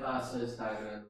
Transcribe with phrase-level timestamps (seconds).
[0.00, 1.04] passa o Instagram.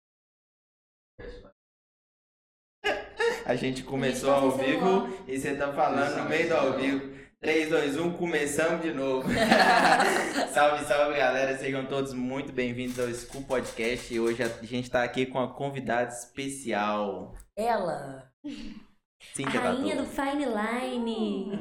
[3.45, 7.21] A gente começou ao vivo e você tá falando no meio do ao vivo.
[7.41, 9.29] 3, 2, 1, começamos de novo.
[10.53, 14.13] salve, salve galera, sejam todos muito bem-vindos ao School Podcast.
[14.13, 17.35] E hoje a gente tá aqui com uma convidada especial.
[17.57, 18.31] Ela,
[19.35, 20.07] Cíntia Rainha do.
[20.07, 21.61] Fine Line.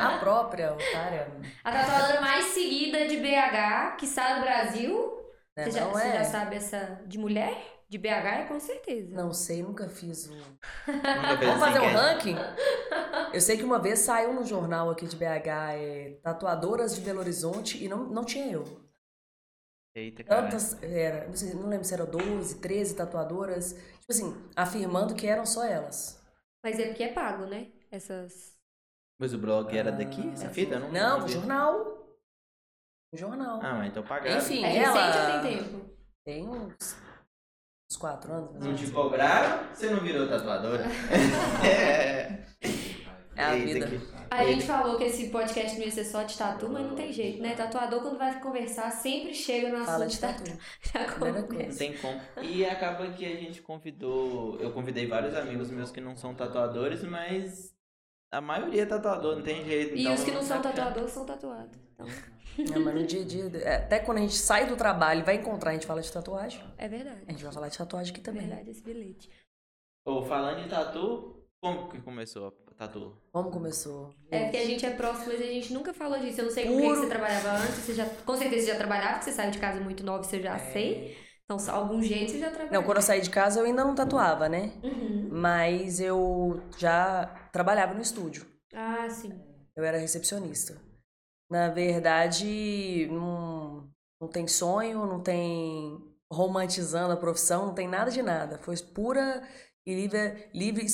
[0.00, 1.32] a própria otária.
[1.64, 5.21] A tatuadora mais seguida de BH, que está no Brasil.
[5.56, 5.64] Né?
[5.64, 6.12] Você, já, Não você é?
[6.18, 7.82] já sabe essa de mulher?
[7.88, 9.14] De BH é com certeza.
[9.14, 10.46] Não sei, nunca fiz fez
[11.40, 12.36] Vamos fazer um ranking?
[13.34, 17.20] Eu sei que uma vez saiu no jornal aqui de BH, é, Tatuadoras de Belo
[17.20, 18.64] Horizonte, e não, não tinha eu.
[19.94, 20.42] Eita, cara.
[20.42, 25.26] Tantas, era, não, sei, não lembro se eram 12, 13 tatuadoras, tipo assim, afirmando que
[25.26, 26.18] eram só elas.
[26.64, 27.70] Mas é porque é pago, né?
[27.90, 28.56] Essas.
[29.20, 30.76] Mas o blog era daqui, essa fita?
[30.76, 32.01] Eu Não, Não, não jornal.
[33.12, 33.60] O jornal.
[33.62, 34.38] Ah, mas então pagaram.
[34.38, 35.36] Enfim, É recente ela.
[35.36, 35.90] ou tem tempo?
[36.24, 36.96] Tem uns,
[37.90, 38.64] uns quatro anos.
[38.64, 40.84] Não te cobraram, você não virou tatuadora.
[41.66, 42.42] é.
[43.34, 43.86] É a Eita, vida.
[43.86, 46.94] que- A gente falou que esse podcast não ia ser só de tatu, mas não
[46.94, 47.54] tem jeito, né?
[47.54, 50.58] Tatuador, quando vai conversar, sempre chega no Fala assunto de tatu.
[50.92, 51.70] Já Primeira começa.
[51.70, 52.20] Não tem como.
[52.42, 54.58] E acaba que a gente convidou.
[54.60, 57.72] Eu convidei vários amigos meus que não são tatuadores, mas
[58.30, 59.94] a maioria é tatuador, não tem jeito.
[59.96, 61.78] E então os que não são tá tatuadores são tatuados.
[62.58, 65.20] Então, Não, mas no dia a dia, é, até quando a gente sai do trabalho
[65.20, 66.62] e vai encontrar, a gente fala de tatuagem.
[66.76, 67.22] é verdade.
[67.26, 68.46] A gente vai falar de tatuagem aqui É também.
[68.46, 69.30] verdade esse bilhete.
[70.04, 73.16] Ô, falando de tatu, como que começou a tatu?
[73.32, 74.12] Como começou?
[74.30, 76.40] É porque a gente é próximo, mas a gente nunca falou disso.
[76.40, 77.74] Eu não sei com quem que você trabalhava antes.
[77.76, 80.42] Você já, com certeza você já trabalhava, porque você saiu de casa muito nova, você
[80.42, 81.16] já sei.
[81.44, 82.74] Então, só algum jeito você já trabalhava.
[82.74, 84.72] Não, quando eu saí de casa eu ainda não tatuava, né?
[84.82, 85.28] Uhum.
[85.30, 88.46] Mas eu já trabalhava no estúdio.
[88.74, 89.32] Ah, sim.
[89.76, 90.76] Eu era recepcionista.
[91.52, 93.86] Na verdade, não,
[94.18, 98.56] não tem sonho, não tem romantizando a profissão, não tem nada de nada.
[98.56, 99.46] Foi pura
[99.84, 100.86] e livre, livre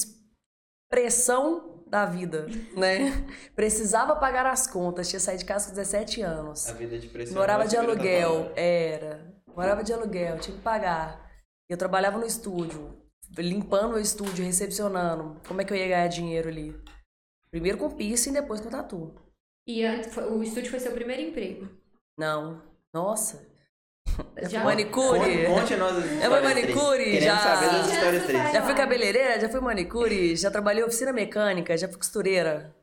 [0.91, 3.25] expressão da vida, né?
[3.55, 6.69] Precisava pagar as contas, tinha saído de casa com 17 anos.
[6.69, 7.37] A vida de pressão.
[7.37, 9.33] Morava de aluguel, era.
[9.55, 11.25] Morava de aluguel, tinha que pagar.
[11.69, 13.01] Eu trabalhava no estúdio,
[13.39, 15.41] limpando o estúdio, recepcionando.
[15.47, 16.75] Como é que eu ia ganhar dinheiro ali?
[17.49, 19.28] Primeiro com piercing, depois com tatu.
[19.69, 21.69] E antes, o estúdio foi seu primeiro emprego.
[22.19, 22.63] Não.
[22.93, 23.47] Nossa.
[24.49, 24.65] Já?
[24.65, 25.45] Manicure.
[25.47, 27.39] Conte, nós as Eu fui histórias manicure, já.
[27.39, 28.53] Saber das Já histórias você tristes.
[28.53, 32.75] Já fui cabeleireira, já fui manicure, já trabalhei em oficina mecânica, já fui costureira.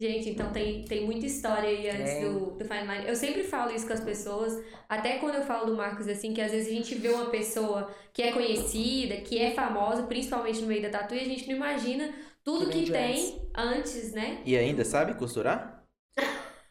[0.00, 3.06] Gente, então tem, tem muita história aí antes do, do Fine Line.
[3.06, 6.40] Eu sempre falo isso com as pessoas, até quando eu falo do Marcos, assim, que
[6.40, 10.66] às vezes a gente vê uma pessoa que é conhecida, que é famosa, principalmente no
[10.66, 12.12] meio da tatu, e a gente não imagina
[12.42, 14.40] tudo Que que tem antes, né?
[14.44, 15.71] E ainda sabe costurar?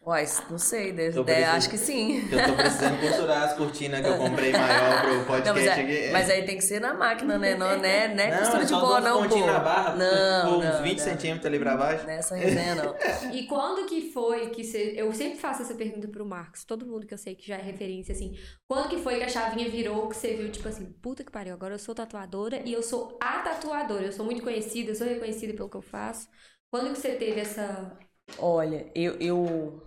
[0.03, 2.28] Uai, não sei, deve, deve- precisando- acho que sim.
[2.31, 6.12] Eu tô precisando costurar as cortinas que eu comprei maior pro podcast Não, mas, é-
[6.12, 7.53] mas aí tem que ser na máquina, né?
[7.53, 8.07] Não, né?
[8.16, 9.45] Não é costura eu de boa, não, pô.
[9.45, 11.06] na barra, Não, pô, uns não, 20 não.
[11.06, 12.06] centímetros ali pra baixo.
[12.07, 12.95] Nessa resenha, não.
[13.31, 14.95] E quando que foi que você.
[14.97, 17.61] Eu sempre faço essa pergunta pro Marcos, todo mundo que eu sei que já é
[17.61, 18.35] referência, assim.
[18.67, 21.53] Quando que foi que a chavinha virou, que você viu, tipo assim, puta que pariu,
[21.53, 24.06] agora eu sou tatuadora e eu sou a tatuadora.
[24.07, 26.28] Eu sou muito conhecida, eu sou reconhecida pelo que eu faço.
[26.72, 27.95] Quando que você teve essa.
[28.40, 29.84] Olha, eu, eu,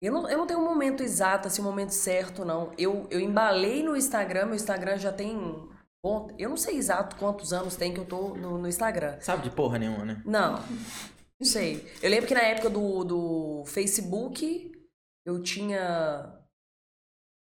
[0.00, 2.72] eu, não, eu não tenho um momento exato, assim, um momento certo, não.
[2.78, 5.36] Eu, eu embalei no Instagram, meu Instagram já tem.
[6.02, 9.18] bom, Eu não sei exato quantos anos tem que eu tô no, no Instagram.
[9.20, 10.22] Sabe de porra nenhuma, né?
[10.24, 10.54] Não,
[11.40, 11.86] não sei.
[12.02, 14.72] Eu lembro que na época do, do Facebook,
[15.26, 16.34] eu tinha.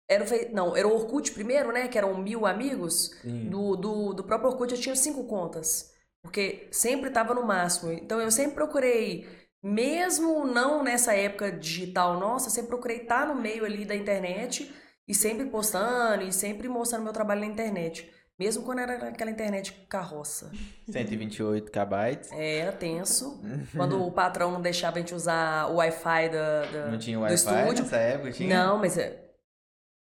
[0.08, 1.88] Era o, não, era o Orkut primeiro, né?
[1.88, 3.12] Que eram mil amigos.
[3.22, 3.50] Sim.
[3.50, 5.94] Do, do, do próprio Orkut eu tinha cinco contas.
[6.24, 7.92] Porque sempre tava no máximo.
[7.92, 9.28] Então eu sempre procurei,
[9.70, 14.72] mesmo não nessa época digital nossa, sempre procurei estar no meio ali da internet
[15.08, 18.12] e sempre postando e sempre mostrando meu trabalho na internet.
[18.38, 20.52] Mesmo quando era aquela internet carroça.
[20.92, 22.32] 128 kbytes.
[22.34, 23.42] É, era tenso.
[23.76, 27.22] Quando o patrão não deixava a gente usar o Wi-Fi da, da- Não tinha do
[27.24, 27.34] Wi-Fi
[27.76, 28.32] nessa época?
[28.32, 28.50] Tinha?
[28.66, 29.25] Não, mas é.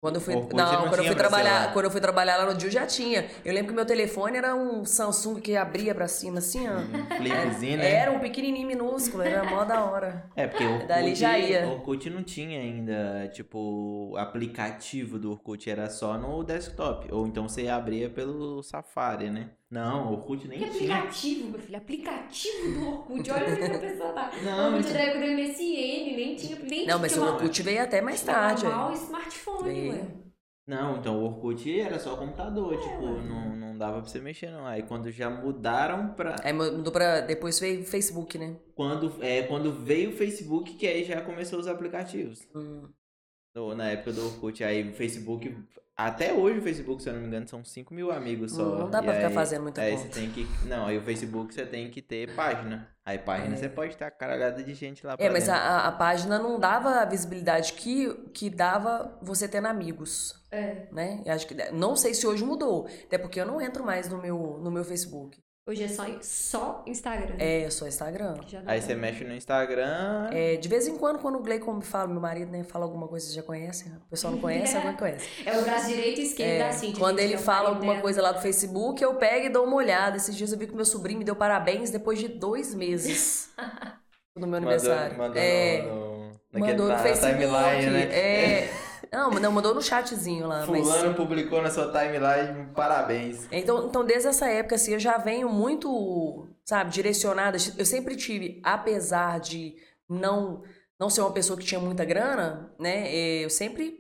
[0.02, 1.72] Quando eu fui, Orkut não, não quando eu fui trabalhar, celular.
[1.72, 3.24] quando eu fui trabalhar lá no Dio já tinha.
[3.44, 6.72] Eu lembro que meu telefone era um Samsung que abria pra cima assim, ó.
[6.72, 7.88] Um flipzinho, né?
[7.88, 10.28] Era um pequenininho minúsculo, era mó da hora.
[10.34, 11.68] É, porque o Orkut, Dali já ia.
[11.68, 17.06] Orkut não tinha ainda, tipo, o aplicativo do Orkut, era só no desktop.
[17.12, 19.50] Ou então você abria pelo Safari, né?
[19.72, 20.96] Não, o Orkut nem Que tinha.
[20.98, 21.78] aplicativo, meu filho?
[21.78, 23.30] Aplicativo do Orkut.
[23.30, 24.30] Olha onde que a pessoa tá.
[24.42, 26.58] Não, Orkut da época do MSN, nem tinha.
[26.58, 28.64] Nem Não, mas o uma- Orkut veio até mais tinha tarde.
[28.66, 28.94] mal aí.
[28.96, 29.92] smartphone, Veio.
[29.92, 30.06] ué.
[30.66, 34.66] Não, então o Orkut era só computador, tipo, não, não dava pra você mexer, não.
[34.66, 36.36] Aí quando já mudaram pra.
[36.44, 37.22] Aí mudou pra.
[37.22, 38.56] Depois veio o Facebook, né?
[38.74, 42.46] Quando, é, quando veio o Facebook, que aí já começou os aplicativos.
[42.54, 42.82] Hum.
[43.74, 44.62] na época do Orkut.
[44.62, 45.54] Aí o Facebook,
[45.96, 48.64] até hoje o Facebook, se eu não me engano, são 5 mil amigos só.
[48.64, 50.02] Não dá E pra ficar aí- fazendo muita Aí conta.
[50.04, 50.46] você tem que.
[50.66, 52.88] Não, aí o Facebook você tem que ter página.
[53.04, 53.58] Aí página É.
[53.58, 57.00] você pode a caralhada de gente lá pra É, mas a- a página não dava
[57.00, 60.86] a visibilidade que, que dava você tendo amigos, É.
[60.92, 61.20] né?
[61.26, 64.18] Eu acho que não sei se hoje mudou, até porque eu não entro mais no
[64.22, 65.36] meu no meu Facebook.
[65.64, 67.36] Hoje é só, só Instagram.
[67.38, 68.34] É, só Instagram.
[68.66, 70.28] Aí você mexe no Instagram.
[70.32, 73.06] É, de vez em quando, quando o Gleicon me fala, meu marido, né, fala alguma
[73.06, 73.92] coisa, vocês já conhecem?
[73.92, 75.28] O pessoal não conhece, alguém conhece.
[75.46, 76.98] É o braço direito e esquerdo É, Cintia.
[76.98, 78.02] quando ele é fala alguma dela.
[78.02, 80.16] coisa lá do Facebook, eu pego e dou uma olhada.
[80.16, 83.50] Esses dias eu vi que meu sobrinho me deu parabéns depois de dois meses
[84.34, 85.16] no meu aniversário.
[85.16, 87.38] Mandou, mandou é, no, no, mandou no Facebook.
[87.38, 88.02] timeline, né?
[88.12, 88.70] É,
[89.12, 90.64] não, não, mandou no chatzinho lá.
[90.66, 93.46] mas- Fulano publicou na sua timeline, parabéns.
[93.52, 97.56] Então, então, desde essa época, assim, eu já venho muito, sabe, direcionada.
[97.76, 99.76] Eu sempre tive, apesar de
[100.08, 100.62] não,
[100.98, 103.04] não ser uma pessoa que tinha muita grana, né?
[103.14, 103.98] eh, Eu sempre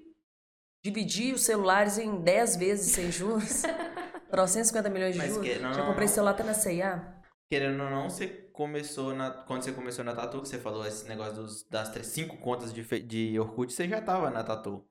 [0.84, 3.62] dividi os celulares em 10 vezes sem juros.
[4.30, 5.46] 350 milhões de Mas juros.
[5.48, 6.14] que- não, já comprei não.
[6.14, 7.16] celular até na CIA.
[7.50, 9.30] Querendo ou não, você começou na.
[9.30, 12.72] Quando você começou na Tatu, que você falou esse negócio dos, das três, cinco contas
[12.72, 14.82] de, de Orkut, você já tava na Tatu.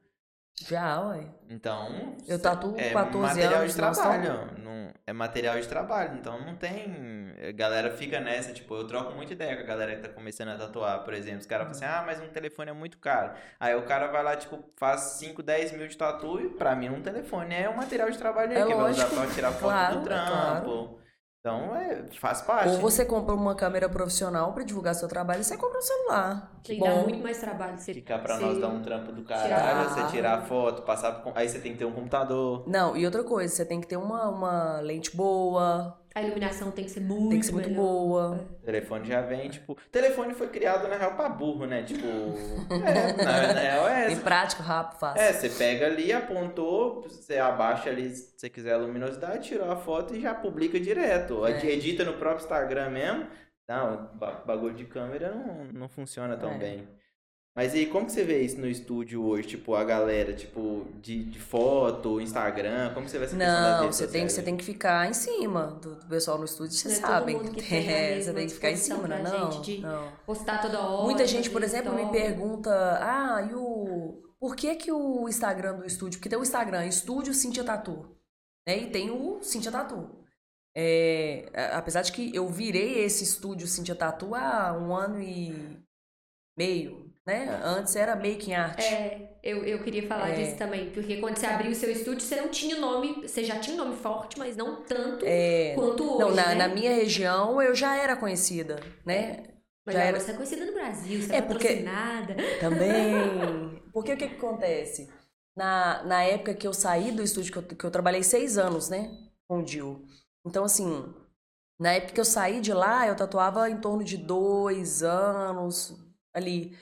[0.68, 1.26] Já, ué.
[1.50, 2.16] Então.
[2.28, 4.50] Eu tatuo é 14 material anos, de trabalho.
[4.64, 6.18] Não, é material de trabalho.
[6.18, 7.34] Então não tem.
[7.48, 10.50] A galera fica nessa, tipo, eu troco muita ideia com a galera que tá começando
[10.50, 11.40] a tatuar, por exemplo.
[11.40, 13.32] Os caras falam assim, ah, mas um telefone é muito caro.
[13.60, 16.90] Aí o cara vai lá, tipo, faz 5, 10 mil de tatu e pra mim
[16.90, 19.96] um telefone é um material de trabalho É que vai usar pra tirar foto Claro,
[19.96, 20.32] do é trampo.
[20.32, 21.01] claro.
[21.42, 22.70] Então é, faz parte.
[22.70, 26.52] Ou você compra uma câmera profissional pra divulgar seu trabalho e você compra um celular.
[26.70, 27.80] E Bom, dá muito mais trabalho.
[27.80, 29.48] Você, Ficar pra você- nós dar um trampo do caralho,
[29.90, 29.90] Tirar.
[29.90, 31.32] você tirar a foto, passar pro...
[31.34, 32.64] Aí você tem que ter um computador.
[32.68, 36.84] Não, e outra coisa, você tem que ter uma, uma lente boa, A iluminação tem
[36.84, 37.82] que ser muito tem que ser muito melhor.
[37.82, 38.32] boa.
[38.62, 39.78] O telefone já vem, tipo.
[39.92, 41.84] Telefone foi criado, na real, pra burro, né?
[41.84, 42.02] Tipo.
[42.72, 44.22] É, na, na real é essa.
[44.22, 45.22] prático, rápido, fácil.
[45.22, 49.76] É, você pega ali, apontou, você abaixa ali se você quiser a luminosidade, tirou a
[49.76, 51.46] foto e já publica direto.
[51.46, 51.66] É.
[51.66, 53.28] Edita no próprio Instagram mesmo.
[53.70, 56.58] Não, ba- bagulho de câmera não, não funciona tão É.
[56.58, 56.88] bem.
[57.54, 59.46] Mas e como que você vê isso no estúdio hoje?
[59.50, 64.08] Tipo, a galera, tipo, de, de foto, Instagram, como que você vê essa Não, você
[64.08, 67.12] tem, você tem que ficar em cima do, do pessoal no estúdio, vocês Não é
[67.12, 67.36] todo sabem.
[67.36, 69.82] mundo que tem a É, você tem que ficar em cima, pra não, gente de-
[69.82, 70.12] não.
[70.26, 71.04] Postar toda hora.
[71.04, 72.72] Muita gente, por exemplo, me pergunta,
[73.02, 74.22] ah, e o...
[74.40, 76.20] Por que que o Instagram do estúdio...
[76.20, 78.10] Porque tem o Instagram, Estúdio Cintia Tatu,
[78.66, 78.78] né?
[78.80, 80.10] E tem o Cintia Tatu.
[80.76, 85.78] É, apesar de que eu virei esse estúdio Cintia Tatu há um ano e
[86.58, 87.60] meio, né?
[87.64, 88.80] Antes era Making Art.
[88.80, 90.34] É, eu, eu queria falar É.
[90.36, 90.90] disso também.
[90.92, 93.22] Porque quando você abriu o seu estúdio, você não tinha nome.
[93.28, 96.20] Você já tinha um nome forte, mas não tanto É, quanto hoje.
[96.20, 96.56] não, na, né?
[96.56, 99.44] na minha região eu já era conhecida, né?
[99.86, 102.36] Mas já era- você é conhecida no Brasil, você É, é porque- patrocinada.
[102.60, 103.82] Também.
[103.94, 105.10] Porque o que, que acontece?
[105.54, 108.88] Na, na época que eu saí do estúdio, que eu, que eu trabalhei seis anos,
[108.88, 109.12] né?
[109.50, 110.06] Com o Dil.
[110.46, 111.14] Então, assim,
[111.78, 115.94] na época que eu saí de lá, eu tatuava em torno de dois anos
[116.34, 116.78] ali.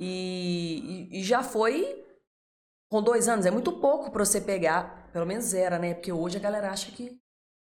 [0.00, 2.04] E, e, e já foi
[2.90, 3.44] com dois anos.
[3.44, 5.10] É muito pouco pra você pegar.
[5.12, 5.92] Pelo menos era, né?
[5.92, 7.20] Porque hoje a galera acha que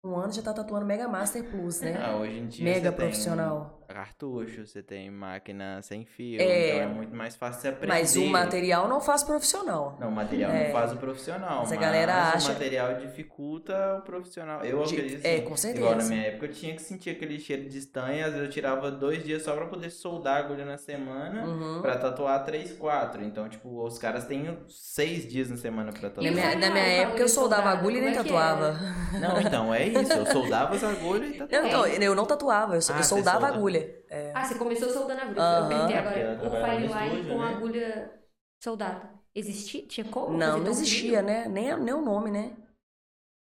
[0.05, 1.95] um ano já tá tatuando Mega Master Plus, né?
[2.05, 3.84] Ah, hoje em dia Mega profissional.
[3.89, 6.69] Cartucho, você tem máquina sem fio, É.
[6.77, 7.93] então é muito mais fácil você aprender.
[7.93, 9.97] Mas o material não faz profissional.
[10.01, 10.65] Não, o material É.
[10.67, 14.65] não faz o profissional, Mas mas, a galera acha- o material dificulta o profissional.
[14.65, 15.85] Eu De- acredito é, com certeza.
[15.85, 18.51] Igual na minha época eu tinha que sentir aquele cheiro de estanho, às vezes eu
[18.53, 21.83] tirava dois dias só pra poder soldar a agulha na semana Uhum.
[21.83, 23.23] pra tatuar três, quatro.
[23.23, 26.27] Então, tipo, os caras têm seis dias na semana pra Na tatuar.
[26.27, 28.79] E minha, na na minha época época eu soldava soldado, agulha e nem é tatuava.
[29.21, 30.13] Não, então, é isso.
[30.13, 31.69] Eu soldava as agulhas e tatuava.
[31.69, 33.53] Não, não, eu não tatuava, eu, Ah, eu soldava solda.
[33.79, 34.05] Agulha.
[34.09, 34.33] É.
[34.35, 35.41] Ah, você começou soldando agulha.
[35.41, 36.47] Eu perguntei É, agora.
[36.47, 37.49] O Fireline com né?
[37.55, 38.21] agulha
[38.63, 39.11] soldada.
[39.35, 39.87] Existia?
[39.87, 40.37] Tinha como?
[40.37, 41.23] Não, não existia, fino?
[41.29, 41.49] né?
[41.49, 42.57] Nem, nem o nome, né?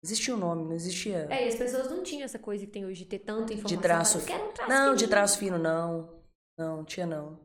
[0.03, 1.27] Existia o nome, não existia.
[1.29, 3.81] É, e as pessoas não tinham essa coisa que tem hoje de ter tanta informação.
[3.81, 5.09] traço- que era um traço Não, de fininho.
[5.09, 6.23] traço fino, não.
[6.57, 7.39] Não, tinha não.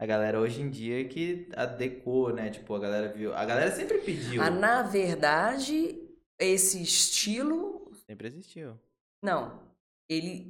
[0.00, 2.50] A galera hoje em dia que adequou, né?
[2.50, 3.32] Tipo, a galera viu.
[3.34, 4.42] A galera sempre pediu.
[4.42, 6.00] Ah, na verdade,
[6.38, 8.78] esse estilo, Sempre existiu.
[9.22, 9.60] não.
[10.08, 10.48] Ele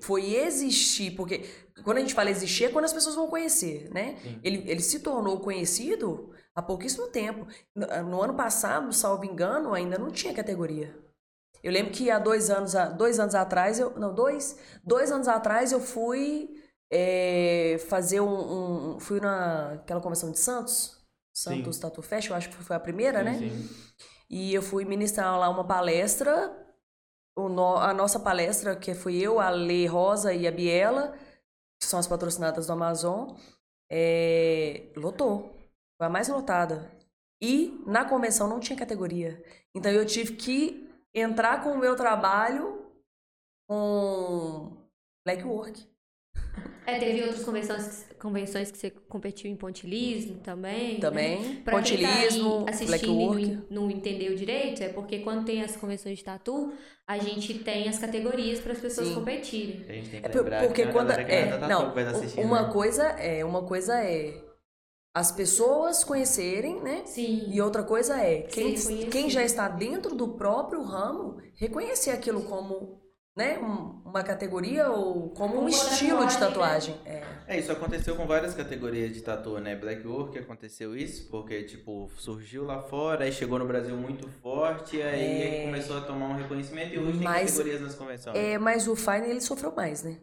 [0.00, 1.44] foi existir, porque
[1.84, 4.16] quando a gente fala existir é quando as pessoas vão conhecer, né?
[4.22, 4.40] Sim.
[4.42, 7.46] Ele, ele se tornou conhecido há pouquíssimo tempo.
[7.74, 10.94] No, no ano passado, salvo engano, ainda não tinha categoria.
[11.62, 15.72] Eu lembro que há dois anos, dois anos atrás, eu, não, dois, dois anos atrás
[15.72, 16.50] eu fui
[16.92, 20.96] é, fazer um, um- fui naquela convenção de Santos,
[21.34, 23.34] Santos Tattoo Fest, eu acho que foi a primeira, né?
[23.38, 23.68] Sim, sim.
[24.30, 26.65] E eu fui ministrar lá uma palestra.
[27.36, 31.12] No- a nossa palestra, que fui eu, a Lê Rosa e a Biela,
[31.80, 33.36] que são as patrocinadas do Amazon,
[33.90, 35.54] é, lotou.
[35.98, 36.90] Foi a mais lotada.
[37.40, 39.42] E na convenção não tinha categoria.
[39.74, 42.90] Então eu tive que entrar com o meu trabalho
[43.68, 44.72] com
[45.26, 45.86] black work.
[46.86, 51.00] É, teve outras convenções, convenções que você competiu em pontilismo também.
[51.00, 51.40] Também.
[51.40, 51.60] Né?
[51.64, 55.76] Pra tá aí Pontilismo, assistindo e não, não entendeu direito, é porque quando tem as
[55.76, 56.72] convenções de tatu,
[57.04, 59.14] a gente tem as categorias para as pessoas Sim.
[59.14, 59.84] competirem.
[59.88, 62.72] A gente tem que É lembrar porque que quando que é, não tá uma né?
[62.72, 64.46] coisa é, uma coisa é
[65.12, 67.02] as pessoas conhecerem, né?
[67.06, 67.46] Sim.
[67.48, 68.74] E outra coisa é quem,
[69.08, 73.00] quem já está dentro do próprio ramo reconhecer aquilo como
[73.36, 77.00] né, um- uma categoria ou como um estilo de tatuagem, tatuagem.
[77.04, 77.22] É.
[77.46, 79.76] É, isso aconteceu com várias categorias de tatu, né?
[79.76, 85.00] Black Work aconteceu isso, porque, tipo, surgiu lá fora, aí chegou no Brasil muito forte,
[85.02, 85.64] aí É.
[85.66, 88.36] começou a tomar um reconhecimento e hoje tem Mas- categorias nas convenções.
[88.36, 90.16] É, mas o Fine ele sofreu mais, né?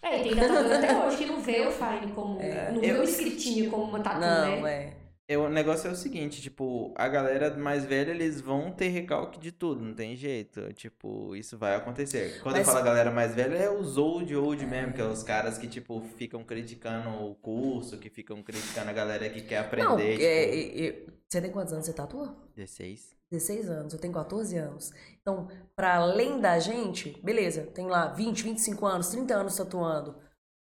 [0.00, 2.34] É, tem tatuador até hoje que não vê o Fine como.
[2.38, 4.72] não vê Eu- o escritinho como uma tatu, não, né?
[4.72, 4.96] é.
[5.30, 9.38] É, o negócio é o seguinte, tipo, a galera mais velha, eles vão ter recalque
[9.38, 10.72] de tudo, não tem jeito.
[10.72, 12.40] Tipo, isso vai acontecer.
[12.42, 15.22] Quando Mas- eu falo galera mais velha, é os old, old mesmo, que é os
[15.22, 19.86] caras que, tipo, ficam criticando o curso, que ficam criticando a galera que quer aprender,
[19.86, 22.34] Não, tipo, é, é, é, você tem quantos anos você tatua?
[22.56, 23.14] 16.
[23.30, 24.90] 16 anos, eu tenho 14 anos.
[25.20, 30.16] Então, para além da gente, beleza, tem lá 20, 25 anos, 30 anos tatuando.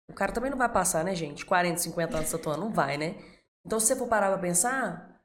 [0.10, 1.46] O cara também não vai passar, né, gente?
[1.46, 3.16] 40, 50 anos tatuando, não vai, né?
[3.66, 5.22] Então, se você for parar pra pensar,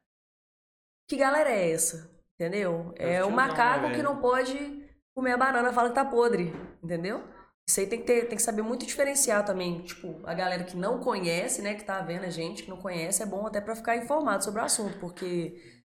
[1.07, 2.09] que galera é essa?
[2.35, 2.93] Entendeu?
[2.97, 6.53] É É o macaco né, que não pode comer a banana, fala que tá podre,
[6.81, 7.21] entendeu?
[7.67, 9.81] Isso aí tem que, ter, tem que saber muito diferenciar também.
[9.83, 13.21] Tipo, a galera que não conhece, né, que tá vendo a gente, que não conhece,
[13.21, 15.83] é bom até pra ficar informado sobre o assunto, porque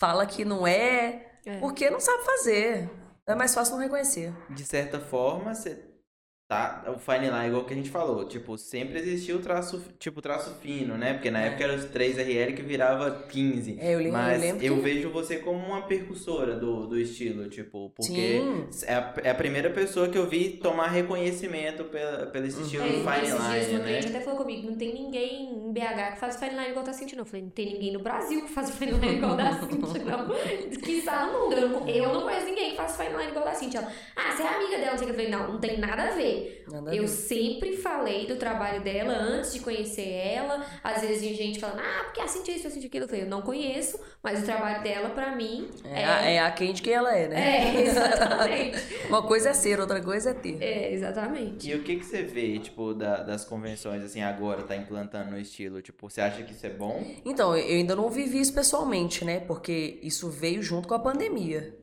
[0.00, 1.60] fala que não é, É.
[1.60, 2.90] porque não sabe fazer.
[3.26, 4.34] É mais fácil não reconhecer.
[4.50, 5.93] de certa forma, você
[6.48, 6.84] tá.
[6.94, 10.54] O fine line, igual que a gente falou, tipo, sempre existiu o traço, tipo, traço
[10.60, 11.14] fino, né?
[11.14, 11.46] Porque na É.
[11.48, 13.78] época era os 3RL que virava 15.
[13.80, 14.80] É, eu lembro, Mas eu lembro eu que...
[14.82, 18.86] vejo você como uma percussora do, do estilo, tipo, porque Sim.
[18.86, 22.84] é a, é a primeira pessoa que eu vi tomar reconhecimento pela, pelo esse estilo
[22.84, 24.16] É, do fine dias line, cliente né?
[24.16, 27.20] até falou comigo, não tem ninguém em BH que faz fine line igual tá sentindo.
[27.20, 30.28] Eu falei, não tem ninguém no Brasil que faz fine line igual da Cintia, não.
[30.82, 31.52] Quiçá no mundo.
[31.54, 33.80] Eu não, eu não conheço ninguém que faz fine line igual da Cintia.
[33.80, 35.20] Ela, ah, você é amiga dela, não sei o que.
[35.20, 36.33] Eu falei, não, não tem nada a ver.
[36.68, 40.64] Nada Eu sempre falei do trabalho dela antes de conhecer ela.
[40.82, 43.04] Às vezes tinha gente falando, ah, porque a Cintia isso, a Cintia aquilo.
[43.04, 46.50] Eu falei, eu não conheço, mas o trabalho dela, pra mim, É, a- é a
[46.50, 47.36] quem de quem ela é, né?
[47.58, 49.06] é, exatamente.
[49.08, 50.62] Uma coisa é ser, outra coisa é ter.
[50.62, 51.68] É, exatamente.
[51.70, 55.38] E o que que você vê, tipo, da- das convenções, assim, agora, tá implantando no
[55.38, 55.82] estilo?
[55.82, 57.04] Tipo, você acha que isso é bom?
[57.24, 59.40] Então, eu ainda não vivi isso pessoalmente, né?
[59.40, 61.76] Porque isso veio junto com a pandemia.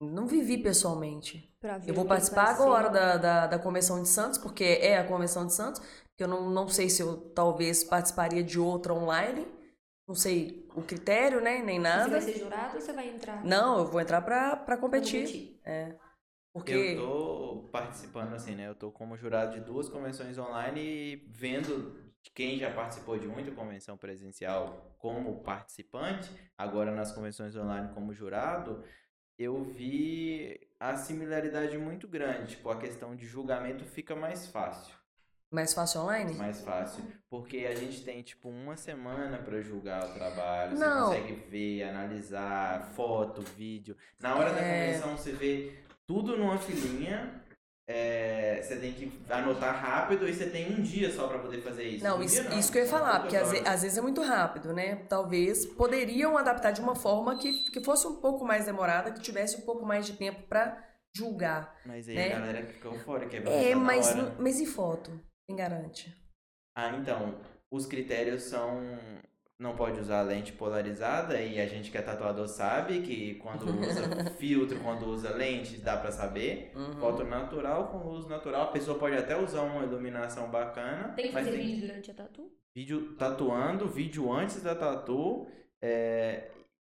[0.00, 1.50] Não vivi pessoalmente.
[1.64, 5.04] Pra ver Eu vou participar agora da, da, da Convenção de Santos, porque é a
[5.08, 5.80] Convenção de Santos.
[6.18, 9.46] Eu não, não sei se eu talvez participaria de outra online.
[10.06, 11.62] Não sei o critério, né?
[11.62, 12.10] Nem Você nada.
[12.10, 13.42] vai ser jurado ou você vai entrar?
[13.42, 15.58] Não, eu vou entrar pra, pra Pra competir.
[15.64, 15.94] É.
[16.52, 16.70] Porque.
[16.70, 18.68] Eu tô participando, assim, né?
[18.68, 21.98] Eu tô como jurado de duas convenções online e vendo
[22.34, 28.84] quem já participou de muita convenção presencial como participante, agora nas convenções online como jurado,
[29.38, 32.56] eu vi a similaridade muito grande.
[32.56, 34.94] Tipo, a questão de julgamento fica mais fácil.
[35.50, 36.34] Mais fácil online?
[36.34, 37.04] Mais fácil.
[37.30, 40.76] Porque a gente tem, tipo, uma semana pra julgar o trabalho.
[40.76, 41.08] Não.
[41.08, 43.96] Você consegue ver, analisar, foto, vídeo.
[44.20, 44.86] Na hora da É.
[44.86, 45.72] convenção, você vê
[46.06, 47.43] tudo numa filinha.
[47.86, 51.84] É, você tem que anotar rápido e você tem um dia só pra poder fazer
[51.84, 52.04] isso.
[52.04, 54.22] Não, Um isso, dia isso que eu ia falar, porque às, às vezes é muito
[54.22, 54.96] rápido, né?
[55.08, 59.58] Talvez poderiam adaptar de uma forma que, que fosse um pouco mais demorada, que tivesse
[59.58, 60.82] um pouco mais de tempo pra
[61.14, 61.78] julgar.
[61.84, 62.32] Mas aí né?
[62.32, 63.36] a galera fica eufórica.
[63.36, 65.20] É, vai mas, mas e foto?
[65.46, 66.14] Quem garante?
[66.74, 67.38] Ah, então,
[67.70, 68.80] os critérios são.
[69.58, 74.02] Não pode usar lente polarizada e a gente que é tatuador sabe que quando usa
[74.36, 76.72] filtro, quando usa lente, dá pra saber.
[76.74, 76.92] Uhum.
[76.94, 81.12] Foto natural com luz natural, a pessoa pode até usar uma iluminação bacana.
[81.14, 82.50] Tem que fazer tem vídeo durante a tatu?
[82.74, 85.46] vídeo tatuando, vídeo antes da tatu,
[85.80, 86.50] é,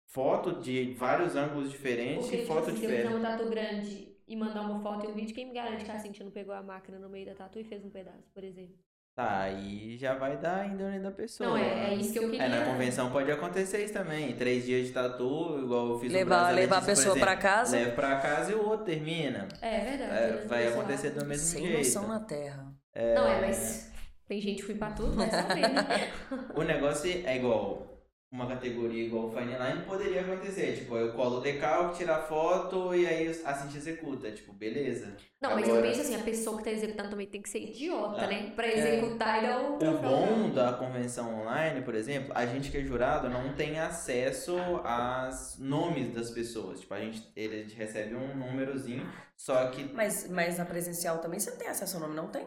[0.08, 3.20] foto de vários ângulos diferentes Porque, e tipo foto assim, se eu fizer diferente.
[3.20, 6.00] um tatu grande e mandar uma foto e um vídeo, quem me garante que a
[6.00, 8.76] Cintia não pegou a máquina no meio da tatu e fez um pedaço, por exemplo?
[9.18, 11.50] Tá, aí já vai dar a índole da pessoa.
[11.50, 12.44] Não, é, é isso que eu queria.
[12.44, 14.36] É, na convenção pode acontecer isso também.
[14.36, 17.22] Três dias de tatu, igual eu fiz no Levar, levar a pessoa exemplo.
[17.22, 17.78] pra casa?
[17.78, 19.48] Leva pra casa e o outro termina.
[19.60, 20.12] É verdade.
[20.12, 21.78] É, vai acontecer do mesmo Sem jeito.
[21.80, 22.72] noção na terra.
[22.96, 23.92] Não, é, mas
[24.28, 26.12] tem gente que foi pra tudo, saber, né?
[26.54, 27.97] O negócio é igual.
[28.30, 30.76] Uma categoria igual o Fine Line, poderia acontecer.
[30.78, 34.30] Tipo, eu colo o decalque, tiro a foto e aí a gente executa.
[34.32, 35.16] Tipo, beleza.
[35.42, 37.60] Não, mas eu Agora- penso assim, a pessoa que tá executando também tem que ser
[37.60, 38.52] idiota, Ah, né?
[38.56, 42.78] Pra executar e dar o O bom da convenção online, por exemplo, a gente que
[42.78, 46.82] é jurado não tem acesso aos nomes das pessoas.
[46.82, 49.08] Tipo, a gente, ele, a gente recebe um númerozinho,
[49.38, 52.46] só que Mas, mas na presencial também você tem acesso ao nome, não tem?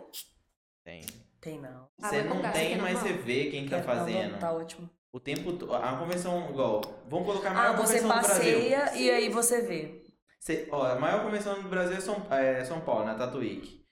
[0.84, 1.06] tem.
[1.40, 1.88] Tem não.
[2.02, 4.32] Ah, Você vai não tem, é mas você vê quem tá Não, fazendo.
[4.32, 4.90] não, Tá ótimo.
[5.12, 5.75] O tempo todo.
[5.75, 6.81] A convenção, igual.
[7.09, 8.59] Vamos colocar a Ah, maior você convenção do Brasil.
[8.59, 10.05] passeia e aí você vê.
[10.38, 13.85] Cê- ó, a maior convenção do Brasil é São, é São Paulo, na Tatuíque.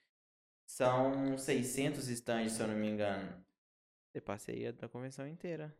[0.66, 3.44] São 600 stands, se eu não me engano.
[4.12, 5.74] Você passeia da convenção inteira.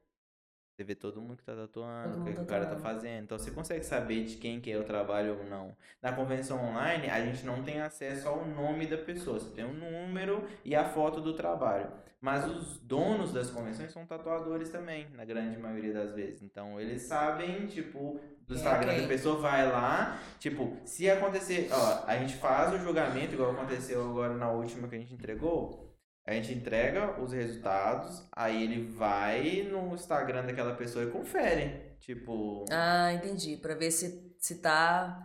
[0.79, 3.25] Você vê todo mundo que tá tatuando, o que, o cara tá fazendo.
[3.25, 5.77] Então você consegue saber de quem que é o trabalho ou não.
[6.01, 9.41] Na convenção online, a gente não tem acesso ao nome da pessoa.
[9.41, 11.91] Você tem o número e a foto do trabalho.
[12.21, 16.43] Mas os donos das convenções são tatuadores também, na grande maioria das vezes.
[16.43, 22.05] Então eles sabem, tipo, do É, Instagram da pessoa vai lá, tipo, se acontecer, ó,
[22.07, 25.88] a gente faz o julgamento, igual aconteceu agora na última que a gente entregou.
[26.29, 31.97] A gente entrega os resultados, aí ele vai no Instagram daquela pessoa e confere.
[32.01, 33.57] Tipo, Ah, entendi.
[33.57, 35.23] Pra ver se, se tá.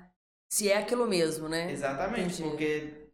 [0.50, 1.70] Se é aquilo mesmo, né?
[1.72, 2.44] exatamente, entendi.
[2.44, 3.10] porque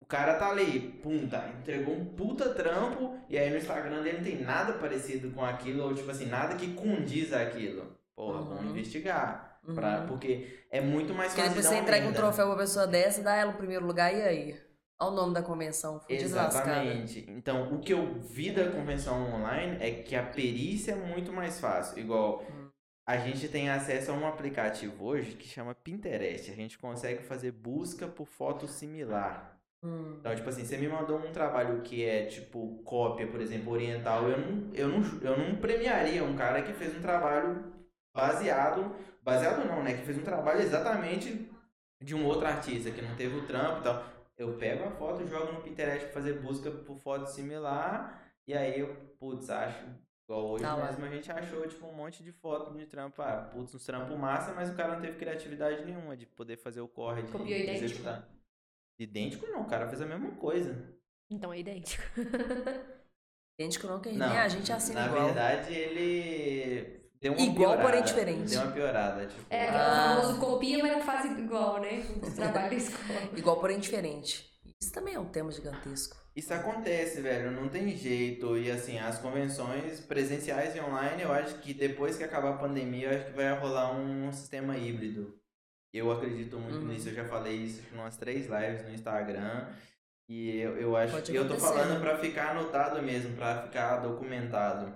[0.00, 4.18] o cara tá ali, pum, tá, entregou um puta trampo, e aí no Instagram dele
[4.18, 7.96] não tem nada parecido com aquilo, ou tipo assim, nada que condiz aquilo.
[8.14, 8.70] Porra, vamos Uhum.
[8.70, 9.58] investigar.
[9.66, 9.74] Uhum.
[9.74, 13.22] Pra, porque é muito mais Porque fácil dar você entrega um troféu pra pessoa dessa,
[13.22, 14.71] dá ela no primeiro lugar e aí?
[15.02, 15.98] Olha o nome da convenção.
[15.98, 16.84] Fui deslascada.
[16.84, 17.26] Exatamente.
[17.28, 21.58] Então, o que eu vi da convenção online é que a perícia é muito mais
[21.58, 21.98] fácil.
[21.98, 22.68] Igual, Hum.
[23.06, 26.50] a gente tem acesso a um aplicativo hoje que chama Pinterest.
[26.52, 29.58] A gente consegue fazer busca por foto similar.
[29.84, 30.18] Hum.
[30.20, 34.28] Então, tipo assim, você me mandou um trabalho que é, tipo, cópia, por exemplo, oriental.
[34.28, 37.72] Eu não, eu não, eu não premiaria um cara que fez um trabalho
[38.14, 38.94] baseado...
[39.20, 39.94] Baseado não, né?
[39.94, 41.48] Que fez um trabalho exatamente
[42.02, 44.04] de um outro artista que não teve o trampo e tal.
[44.36, 48.80] Eu pego a foto, jogo no Pinterest pra fazer busca por foto similar, e aí
[48.80, 49.84] eu, putz, acho.
[50.24, 50.86] Igual hoje Tá lá.
[50.86, 53.20] mesmo a gente achou, tipo, um monte de foto de trampo.
[53.22, 56.80] Ah, putz, uns trampo massa, mas o cara não teve criatividade nenhuma de poder fazer
[56.80, 57.84] o corre de Copiou idêntico?
[57.84, 58.28] executar.
[58.98, 60.96] Idêntico não, o cara fez a mesma coisa.
[61.30, 62.02] Então é idêntico.
[63.58, 65.26] Idêntico não, que Não, nem a gente assina na igual.
[65.26, 67.82] verdade ele deu uma Igual, piorada.
[67.82, 68.50] porém diferente.
[68.50, 69.42] Deu uma piorada, tipo.
[69.48, 70.16] É aquele Ah.
[70.20, 72.04] famoso copia, mas não faz igual, né?
[72.22, 73.20] O trabalho da escola.
[73.36, 74.50] Igual, porém diferente.
[74.82, 76.16] Isso também é um tema gigantesco.
[76.34, 78.56] Isso acontece, velho, não tem jeito.
[78.58, 83.08] E assim, as convenções presenciais e online, eu acho que depois que acabar a pandemia,
[83.08, 85.34] eu acho que vai rolar um sistema híbrido.
[85.92, 86.86] Eu acredito muito Uhum.
[86.88, 89.66] nisso, eu já falei isso em umas três lives no Instagram.
[90.28, 92.00] E eu, eu acho Pode que eu tô acontecer, falando né?
[92.00, 94.92] pra ficar anotado mesmo, pra ficar documentado.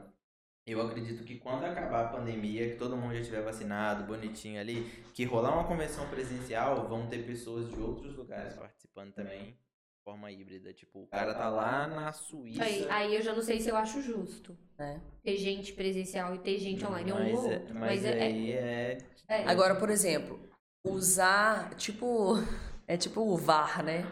[0.67, 4.83] Eu acredito que quando acabar a pandemia, que todo mundo já estiver vacinado, bonitinho ali,
[5.15, 10.29] que rolar uma convenção presencial, vão ter pessoas de outros lugares participando também, de forma
[10.33, 10.73] híbrida.
[10.73, 12.65] Tipo, o cara tá lá na Suíça.
[12.65, 14.59] Aí, aí eu já não sei se eu acho justo.
[14.77, 15.01] né?
[15.23, 17.13] Ter gente presencial e ter gente online.
[17.13, 17.75] É um mas, ou é- outro.
[17.75, 18.99] mas Mas é, aí é.
[19.29, 19.45] é.
[19.45, 20.51] Agora, por exemplo,
[20.85, 22.35] usar, tipo,
[22.89, 24.03] é tipo o VAR, né?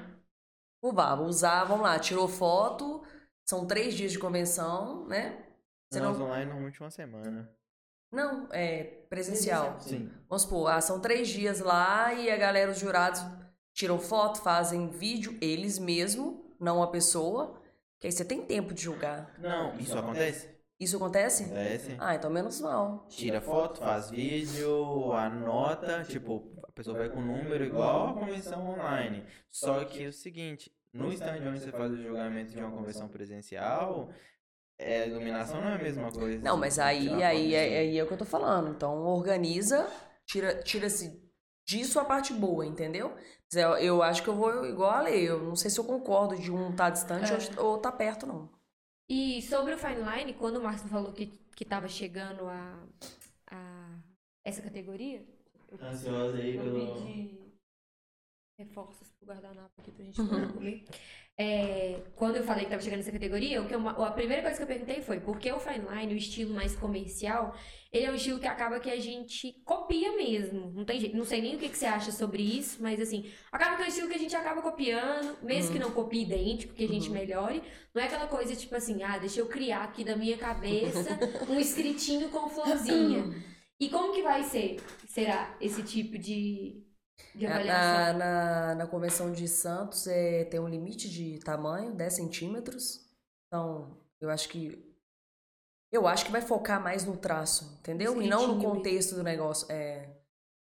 [0.81, 3.03] O VAR, usar, vamos lá, tirou foto,
[3.45, 5.43] são três dias de convenção, né?
[5.94, 6.26] Você Nós não...
[6.26, 7.48] online normalmente uma semana.
[8.11, 9.80] Não, é presencial.
[9.80, 10.11] Sim.
[10.28, 13.24] Vamos supor, ah, são três dias lá e a galera, os jurados,
[13.72, 17.61] tiram foto, fazem vídeo, eles mesmos, não a pessoa,
[18.00, 19.35] que aí você tem tempo de julgar.
[19.38, 20.48] Não, isso acontece?
[20.78, 21.44] Isso acontece?
[21.44, 21.96] Acontece.
[21.98, 23.07] Ah, então menos mal.
[23.09, 28.68] Tira foto, faz vídeo, anota, tipo, a pessoa vai com o número igual a convenção
[28.68, 29.24] online.
[29.48, 33.09] Só que é o seguinte, no stand onde você faz o julgamento de uma convenção
[33.09, 34.11] presencial,
[34.85, 36.42] é, a iluminação não é a mesma coisa.
[36.42, 38.70] Não, mas Tirar aí, aí, é, aí é o que eu tô falando.
[38.70, 39.87] Então, organiza,
[40.27, 41.23] tira- tira-se
[41.66, 43.16] disso a parte boa, entendeu?
[43.53, 45.29] Eu, eu acho que eu vou igual a lei.
[45.29, 47.61] Eu não sei se eu concordo de um tá distante É.
[47.61, 48.51] ou, ou tá perto, não.
[49.09, 52.83] E sobre o Fine Line, quando o Márcio falou que, que tava chegando a,
[53.51, 53.99] a
[54.44, 55.25] essa categoria,
[55.81, 56.94] Ansiosa aí pelo...
[56.94, 57.43] pedi
[58.59, 60.85] reforços pro guardanapo aqui pra gente poder comer.
[61.37, 64.57] É, quando eu falei que tava chegando nessa categoria, o que eu- a primeira coisa
[64.57, 67.57] que eu perguntei foi por que o Fine Line, o estilo mais comercial,
[67.93, 70.71] ele é um estilo que acaba que a gente copia mesmo.
[70.73, 71.17] Não tem jeito.
[71.17, 73.85] Não sei nem o que, que você acha sobre isso, mas assim, acaba que é
[73.87, 77.09] um estilo que a gente acaba copiando, mesmo que não copie idêntico, que a gente
[77.09, 77.14] Uhum.
[77.14, 77.61] melhore.
[77.93, 81.09] Não é aquela coisa tipo assim, ah, deixa eu criar aqui da minha cabeça
[81.51, 83.25] um escritinho com florzinha.
[83.81, 84.77] E como que vai ser?
[85.09, 86.84] Será esse tipo de
[87.35, 88.18] Na, avaliação?
[88.18, 93.05] na, na convenção de Santos é, tem um limite de tamanho, 10 centímetros.
[93.46, 94.92] Então, eu acho que.
[95.92, 98.20] Eu acho que vai focar mais no traço, entendeu?
[98.20, 99.70] E não no contexto do negócio.
[99.70, 100.09] É.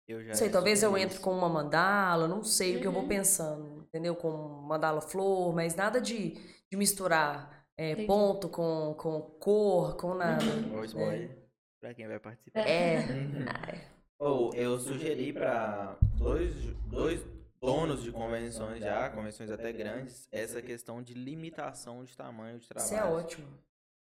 [0.06, 2.92] Eu já Não sei, talvez eu entre com uma mandala, não sei o que eu
[2.92, 3.08] vou Uhum.
[3.08, 4.16] pensando, entendeu?
[4.16, 4.32] Com
[4.68, 6.32] mandala flor, mas nada de,
[6.70, 10.44] de misturar é, ponto com, com cor, com nada.
[10.76, 11.32] Ou spoiler.
[11.80, 12.68] Pra quem vai participar.
[12.68, 13.00] É.
[13.08, 13.93] Uhum.
[14.20, 16.54] Ou eu sugeri para dois,
[16.86, 17.26] dois
[17.60, 22.86] donos de convenções já, convenções até grandes, essa questão de limitação de tamanho de trabalho.
[22.86, 23.48] Isso é ótimo.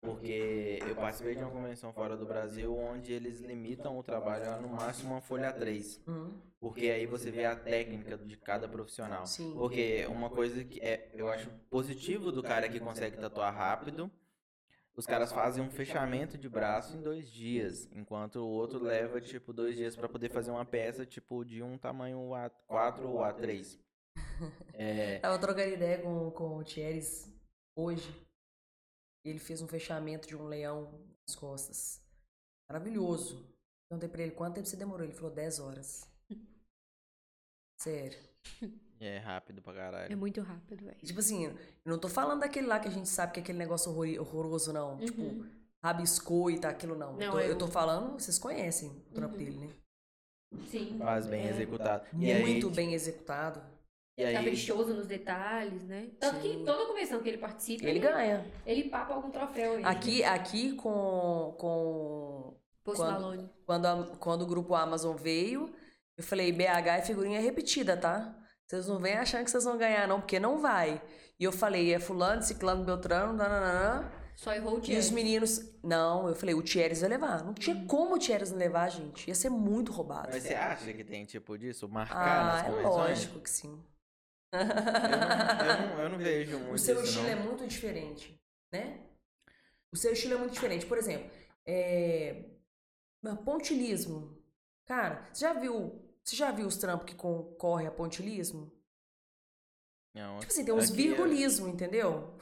[0.01, 4.57] Porque eu participei de uma convenção fora do Brasil onde eles limitam o trabalho a
[4.59, 6.01] no máximo uma folha 3.
[6.05, 9.25] Hum, Porque aí você vê a técnica de cada profissional.
[9.25, 9.53] sim.
[9.53, 14.11] Porque uma coisa que é, eu acho positivo do cara que consegue tatuar rápido,
[14.95, 19.51] os caras fazem um fechamento de braço em dois dias, enquanto o outro leva, tipo,
[19.51, 22.17] dois dias pra poder fazer uma peça, tipo, de um tamanho
[22.69, 23.79] A4 ou A3.
[24.73, 27.31] É, Tava trocando ideia com, com o Thieres
[27.75, 28.09] hoje.
[29.25, 30.91] E ele fez um fechamento de um leão
[31.25, 32.01] nas costas.
[32.69, 33.47] Maravilhoso.
[33.89, 35.05] Perguntei pra ele quanto tempo você demorou.
[35.05, 36.11] Ele falou 10 horas.
[37.79, 38.19] Sério.
[39.05, 40.17] é rápido pra É caralho.
[40.17, 40.97] muito rápido, velho.
[41.03, 43.57] Tipo assim, eu não tô falando daquele lá que a gente sabe que é aquele
[43.57, 44.97] negócio horror- horroroso, não.
[44.97, 45.45] Tipo, Uhum.
[45.83, 47.13] rabiscou e tá aquilo, não.
[47.13, 49.43] Não, eu, tô, é eu tô falando, vocês conhecem o trampo Uhum.
[49.43, 49.69] dele, né?
[50.69, 50.97] Sim.
[50.99, 51.49] Faz bem É.
[51.49, 52.05] executado.
[52.19, 53.61] E aí, Muito bem executado.
[54.15, 56.11] E aí, Caprichoso nos detalhes, né?
[56.19, 56.59] Tanto Sim.
[56.59, 58.45] que toda convenção que ele participa, Ele ganha.
[58.63, 59.83] ele papa algum troféu aí.
[59.83, 63.49] Aqui, aqui com, com Post quando- Malone.
[63.65, 65.73] quando, a- quando o grupo Amazon veio,
[66.15, 68.37] eu falei, BH é figurinha repetida, tá?
[68.67, 71.01] Vocês não vêm achando que vocês vão ganhar, não, porque não vai.
[71.39, 74.09] E eu falei, é fulano, ciclano, beltrano, nananã.
[74.35, 75.11] Só errou o E os Thierry.
[75.13, 75.61] meninos...
[75.83, 77.43] Não, eu falei, o Thieres vai levar.
[77.43, 79.27] Não tinha como o Thieres não levar, gente.
[79.27, 80.29] Ia ser muito roubado.
[80.31, 81.87] mas você acha que tem tipo disso?
[81.87, 82.95] Marcar Ah, nas é convenções?
[82.95, 83.83] lógico que sim.
[84.51, 87.31] Eu não, eu não, eu não vejo muito O seu isso, estilo não.
[87.31, 88.39] é muito diferente,
[88.71, 89.01] né?
[89.91, 90.85] O seu estilo é muito diferente.
[90.85, 91.29] Por exemplo,
[91.67, 92.43] é...
[93.45, 94.35] pontilismo.
[94.87, 96.02] Cara, você já viu...
[96.23, 98.71] Você já viu os trampos que concorrem a pontilismo?
[100.15, 102.37] Não, Tipo assim, tem uns aqui é- virgulismo, entendeu?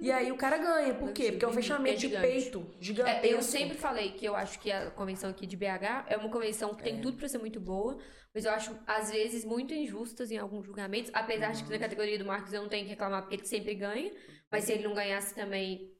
[0.00, 0.94] e aí o cara ganha.
[0.94, 1.30] Por quê?
[1.30, 2.26] Porque é um fechamento É de gigante.
[2.26, 3.26] peito gigantesco.
[3.26, 6.30] É, eu sempre falei que eu acho que a convenção aqui de BH é uma
[6.30, 7.00] convenção que tem É.
[7.02, 7.98] tudo pra ser muito boa,
[8.34, 11.10] mas eu acho, às vezes, muito injustas em alguns julgamentos.
[11.14, 13.74] Apesar de que na categoria do Marcos eu não tenho que reclamar porque ele sempre
[13.74, 14.10] ganha,
[14.50, 15.92] mas se ele não ganhasse também,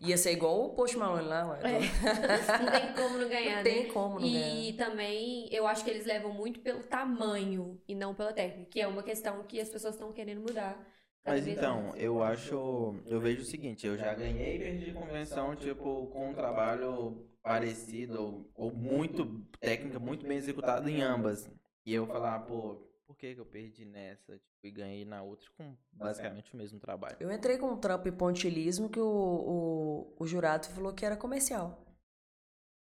[0.00, 1.60] Ia ser igual o Post Malone lá, ué.
[1.62, 1.80] É.
[2.62, 3.62] não tem como não ganhar, Não né?
[3.62, 4.76] tem como não E ganhar.
[4.76, 8.86] também eu acho que eles levam muito pelo tamanho e não pela técnica, que é
[8.86, 10.78] uma questão que as pessoas estão querendo mudar.
[11.26, 12.96] Mas então, eu acho.
[13.06, 18.50] Eu vejo o seguinte, eu já ganhei de convenção, tipo, com um trabalho parecido, ou,
[18.54, 21.50] ou muito técnica, muito bem executada em ambas.
[21.86, 24.38] E eu falar, pô, por que, que eu perdi nessa?
[24.38, 27.16] Tipo, e ganhei na outra com basicamente o mesmo trabalho.
[27.20, 31.16] Eu entrei com um trampo em pontilismo que o, o, o jurado falou que era
[31.16, 31.84] comercial.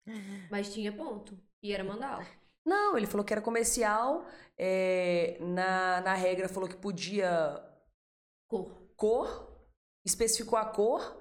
[0.52, 1.38] Mas tinha ponto.
[1.64, 2.26] E era mandala.
[2.66, 4.26] Não, ele falou que era comercial.
[4.58, 7.68] é, na, na regra falou que podia
[8.50, 8.70] Cor.
[8.98, 9.66] cor,
[10.06, 11.20] especificou a cor,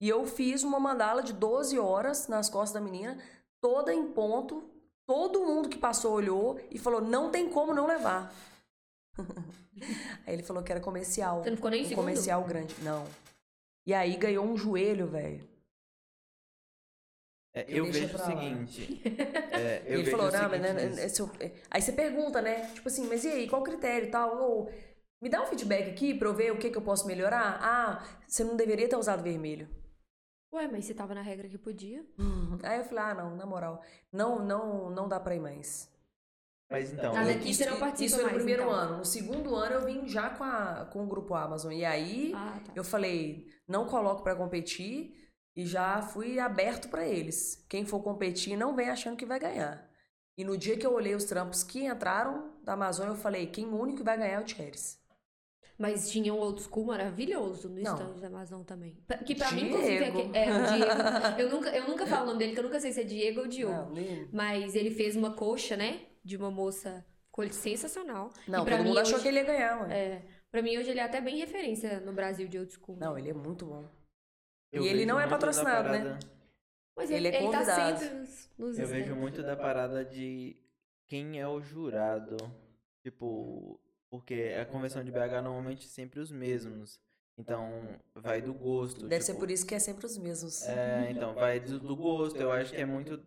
[0.00, 3.22] e eu fiz uma mandala de 12 horas nas costas da menina,
[3.60, 4.69] toda em ponto.
[5.10, 8.32] Todo mundo que passou olhou e falou: não tem como não levar.
[10.24, 11.42] aí ele falou que era comercial.
[11.42, 12.04] Você não ficou nem em um segundo?
[12.04, 12.76] comercial grande.
[12.80, 13.04] Não.
[13.84, 15.44] E aí ganhou um joelho, velho.
[17.52, 19.02] É, Eu eu vejo o seguinte.
[19.50, 22.70] é, eu ele vejo falou, o não, mas seguinte né, é- aí você pergunta, né?
[22.72, 24.40] Tipo assim, mas e aí, qual o critério e tal?
[24.40, 24.72] Ou,
[25.20, 27.58] me dá um feedback aqui pra eu ver o que, que eu posso melhorar?
[27.60, 29.68] Ah, você não deveria ter usado vermelho.
[30.52, 32.04] Ué, mas você tava na regra que podia.
[32.64, 33.82] Aí eu falei, ah, não, na moral,
[34.12, 35.88] não, não, não dá pra ir mais.
[36.70, 38.74] Mas então, Ah, eu- daqui você não participa isso foi no mais, primeiro então.
[38.74, 38.98] ano.
[38.98, 41.72] No segundo ano eu vim já com, a, com o grupo Amazon.
[41.72, 42.72] E aí Ah, tá.
[42.76, 45.12] eu falei, não coloco pra competir
[45.56, 47.64] e já fui aberto pra eles.
[47.68, 49.88] Quem for competir não vem achando que vai ganhar.
[50.38, 53.66] E no dia que eu olhei os trampos que entraram da Amazônia, eu falei, quem
[53.66, 54.99] o único que vai ganhar é o Thieres.
[55.78, 57.94] Mas tinha um old school maravilhoso no Não.
[57.94, 58.98] stand da Amazon também.
[59.24, 60.30] Que pra mim, inclusive, é, Diego.
[60.34, 61.40] é o Diego.
[61.40, 63.40] Eu nunca, eu nunca falo o nome dele, que eu nunca sei se é Diego
[63.40, 63.94] ou Diogo.
[63.94, 66.00] Não, Mas ele fez uma coxa, né?
[66.22, 67.04] De uma moça.
[67.26, 68.30] Ficou sensacional.
[68.46, 69.94] não E pra todo mim mundo achou hoje- que ele ia ganhar, ué.
[69.98, 72.96] É, pra mim, hoje ele é até bem referência no Brasil de old school.
[72.98, 73.84] Não, ele é muito bom.
[74.72, 76.18] eu e ele não é patrocinado, né?
[76.96, 77.98] Mas ele ele, é ele tá convidado.
[78.00, 80.56] sempre nos, nos Eu vejo muito da parada de
[81.06, 82.36] quem é o jurado.
[83.02, 87.00] Tipo, porque a convenção de BH normalmente é sempre os mesmos.
[87.38, 87.70] Então,
[88.14, 89.06] vai do gosto.
[89.08, 90.62] Deve ser tipo, por isso que é sempre os mesmos.
[90.68, 92.36] É, então, vai do, do gosto.
[92.36, 93.22] Eu acho que é muito.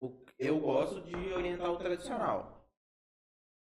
[0.00, 2.68] o- Eu gosto de orientar o tradicional.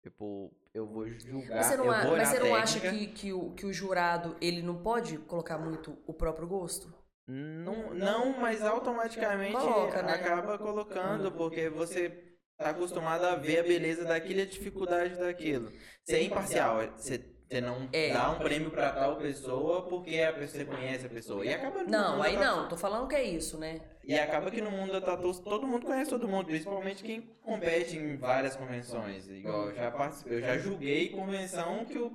[0.03, 1.57] Tipo, eu vou julgar.
[1.57, 4.63] Mas você não, a- mas você não acha que, que, o, que o jurado ele
[4.63, 6.93] não pode colocar muito o próprio gosto?
[7.27, 10.13] Não, não, mas automaticamente Coloca, né?
[10.13, 15.71] acaba colocando, porque você tá acostumado a ver a beleza daquilo e a dificuldade daquilo.
[16.05, 18.13] Você é imparcial, você, você não É.
[18.13, 21.45] dá um prêmio pra tal pessoa porque a pessoa, você conhece a pessoa.
[21.45, 23.81] E acaba no Não, aí da não, tô falando que é isso, né?
[24.05, 27.97] E acaba que no mundo da tatu todo mundo conhece todo mundo, principalmente quem compete
[27.97, 29.29] em várias convenções.
[29.29, 32.07] Igual eu já participei, eu já julguei convenção que o,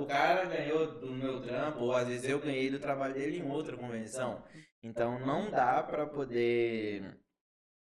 [0.00, 3.50] o cara ganhou do meu trampo, ou às vezes eu ganhei do trabalho dele em
[3.50, 4.42] outra convenção.
[4.82, 7.02] Então não dá pra poder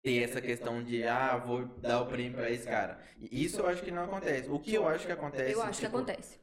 [0.03, 2.99] ter essa questão de ah, vou dar o prêmio pra esse cara.
[3.31, 4.49] Isso eu acho que não acontece.
[4.49, 6.41] O que eu acho que acontece, Eu acho que tipo, acontece.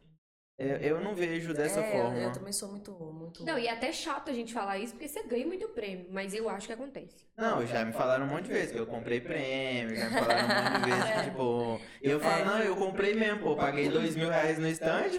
[0.59, 2.19] Eu, eu não vejo dessa é, forma.
[2.19, 2.91] Eu também sou muito.
[2.91, 3.45] muito...
[3.45, 6.35] Não, e é até chato a gente falar isso, porque você ganha muito prêmio, mas
[6.35, 7.27] eu acho que acontece.
[7.37, 10.45] Não, já me falaram um monte de vezes que eu comprei prêmio, já me falaram
[10.45, 14.17] um monte de vezes que, tipo, eu falo, não, eu comprei mesmo, pô, paguei dois
[14.17, 15.11] mil reais no stand,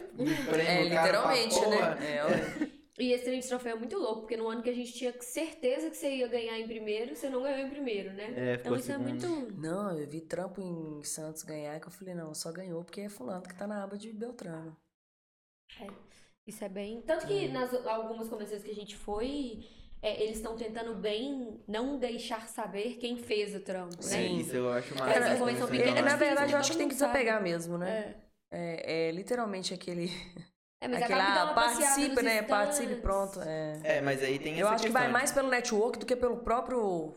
[0.50, 1.96] prêmio É, caro pra literalmente, porra.
[1.96, 2.16] né?
[2.18, 2.70] É, ué.
[3.00, 5.14] E esse trem de troféu é muito louco, porque no ano que a gente tinha
[5.22, 8.26] certeza que você ia ganhar em primeiro, você não ganhou em primeiro, né?
[8.36, 9.28] É, ficou então isso é muito.
[9.58, 13.10] Não, eu vi trampo em Santos ganhar, que eu falei, não, só ganhou porque é
[13.10, 14.76] fulano que tá na aba de Beltrano.
[16.46, 17.02] Isso é bem.
[17.02, 17.54] Tanto que Uhum.
[17.54, 19.66] nas algumas convenções que a gente foi,
[20.02, 24.02] é, eles estão tentando bem não deixar saber quem fez o trampo, né?
[24.02, 24.40] Sim.
[24.40, 24.94] Isso eu acho
[25.68, 28.16] pequena, É, na verdade, eu acho que tem que desapegar mesmo, né?
[28.16, 28.30] É.
[28.52, 30.10] É, é literalmente aquele.
[30.82, 32.32] É, mas aquele acaba que dá ah, uma participe, né?
[32.40, 32.48] stands.
[32.50, 33.42] Participe, pronto.
[33.42, 33.80] É.
[33.84, 36.06] É, mas aí tem Eu essa acho que questão vai de- mais pelo network do
[36.06, 37.16] que pelo próprio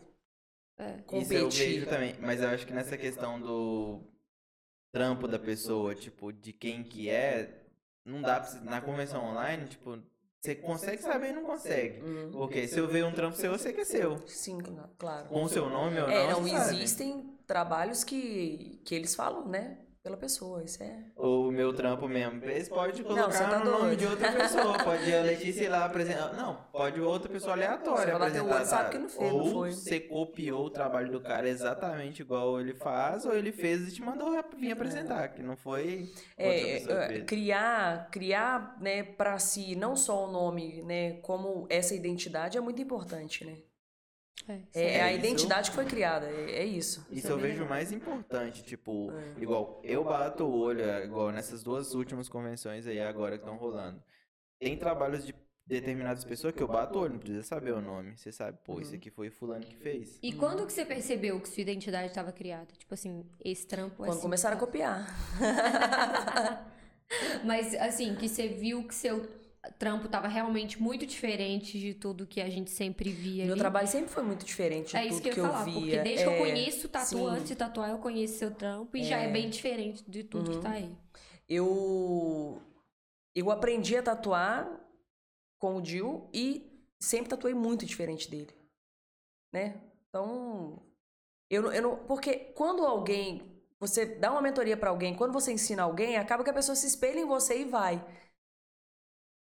[0.79, 0.96] É.
[1.12, 1.88] Isso eu vejo competir.
[1.88, 4.01] também, mas eu acho que nessa questão do
[4.92, 7.62] trampo da pessoa, tipo, de quem que é,
[8.05, 9.96] não dá pra, na convenção online, tipo,
[10.40, 12.01] você consegue saber e não consegue.
[12.01, 12.33] Uhum.
[12.33, 14.18] Porque se eu ver um trampo seu, eu sei que é seu.
[14.27, 14.59] Sim,
[14.98, 15.29] claro.
[15.29, 19.79] Com o seu nome ou não, É, não, existem trabalhos que, que eles falam, né?
[20.02, 21.04] Pela pessoa, isso é.
[21.16, 22.44] O meu trampo mesmo.
[22.44, 23.98] Eles podem colocar você tá no nome doido.
[24.00, 24.76] de outra pessoa.
[24.82, 26.32] Pode a Letícia ir lá apresentar.
[26.34, 28.44] Não, pode outra pessoa aleatória apresentar.
[28.44, 28.90] olho, sabe sabe?
[28.90, 29.70] que não fez, não ou foi.
[29.70, 34.02] você copiou o trabalho do cara exatamente igual ele faz, ou ele fez e te
[34.02, 40.28] mandou vir apresentar, que não foi É, é, criar, criar, né, para si não só
[40.28, 43.56] o nome, né, como essa identidade é muito importante, né?
[44.48, 47.07] É, É, É, a isso- identidade que foi criada, é, é isso.
[47.11, 47.68] Isso é eu vejo legal.
[47.68, 49.42] mais importante, tipo, É.
[49.42, 53.57] igual eu bato o olho, é, igual nessas duas últimas convenções aí agora que estão
[53.57, 54.02] rolando.
[54.61, 58.16] Tem trabalhos de determinadas pessoas que eu bato o olho, não precisa saber o nome.
[58.16, 58.81] Você sabe, pô, Uhum.
[58.81, 60.18] isso aqui foi fulano que fez.
[60.22, 62.66] E quando que você percebeu que sua identidade estava criada?
[62.76, 64.66] Tipo assim, esse trampo é Quando assim, começaram a tá?
[64.66, 65.07] copiar.
[67.44, 69.28] Mas assim, que você viu que seu
[69.79, 73.57] trampo tava realmente muito diferente de tudo que a gente sempre via Meu ali.
[73.57, 75.72] trabalho sempre foi muito diferente de É tudo isso que eu que eu falar, via.
[75.72, 79.03] porque desde que eu É, conheço tatu, antes de tatuar, eu conheço seu trampo e
[79.03, 80.51] já é bem diferente de tudo Uhum.
[80.51, 80.96] que tá aí.
[81.48, 82.62] Eu
[83.35, 84.68] eu aprendi a tatuar
[85.59, 86.70] com o Dil e
[87.01, 88.55] sempre tatuei muito diferente dele,
[89.53, 89.81] né?
[90.09, 90.83] Então,
[91.51, 93.42] eu, eu não, porque quando alguém,
[93.81, 96.87] você dá uma mentoria pra alguém, quando você ensina alguém, acaba que a pessoa se
[96.87, 98.05] espelha em você e vai.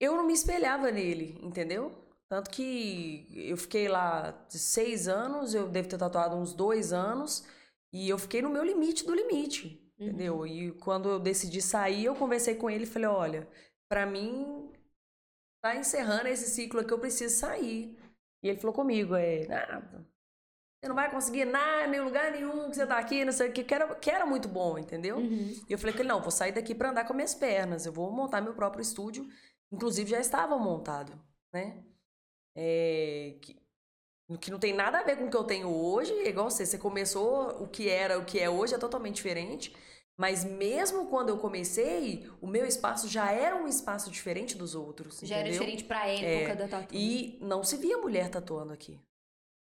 [0.01, 1.93] Eu não me espelhava nele, entendeu?
[2.29, 7.47] Tanto que eu fiquei lá seis anos, eu devo ter tatuado uns dois anos,
[7.93, 10.07] e eu fiquei no meu limite do limite, Uhum.
[10.09, 10.47] entendeu?
[10.47, 13.49] E quando eu decidi sair, eu conversei com ele e falei: olha,
[13.89, 14.71] pra mim
[15.63, 17.97] tá encerrando esse ciclo aqui, eu preciso sair.
[18.43, 20.07] E ele falou comigo: é, nada.
[20.79, 23.53] Você não vai conseguir nada, nem lugar nenhum que você tá aqui, não sei o
[23.53, 25.17] que, que era, que era muito bom, entendeu?
[25.17, 25.55] Uhum.
[25.69, 27.93] E eu falei que ele, não, vou sair daqui pra andar com minhas pernas, eu
[27.93, 29.27] vou montar meu próprio estúdio.
[29.73, 31.13] Inclusive já estava montado,
[31.53, 31.85] né?
[32.57, 33.57] É, que,
[34.41, 36.65] que não tem nada a ver com o que eu tenho hoje, é igual você,
[36.65, 39.75] você começou, o que era, o que é hoje é totalmente diferente.
[40.19, 45.21] Mas mesmo quando eu comecei, o meu espaço já era um espaço diferente dos outros.
[45.21, 45.61] Já era entendeu?
[45.61, 46.95] diferente pra época É, da tatu.
[46.95, 48.99] E não se via mulher tatuando aqui.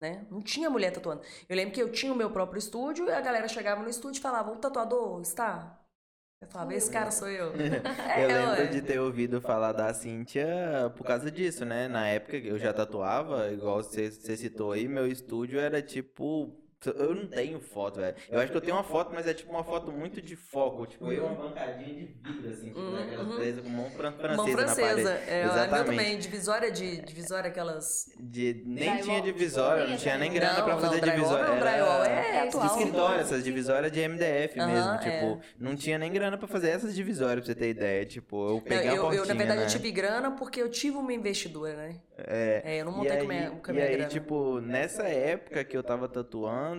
[0.02, 0.28] Né?
[0.30, 1.22] Não tinha mulher tatuando.
[1.48, 4.20] Eu lembro que eu tinha o meu próprio estúdio e a galera chegava no estúdio
[4.20, 5.81] e falava: O tatuador está?
[6.42, 7.54] Eu falava: Esse cara sou eu.
[8.18, 8.66] eu lembro ué.
[8.66, 11.88] de ter ouvido falar da Cíntia por causa disso, né?
[11.88, 16.58] Na época eu já tatuava, igual você citou aí, meu estúdio era tipo.
[16.90, 18.16] Eu não tenho foto, velho.
[18.30, 20.88] Eu acho que eu tenho uma foto, mas é tipo uma foto muito de foco.
[20.88, 23.36] Tipo, eu uma bancadinha de vidro, assim, tipo, Uhum, daquelas uhum.
[23.38, 24.82] presas com mão fran- francesa, Mão na francesa.
[25.12, 25.30] parede.
[25.30, 25.86] É, a minha Exatamente.
[25.86, 26.18] também.
[26.20, 27.02] Divisória de.
[27.02, 28.06] Divisória aquelas.
[28.20, 29.02] De, nem Drywall.
[29.04, 31.46] tinha divisória, não tinha nem grana Não, pra não, fazer drywall divisória.
[31.48, 32.66] não, era drywall é de atual.
[32.66, 34.92] escritório, essas divisórias de MDF Aham, mesmo.
[34.92, 34.98] é.
[34.98, 38.06] Tipo, não tinha nem grana pra fazer essas divisórias, pra você ter ideia.
[38.06, 39.66] Tipo, eu Não, peguei a eu, eu, portinha, na verdade, né?
[39.66, 42.02] eu tive grana porque eu tive uma investidora, né?
[42.18, 43.92] É, É, eu não e montei aí, com a minha, com a e minha aí
[43.94, 44.10] grana.
[44.10, 46.71] tipo, nessa época que eu tava tatuando,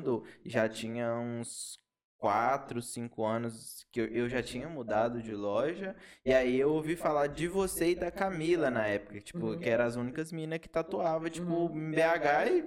[0.45, 1.81] já tinha uns
[2.19, 5.97] quatro, cinco anos que eu, eu já tinha mudado de loja.
[6.25, 9.59] E aí eu ouvi falar de você e da Camila na época, tipo, Uhum.
[9.59, 11.91] que eram as únicas minas que tatuava, tipo, Uhum.
[11.91, 12.65] BH e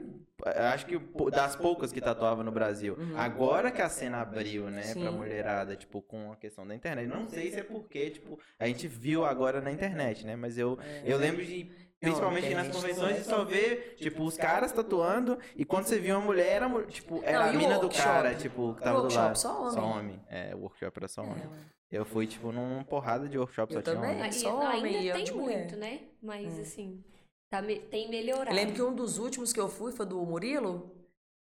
[0.74, 1.00] acho que
[1.32, 2.98] das poucas que tatuava no Brasil.
[3.00, 3.18] Uhum.
[3.18, 5.10] Agora que a cena abriu, né, pra Sim.
[5.12, 7.08] mulherada, tipo, com a questão da internet.
[7.08, 10.36] Não sei se é porque, tipo, a gente viu agora na internet, né?
[10.36, 11.04] Mas eu, É.
[11.06, 11.72] eu lembro de.
[12.10, 16.00] Principalmente nas convenções, de não é só ver, tipo, os caras tatuando, e quando você
[16.00, 19.02] via uma mulher, era, tipo, era Não, a e mina do cara, tipo, que tava
[19.08, 19.38] do lado.
[19.38, 19.72] só homem.
[19.74, 20.22] Só homem.
[20.30, 21.44] É, o workshop era só homem.
[21.44, 21.58] É, ué.
[21.92, 24.32] Eu fui, tipo, numa porrada de workshop, Eu só tinha homem.
[24.32, 26.02] Só ainda homem e eu tem muito, né?
[26.22, 26.62] Mas É.
[26.62, 27.04] assim,
[27.52, 28.50] tá me- tem melhorado.
[28.50, 30.92] Eu lembro que um dos últimos que eu fui foi do Murilo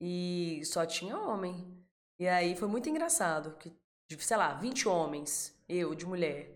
[0.02, 1.66] e só tinha homem.
[2.20, 3.74] E aí foi muito engraçado, que,
[4.20, 6.52] sei lá, 20 homens, eu de mulher.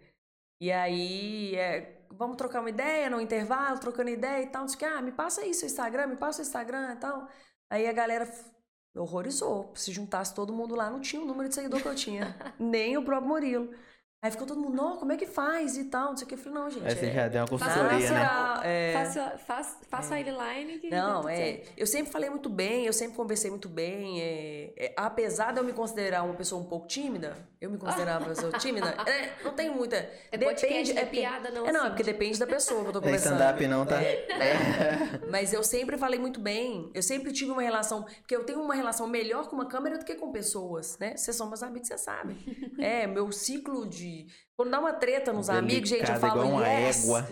[0.61, 4.85] E aí, é, vamos trocar uma ideia no intervalo, trocando ideia e tal, o que,
[4.85, 7.27] ah, me passa aí seu Instagram, me passa o Instagram e tal.
[7.69, 8.29] Aí a galera
[8.95, 12.35] horrorizou, se juntasse todo mundo lá, não tinha o número de seguidor que eu tinha,
[12.59, 13.73] nem o próprio Murilo.
[14.21, 16.33] Aí ficou todo mundo, não, como é que faz e tal, não sei o que.
[16.35, 18.29] Eu falei, não, gente, Aí você é já deu uma Faça consultoria, né?
[18.65, 18.93] é...
[18.93, 21.35] Faça, faça, faça a eyeliner que dá Não, é.
[21.37, 21.71] certo.
[21.77, 24.19] Eu sempre falei muito bem, eu sempre conversei muito bem.
[24.21, 28.25] é, é, apesar de eu me considerar uma pessoa um pouco tímida, eu me considerava
[28.25, 28.89] uma pessoa tímida.
[29.07, 29.95] é, não tem muita.
[30.31, 30.93] É depende.
[30.93, 31.89] não é piada, não, É, não, é assim.
[31.91, 33.35] porque depende da pessoa que eu tô Tem conversando.
[33.39, 33.99] stand-up não, tá?
[35.31, 36.89] Mas eu sempre falei muito bem.
[36.93, 38.03] Eu sempre tive uma relação.
[38.03, 41.15] Porque eu tenho uma relação melhor com uma câmera do que com pessoas, né?
[41.15, 42.37] Vocês são meus amigos, vocês sabem.
[42.79, 44.08] É, meu ciclo de.
[44.55, 46.43] Quando dá uma treta nos amigos, gente, eu falo.
[46.43, 47.23] igual uma yes, égua.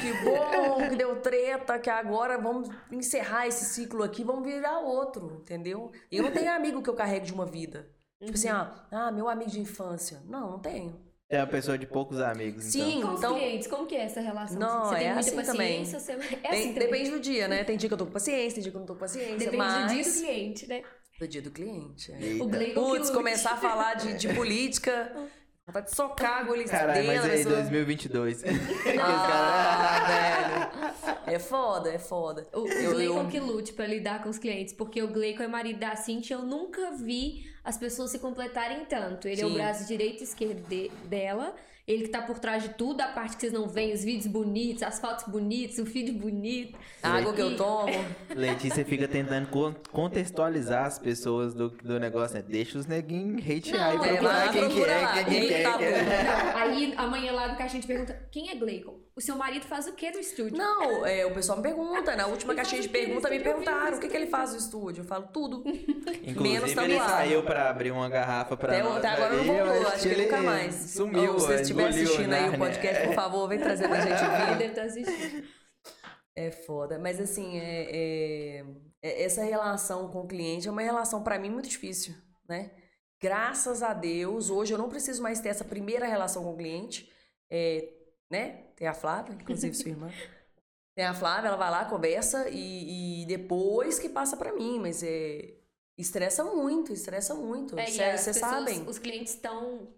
[0.00, 5.38] Que bom que deu treta, que agora vamos encerrar esse ciclo aqui, vamos virar outro,
[5.42, 5.90] entendeu?
[6.10, 7.88] Eu não tenho amigo que eu carrego de uma vida.
[8.20, 10.20] Tipo assim, ah, ah, meu amigo de infância.
[10.26, 11.08] Não, não tenho.
[11.30, 12.90] É uma pessoa de poucos amigos, então.
[12.90, 13.34] Sim, Com os então.
[13.34, 14.58] clientes, como que é essa relação?
[14.58, 15.84] Não, você tem é muita assim também.
[15.84, 16.00] paciência?
[16.00, 16.12] Você...
[16.12, 16.74] É Tem- assim também.
[16.74, 17.64] depende do dia, né?
[17.64, 19.36] Tem dia que eu tô com paciência, tem dia que eu não tô com paciência.
[19.36, 19.92] Depende mas...
[19.92, 20.82] do dia do cliente, né?
[21.20, 22.12] Do dia do cliente.
[22.12, 22.42] é.
[22.42, 25.12] O Putz, começar a falar de, de política.
[25.68, 28.42] Vontade de socar a agulha Caralho, mas é em pessoa- 2022.
[28.98, 31.14] Ah, velho.
[31.26, 32.46] É foda, é foda.
[32.54, 35.46] O Eu- Gleicon eu- que lute pra lidar com os clientes, porque o Gleicon é
[35.48, 39.28] marido da Cintia, eu nunca vi as pessoas se completarem tanto.
[39.28, 39.54] Ele é o Sim.
[39.56, 41.54] braço direito e esquerdo de- dela,
[41.88, 44.26] ele que tá por trás de tudo, a parte que vocês não veem, os vídeos
[44.26, 46.78] bonitos, as fotos bonitas, o feed bonito.
[47.02, 47.88] A água que eu tomo.
[48.36, 52.44] Letícia fica tentando con- contextualizar as pessoas do, do negócio, né?
[52.46, 55.54] Deixa os neguinhos hatear Não, e é, procurar quem procura é, lá, quem, quem que
[55.54, 55.62] é.
[55.62, 55.90] tá quem.
[55.90, 59.00] Não, aí amanhã lá no caixinha te pergunta, quem é Gleicon?
[59.18, 60.56] O seu marido faz o que no estúdio?
[60.56, 62.14] Não, é, o pessoal me pergunta.
[62.14, 64.58] Na última Ele caixinha de o pergunta me perguntaram o que, que ele faz no
[64.58, 65.00] estúdio.
[65.02, 65.64] Eu falo tudo.
[65.66, 67.10] Menos Inclusive, ele tatuado.
[67.10, 68.96] saiu pra abrir uma garrafa pra Até, nós.
[68.98, 70.74] até agora não voltou, acho que ele nunca mais.
[70.74, 74.22] Sumiu, Ou, se você estiver assistindo aí o podcast, por favor, vem trazer pra gente
[74.22, 74.58] Ele ouvir.
[74.58, 75.48] deve estar assistindo.
[76.36, 76.96] É foda.
[77.00, 78.64] Mas assim, é, é-
[79.02, 82.14] é- essa relação com o cliente é uma relação pra mim muito difícil,
[82.48, 82.70] né?
[83.20, 87.10] Graças a Deus, hoje eu não preciso mais ter essa primeira relação com o cliente,
[87.50, 87.88] é,
[88.30, 88.67] né?
[88.78, 90.08] Tem a Flávia, inclusive sua irmã.
[90.94, 95.02] Tem a Flávia, ela vai lá, conversa e, e depois que passa pra mim, mas
[95.02, 95.52] é
[95.96, 97.76] estressa muito, estressa muito.
[97.78, 98.82] É, e Vocês sabem.
[98.88, 99.88] os clientes estão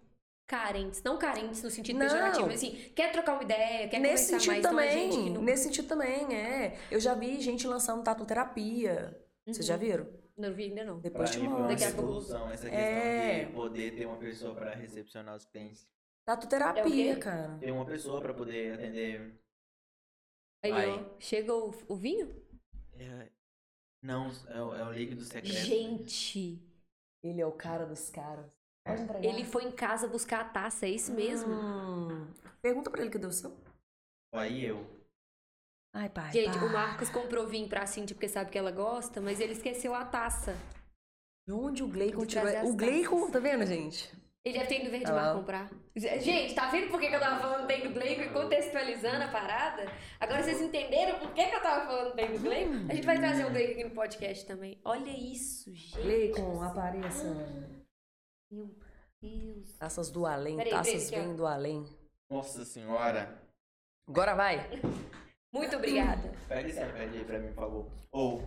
[0.47, 2.07] carentes, não carentes no sentido Não.
[2.07, 5.13] pejorativo, mas assim, quer trocar uma ideia, quer Nesse conversar sentido mais, não é também,
[5.13, 5.43] gente que não...
[5.43, 6.79] nesse sentido também, é.
[6.91, 9.17] Eu já vi gente lançando tatu terapia.
[9.47, 10.07] Vocês já viram?
[10.37, 10.99] Não vi ainda não.
[11.01, 11.69] Depois Pra te mando.
[11.69, 13.45] Daqui a pouco- essa questão É.
[13.45, 15.87] de poder ter uma pessoa pra recepcionar os clientes.
[16.25, 17.59] Tatu É cara.
[17.59, 19.41] Ter uma pessoa pra poder atender.
[20.63, 20.91] Aí, Vai.
[20.91, 22.29] ó, chega o, o vinho?
[22.93, 23.31] É,
[24.03, 25.57] Não, é o, é o líquido secreto.
[25.57, 26.63] Gente,
[27.23, 28.47] Ele é o cara dos caras.
[28.85, 29.25] Pode entregar.
[29.25, 31.53] ele foi em casa buscar a taça, é isso mesmo?
[31.53, 32.27] Hum.
[32.63, 33.55] Pergunta pra ele que deu o seu.
[34.33, 34.87] Aí eu.
[35.95, 36.33] Ai, pai.
[36.33, 36.69] Gente, pai.
[36.69, 40.05] o Marcos comprou vinho pra Cintia porque sabe que ela gosta, mas ele esqueceu a
[40.05, 40.57] taça.
[41.47, 42.67] De onde o Gleicon tirou?
[42.67, 44.11] O Gleicon, tá vendo, gente?
[44.45, 45.71] Ele deve ter ido verde Ah mar comprar.
[45.95, 49.29] Gente, tá vendo por que que eu tava falando bem do Gleico e contextualizando a
[49.29, 49.85] parada?
[50.19, 52.73] Agora vocês entenderam por que que eu tava falando bem do Gleico?
[52.89, 54.81] A gente vai trazer o Gleico aqui no podcast também.
[54.83, 56.01] Olha isso, gente.
[56.01, 57.25] Gleicon, apareça.
[58.51, 58.75] Meu
[59.21, 59.77] Deus.
[59.77, 61.87] Taças do além, Peraí, taças vêm do além.
[62.31, 63.39] Nossa senhora.
[64.09, 64.71] Agora vai.
[65.53, 66.33] Muito obrigada.
[66.49, 67.87] Pega esse iPad aí pra mim, por favor.
[68.11, 68.43] Ou.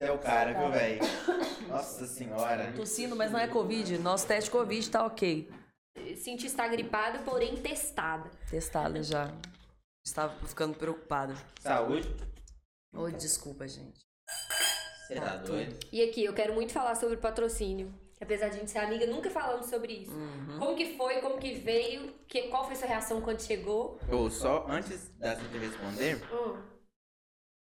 [0.00, 1.00] É o cara, viu, velho?
[1.68, 2.72] Nossa senhora.
[2.72, 3.98] Tossindo, mas não é Covid.
[3.98, 5.50] Nosso teste Covid tá ok.
[6.16, 8.30] Cintia está gripada, porém testada.
[8.50, 9.32] Testada já.
[10.06, 11.34] Estava ficando preocupada.
[11.60, 12.14] Saúde.
[12.94, 14.04] Oi, desculpa, gente.
[15.06, 15.78] Você tá doido?
[15.92, 17.92] E aqui, eu quero muito falar sobre patrocínio.
[18.20, 20.12] Apesar de a gente ser amiga, nunca falamos sobre isso.
[20.12, 20.58] Uhum.
[20.58, 23.98] Como que foi, como que veio, que, qual foi sua reação quando chegou?
[24.10, 26.20] Ou só antes da Cintia responder.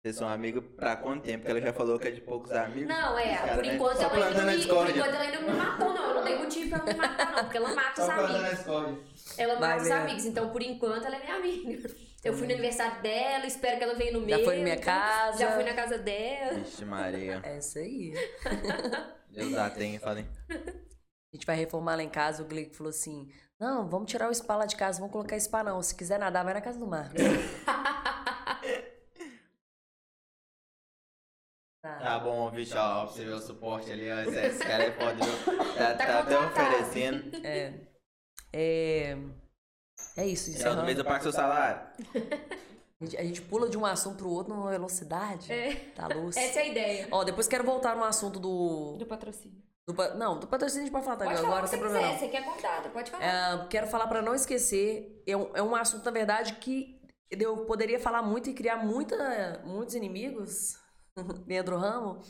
[0.05, 1.47] Vocês são amigos pra quanto tempo?
[1.47, 2.87] Que ela já falou que é de poucos amigos.
[2.87, 3.75] Não, é, Cara, por né?
[3.75, 5.95] enquanto Só ela ainda plantando não a me, por enquanto ela ainda não me matou,
[5.95, 6.09] não.
[6.09, 9.39] Eu não tenho motivo não me matar, não, porque ela mata os Só amigos.
[9.39, 9.93] Ela Vai mata os ver.
[9.95, 11.91] amigos, então por enquanto ela é minha amiga.
[12.23, 14.45] Eu fui no aniversário dela, espero que ela venha no Já meu.
[14.45, 15.39] foi na minha então, casa.
[15.39, 16.59] Já fui na casa dela.
[16.59, 17.41] Vixe Maria.
[17.43, 18.13] É isso aí.
[19.31, 20.27] Deus dá tem, falei.
[20.51, 23.27] A gente vai reformar lá em casa, o Glick falou assim:
[23.59, 25.81] Não, vamos tirar o spa lá de casa, vamos colocar spa não.
[25.81, 27.15] Se quiser nadar, vai na casa do Marcos.
[31.99, 34.21] Tá bom, bicho, ó, você ver o suporte ali, ó.
[34.21, 35.75] Esse, cara é foda, viu?
[35.75, 37.47] Tá, Tá tá até oferecendo.
[37.47, 37.75] É.
[38.53, 39.17] É.
[40.17, 41.81] É isso, Final do mês eu pago seu salário.
[43.01, 45.53] A gente, a gente pula de um assunto pro outro numa velocidade.
[45.53, 45.75] É.
[45.95, 46.37] Tá luz.
[46.37, 47.09] Essa é a ideia.
[47.11, 48.97] Ó, depois quero voltar no assunto do.
[48.97, 49.61] Do patrocínio.
[49.87, 52.07] do pa- não, do patrocínio a gente pode falar Pode também, falar agora você problema.
[52.15, 53.25] quiser, você quer contada, pode falar.
[53.25, 55.23] É, quero falar pra não esquecer.
[55.27, 59.61] É um, é um assunto, na verdade, que eu poderia falar muito e criar muita,
[59.67, 60.79] muitos inimigos
[61.65, 62.21] do ramo.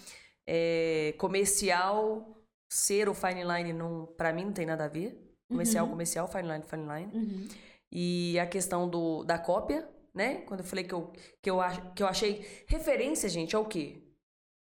[0.47, 2.37] É, comercial,
[2.69, 5.21] ser o fine line, não, pra mim, não tem nada a ver.
[5.49, 5.91] Comercial, Uhum.
[5.93, 7.11] comercial, fine line, fine line.
[7.15, 7.49] Uhum.
[7.93, 10.37] E a questão do, da cópia, né?
[10.43, 11.13] Quando eu falei que eu,
[11.43, 12.45] que, eu, ach- que eu achei.
[12.67, 14.01] Referência, gente, é o quê?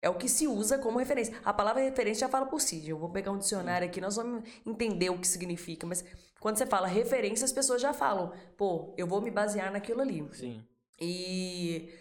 [0.04, 1.40] É o que se usa como referência.
[1.46, 2.88] A palavra referência já fala por si.
[2.90, 5.86] Eu vou pegar um dicionário aqui, nós vamos entender o que significa.
[5.86, 6.04] Mas
[6.40, 10.28] quando você fala referência, as pessoas já falam, pô, eu vou me basear naquilo ali.
[10.34, 10.64] Sim.
[11.00, 11.94] E,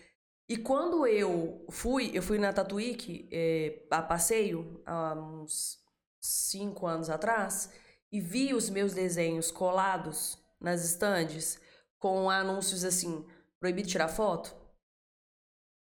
[0.51, 5.79] e quando eu fui, eu fui na Tatuíque é, a passeio há uns
[6.21, 7.73] cinco anos atrás
[8.11, 11.61] e vi os meus desenhos colados nas estandes
[12.01, 13.25] com anúncios assim,
[13.61, 14.53] proibido tirar foto.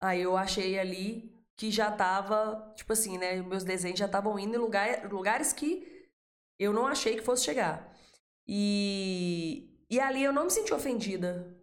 [0.02, 4.54] Aí eu achei ali que já tava, tipo assim, né, meus desenhos já estavam indo
[4.54, 6.10] em lugar, lugares que
[6.58, 7.96] eu não achei que fosse chegar.
[8.46, 11.57] E, e ali eu não me senti ofendida?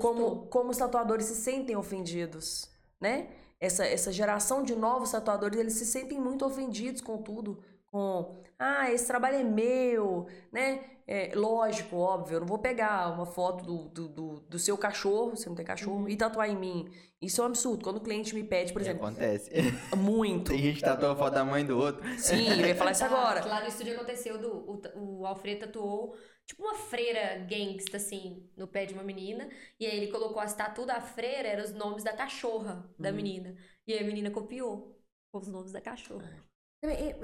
[0.00, 2.70] Como, como os tatuadores se sentem ofendidos,
[3.00, 3.28] né?
[3.60, 7.62] Essa, essa geração de novos tatuadores, eles se sentem muito ofendidos com tudo.
[7.86, 10.84] Com, ah, esse trabalho é meu, né?
[11.06, 15.36] É, lógico, óbvio, eu não vou pegar uma foto do, do, do, do seu cachorro,
[15.36, 16.90] você não tem cachorro, e tatuar em mim.
[17.20, 17.84] Isso é um absurdo.
[17.84, 19.50] Quando o cliente me pede, por exemplo, Acontece.
[19.96, 20.50] muito.
[20.50, 22.02] Tem gente que tatua a foto da mãe do outro.
[22.18, 23.44] Sim, eu ia falar isso agora.
[23.44, 24.48] Lá no estúdio aconteceu do.
[24.94, 26.14] O, o Alfredo tatuou
[26.46, 29.48] tipo uma freira gangsta, assim, no pé de uma menina.
[29.78, 33.16] E aí ele colocou as tatu da freira, eram os nomes da cachorra da Uhum.
[33.16, 33.56] menina.
[33.86, 34.98] E aí a menina copiou
[35.32, 36.44] os nomes da cachorra.
[36.82, 37.16] É, é,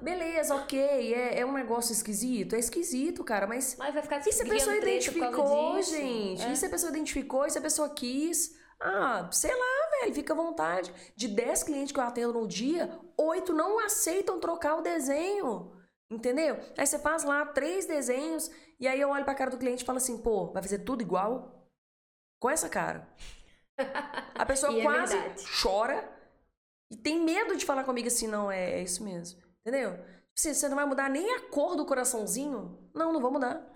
[0.00, 0.78] Beleza, ok,
[1.14, 4.46] é, é um negócio esquisito, é esquisito, cara, mas Mas vai ficar E se a
[4.46, 6.42] pessoa identificou, gente?
[6.42, 6.52] É.
[6.52, 8.56] E se a pessoa identificou, e se a pessoa quis?
[8.80, 10.92] Ah, sei lá, velho, fica à vontade.
[11.14, 15.72] De 10 clientes que eu atendo no dia, 8 não aceitam trocar o desenho.
[16.10, 16.56] Entendeu?
[16.78, 19.86] Aí você faz lá três desenhos, e aí eu olho pra cara do cliente e
[19.86, 21.68] falo assim, pô, vai fazer tudo igual?
[22.40, 23.08] Com essa cara.
[24.34, 25.44] A pessoa E é quase verdade.
[25.62, 26.12] chora
[26.90, 29.40] e tem medo de falar comigo assim, não, é, é isso mesmo.
[29.66, 29.98] Entendeu?
[30.34, 32.90] Você, você não vai mudar nem a cor do coraçãozinho?
[32.94, 33.66] Não, não vou mudar.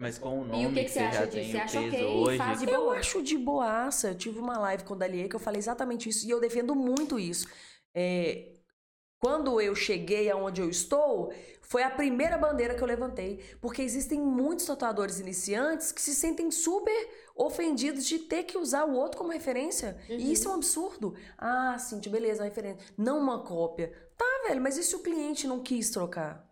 [0.00, 1.50] Mas com o nome E o que, que você você acha disso?
[1.50, 2.04] Você acha ok?
[2.06, 2.38] hoje.
[2.38, 2.96] Faz de Eu boa.
[2.98, 4.08] acho de boaça.
[4.08, 6.26] Eu tive uma live com o Dalier que eu falei exatamente isso.
[6.26, 7.46] E eu defendo muito isso.
[7.94, 8.52] É,
[9.22, 13.38] quando eu cheguei aonde eu estou, foi a primeira bandeira que eu levantei.
[13.60, 18.94] Porque existem muitos tatuadores iniciantes que se sentem super ofendidos de ter que usar o
[18.94, 19.96] outro como referência.
[20.10, 20.16] Uhum.
[20.16, 21.14] E isso é um absurdo.
[21.38, 22.84] Ah, Cintia, beleza, uma referência.
[22.98, 23.92] Não uma cópia.
[24.18, 26.44] Tá, velho, mas e se o cliente não quis trocar?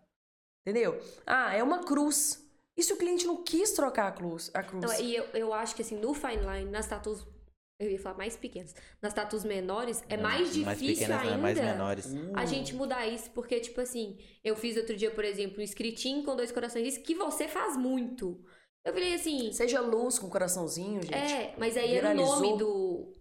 [0.65, 0.97] Entendeu?
[1.27, 2.41] Ah, é uma cruz.
[2.77, 4.49] E se o cliente não quis trocar a cruz?
[4.53, 4.81] A cruz?
[4.81, 7.27] Não, e eu, eu acho que assim, no fine line, nas tatus,
[7.85, 11.31] eu ia falar mais pequenas, nas tatus menores, é mais difícil mais pequenas, ainda.
[11.31, 11.37] né?
[11.41, 12.13] mais menores.
[12.35, 16.23] A gente mudar isso, porque, tipo assim, eu fiz outro dia, por exemplo, um escritinho
[16.23, 18.43] com dois corações, que você faz muito.
[18.85, 21.13] Eu falei assim, Seja luz com coraçãozinho, gente.
[21.13, 22.41] é, mas aí era o viralizou.
[22.41, 23.13] nome do.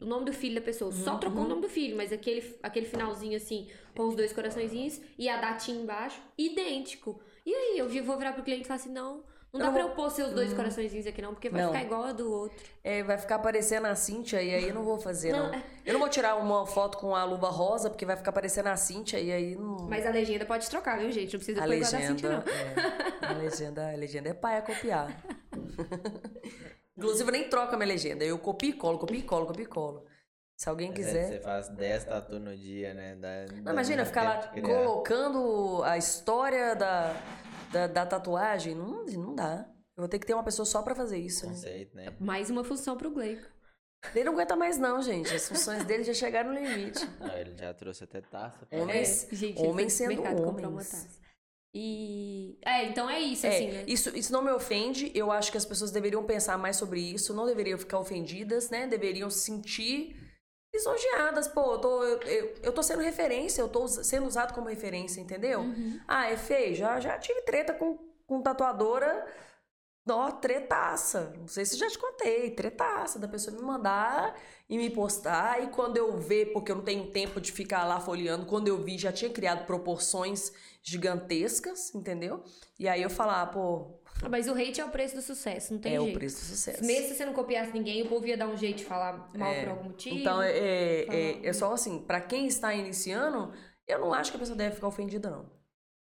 [0.00, 0.90] O nome do filho da pessoa.
[0.90, 1.18] Só Uhum.
[1.20, 5.28] trocou o nome do filho, mas aquele, aquele finalzinho assim, com os dois coraçõezinhos e
[5.28, 7.20] a datinha embaixo, idêntico.
[7.46, 9.72] E aí, eu vi- vou virar pro cliente e falar assim: não, não dá Eu
[9.72, 11.72] pra eu pôr seus dois coraçõezinhos aqui, não, porque vai Não.
[11.72, 12.56] ficar igual a do outro.
[12.82, 15.50] É, vai ficar parecendo a Cíntia e aí eu não vou fazer, não.
[15.52, 15.62] Não.
[15.84, 18.76] Eu não vou tirar uma foto com a luva rosa, porque vai ficar parecendo a
[18.76, 19.86] Cíntia e aí não.
[19.88, 21.32] Mas a legenda pode trocar, viu, gente?
[21.34, 22.44] Não precisa a pôr igual a da Cintia, legenda.
[22.44, 23.28] não.
[23.28, 23.92] é, a legenda.
[23.92, 25.22] A legenda é pai a copiar.
[26.96, 28.24] Inclusive, eu nem troco a minha legenda.
[28.24, 30.04] Eu copio e colo, copio e colo, copio e colo.
[30.56, 31.26] Se alguém É, quiser.
[31.28, 33.16] Você faz 10 tatu no dia, né?
[33.16, 37.14] Dá Não, imagina muito ficar lá colocando a história da,
[37.72, 38.74] da, da tatuagem.
[38.74, 39.66] Não, não dá.
[39.96, 41.46] Eu vou ter que ter uma pessoa só pra fazer isso.
[41.46, 41.52] Né?
[41.52, 42.14] Conceito, né?
[42.20, 43.46] Mais uma função pro Gleico.
[44.14, 45.32] Ele não aguenta mais, não, gente.
[45.34, 46.98] As funções dele já chegaram no limite.
[47.20, 48.66] Não, ele já trouxe até taça.
[48.66, 48.76] pô.
[48.78, 50.90] Homens, É, gente, homens sendo mercado comprar uma homens.
[50.90, 51.20] taça.
[51.72, 52.58] E.
[52.64, 53.84] É, então é isso, É, assim, né?
[53.86, 55.12] isso, isso não me ofende.
[55.14, 58.88] Eu acho que as pessoas deveriam pensar mais sobre isso, não deveriam ficar ofendidas, né?
[58.88, 60.16] Deveriam sentir
[60.72, 61.48] lisonjeadas.
[61.48, 65.20] Pô, eu tô, eu, eu, eu tô sendo referência, eu tô sendo usado como referência,
[65.20, 65.60] entendeu?
[65.60, 66.00] Uhum.
[66.08, 66.74] Ah, é feio.
[66.74, 69.26] Já, já tive treta com, com tatuadora.
[70.08, 71.32] Ó, tretaça.
[71.38, 72.50] Não sei se já te contei.
[72.50, 74.36] Tretaça da pessoa me mandar
[74.68, 75.62] e me postar.
[75.62, 78.78] E quando eu ver, porque eu não tenho tempo de ficar lá folheando, quando eu
[78.82, 80.52] vi, já tinha criado proporções
[80.82, 82.42] gigantescas, entendeu?
[82.78, 85.80] E aí eu falar, pô, Ah, Mas o hate é o preço do sucesso, não
[85.80, 86.14] tem é jeito.
[86.14, 86.84] o preço do sucesso.
[86.84, 89.54] Mesmo se você não copiasse ninguém, o povo ia dar um jeito de falar mal
[89.54, 90.16] por algum motivo.
[90.16, 93.52] Então, é, é, é, é só assim, pra quem está iniciando,
[93.86, 95.50] eu não acho que a pessoa deve ficar ofendida, não.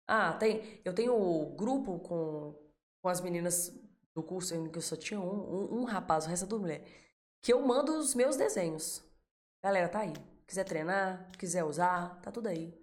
[0.07, 0.61] Ah, tem.
[0.83, 2.55] Eu tenho grupo com,
[3.01, 3.73] com as meninas
[4.13, 6.83] do curso, que eu só tinha um, um, um rapaz, o resto é tudo mulher,
[7.41, 9.01] que eu mando os meus desenhos.
[9.63, 10.13] Galera, tá aí.
[10.45, 12.82] Quiser treinar, quiser usar, tá tudo aí.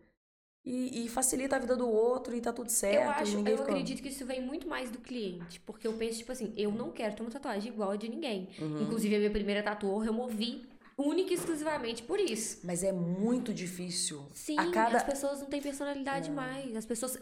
[0.64, 3.02] E, e facilita a vida do outro e tá tudo certo.
[3.02, 5.58] Eu acho, eu acredito que isso vem muito mais do cliente.
[5.60, 8.50] Porque eu penso, tipo assim, eu não quero ter uma tatuagem igual a de ninguém.
[8.58, 8.82] Uhum.
[8.82, 12.60] Inclusive, a minha primeira tatuou, eu movi única e exclusivamente por isso.
[12.62, 14.22] Mas é muito difícil.
[14.34, 14.98] Sim, a cada...
[14.98, 16.76] as pessoas não têm personalidade mais.
[16.76, 17.16] As pessoas.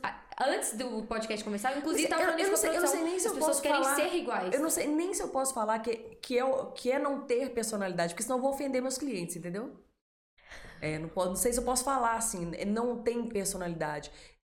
[0.44, 2.88] Antes do podcast começar, eu, inclusive, Eu- tava falando eu isso não sei- eu não
[2.88, 4.52] sei nem se As eu pessoas posso querem falar- ser iguais.
[4.54, 7.20] Eu não sei nem se eu posso falar que, que, é, o- que é não
[7.20, 9.70] ter personalidade, porque senão eu vou ofender meus clientes, entendeu?
[10.80, 14.10] É, não, não sei se eu posso falar assim, é, não tem personalidade.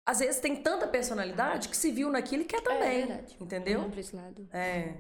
[0.08, 3.04] Às vezes tem tanta personalidade que se viu naquilo e quer também.
[3.04, 3.38] É verdade.
[3.42, 3.80] Entendeu?
[3.80, 4.48] Vamos pra esse lado.
[4.54, 4.94] É.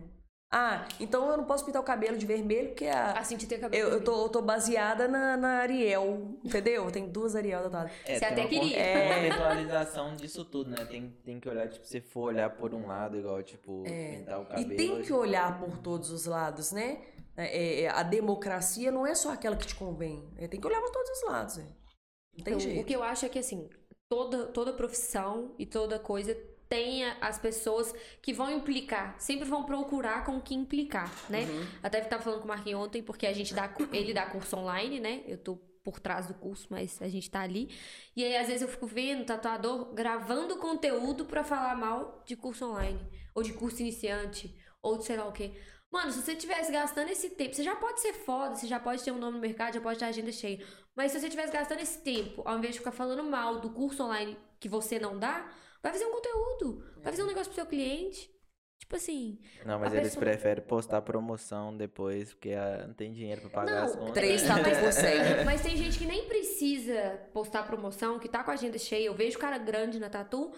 [0.51, 3.57] Ah, então eu não posso pintar o cabelo de vermelho porque a, A Cintia tem
[3.57, 4.05] o cabelo eu, eu, vermelho.
[4.05, 6.89] tô, eu tô baseada na, na Ariel, entendeu?
[6.91, 7.91] Tem duas Ariel tatuadas.
[8.05, 8.79] É, Você até uma queria.
[8.79, 9.15] É.
[9.15, 10.85] contextualização disso tudo, né?
[10.85, 14.45] Tem, tem que olhar, tipo, se for olhar por um lado, igual, tipo, pintar o
[14.45, 14.71] cabelo.
[14.71, 14.73] É.
[14.73, 16.99] E tem que olhar por todos os lados, né?
[17.37, 20.31] É, é, a democracia não é só aquela que te convém.
[20.37, 21.57] É, tem que olhar por todos os lados.
[21.57, 21.63] é.
[21.63, 22.81] Não tem Então, jeito.
[22.81, 23.69] o que eu acho é que, assim,
[24.09, 26.35] toda, toda profissão e toda coisa
[26.67, 31.43] tem as pessoas que vão implicar, sempre vão procurar com o que implicar, né?
[31.43, 31.67] Uhum.
[31.83, 34.99] Até tava falando com o Marquinhos ontem, porque a gente dá, ele dá curso online,
[34.99, 35.23] né?
[35.27, 37.69] Eu tô por trás do curso, mas a gente tá ali.
[38.15, 42.35] E aí, às vezes, eu fico vendo o tatuador gravando conteúdo pra falar mal de
[42.35, 42.99] curso online,
[43.35, 45.51] ou de curso iniciante, ou de sei lá o quê.
[45.95, 49.01] Mano, se você tivesse gastando esse tempo, você já pode ser foda, você já pode
[49.03, 50.59] ter um nome no mercado, já pode ter agenda cheia.
[50.93, 54.03] Mas se você tivesse gastando esse tempo, ao invés de ficar falando mal do curso
[54.03, 55.49] online que você não dá,
[55.81, 58.29] vai fazer um conteúdo, vai fazer um negócio pro seu cliente.
[58.77, 63.41] Tipo assim, Não, mas eles pessoa- preferem postar promoção depois, porque ah, não tem dinheiro
[63.41, 64.13] pra pagar as Não, contas.
[64.15, 65.45] Três tatu mas- por.
[65.45, 69.05] Mas tem gente que nem precisa postar promoção, que tá com a agenda cheia.
[69.07, 70.51] Eu vejo cara grande na tatu,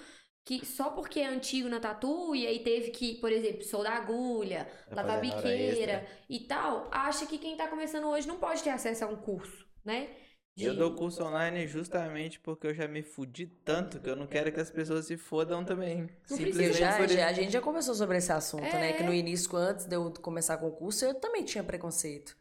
[0.47, 4.65] que só porque é antigo na tatu e aí teve que, por exemplo, soldar agulha,
[4.89, 9.03] Tá lavar biqueira e tal, acha que quem tá começando hoje não pode ter acesso
[9.03, 10.07] a um curso, né?
[10.55, 14.25] De- Eu dou curso online justamente porque eu já me fudi tanto que eu não
[14.25, 16.09] quero que as pessoas se fodam também.
[16.25, 18.91] Simplesmente já, já- a gente já conversou sobre esse assunto, né?
[18.91, 18.93] É.
[18.93, 22.35] Que no início, antes de eu começar com o curso, eu também tinha preconceito.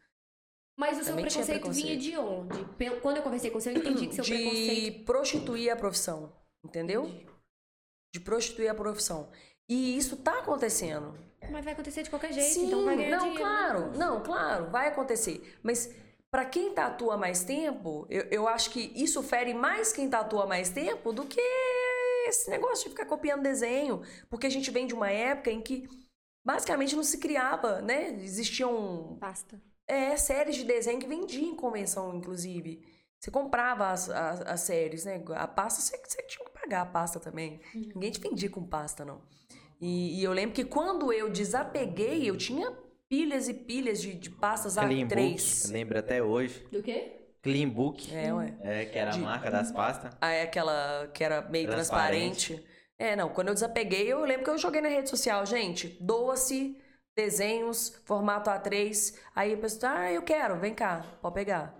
[0.79, 2.65] Mas o seu tinha preconceito, vinha de onde?
[3.01, 5.05] Quando eu conversei com você, eu entendi que seu de preconceito.
[5.05, 6.31] prostituir a profissão,
[6.63, 7.11] entendeu?
[8.17, 9.29] De prostituir a profissão.
[9.69, 11.13] E isso tá acontecendo.
[11.51, 13.43] Mas vai acontecer de qualquer jeito, Sim, então vai ganhar não, dinheiro.
[13.43, 15.55] claro, não, claro, vai acontecer.
[15.61, 15.93] Mas
[16.31, 20.69] pra quem tatua mais tempo, eu, eu acho que isso fere mais quem tatua mais
[20.69, 21.39] tempo do que
[22.27, 24.01] esse negócio de ficar copiando desenho.
[24.29, 25.87] Porque a gente vem de uma época em que
[26.43, 28.09] basicamente não se criava, né?
[28.23, 29.61] Existiam Basta.
[29.87, 32.81] é, séries de desenho que vendiam em convenção, inclusive.
[33.19, 35.21] Você comprava as, as, as séries, né?
[35.35, 37.59] A pasta, você, você tinha que pagar a pasta também.
[37.73, 39.21] Ninguém te vendia com pasta, não.
[39.81, 42.71] E, e eu lembro que quando eu desapeguei, eu tinha
[43.09, 45.61] pilhas e pilhas de, de pastas Clean A3.
[45.63, 46.67] Book, lembro até hoje.
[46.71, 47.13] Do quê?
[47.41, 48.53] Clean Book, É, ué.
[48.61, 50.13] é, que era a De- marca das pastas.
[50.19, 52.47] Ah, é aquela que era meio Transparente.
[52.55, 52.77] transparente.
[52.99, 56.75] É, não, quando eu desapeguei, eu lembro que eu joguei na rede social, gente, doa-se
[57.15, 59.15] desenhos, formato A3.
[59.35, 61.75] Aí a pessoa, ah, eu quero, vem cá, pode pegar.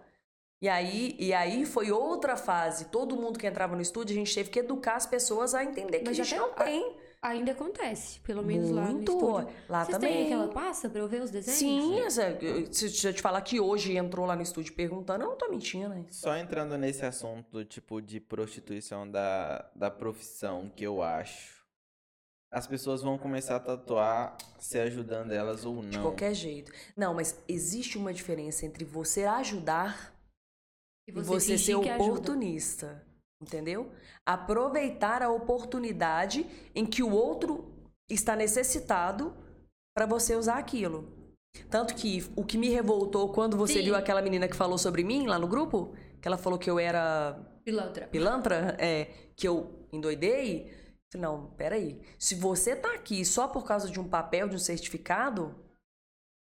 [0.59, 2.85] E aí, e aí foi outra fase.
[2.85, 5.99] Todo mundo que entrava no estúdio, a gente teve que educar as pessoas a entender
[5.99, 6.97] que Mas a gente não tem.
[7.21, 9.11] Ainda acontece, pelo menos lá no Muito.
[9.11, 9.49] estúdio.
[9.67, 10.13] Lá Vocês também.
[10.13, 11.59] têm aquela pasta pra eu ver os desenhos?
[11.59, 12.37] Sim, essa,
[12.71, 15.89] se eu te falar que hoje entrou lá no estúdio perguntando, eu não tô mentindo,
[15.89, 16.05] né?
[16.11, 21.57] Só entrando nesse assunto do tipo de prostituição da, da profissão, que eu acho.
[22.51, 25.89] As pessoas vão começar a tatuar se ajudando elas ou não.
[25.89, 26.71] De qualquer jeito.
[26.95, 30.16] Não, mas existe uma diferença entre você ajudar
[31.07, 32.03] E e você ser que ajuda.
[32.03, 33.03] oportunista.
[33.41, 33.91] Entendeu?
[34.25, 37.71] Aproveitar a oportunidade em que o outro
[38.09, 39.33] está necessitado
[39.95, 41.13] para você usar aquilo.
[41.69, 43.83] Tanto que o que me revoltou quando você Sim.
[43.85, 46.79] viu aquela menina que falou sobre mim lá no grupo, que ela falou que eu
[46.79, 47.33] era
[47.63, 48.07] Pilantra.
[48.07, 49.05] pilantra, é,
[49.35, 50.71] que eu endoidei.
[51.11, 52.01] Falei, não, peraí.
[52.19, 55.55] Se você tá aqui só por causa de um papel, de um certificado,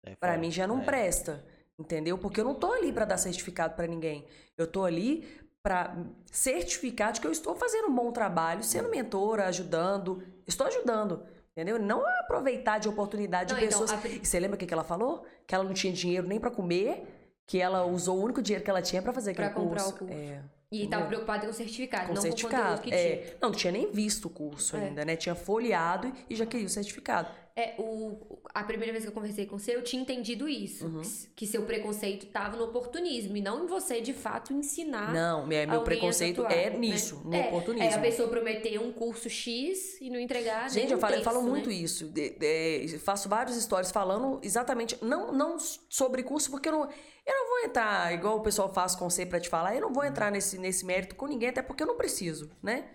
[0.04, 0.40] É Pra foda.
[0.40, 0.84] mim já não É.
[0.84, 1.44] presta.
[1.78, 2.16] Entendeu?
[2.18, 4.26] Porque eu não tô ali para dar certificado para ninguém.
[4.56, 5.26] Eu tô ali
[5.62, 5.96] para
[6.30, 11.22] certificar de que eu estou fazendo um bom trabalho, sendo mentora, ajudando, estou ajudando.
[11.52, 11.78] Entendeu?
[11.78, 13.98] Não aproveitar de oportunidade Não, de então, pessoas.
[13.98, 15.24] a pri- E você lembra o que, ela falou?
[15.46, 17.04] Que ela não tinha dinheiro nem para comer,
[17.46, 19.96] que ela usou o único dinheiro que ela tinha para fazer Pra aquele comprar curso.
[19.96, 20.14] o curso.
[20.14, 20.42] É,
[20.72, 22.62] E tava preocupada com o certificado, com não certificado.
[22.62, 23.00] com o conteúdo que tinha.
[23.00, 24.86] é, não, não tinha nem visto o curso É.
[24.86, 25.14] ainda, né?
[25.16, 27.28] Tinha folheado e já queria o certificado.
[27.54, 30.86] É, o, a primeira vez que eu conversei com você, eu tinha entendido isso.
[30.86, 31.02] Uhum.
[31.36, 35.68] Que seu preconceito tava no oportunismo e não em você, de fato, ensinar Não, meu,
[35.68, 36.78] meu preconceito tatuar, é né?
[36.78, 37.90] nisso, no é, oportunismo.
[37.90, 41.22] É a pessoa prometer um curso X e não entregar Gente, eu um falo, eu
[41.22, 41.74] falo terço, muito né?
[41.74, 42.06] isso.
[42.08, 45.58] De- de- faço vários stories falando exatamente, não, não
[45.90, 46.88] sobre curso, porque eu não,
[47.26, 49.92] eu não vou entrar, igual o pessoal faz com você pra te falar, eu não
[49.92, 52.90] vou entrar nesse, nesse mérito com ninguém, até porque eu não preciso, né?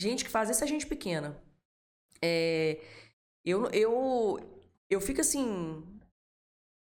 [0.00, 1.40] Gente que faz isso é gente pequena.
[2.22, 2.80] É,
[3.44, 4.38] eu, eu,
[4.88, 5.84] eu fico assim.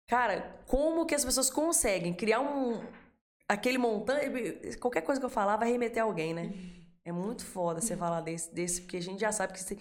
[0.08, 2.82] Cara, como que as pessoas conseguem criar um.
[3.48, 4.76] Aquele montante.
[4.78, 6.52] Qualquer coisa que eu falar vai remeter a alguém, né?
[7.04, 9.78] É muito foda você falar desse, desse porque a gente já sabe que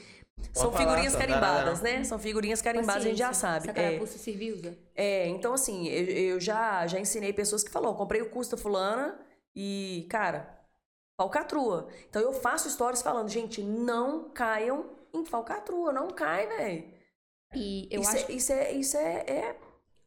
[0.53, 2.03] são falar, figurinhas dá carimbadas, né?
[2.03, 3.69] São figurinhas carimbadas, a gente já sabe.
[3.69, 4.77] Essa É, carapuça serviusa.
[4.95, 6.05] é, então assim, eu,
[6.35, 9.19] eu já, já ensinei pessoas que falou, comprei o curso da fulana
[9.55, 10.59] e, cara,
[11.17, 11.87] falcatrua.
[12.09, 16.93] Então eu faço stories falando, gente, não caiam em falcatrua, não cai, velho.
[17.55, 19.55] E eu Isso, acho é, isso é, isso é, é-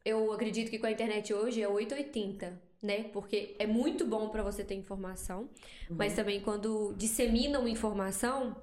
[0.05, 3.03] Eu acredito que com a internet hoje é 880, né?
[3.11, 5.49] Porque é muito bom pra você ter informação,
[5.89, 5.95] Uhum.
[5.97, 8.55] mas também quando disseminam informação,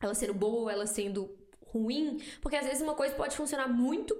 [0.00, 1.36] ela sendo boa ou ela sendo
[1.66, 4.16] ruim, porque às vezes uma coisa pode funcionar muito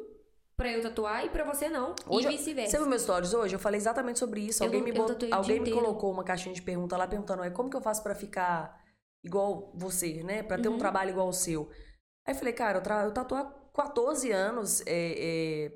[0.57, 2.71] pra eu tatuar e pra você não, Hoje e vice-versa.
[2.73, 3.55] Você viu meus stories hoje?
[3.55, 4.63] Eu falei exatamente sobre isso.
[4.63, 7.71] Eu alguém me, bot- alguém me colocou uma caixinha de pergunta lá perguntando, "Ué, como
[7.71, 8.83] que eu faço pra ficar
[9.25, 10.43] igual você, né?
[10.43, 10.79] Pra ter um Uhum.
[10.79, 11.71] trabalho igual o seu.
[12.27, 13.05] Aí eu falei, cara, eu, tra...
[13.05, 15.73] eu tatuo há 14 anos, é, é...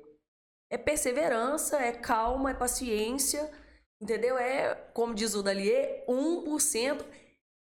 [0.69, 3.49] é perseverança, é calma, é paciência,
[4.01, 4.37] entendeu?
[4.37, 7.05] É, como diz o Dalier, 1%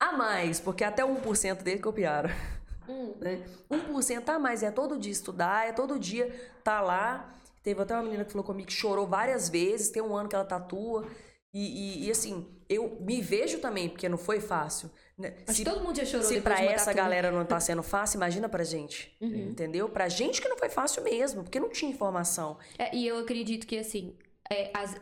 [0.09, 2.31] a mais, porque até 1% dele copiaram
[2.89, 3.43] Hum, né?
[3.71, 6.31] 1% a mais, é todo dia estudar, é todo dia
[6.63, 7.33] tá lá.
[7.63, 10.35] Teve até uma menina que falou comigo que chorou várias vezes, tem um ano que
[10.35, 11.07] ela tatua.
[11.53, 14.91] E, e- e, assim, eu me vejo também, porque não foi fácil.
[15.17, 15.35] né?
[15.47, 16.97] acho Se, todo mundo já chorou se pra essa tatu.
[16.97, 19.17] galera não tá sendo fácil, imagina pra gente.
[19.21, 19.51] Uhum.
[19.51, 19.89] Entendeu?
[19.89, 22.59] Pra gente que não foi fácil mesmo, porque não tinha informação.
[22.79, 24.15] É, e eu acredito que, assim,
[24.53, 24.95] é, as,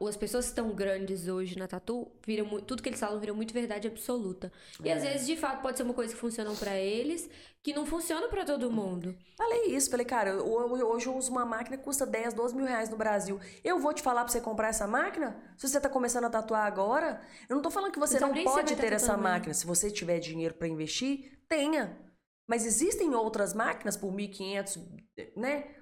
[0.00, 3.52] as pessoas que estão grandes hoje na tatu, viram tudo que eles falam vira muito
[3.54, 4.50] verdade absoluta.
[4.82, 4.92] E É.
[4.94, 7.28] às vezes, de fato, pode ser uma coisa que funciona pra eles,
[7.62, 9.16] que não funciona pra todo mundo.
[9.36, 12.88] Falei isso, falei, cara, hoje eu uso uma máquina que custa 10, 12 mil reais
[12.88, 13.38] no Brasil.
[13.62, 15.36] Eu vou te falar pra você comprar essa máquina?
[15.56, 18.44] Se você tá começando a tatuar agora, eu não tô falando que você Não não
[18.44, 19.52] pode tá ter essa máquina.
[19.54, 21.98] Se você tiver dinheiro pra investir, tenha.
[22.48, 24.80] Mas existem outras máquinas por 1.500,
[25.36, 25.74] né?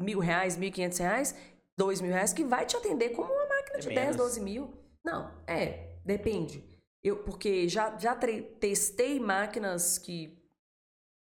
[0.00, 1.34] Mil reais, 1.500 reais,
[1.78, 4.16] 2 mil reais, que vai te atender como uma máquina É de 10, menos.
[4.16, 4.70] 12 mil.
[5.04, 6.62] Não, é, depende.
[7.02, 8.16] Eu, porque já, já
[8.60, 10.36] testei máquinas que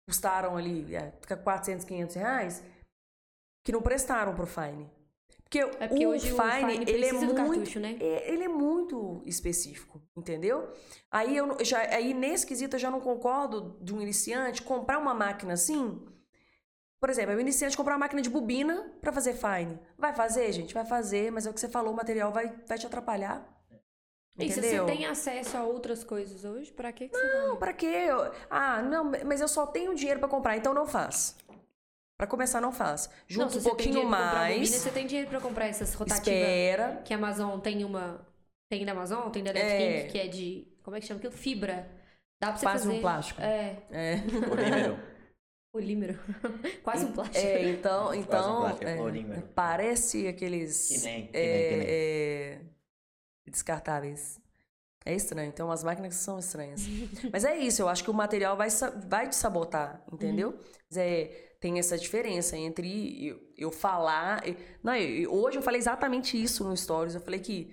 [0.09, 2.63] custaram ali é, 400, 500 reais,
[3.65, 4.89] que não prestaram pro Fine.
[5.43, 7.97] Porque, É porque o, hoje Fine, o Fine ele é muito, cartucho, né?
[7.99, 10.71] é, ele é muito específico, entendeu?
[11.11, 15.13] Aí eu já aí nesse quesito eu já não concordo de um iniciante comprar uma
[15.13, 16.01] máquina assim.
[17.05, 19.77] Por exemplo, o iniciante comprar uma máquina de bobina pra fazer fine.
[19.95, 20.73] Vai fazer, gente?
[20.73, 23.47] Vai fazer, mas é o que você falou, o material vai, vai te atrapalhar.
[24.39, 27.47] E se você tem acesso a outras coisas hoje, pra que, que você vai?
[27.47, 28.07] Não, pra quê?
[28.49, 31.37] Ah, não, mas eu só tenho dinheiro pra comprar, então não faz.
[32.17, 33.07] Pra começar, não faz.
[33.07, 34.55] Não, Junta se um você tem pouquinho dinheiro pra comprar mais.
[34.57, 37.01] bobina, você tem dinheiro pra comprar essas rotativas Espera.
[37.05, 38.27] que a Amazon tem uma...
[38.67, 39.59] Tem da Amazon, tem da É.
[39.59, 40.67] Electric, que é de...
[40.81, 41.33] Como é que chama aquilo?
[41.33, 41.87] Fibra.
[42.41, 42.97] Dá pra você Quase fazer...
[42.97, 43.41] um plástico.
[43.43, 44.17] É, É.
[44.49, 44.97] Polímero.
[45.75, 46.19] polímero.
[46.83, 47.37] Quase um plástico.
[47.37, 49.41] É, então, então plástico, é, polímero.
[49.53, 51.87] parece aqueles Que nem, que é, nem, que nem.
[51.87, 52.61] é,
[53.47, 54.39] descartáveis.
[55.05, 56.81] É estranho, tem umas máquinas que são estranhas.
[57.31, 58.69] Mas é isso, eu acho que o material vai,
[59.07, 60.49] vai te sabotar, entendeu?
[60.51, 60.59] Uhum.
[60.89, 61.25] Mas é,
[61.59, 64.47] tem essa diferença entre eu, eu falar.
[64.47, 67.15] e- Não, eu- hoje eu falei exatamente isso no Stories.
[67.15, 67.71] Eu falei que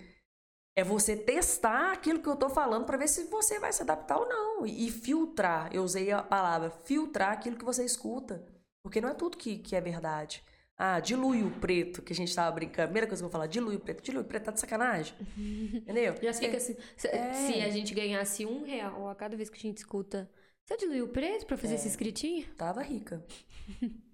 [0.75, 4.19] é você testar aquilo que eu tô falando pra ver se você vai se adaptar
[4.19, 4.67] ou não.
[4.67, 5.69] E, e filtrar.
[5.75, 8.45] Eu usei a palavra filtrar aquilo que você escuta.
[8.83, 10.43] Porque não é tudo que, que é verdade.
[10.77, 12.89] Ah, dilui o preto, que a gente tava brincando.
[12.89, 14.03] Primeira coisa que eu vou falar, dilui o preto.
[14.03, 15.15] Dilui o preto, tá de sacanagem.
[15.75, 16.15] Entendeu?
[16.21, 16.77] Já fica assim.
[16.97, 17.33] Se, É.
[17.35, 20.29] se a gente ganhasse um real a cada vez que a gente escuta.
[20.65, 21.59] Você diluiu o preço pra É.
[21.59, 22.47] fazer esse escritinho?
[22.57, 23.25] Tava rica.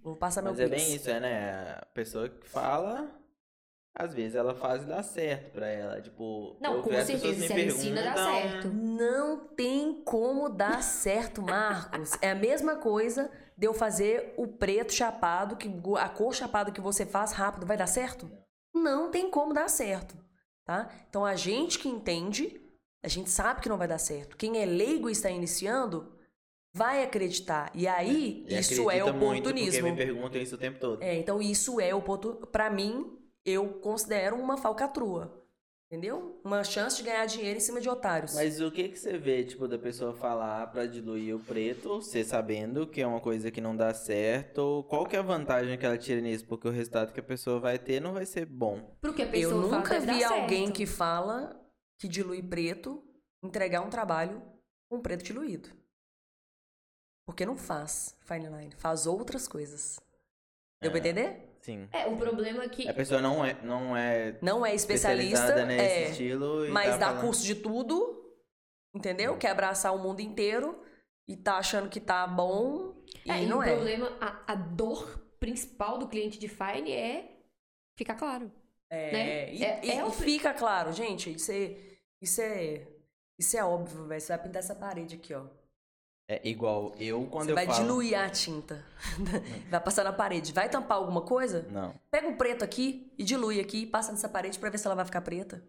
[0.02, 1.70] Vou passar meu Mas é bem isso, é, né?
[1.80, 3.10] A pessoa que fala,
[3.98, 6.00] às vezes ela faz e dá certo pra ela.
[6.00, 7.26] Tipo, Não, eu com certeza.
[7.26, 8.68] me Se ela ensina, dá certo.
[8.68, 12.12] Não tem como dar certo, Marcos.
[12.22, 15.68] É a mesma coisa de eu fazer o preto chapado, que
[15.98, 18.30] a cor chapada que você faz rápido, vai dar certo?
[18.72, 20.16] não tem como dar certo,
[20.64, 20.88] tá?
[21.08, 22.60] Então a gente que entende,
[23.02, 24.36] a gente sabe que não vai dar certo.
[24.36, 26.12] Quem é leigo e está iniciando
[26.72, 27.72] vai acreditar.
[27.74, 29.80] E aí, E isso é acredita muito, oportunismo.
[29.88, 31.02] Porque me perguntam isso o tempo todo.
[31.02, 32.46] É, então isso é oportunismo.
[32.46, 33.17] Pra mim,
[33.48, 35.34] eu considero uma falcatrua.
[35.90, 36.38] Entendeu?
[36.44, 38.34] Uma chance de ganhar dinheiro em cima de otários.
[38.34, 42.22] Mas o que que você vê, tipo, da pessoa falar pra diluir o preto, você
[42.22, 45.86] sabendo que é uma coisa que não dá certo, qual que é a vantagem que
[45.86, 46.46] ela tira nisso?
[46.46, 48.94] Porque o resultado que a pessoa vai ter não vai ser bom.
[49.00, 50.76] Pro que a Eu pessoa faz, nunca vi alguém certo.
[50.76, 51.58] que fala
[51.98, 53.02] que dilui preto
[53.42, 54.42] entregar um trabalho
[54.90, 55.70] com preto diluído.
[57.26, 59.98] Porque não faz fine line, faz outras coisas.
[60.82, 61.00] Deu pra É.
[61.00, 61.47] entender?
[61.68, 61.86] Sim.
[61.92, 62.88] É, o problema é que.
[62.88, 66.96] A pessoa não é, não é Não é especialista, nesse é, estilo e mas tá
[66.96, 68.32] dá falando- curso de tudo,
[68.94, 69.36] entendeu?
[69.36, 70.82] Quer abraçar o mundo inteiro
[71.28, 73.74] e tá achando que tá bom e É, e não o é.
[73.74, 77.36] problema, a, a dor principal do cliente de Fine é
[77.98, 78.50] ficar claro.
[78.90, 79.54] É, né?
[79.54, 81.76] e, É- e- é e fica claro, gente, isso é,
[82.22, 82.86] isso é,
[83.38, 84.18] isso é óbvio, velho.
[84.22, 85.44] Você vai pintar essa parede aqui, ó.
[86.30, 87.78] É igual eu quando Você eu vai falo...
[87.78, 88.84] diluir a tinta.
[89.70, 90.52] vai passar na parede.
[90.52, 91.66] Vai tampar alguma coisa?
[91.70, 91.94] Não.
[92.10, 94.94] Pega um preto aqui e dilui aqui e passa nessa parede pra ver se ela
[94.94, 95.64] vai ficar preta.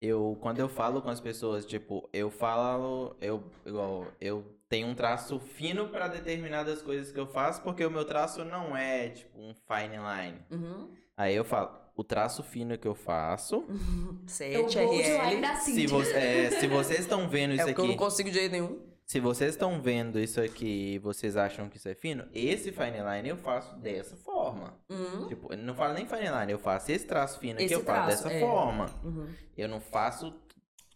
[0.00, 4.94] Eu, quando eu falo com as pessoas, tipo, eu falo, eu, igual, eu tenho um
[4.94, 9.38] traço fino pra determinadas coisas que eu faço, porque o meu traço não é, tipo,
[9.38, 10.38] um fine line.
[10.50, 10.88] Uhum.
[11.16, 15.40] Aí eu falo, o traço fino que eu faço, Eu 7 vou de line RL.
[15.40, 18.30] da se, você, é, se vocês estão vendo É isso porque eu não aqui, consigo
[18.30, 18.95] de jeito nenhum.
[19.06, 22.98] Se vocês estão vendo isso aqui e vocês acham que isso é fino, esse fine
[22.98, 24.76] line eu faço dessa forma.
[24.90, 25.28] Uhum.
[25.28, 27.84] Tipo, eu não falo nem fine line, eu faço esse traço fino aqui, Esse eu
[27.84, 28.40] faço traço, dessa é.
[28.40, 28.86] forma.
[29.04, 29.32] Uhum.
[29.56, 30.34] Eu não faço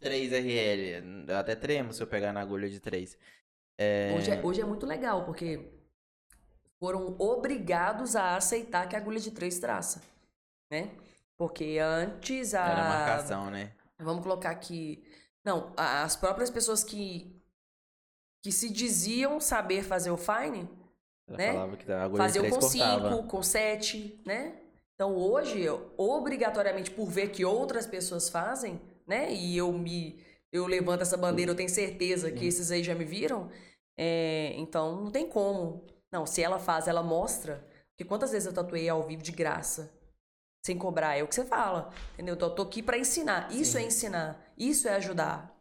[0.03, 1.29] 3RL.
[1.29, 3.17] Eu até tremo se eu pegar na agulha de 3.
[4.17, 5.73] Hoje, é, hoje é muito legal, porque
[6.81, 10.03] foram obrigados a aceitar que a agulha de três traça,
[10.71, 10.91] né?
[11.37, 12.67] Porque antes a...
[12.67, 13.73] Era marcação, né?
[13.99, 15.03] Vamos colocar aqui...
[15.43, 17.40] Não, as próprias pessoas que,
[18.43, 20.69] que se diziam saber fazer o fine,
[21.29, 21.53] Ela né?
[22.41, 22.61] 3 com.
[22.63, 24.57] 5, com 7, né?
[24.95, 29.33] Então hoje, eu, obrigatoriamente, por ver que outras pessoas fazem, né?
[29.33, 30.23] E eu me.
[30.53, 33.51] Eu levanto essa bandeira, eu tenho certeza que esses aí já me viram.
[33.99, 35.87] é, então não tem como.
[36.13, 37.65] Não, se ela faz, ela mostra.
[37.93, 39.93] Porque quantas vezes eu tatuei ao vivo de graça?
[40.65, 41.93] Sem cobrar, é o que você fala.
[42.15, 42.35] Entendeu?
[42.35, 43.51] Então, eu tô aqui pra ensinar.
[43.53, 44.53] Isso é ensinar.
[44.59, 45.55] Isso é ajudar.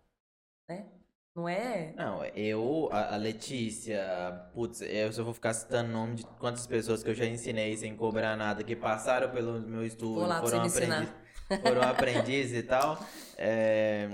[0.69, 0.88] Né?
[1.36, 1.93] Não é.
[1.95, 4.01] Não, eu, a, a Letícia,
[4.53, 7.77] putz, eu só vou ficar citando o nome de quantas pessoas que eu já ensinei
[7.77, 11.07] sem cobrar nada, que passaram pelo meu estudo, lá foram aprendizes,
[11.61, 11.82] foram
[12.59, 13.05] e tal.
[13.38, 14.09] É,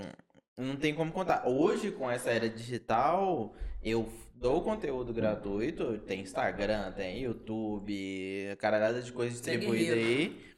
[0.56, 1.46] não tem como contar.
[1.46, 9.12] Hoje, com essa era digital, eu dou conteúdo gratuito, tem Instagram, tem YouTube, caralhada de
[9.12, 10.55] coisa distribuída aí.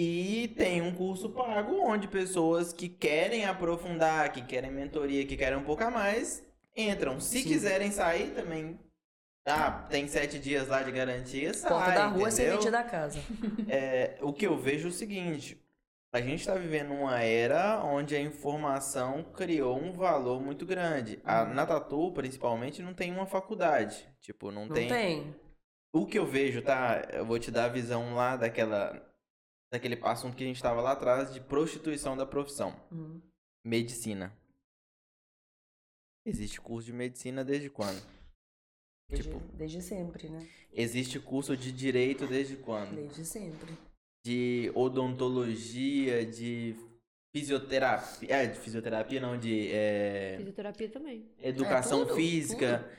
[0.00, 5.58] E tem um curso pago onde pessoas que querem aprofundar, que querem mentoria, que querem
[5.58, 6.40] um pouco a mais,
[6.76, 7.18] entram.
[7.20, 7.48] Se Sim.
[7.48, 8.78] quiserem sair também.
[9.46, 12.30] Ah, tem sete dias lá de garantia, sai, Porta da rua, entendeu?
[12.30, 13.18] semente da casa.
[13.68, 15.60] É, o que eu vejo é o seguinte:
[16.12, 21.20] a gente está vivendo uma era onde a informação criou um valor muito grande.
[21.24, 21.54] A, Uhum.
[21.54, 24.08] na Tatu, principalmente, não tem uma faculdade.
[24.20, 24.88] Tipo, não, Não tem.
[24.88, 25.36] tem.
[25.92, 27.02] O que eu vejo, tá?
[27.12, 29.02] Eu vou te dar a visão lá daquela.
[29.70, 32.74] Daquele assunto que a gente tava lá atrás de prostituição da profissão.
[32.90, 33.20] Hum.
[33.64, 34.32] Medicina.
[36.24, 38.02] Existe curso de medicina desde quando?
[39.08, 40.46] Desde, Tipo- desde sempre, né?
[40.72, 42.94] Existe curso de direito desde quando?
[42.94, 43.72] Desde sempre.
[44.24, 46.74] De odontologia, de
[47.34, 48.28] fisioterapia.
[48.34, 51.30] É, de fisioterapia não, de é, Fisioterapia também.
[51.38, 52.90] educação É, tudo, física.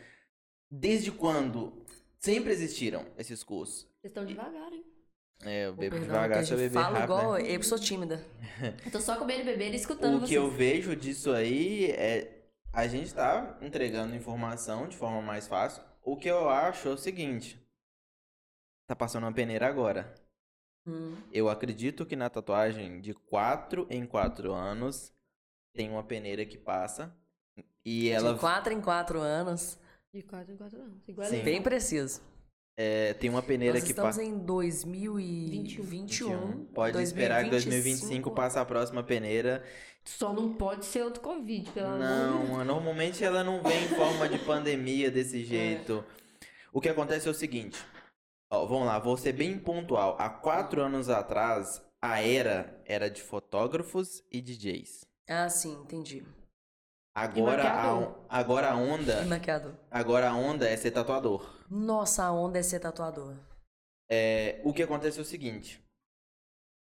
[0.71, 1.83] Desde quando?
[2.19, 3.83] Sempre existiram esses cursos.
[4.01, 4.83] Vocês estão devagar, hein?
[5.43, 7.03] É, eu Pô, bebo perdão, devagar, que se eu beber falo rápido.
[7.03, 7.55] igual né?
[7.55, 8.23] eu sou tímida.
[8.85, 10.35] Eu tô só comendo e bebendo e escutando O que vocês.
[10.35, 12.39] eu vejo disso aí é
[12.73, 15.81] a gente tá entregando informação de forma mais fácil.
[16.03, 17.57] O que eu acho é o seguinte:
[18.85, 20.13] tá passando uma peneira agora.
[20.85, 21.15] Hum.
[21.31, 25.13] Eu acredito que na tatuagem de 4 em 4 anos
[25.73, 27.15] tem uma peneira que passa
[27.85, 29.79] e ela De quatro em quatro anos.
[30.13, 31.07] De 4 em 4 anos.
[31.07, 31.43] Igual Sim.
[31.43, 32.21] Bem preciso.
[32.81, 34.23] É, tem uma peneira Nós que estamos passa.
[34.23, 35.83] em 2021.
[35.83, 36.65] 21.
[36.73, 39.61] Pode esperar que 2025 passe a próxima peneira.
[40.05, 42.49] Só não pode ser outro Covid, pelo amor de Deus.
[42.49, 46.05] Não, normalmente ela não vem em forma de pandemia desse jeito.
[46.71, 47.77] O que acontece é o seguinte.
[48.49, 50.15] Ó, vamos lá, vou ser bem pontual.
[50.17, 55.03] Há quatro anos atrás, a era era de fotógrafos e DJs.
[55.27, 56.23] Ah, sim, entendi.
[57.13, 59.73] Agora a, agora a onda, maquiador.
[59.91, 61.58] agora a onda é ser tatuador.
[61.69, 63.35] Nossa, a onda é ser tatuador.
[64.09, 65.83] É, o que acontece é o seguinte.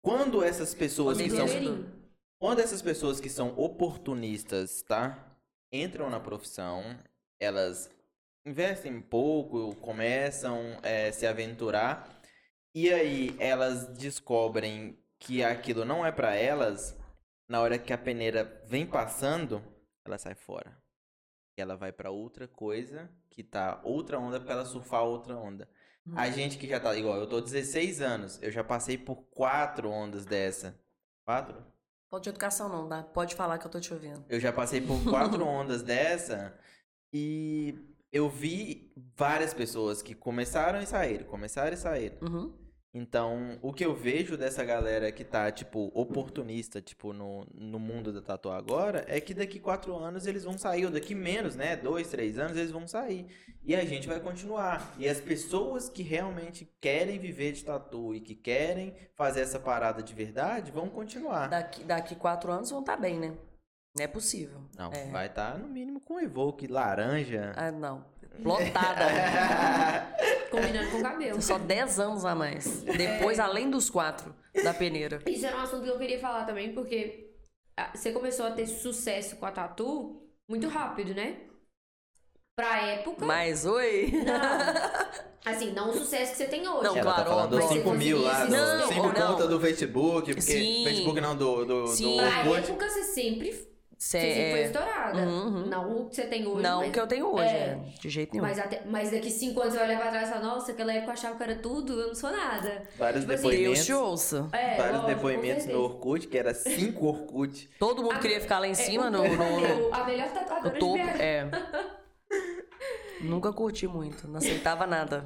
[0.03, 1.47] Quando essas pessoas que são.
[2.41, 5.39] Quando essas pessoas que são oportunistas, tá?
[5.73, 6.83] Entram na profissão,
[7.41, 7.89] elas
[8.45, 12.21] investem um pouco, começam a se aventurar,
[12.75, 16.99] e aí elas descobrem que aquilo não é pra elas,
[17.49, 19.63] na hora que a peneira vem passando,
[20.05, 20.84] ela sai fora.
[21.57, 25.69] Ela vai pra outra coisa, que tá outra onda pra ela surfar outra onda.
[26.15, 29.89] A gente que já tá igual, eu tô 16 anos, eu já passei por quatro
[29.89, 30.79] ondas dessa.
[31.25, 31.65] Quatro?
[32.11, 33.03] Pode de educação não, tá?
[33.03, 34.23] Pode falar que eu tô te ouvindo.
[34.29, 36.55] Eu já passei por quatro ondas dessa
[37.13, 37.75] e
[38.13, 42.19] eu vi várias pessoas que começaram e saíram, começaram e saíram.
[42.23, 42.64] Uhum.
[42.97, 48.13] Então, o que eu vejo dessa galera que tá, tipo, oportunista, tipo, no, no mundo
[48.13, 51.75] da tatu agora, é que daqui quatro anos eles vão sair, ou daqui menos, né?
[51.77, 53.27] Dois, três anos eles vão sair.
[53.65, 54.95] E a gente vai continuar.
[54.97, 60.01] E as pessoas que realmente querem viver de tatu e que querem fazer essa parada
[60.01, 61.49] de verdade, vão continuar.
[61.49, 63.37] Daqui, daqui quatro anos vão estar bem, né?
[63.97, 64.61] Não é possível.
[64.77, 65.09] Não, É.
[65.11, 67.53] vai estar no mínimo com Evoque, laranja.
[67.57, 68.05] Ah, não.
[68.43, 69.07] Lotada.
[70.51, 71.43] Combinando com o cabelo.
[71.43, 72.83] Só 10 anos a mais.
[72.83, 75.21] Depois, além dos quatro da peneira.
[75.27, 77.31] Isso era um assunto que eu queria falar também, porque
[77.77, 81.37] ah, você começou a ter sucesso com a tatu muito rápido, né?
[82.57, 83.25] Pra época.
[83.25, 84.13] Mas, oi.
[84.25, 85.25] Não.
[85.45, 86.85] Assim, não o sucesso que você tem hoje.
[86.85, 87.83] Não, Ela claro, tá falando dos óbvio.
[87.83, 89.13] 5 mil lá, Não, dos 5 não.
[89.13, 90.85] contas do Facebook, porque Sim.
[90.85, 92.17] Facebook não, do, do, Sim.
[92.17, 93.69] do Pra época você sempre,
[94.05, 95.19] você Cê sempre foi é- estourada.
[95.23, 95.67] Uhum.
[95.67, 96.63] Não o que você tem hoje.
[96.63, 97.57] Não mas, o que eu tenho hoje, É.
[97.57, 97.79] é.
[98.01, 98.45] De jeito nenhum.
[98.45, 100.93] Mas, até, mas daqui cinco anos você vai olhar pra trás e falar, nossa, aquela
[100.93, 102.83] época eu achava que era tudo, eu não sou nada.
[102.99, 103.85] Vários Tipo assim, depoimentos.
[103.87, 104.49] te ouça.
[104.53, 105.81] É, vários lógico, depoimentos no.
[105.81, 107.69] Orkut, que era 5 Orkut.
[107.81, 110.29] Todo mundo A- queria ficar lá em É, cima, o- no, no, eu- A melhor
[110.29, 110.99] no tatuadora topo.
[110.99, 111.21] de BH.
[111.23, 111.51] É.
[113.23, 115.25] Nunca curti muito, não aceitava nada.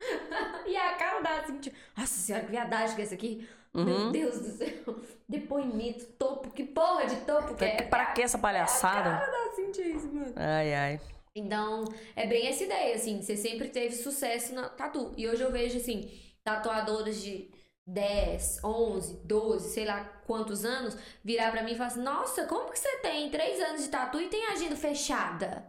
[0.66, 3.48] E a cara da assim, tipo, nossa senhora, que viadagem que é essa aqui.
[3.74, 4.12] Meu Uhum.
[4.12, 4.96] Deus do céu.
[5.28, 7.82] Depoimento, topo, que porra de topo que é.
[7.82, 9.10] Pra que essa palhaçada?
[9.10, 10.32] Ah, senti isso, mano.
[10.36, 11.00] Ai, ai.
[11.36, 11.84] Então,
[12.16, 15.14] é bem essa ideia, assim, você sempre teve sucesso na tatu.
[15.16, 16.10] E hoje eu vejo, assim,
[16.42, 17.48] tatuadoras de
[17.86, 22.70] 10, 11, 12, sei lá quantos anos, virar pra mim e falar assim, nossa, como
[22.72, 25.64] que você tem 3 anos de tatu e tem agenda fechada?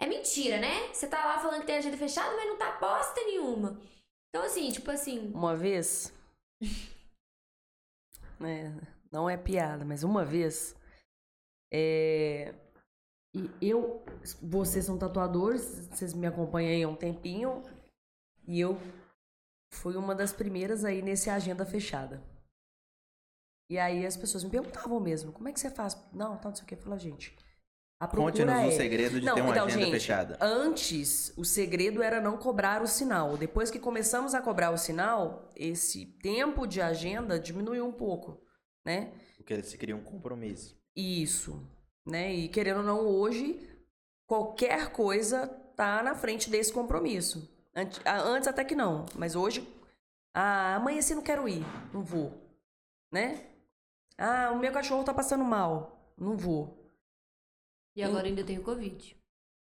[0.00, 0.88] É mentira, né?
[0.92, 3.80] Você tá lá falando que tem agenda fechada, mas não tá bosta nenhuma.
[4.28, 6.12] Então, assim, tipo assim, Uma vez.
[8.40, 8.72] É,
[9.12, 10.74] não é piada, mas uma vez.
[11.72, 12.54] É,
[13.34, 14.04] e eu.
[14.42, 17.62] Vocês são tatuadores, vocês me acompanham aí há um tempinho.
[18.46, 18.78] E eu
[19.72, 22.22] fui uma das primeiras aí nesse agenda fechada.
[23.70, 25.96] E aí as pessoas me perguntavam mesmo, como é que você faz?
[26.12, 26.74] Não, tá, não sei o que.
[26.74, 27.36] Eu gente.
[28.00, 28.66] A procura Conte-nos é...
[28.66, 30.36] o segredo de Não, ter uma então, agenda gente, fechada.
[30.40, 33.36] Antes, o segredo era não cobrar o sinal.
[33.36, 38.42] Depois que começamos a cobrar o sinal, esse tempo de agenda diminuiu um pouco,
[38.84, 39.12] né?
[39.36, 40.76] Porque se criam um compromisso.
[40.94, 41.66] Isso,
[42.06, 42.32] né?
[42.34, 43.60] E querendo ou não, hoje,
[44.26, 47.48] qualquer coisa tá na frente desse compromisso.
[47.74, 49.66] Ante- Antes até que não, mas hoje,
[50.34, 52.32] ah, amanhã assim não quero ir, não vou,
[53.10, 53.46] né?
[54.18, 56.83] Ah, o meu cachorro tá passando mal, não vou.
[57.96, 59.16] E agora ainda tem o Covid.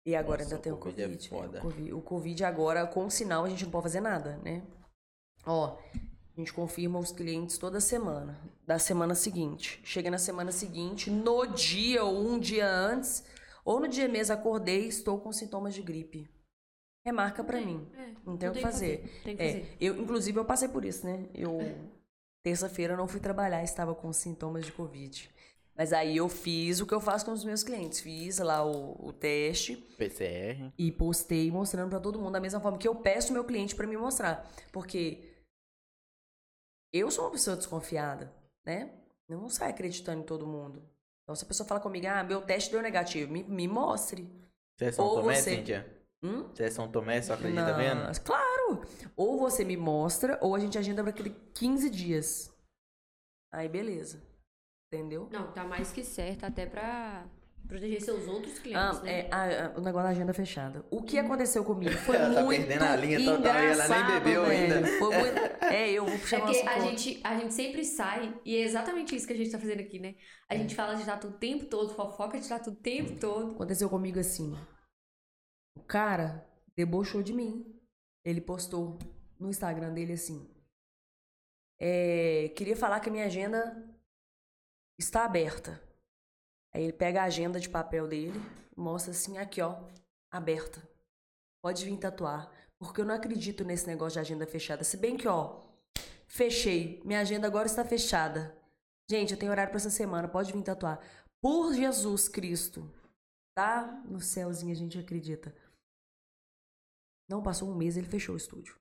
[0.06, 1.30] E agora Nossa, ainda tem o o Covid é Covid.
[1.30, 1.60] foda.
[1.60, 1.94] O Covid.
[1.94, 4.62] O Covid agora, com sinal, a gente não pode fazer nada, né?
[5.46, 9.80] Ó, a gente confirma os clientes toda semana, da semana seguinte.
[9.84, 13.24] Chega na semana seguinte, no dia ou um dia antes,
[13.64, 16.30] ou no dia mesmo, acordei, estou com sintomas de gripe.
[17.06, 17.88] Remarca pra mim.
[17.98, 19.22] É, Não tem o que fazer.
[19.24, 19.78] Tem que É, fazer.
[19.80, 21.28] eu, inclusive, eu passei por isso, né?
[21.34, 21.60] Eu,
[22.42, 25.30] terça-feira, não fui trabalhar, estava com sintomas de Covid.
[25.76, 28.00] Mas aí eu fiz o que eu faço com os meus clientes.
[28.00, 30.72] Fiz lá o, o teste PCR.
[30.78, 33.76] e postei mostrando pra todo mundo da mesma forma que eu peço o meu cliente
[33.76, 34.48] pra me mostrar.
[34.72, 35.34] Porque
[36.94, 38.32] eu sou uma pessoa desconfiada,
[38.66, 38.92] né?
[39.28, 40.84] Eu não saio acreditando em todo mundo.
[41.24, 44.30] Então, se a pessoa fala comigo, ah, meu teste deu negativo, me, me mostre.
[44.78, 46.04] Você é São Ou Tomé, você- Cíntia?
[46.22, 46.50] Hum?
[46.54, 48.22] Você é São Tomé, só acredita Não, vendo?
[48.24, 48.82] Claro!
[49.16, 52.54] Ou você me mostra, ou a gente agenda pra aquele 15 dias.
[53.52, 54.22] Aí, beleza.
[54.94, 55.28] Entendeu?
[55.32, 57.26] Não, tá mais que certo, até pra
[57.68, 59.20] proteger seus outros Ah, clientes, né?
[59.22, 60.86] é, a- a- o negócio da agenda fechada.
[60.92, 64.06] O que aconteceu comigo foi Ela tá muito perdendo a linha total e ela nem
[64.20, 64.76] bebeu velho.
[64.76, 64.88] ainda.
[65.00, 65.64] Foi muito...
[65.64, 68.60] É, eu vou É puxar porque nosso a gente, a gente sempre sai, e é
[68.62, 70.16] exatamente isso que a gente tá fazendo aqui, né?
[70.50, 73.54] A gente fala de tatu o tempo todo, fofoca de tatu o tempo todo.
[73.56, 74.54] Aconteceu comigo assim.
[75.76, 77.66] O cara debochou de mim.
[78.24, 79.00] Ele postou
[79.40, 80.48] no Instagram dele assim.
[81.80, 83.84] É, queria falar que a minha agenda
[84.98, 85.82] está aberta.
[86.74, 88.40] Aí ele pega a agenda de papel dele,
[88.76, 89.84] mostra assim, aqui ó,
[90.32, 90.82] aberta.
[91.64, 92.52] Pode vir tatuar.
[92.80, 94.84] Porque eu não acredito nesse negócio de agenda fechada.
[94.84, 95.64] Se bem que, ó,
[96.34, 97.00] Fechei.
[97.06, 98.60] Minha agenda agora está fechada.
[99.08, 101.00] Gente, eu tenho horário pra essa semana, pode vir tatuar.
[101.40, 102.92] Por Jesus Cristo.
[103.56, 104.02] Tá?
[104.10, 105.56] No céuzinho a gente acredita.
[107.30, 108.76] Não passou um mês, ele fechou o estúdio.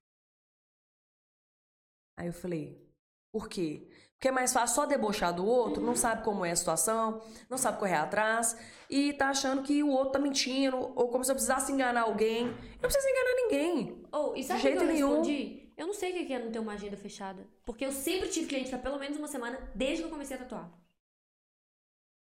[2.18, 2.82] Aí eu falei,
[3.30, 3.86] por quê?
[4.22, 7.20] Porque é mais fácil só debochar do outro, não sabe como é a situação,
[7.50, 8.56] não sabe correr atrás
[8.88, 12.46] e tá achando que o outro tá mentindo, ou como se eu precisasse enganar alguém.
[12.46, 12.52] Eu
[12.82, 14.06] não preciso enganar ninguém.
[14.12, 15.08] Oh, e sabe De o que jeito eu nenhum.
[15.08, 15.72] respondi?
[15.76, 17.44] Eu não sei o que é não ter uma agenda fechada.
[17.64, 20.38] Porque eu sempre tive cliente pra pelo menos uma semana desde que eu comecei a
[20.38, 20.70] tatuar.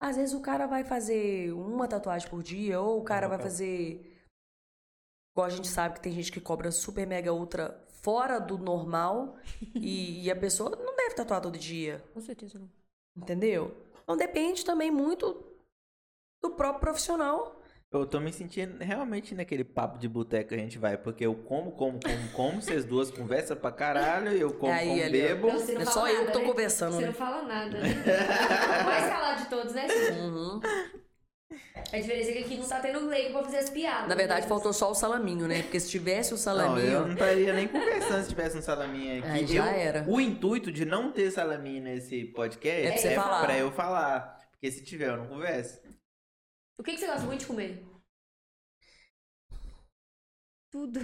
[0.01, 4.19] Às vezes o cara vai fazer uma tatuagem por dia, ou o cara vai fazer.
[5.35, 9.37] Igual a gente sabe que tem gente que cobra super mega ultra fora do normal
[9.75, 12.05] e, e a pessoa não deve tatuar todo dia.
[12.13, 12.69] Com certeza não.
[13.17, 13.75] Entendeu?
[14.03, 15.45] Então depende também muito
[16.43, 17.61] do próprio profissional.
[17.93, 21.35] Eu tô me sentindo realmente naquele papo de boteco que a gente vai, porque eu
[21.35, 25.49] como, como, como, como, vocês duas conversam pra caralho, eu como, Aí, como ali, bebo.
[25.49, 26.45] Não É só eu nada, que tô né?
[26.47, 27.07] conversando, Você né?
[27.09, 27.89] não fala nada, né?
[28.81, 29.87] O mais calado de todos, né?
[30.23, 30.61] Uhum.
[31.93, 34.09] A diferença é que aqui não tá tendo leigo pra fazer as piadas.
[34.09, 34.49] Na verdade, né?
[34.49, 35.63] faltou só o salaminho, né?
[35.63, 36.87] Porque se tivesse o Não, salaminho.
[36.87, 39.29] eu não estaria nem conversando se tivesse um salaminho aqui.
[39.29, 40.05] Aí já Eu- era.
[40.09, 43.43] O intuito de não ter salaminho nesse podcast É pra você falar.
[43.45, 44.39] pra eu falar.
[44.53, 45.81] Porque se tiver, eu não converso.
[46.79, 47.85] O que, que você gosta muito de comer?
[50.71, 51.01] Tudo.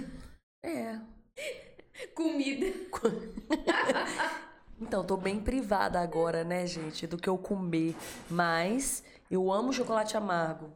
[0.63, 0.99] É.
[2.15, 2.65] Comida.
[4.81, 7.93] Então, tô bem privada agora, né, gente, do que eu comer.
[8.29, 10.73] Mas eu amo chocolate amargo.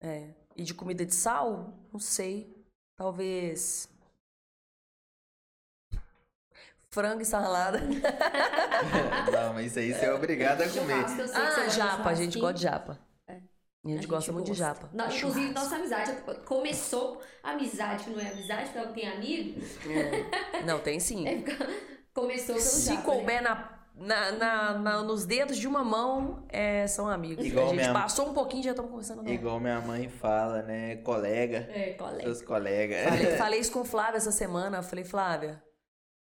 [0.00, 0.34] É.
[0.54, 1.72] E de comida de sal?
[1.92, 2.54] Não sei.
[2.96, 3.88] Talvez.
[6.90, 7.80] Frango e salada.
[9.32, 11.04] não, mas isso aí você é obrigado a comer.
[11.34, 12.10] Ah, japa.
[12.10, 12.40] A gente churrasquinho.
[12.40, 12.98] gosta de japa.
[13.26, 13.34] É.
[13.84, 14.90] A gente gosta muito de japa.
[14.92, 16.12] Não, inclusive, nossa amizade
[16.44, 19.60] começou amizade, que não é amizade, porque ela não tem amigo.
[19.88, 20.62] É.
[20.62, 21.24] Não, tem sim.
[22.12, 23.48] Começou pelo Se japa, couber né?
[23.48, 27.44] na, na, na- na- nos dedos de uma mão, é, são amigos.
[27.44, 29.20] Igual a gente minha- passou um pouquinho e já estamos conversando.
[29.20, 29.34] agora.
[29.34, 30.96] Igual minha mãe fala, né?
[30.96, 31.68] Colega.
[31.72, 32.22] É, colega.
[32.22, 33.04] Seus colegas.
[33.04, 34.82] Falei, falei isso com Flávia essa semana.
[34.82, 35.62] Falei, Flávia,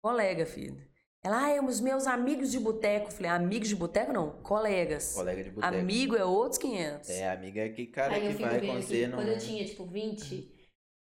[0.03, 0.81] colega, filho.
[1.23, 3.11] Ela, ah, é os meus amigos de boteco.
[3.13, 5.13] Falei, amigos de boteco não, colegas.
[5.13, 5.75] Colega de boteco.
[5.75, 7.09] Amigo é outros 500.
[7.11, 9.17] É, amiga que cara Aí que vai você não.
[9.19, 10.51] quando eu tinha, tipo, 20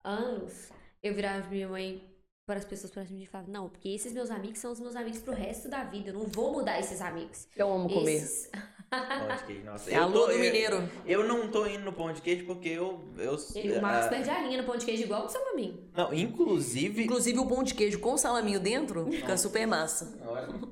[0.02, 0.70] anos,
[1.02, 2.02] eu virava pra minha mãe,
[2.46, 4.94] para as pessoas próximas de e falava, não, porque esses meus amigos são os meus
[4.94, 7.48] amigos pro resto da vida, eu não vou mudar esses amigos.
[7.56, 8.14] Eu amo comer.
[8.14, 8.48] Esses...
[8.88, 10.88] Pão de queijo, Nossa, É a eu tô- eu- mineiro.
[11.04, 13.04] Eu não tô indo no pão de queijo porque eu.
[13.18, 15.44] eu Ele, o Marcos ah, perde a linha no pão de queijo igual o seu
[15.44, 15.90] maminho.
[15.92, 17.02] Não, inclusive.
[17.02, 20.16] Inclusive, o pão de queijo com salaminho dentro fica super massa.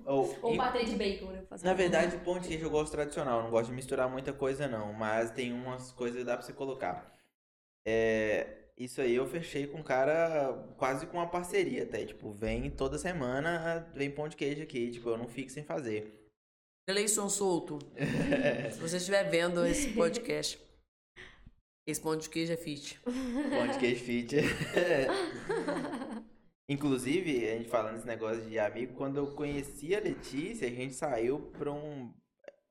[0.07, 1.43] Ou- Ou in- patê de bacon, né?
[1.65, 4.69] Na verdade, pão de queijo eu gosto tradicional, eu não gosto de misturar muita coisa
[4.69, 7.13] não, mas tem umas coisas que dá pra você colocar.
[7.85, 12.71] É, isso aí eu fechei com um cara quase com uma parceria até, tipo, vem
[12.71, 16.13] toda semana, vem pão de queijo aqui, tipo, eu não fico sem fazer.
[16.89, 17.79] Eleição solto.
[18.73, 20.61] Se você estiver vendo esse podcast,
[21.87, 23.01] esse pão de queijo é fit.
[23.01, 24.37] Pão de queijo fit.
[26.69, 30.95] Inclusive, a gente falando esse negócio de amigo, quando eu conheci a Letícia, a gente
[30.95, 32.13] saiu pra um.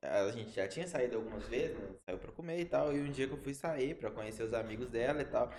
[0.02, 1.88] A gente já tinha saído algumas vezes, né?
[2.04, 2.94] Saiu pra comer e tal.
[2.94, 5.50] E um dia que eu fui sair pra conhecer os amigos dela e tal.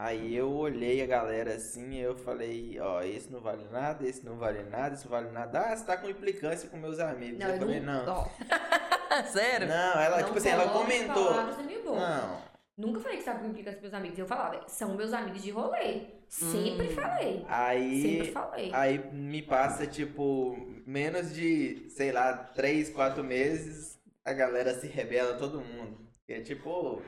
[0.00, 4.24] Aí eu olhei a galera assim e eu falei, ó, esse não vale nada, esse
[4.24, 5.58] não vale nada, esse não vale nada.
[5.58, 7.40] Ah, você tá com implicância com meus amigos.
[7.40, 8.06] Não, eu eu falei, não.
[8.06, 8.30] não.
[9.26, 9.66] Sério?
[9.66, 11.34] Não, ela, não tipo assim, ela comentou.
[11.34, 11.96] boca.
[11.96, 12.42] Não.
[12.76, 14.18] Nunca falei que estava com implicância com meus amigos.
[14.20, 16.02] Eu falava, são meus amigos de rolê.
[16.28, 16.94] Sempre Hum.
[16.94, 17.44] falei.
[17.48, 18.02] Aí.
[18.02, 18.70] Sempre falei.
[18.72, 25.34] Aí me passa, tipo, menos de, sei lá, três, quatro meses, a galera se rebela
[25.36, 26.07] todo mundo.
[26.28, 27.00] É tipo,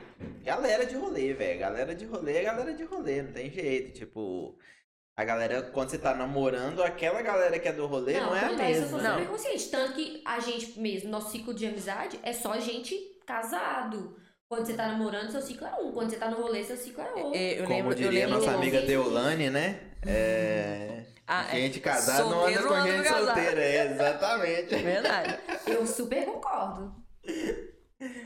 [0.43, 1.59] galera de rolê, velho.
[1.59, 3.99] Galera de rolê é galera de rolê, não tem jeito.
[3.99, 4.57] Tipo,
[5.15, 8.47] a galera, quando você tá namorando, aquela galera que é do rolê não, é a
[8.49, 8.99] quanto a isso eu mesma.
[8.99, 9.19] sou Não.
[9.19, 9.69] super consciente.
[9.69, 12.95] Tanto que a gente mesmo, nosso ciclo de amizade é só gente
[13.27, 14.17] casado.
[14.49, 15.91] Quando você tá namorando, seu ciclo é um.
[15.91, 17.35] Quando você tá no rolê, seu ciclo é outro.
[17.39, 19.79] É, eu Como lembro, eu diria lembro nossa amiga Deolane, né?
[20.05, 21.03] É.
[21.27, 21.61] Ah, é.
[21.61, 23.25] gente casada não anda Solteiro com não gente casado.
[23.25, 24.75] solteira, é, exatamente.
[24.77, 25.39] Verdade.
[25.67, 26.95] Eu super concordo.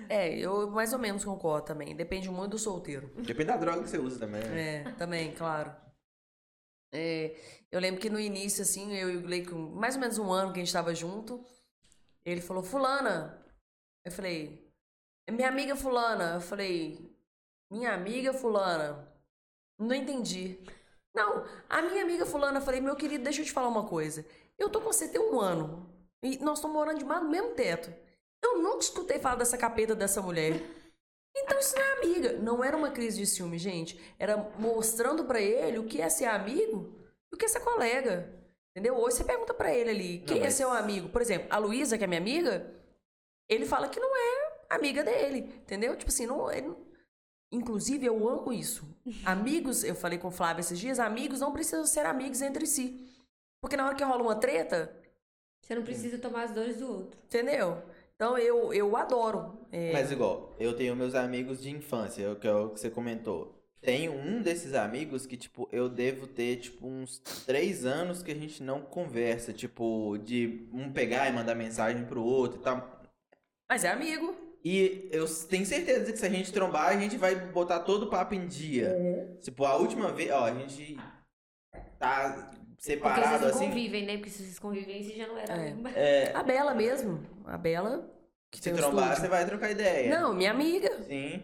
[0.10, 1.96] É, eu mais ou menos concordo também.
[1.96, 3.08] Depende muito do solteiro.
[3.16, 4.42] Depende da droga que você usa também.
[4.44, 4.84] né?
[4.88, 5.76] É, também, claro.
[6.94, 7.36] É,
[7.72, 10.54] eu lembro que no início, assim, eu e o Gleico, mais ou menos um ano
[10.54, 11.44] que a gente tava junto,
[12.26, 13.44] ele falou, fulana.
[14.06, 14.72] Eu falei,
[15.28, 16.36] "É minha amiga fulana.
[16.36, 17.14] Eu falei,
[17.72, 19.12] minha amiga fulana.
[19.78, 20.58] Não entendi.
[21.14, 24.26] Não, a minha amiga fulana, eu falei, meu querido, deixa eu te falar uma coisa.
[24.58, 25.90] Eu tô com você tem um ano.
[26.24, 27.94] E nós estamos morando debaixo do mesmo teto.
[28.46, 30.62] Eu nunca escutei falar dessa capeta dessa mulher.
[31.36, 32.34] Então isso não é amiga.
[32.34, 34.00] Não era uma crise de ciúme, gente.
[34.18, 36.94] Era mostrando pra ele o que é ser amigo
[37.32, 38.34] e o que é ser colega.
[38.72, 38.96] Entendeu?
[38.98, 41.10] Hoje você pergunta pra ele ali, quem é mas- seu amigo?
[41.10, 42.74] Por exemplo, a Luísa, que é minha amiga,
[43.50, 45.96] ele fala que não é amiga dele, entendeu?
[45.96, 46.86] Tipo assim, não, ele não-
[47.52, 48.84] Inclusive, eu amo isso.
[49.26, 53.08] Amigos, eu falei com o Flávio esses dias, amigos não precisam ser amigos entre si.
[53.62, 54.94] Porque na hora que rola uma treta,
[55.62, 57.18] Você não precisa tomar as dores do outro.
[57.26, 57.82] entendeu?
[58.16, 59.60] Então eu, eu adoro.
[59.72, 63.54] é, Mas igual, eu tenho meus amigos de infância, que é o que você comentou.
[63.82, 68.36] Tenho um desses amigos que, tipo, eu devo ter, tipo, uns três anos que a
[68.36, 69.54] gente não conversa.
[69.54, 73.04] Tipo, de um pegar e mandar mensagem pro outro e tal.
[73.70, 74.36] Mas é amigo.
[74.64, 78.10] E eu tenho certeza que se a gente trombar, a gente vai botar todo o
[78.10, 79.38] papo em dia.
[79.42, 80.98] Tipo, a última vez, ó, a gente
[82.00, 83.68] tá Porque separado vocês não assim.
[83.70, 84.18] convivem, né?
[84.18, 85.76] Porque se vocês convivem, você já não era É.
[85.96, 87.24] É, A Bela mesmo.
[87.46, 88.10] A Bela.
[88.52, 90.10] Que se tem um trombar, você vai trocar ideia.
[90.20, 90.90] Não, minha amiga.
[91.04, 91.42] Sim.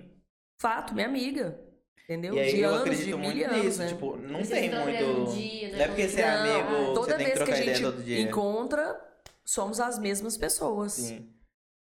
[0.59, 1.59] Fato, minha amiga.
[2.03, 2.33] Entendeu?
[2.35, 3.79] E aí de eu anos, acredito de muito anos, nisso.
[3.79, 3.87] né?
[3.87, 5.03] Tipo, não Vocês tem muito.
[5.05, 5.77] um dia, né?
[5.77, 8.03] Não é porque você é amigo, toda você tem que vez que a gente todo
[8.03, 8.19] dia.
[8.21, 9.01] encontra,
[9.45, 10.93] somos as mesmas pessoas.
[10.93, 11.29] Sim.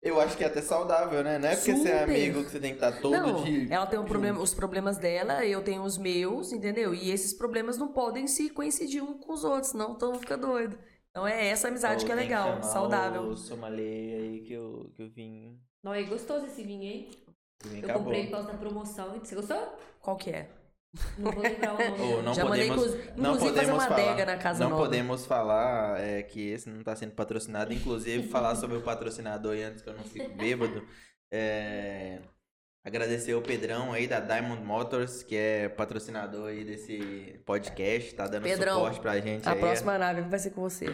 [0.01, 1.39] Eu acho que é até saudável, né?
[1.39, 2.03] Não é porque você é Super.
[2.03, 3.67] amigo que você tem que estar todo não, dia.
[3.69, 6.93] ela tem um problema, os problemas dela, eu tenho os meus, entendeu?
[6.93, 10.77] E esses problemas não podem se coincidir um com os outros, não, então fica doido.
[11.09, 13.23] Então é essa amizade que é legal, chamar saudável.
[13.23, 15.59] O sommelier aí que eu, que eu vim.
[15.83, 17.09] Não, é gostoso esse vinho, hein?
[17.59, 18.03] Que Eu acabou.
[18.03, 19.17] comprei por causa da promoção.
[19.19, 19.77] Você gostou?
[19.99, 20.47] Qual que é?
[21.17, 22.01] Não vou lembrar o nome.
[22.01, 24.63] Ou não Já mandei, podemos, inclusive, não inclusive fazer podemos uma falar, adega na casa
[24.63, 24.83] não nova.
[24.83, 27.73] podemos falar é, que esse não está sendo patrocinado.
[27.73, 30.87] Inclusive, falar sobre o patrocinador aí antes que eu não fique bêbado.
[31.31, 32.19] É,
[32.83, 38.43] agradecer o Pedrão aí da Diamond Motors, que é patrocinador aí desse podcast, tá dando
[38.43, 39.59] Pedrão, suporte pra gente A aí.
[39.59, 40.85] próxima nave vai ser com você.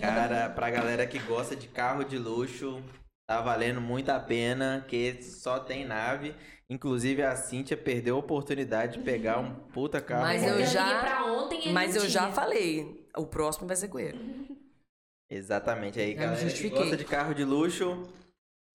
[0.00, 2.82] Cara, pra galera que gosta de carro de luxo,
[3.28, 6.34] tá valendo muito a pena, que só tem nave.
[6.68, 10.22] Inclusive a Cíntia perdeu a oportunidade de pegar um puta carro.
[10.22, 12.32] Mas Porque eu já- ontem ele Mas eu já tinha.
[12.32, 14.18] falei, o próximo vai ser com ele.
[15.30, 18.02] Exatamente aí, Já galera que gosta de carro de luxo,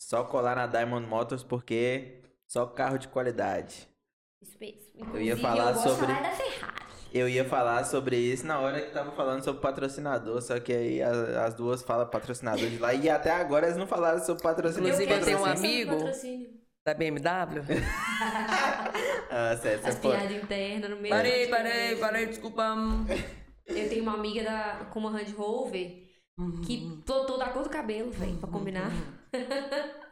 [0.01, 3.87] só colar na Diamond Motors porque só carro de qualidade.
[4.41, 5.15] Isso mesmo.
[5.15, 6.81] Eu ia falar eu gosto sobre- falar da Ferrari.
[7.13, 11.01] Eu ia falar sobre isso na hora que tava falando sobre patrocinador, só que aí
[11.03, 14.93] a- as duas falam patrocinador de lá e até agora eles não falaram sobre patrocinador.
[15.01, 16.60] Inclusive, eu tenho um amigo- Patrocínio.
[16.85, 17.61] Da BMW?
[19.33, 21.15] Ah, sério, As você pode- piadas internas no meio.
[21.15, 22.75] Parei, parei, parei, desculpa.
[23.65, 26.05] Eu tenho uma amiga da, com uma Range Rover
[26.65, 28.91] que plotou da cor do cabelo, velho, pra combinar.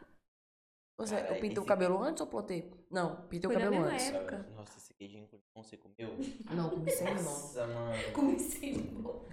[0.96, 2.72] Você, Cara, eu pintei o cabelo antes ou plotei?
[2.90, 4.08] Não, pintei o Foi cabelo antes.
[4.08, 4.46] época.
[4.56, 6.16] Nossa, esse queijinho com limão você comeu?
[6.50, 7.14] Não, comecei não.
[7.22, 8.12] Nossa, mano.
[8.14, 9.26] Comecei limão.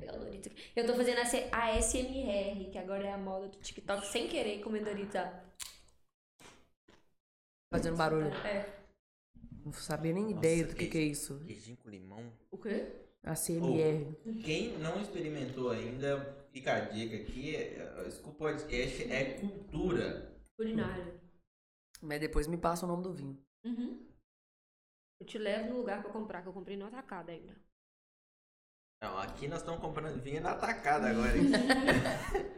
[0.00, 0.70] Pega Doritos aqui.
[0.76, 4.60] Eu tô fazendo a a ASMR, que agora é a moda do TikTok, sem querer
[4.60, 5.20] comer Doritos.
[7.70, 8.26] Fazendo barulho.
[8.46, 8.78] É.
[9.64, 11.38] Não sabia nem Nossa, ideia do que, que- que é isso.
[11.44, 12.32] Queijinho com limão?
[12.50, 12.86] O quê?
[13.22, 14.16] A CMR.
[14.44, 20.34] Quem não experimentou ainda, fica a dica aqui, é- esse podcast é cultura.
[20.56, 21.20] Culinária.
[22.00, 23.38] Mas depois me passa o nome do vinho.
[23.64, 24.06] Uhum.
[25.20, 27.54] Eu te levo no lugar pra comprar, que eu comprei no atacado ainda.
[29.02, 31.36] Não, aqui nós estamos comprando vinho na atacada agora.
[31.36, 31.44] hein?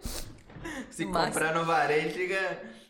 [0.92, 2.80] Se Mas- comprar no varejo, chega...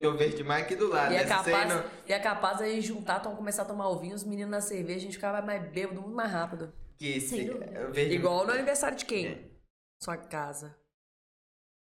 [0.00, 1.12] Eu vejo demais aqui do lado.
[1.12, 1.28] E é, né?
[1.28, 4.50] Capaz, não- e é capaz aí juntar, então começar a tomar o vinho, os meninos
[4.50, 6.72] na cerveja, a gente ficava mais bêbado, muito mais rápido.
[6.98, 7.28] Que se...
[7.28, 7.66] Sem dúvida.
[7.72, 9.26] eu vejo- Igual no aniversário de quem?
[9.26, 9.44] É.
[10.02, 10.68] Sua casa.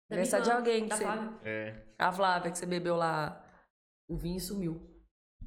[0.09, 1.03] Da Aniversário de alguém que você...
[1.05, 1.31] Flávia.
[1.45, 3.45] É, A Flávia, que você bebeu lá
[4.09, 4.81] o vinho e sumiu.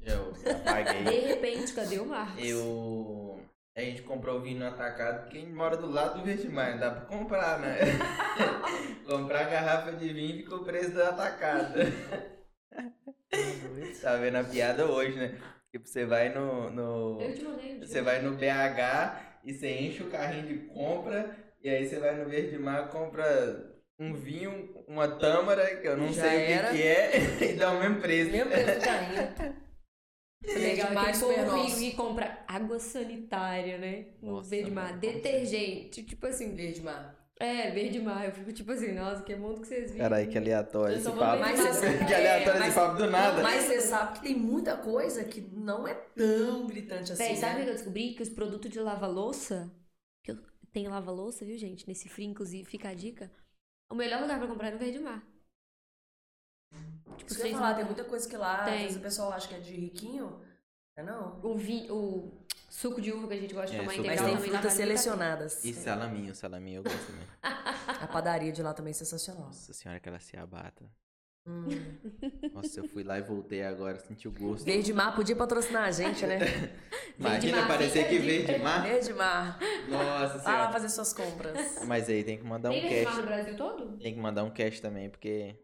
[0.02, 1.04] eu apaguei.
[1.04, 2.42] De repente, cadê o Marcos?
[2.44, 3.40] Eu.
[3.76, 6.90] A gente comprou o vinho no atacado, quem mora do lado do Verde Mar, dá
[6.92, 7.78] pra comprar, né?
[9.06, 11.74] comprar garrafa de vinho fica o preço do atacado.
[14.00, 15.38] tá vendo a piada hoje, né?
[15.70, 16.70] Tipo, você vai no.
[16.70, 17.20] no...
[17.20, 17.78] Eu te mandei.
[17.80, 22.16] Você vai no BH e você enche o carrinho de compra, e aí você vai
[22.16, 26.68] no Verde Mar, compra um vinho, uma tâmara, que eu não Já sei era.
[26.68, 28.30] o que, que é, e dá o mesmo preço.
[28.30, 29.64] Mesmo preço do carrinho.
[30.46, 31.78] Legal mais aquele super povo nosso.
[31.78, 34.06] que compra água sanitária, né?
[34.20, 34.98] No Nossa, verde mar.
[34.98, 36.02] Detergente.
[36.02, 36.54] Tipo assim.
[36.54, 37.16] Verde mar.
[37.40, 38.24] É, verde mar.
[38.24, 40.04] Eu fico tipo assim, nossa, que mundo que vocês viram.
[40.04, 41.40] Caralho, que aleatório esse papo.
[41.40, 43.42] Mas você- que aleatório é, esse papo do nada.
[43.42, 47.24] Mas você sabe que tem muita coisa que não é tão gritante assim.
[47.24, 47.64] Véi, sabe o né?
[47.64, 48.14] que eu descobri?
[48.14, 49.70] Que os produtos de lava-louça.
[50.22, 50.38] Que eu
[50.72, 51.88] tenho lava-louça, viu, gente?
[51.88, 53.30] Nesse frio, inclusive, fica a dica.
[53.90, 55.22] O melhor lugar pra comprar é no verde mar.
[57.16, 59.32] Tipo, Isso que eu falar, não- tem muita coisa que lá, às vezes o pessoal
[59.32, 60.40] acha que é de riquinho.
[60.96, 61.40] É não.
[61.42, 62.43] o, vi, o
[62.74, 64.72] suco de uva que a gente gosta de É, tomar integral tem também lá frutas
[64.76, 65.64] selecionadas.
[65.64, 67.26] E salaminho, salaminho eu gosto também.
[68.02, 69.46] A padaria de lá também é sensacional.
[69.46, 70.84] Nossa senhora, aquela ciabata.
[71.46, 71.64] Hum.
[72.54, 74.64] Nossa, eu fui lá e voltei agora, senti o gosto.
[74.64, 76.38] Verde Mar podia patrocinar a gente, né?
[77.18, 78.82] Imagina Mar, parecer que verde mar.
[78.82, 79.58] Verde Mar.
[79.88, 80.72] Nossa Vai lá senhora.
[80.72, 81.84] fazer suas compras.
[81.86, 83.20] Mas aí tem que mandar um Tem verde mar cast.
[83.20, 83.98] no Brasil todo?
[83.98, 85.54] Tem que mandar um cast também, porque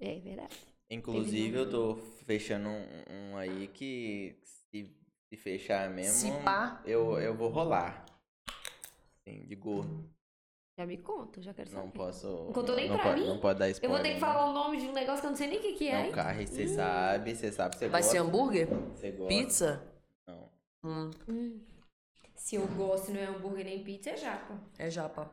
[0.00, 0.56] É verdade.
[0.90, 2.86] inclusive eu tô fechando um,
[3.32, 4.90] um aí que se,
[5.28, 6.80] se fechar mesmo, Se pá.
[6.84, 8.04] eu, eu vou rolar.
[9.24, 10.04] Sim, de gordo.
[10.76, 11.82] Já me conta, já quero saber.
[11.84, 12.26] Não posso.
[12.26, 13.26] Não contou nem não pra pode, mim?
[13.28, 13.96] Não pode dar Eu spoiler.
[13.96, 15.62] vou ter que falar o nome de um negócio que eu não sei nem o
[15.62, 16.02] que, que é.
[16.04, 18.12] Não, carne, você sabe, você sabe, você Vai gosta.
[18.12, 18.68] ser hambúrguer?
[18.68, 19.28] Você gosta.
[19.34, 19.82] Pizza?
[20.26, 20.50] Não.
[20.82, 21.60] Hum, Hum.
[22.34, 24.58] Se eu gosto e não é hambúrguer nem pizza, é japa.
[24.78, 25.30] é japa.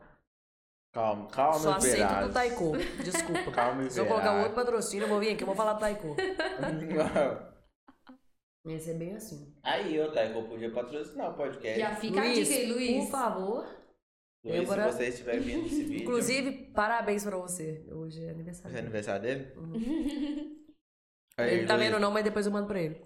[0.94, 2.78] Calma, calma, Só aceito do Taiko.
[3.04, 3.52] Desculpa.
[3.52, 6.16] Calma, Se eu colocar outro patrocínio, eu vou vir aqui, eu vou falar do Taiko.
[8.66, 9.54] Ia ser bem assim.
[9.64, 11.80] Aí, ô Taiko, podia patrocinar o podcast.
[11.80, 13.04] Já fica Luiz, a dica aí, Luiz.
[13.06, 13.66] por favor.
[14.44, 14.92] Luiz, Débora.
[14.92, 16.02] se você estiver vendo esse vídeo.
[16.04, 17.84] Inclusive, parabéns pra você.
[17.88, 18.78] Hoje é Hoje é aniversário.
[18.78, 19.52] aniversário dele?
[19.58, 20.62] Uhum.
[21.38, 23.02] Aí, Ele tá Luiz, vendo não, mas depois eu mando pra ele.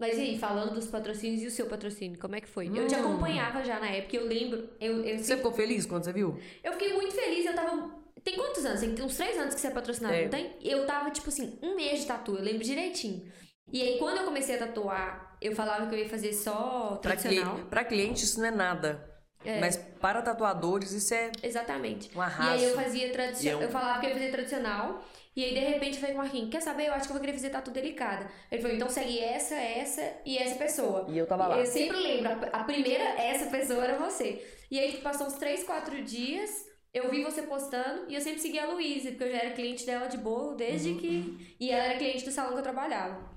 [0.00, 2.68] Mas e aí, falando dos patrocínios e o seu patrocínio, como é que foi?
[2.68, 3.00] Eu te Hum.
[3.00, 4.68] acompanhava já na época, eu lembro.
[4.80, 6.38] Eu, eu, Você ficou feliz quando você viu?
[6.62, 7.98] eu fiquei muito feliz, eu tava.
[8.22, 8.80] Tem quantos anos?
[8.80, 10.22] Tem uns três anos que você é patrocinado, É.
[10.24, 10.56] não tem?
[10.62, 13.28] Eu tava, tipo assim, um mês de tatu, eu lembro direitinho.
[13.72, 17.14] E aí, quando eu comecei a tatuar, eu falava que eu ia fazer só Pra,
[17.16, 17.54] tradicional.
[17.56, 19.04] cli pra cliente isso não é nada.
[19.44, 19.60] É.
[19.60, 22.10] Mas para tatuadores isso é Exatamente.
[22.16, 22.50] um E arraso.
[22.50, 23.60] aí eu fazia tradicional.
[23.60, 25.04] E eu- Eu falava que eu ia fazer tradicional.
[25.36, 26.86] E aí, de repente, eu falei com o Marquinhos, quer saber?
[26.88, 28.28] Eu acho que eu vou querer fazer tatu delicada.
[28.50, 31.06] Ele falou, então segue essa, essa e essa pessoa.
[31.08, 31.58] E eu tava lá.
[31.58, 34.44] Eu sempre lembro, a primeira, essa pessoa era você.
[34.68, 36.50] E aí, passou uns 3, 4 dias,
[36.92, 39.86] eu vi você postando e eu sempre segui a Luísa, porque eu já era cliente
[39.86, 40.98] dela de bolo desde Uhum.
[40.98, 41.56] que.
[41.60, 43.27] E ela era cliente do salão que eu trabalhava.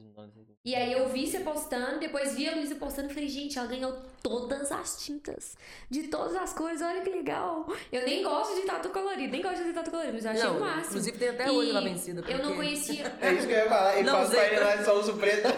[0.00, 3.10] Vocês não dão esse- E aí eu vi você postando, depois vi a Luísa postando
[3.10, 5.56] e falei, gente, ela ganhou todas as tintas.
[5.90, 7.66] De todas as cores, olha que legal.
[7.92, 10.44] Eu nem gosto de tatu colorido, nem gosto de fazer tatu colorido, mas eu achei
[10.44, 10.86] Não, o máximo.
[10.86, 12.20] inclusive tem até E hoje lá vencida.
[12.22, 13.16] Eu não porque- conhecia.
[13.20, 13.98] É isso que eu ia falar.
[13.98, 15.48] Ele Zé- pra ele lá de só uso preto.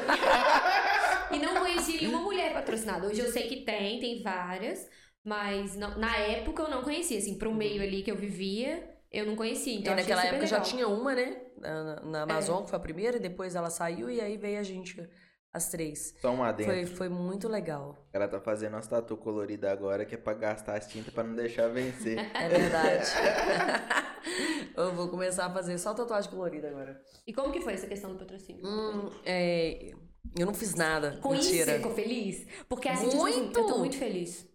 [1.31, 3.07] E não conheci nenhuma mulher patrocinada.
[3.07, 4.89] Hoje eu sei que tem, tem várias.
[5.25, 9.27] Mas não- na época eu não conhecia, assim, pro meio ali que eu vivia, eu
[9.27, 9.75] não conhecia.
[9.79, 10.71] Então E naquela super época já legal.
[10.71, 11.37] tinha uma, né?
[11.59, 14.63] Na, na Amazon, que foi a primeira, e depois ela saiu e aí veio a
[14.63, 15.09] gente,
[15.53, 16.15] as três.
[16.21, 16.71] Só um adendo.
[16.71, 18.09] Foi, foi muito legal.
[18.13, 21.35] Ela tá fazendo umas tatu colorida agora, que é pra gastar as tintas pra não
[21.35, 22.19] deixar vencer.
[22.35, 23.07] É verdade.
[24.77, 27.01] eu vou começar a fazer só tatuagem colorida agora.
[27.27, 28.63] E como que foi essa questão do patrocínio?
[28.67, 29.91] Hum, é,
[30.39, 31.19] eu não fiz nada.
[31.21, 31.77] Com isso você Mentira.
[31.77, 32.47] ficou feliz?
[32.69, 33.61] Porque assim, tipo assim, Muito!
[33.61, 34.49] eu tô muito feliz.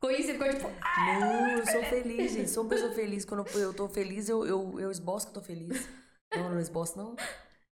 [0.00, 2.48] Com isso ficou tipo, ah, Não, eu sou feliz, gente.
[2.50, 3.24] Sou uma pessoa feliz.
[3.24, 5.88] Quando eu eu tô feliz, eu, eu, eu esboço que eu tô feliz.
[6.34, 7.16] Não, não esboço, não.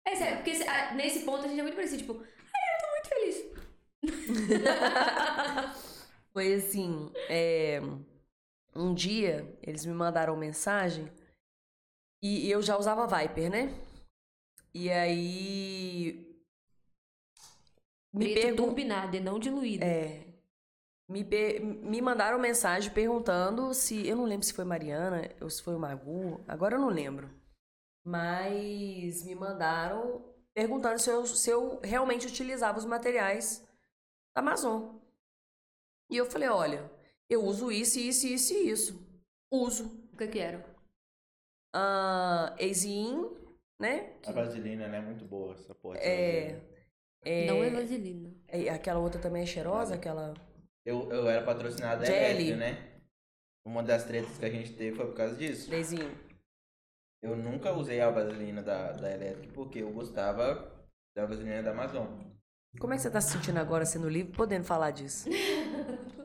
[0.04, 0.52] É sério, porque
[0.94, 3.36] nesse ponto a gente é muito parecido, tipo, ai, eu tô muito feliz.
[6.32, 7.80] Foi assim, é,
[8.74, 11.10] um dia eles me mandaram mensagem
[12.22, 13.74] e eu já usava Viper, né?
[14.74, 16.26] E aí
[18.12, 19.84] me Preto pergun- turbinado e não diluído.
[19.84, 20.25] é,
[21.08, 21.24] me,
[21.60, 25.78] me mandaram mensagem perguntando se eu não lembro se foi Mariana ou se foi o
[25.78, 27.30] Magu, agora eu não lembro.
[28.04, 30.24] Mas me mandaram
[30.54, 33.66] perguntando se eu, se eu realmente utilizava os materiais
[34.34, 34.96] da Amazon.
[36.10, 36.90] E eu falei, olha,
[37.28, 39.06] eu uso isso, isso, isso e isso.
[39.50, 39.86] Uso.
[40.12, 40.64] O que que era?
[41.74, 43.30] Ah, Exin,
[43.78, 44.14] né?
[44.24, 45.00] A vaselina, né?
[45.00, 45.98] Muito boa essa porra.
[45.98, 46.60] É,
[47.24, 48.32] é, Não é vaselina.
[48.48, 50.34] é, aquela outra também é cheirosa, aquela...
[50.86, 52.52] Eu, eu era patrocinado da Jelly.
[52.52, 52.92] Eletro, né?
[53.66, 55.74] Uma das tretas que a gente teve foi por causa disso.
[55.74, 56.08] Exin.
[57.22, 60.72] Eu nunca usei a vaselina da, da Electric porque eu gostava
[61.16, 62.06] da vaselina da Amazon.
[62.78, 65.28] Como é que você tá se sentindo agora sendo livre, podendo falar disso?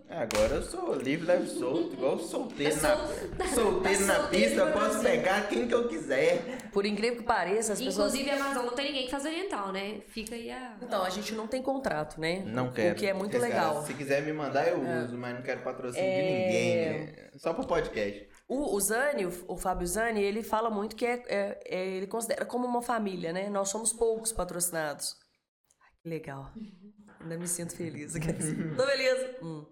[0.09, 3.07] Agora eu sou livre, leve solto, igual solteiro na, sol-
[3.55, 5.01] solteiro tá na pista, posso Brasil.
[5.03, 6.60] pegar quem que eu quiser.
[6.71, 8.13] Por incrível que pareça, as pessoas...
[8.13, 10.01] Inclusive, a Amazon não tem ninguém que faz oriental, né?
[10.07, 10.77] Fica aí a.
[10.81, 12.43] Então, a gente não tem contrato, né?
[12.45, 12.95] Não quero.
[12.95, 13.85] O que é muito Esse cara, legal.
[13.85, 16.99] se quiser me mandar, eu uso, mas não quero patrocínio de É.
[16.99, 17.39] ninguém.
[17.39, 18.27] Só pro podcast.
[18.47, 22.07] O, o Zani, o, o Fábio Zani, ele fala muito que é, é- é- ele
[22.07, 23.49] considera como uma família, né?
[23.49, 25.15] Nós somos poucos patrocinados.
[25.81, 26.51] Ai, que legal.
[27.19, 28.13] Ainda me sinto feliz.
[28.75, 29.35] Tô feliz.
[29.41, 29.65] Hum.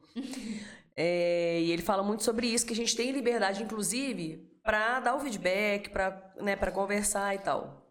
[0.96, 5.16] É, e ele fala muito sobre isso, que a gente tem liberdade, inclusive, para dar
[5.16, 7.86] o feedback, para né, pra conversar e tal.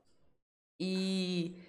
[0.81, 1.61] E,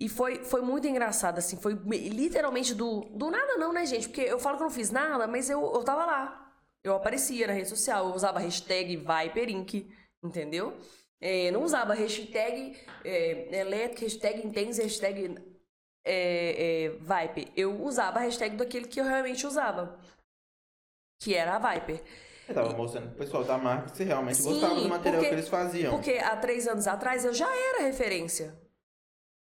[0.00, 4.08] e foi, foi muito engraçado, assim, foi me- literalmente do, do nada não, né, gente?
[4.08, 6.40] Porque eu falo que eu não fiz nada, mas eu, eu tava lá.
[6.82, 9.90] Eu aparecia na rede social, eu usava hashtag Viperink,
[10.22, 10.76] entendeu?
[11.20, 13.48] É, não usava hashtag é,
[13.98, 15.36] hashtag intense, hashtag
[16.04, 17.50] é, é, Viper.
[17.56, 19.98] Eu usava a hashtag daquele que eu realmente usava,
[21.22, 22.02] que era a Viper.
[22.48, 25.28] Eu tava mostrando pro pessoal da marca que você realmente Sim, gostava do material porque-
[25.28, 25.90] que eles faziam.
[25.94, 28.54] Porque há três anos atrás eu já era referência.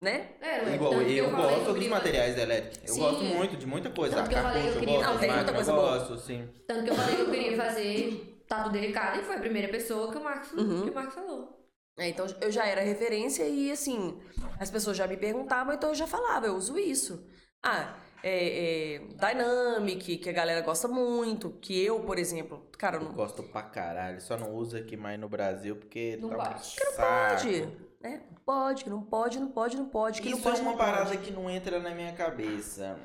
[0.01, 0.29] Né?
[0.41, 2.87] É, Igual, eu, que gosto eu dos materiais da Electric.
[2.89, 3.01] Eu Sim.
[3.01, 4.15] gosto muito de muita coisa.
[4.17, 5.99] Tanto que eu falei eu eu queria- tem muita eu coisa boa.
[5.99, 6.49] gosto, sim.
[6.69, 10.11] Tanto que eu falei que eu queria fazer tatu delicado e foi a primeira pessoa
[10.13, 10.83] que o Marcos, Uhum.
[10.85, 11.69] que o Marcos falou.
[11.99, 14.21] É, então eu já era referência e assim,
[14.61, 17.27] as pessoas já me perguntavam, então eu já falava, eu uso isso.
[17.61, 23.03] Ah, é, é, Dynamic, que a galera gosta muito, que eu, por exemplo, cara, eu
[23.03, 24.21] Eu não gosto pra caralho.
[24.21, 26.67] Só não uso aqui mais no Brasil porque Não tá um pode.
[26.67, 26.97] saco.
[27.43, 27.69] pode,
[28.01, 28.23] né?
[28.45, 31.11] Pode, não pode, não pode, não pode, que Isso não pode, é uma não parada
[31.11, 31.19] pode.
[31.19, 32.99] que não entra na minha cabeça.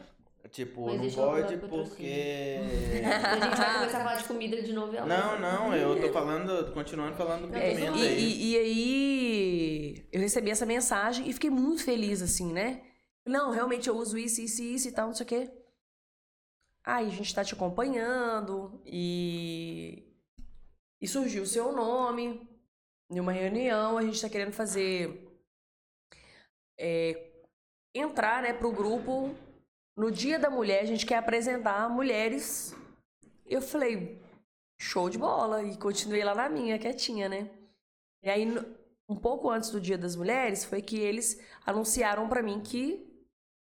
[0.52, 2.58] Tipo, Mas não eu pode porque.
[3.04, 4.94] A gente vai começar a falar de comida de novo.
[4.94, 8.20] e ela- Não, não, eu tô falando, continuando falando do É, pimenta e, aí.
[8.20, 12.82] e- e aí eu recebi essa mensagem e fiquei muito feliz, assim, né?
[13.26, 15.52] Não, realmente eu uso isso, isso, isso e tal, não sei o quê.
[16.86, 20.04] Aí a gente tá te acompanhando e.
[21.02, 22.48] E surgiu o seu nome
[23.10, 25.30] em uma reunião, a gente tá querendo fazer.
[26.78, 27.32] é,
[27.94, 29.36] entrar, né, pro grupo.
[29.96, 32.76] No Dia da Mulher, a gente quer apresentar mulheres.
[33.46, 34.22] Eu falei,
[34.80, 35.64] show de bola.
[35.64, 37.50] E continuei lá na minha, quietinha, né?
[38.24, 38.48] E aí,
[39.08, 43.13] um pouco antes do Dia das Mulheres, foi que eles anunciaram pra mim que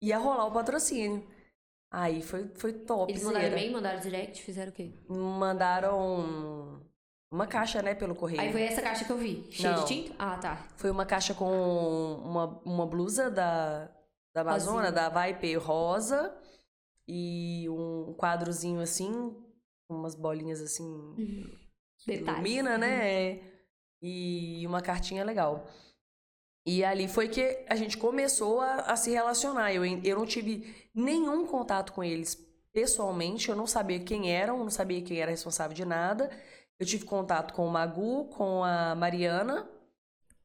[0.02, 1.28] ia rolar o patrocínio.
[1.92, 3.12] Aí foi, foi top.
[3.12, 4.94] Eles mandaram e-mail, mandaram direct, fizeram o quê?
[5.10, 6.82] Mandaram
[7.32, 8.42] uma caixa, né, pelo correio.
[8.42, 9.46] Aí foi essa caixa que eu vi.
[9.52, 9.84] Cheia Não.
[9.84, 10.16] de tinta?
[10.18, 10.68] Ah, tá.
[10.78, 11.52] Foi uma caixa com
[12.24, 13.90] uma, uma blusa da,
[14.34, 15.10] da Amazônia, Rosinha.
[15.10, 16.34] da Vipe rosa,
[17.08, 19.12] e um quadrozinho assim,
[19.88, 21.14] com umas bolinhas assim,
[22.00, 22.40] que Detalhes.
[22.40, 23.42] ilumina, né?
[24.02, 25.68] E uma cartinha legal.
[26.66, 29.74] E ali foi que a gente começou a, a se relacionar.
[29.74, 32.36] Eu, eu não tive nenhum contato com eles
[32.72, 36.30] pessoalmente, eu não sabia quem eram, não sabia quem era responsável de nada.
[36.80, 39.70] Eu tive contato com o Magu, com a Mariana,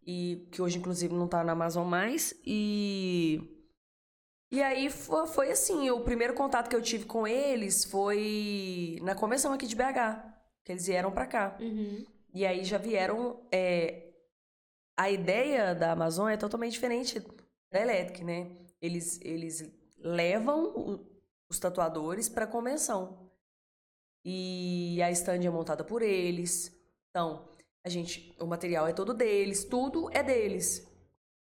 [0.07, 3.41] e que hoje inclusive não tá na Amazon mais, e
[4.51, 9.15] e aí foi, foi assim, o primeiro contato que eu tive com eles foi na
[9.15, 10.23] convenção aqui de BH,
[10.65, 11.57] que eles vieram pra cá.
[11.61, 12.05] Uhum.
[12.33, 13.41] E aí já vieram.
[13.51, 14.06] é,
[14.97, 17.21] a ideia da Amazon é totalmente diferente
[17.73, 18.51] da Electric, né?
[18.81, 21.07] Eles, eles levam o-
[21.51, 23.31] os tatuadores para convenção.
[24.25, 26.73] E a stand é montada por eles.
[27.11, 27.49] Então,
[27.85, 30.87] a gente, o material é todo deles, tudo é deles.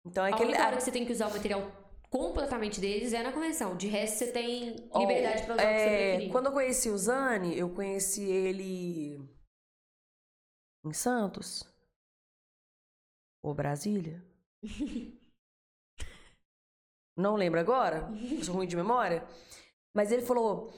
[0.05, 0.49] Então é A aquele.
[0.49, 1.61] única hora que você tem que usar o material
[2.09, 3.77] completamente deles é na convenção.
[3.77, 6.31] De resto, você tem liberdade pra usar o que você é, preferir.
[6.31, 9.17] Quando eu conheci o Zani, eu conheci ele
[10.85, 11.63] em Santos.
[13.43, 14.23] Ou Brasília?
[17.15, 18.09] Não lembro agora.
[18.43, 19.27] Sou ruim de memória.
[19.93, 20.73] Mas ele falou.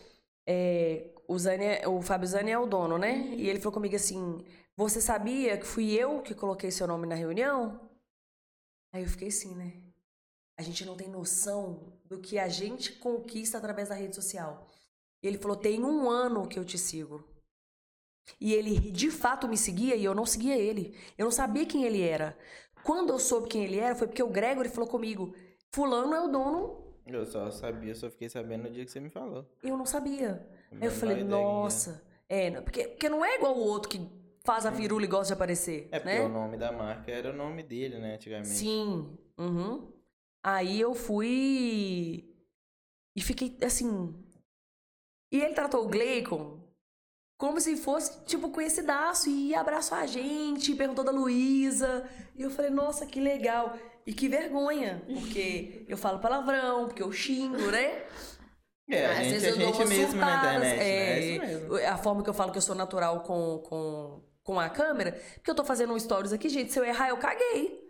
[0.48, 3.20] é, o, Zani o Fábio Zani é o dono, né?
[3.36, 4.44] E ele falou comigo assim:
[4.76, 7.80] Você sabia que fui eu que coloquei seu nome na reunião?
[8.92, 9.82] Aí eu fiquei assim, né?
[10.58, 14.68] A gente não tem noção do que a gente conquista através da rede social.
[15.22, 17.35] E ele falou: tem um ano que eu te sigo.
[18.40, 20.98] E ele de fato me seguia e eu não seguia ele.
[21.18, 22.38] Eu não sabia quem ele era.
[22.84, 25.34] Quando eu soube quem ele era, foi porque o Gregory falou comigo:
[25.72, 26.86] Fulano é o dono.
[27.06, 29.46] Eu só sabia, só fiquei sabendo no dia que você me falou.
[29.64, 30.48] Eu não sabia.
[30.72, 31.24] Aí eu falei.
[31.24, 32.04] Nossa.
[32.28, 34.02] É, porque, porque não é igual o outro que
[34.44, 35.88] faz a firula e gosta de aparecer.
[35.92, 36.26] É porque né?
[36.26, 38.50] o nome da marca era o nome dele, né, antigamente.
[38.50, 39.18] Sim.
[39.38, 39.92] Uhum.
[40.44, 42.32] Aí eu fui
[43.16, 44.16] e fiquei assim.
[45.32, 46.65] E ele tratou o Gleicon
[47.38, 52.10] como se fosse, tipo, conhecidaço e abraçou a gente, perguntou da Luísa.
[52.36, 53.78] E eu falei, nossa, que legal.
[54.06, 58.04] E que vergonha, porque eu falo palavrão, porque eu xingo, né?
[58.90, 61.10] É, a Às gente, vezes a eu dou gente mesmo na surtadas, internet, né?
[61.10, 61.76] é, É isso mesmo.
[61.76, 65.50] A forma que eu falo que eu sou natural com, com, com a câmera, porque
[65.52, 67.84] eu tô fazendo um stories aqui, gente, se eu errar, eu caguei.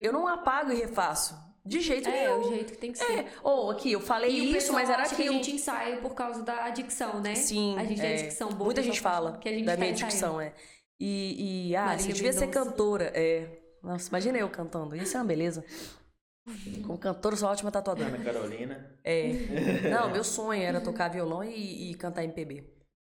[0.00, 1.34] Eu não apago e refaço.
[1.64, 2.40] De jeito É, é nenhum.
[2.40, 3.20] o jeito que tem que ser.
[3.20, 3.26] É.
[3.42, 5.34] Ou aqui, eu falei E isso, mas era acha que aquilo.
[5.34, 7.34] a gente ensaia por causa da adicção, né?
[7.34, 8.16] Sim, A gente tem é.
[8.16, 8.64] dicção boa.
[8.66, 10.52] Muita gente fala que a gente da tá minha dicção, é.
[11.00, 13.10] E, e ah, Marília você devia ser cantora.
[13.14, 13.48] É.
[13.82, 14.94] Nossa, imagina eu cantando.
[14.94, 15.64] Isso é uma beleza.
[16.86, 18.08] Como cantora, sou ótima tatuadora.
[18.08, 18.98] Ana Carolina.
[19.02, 19.32] É.
[19.90, 22.64] Não, meu sonho era tocar violão e, e cantar MPB.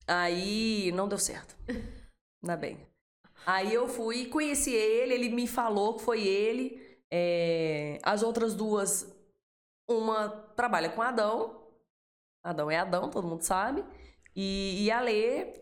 [0.07, 1.53] Aí não deu certo.
[2.41, 2.79] Ainda bem.
[3.45, 6.81] Aí eu fui, conheci ele, ele me falou que foi ele.
[7.11, 9.07] É, as outras duas,
[9.87, 11.63] uma trabalha com Adão.
[12.43, 13.83] Adão é Adão, todo mundo sabe.
[14.35, 15.53] E, e a Lê,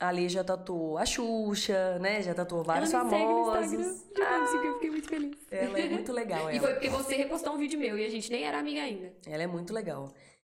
[0.00, 2.22] a Lê já tatuou a Xuxa, né?
[2.22, 3.72] Já tatuou vários Ela me segue no famosos.
[3.72, 4.40] Instagram.
[4.40, 5.36] Me seguiu, eu fiquei muito feliz.
[5.50, 6.60] Ela é muito legal, E ela.
[6.66, 9.12] foi porque você repostou um vídeo meu e a gente nem era amiga ainda.
[9.26, 10.12] Ela é muito legal.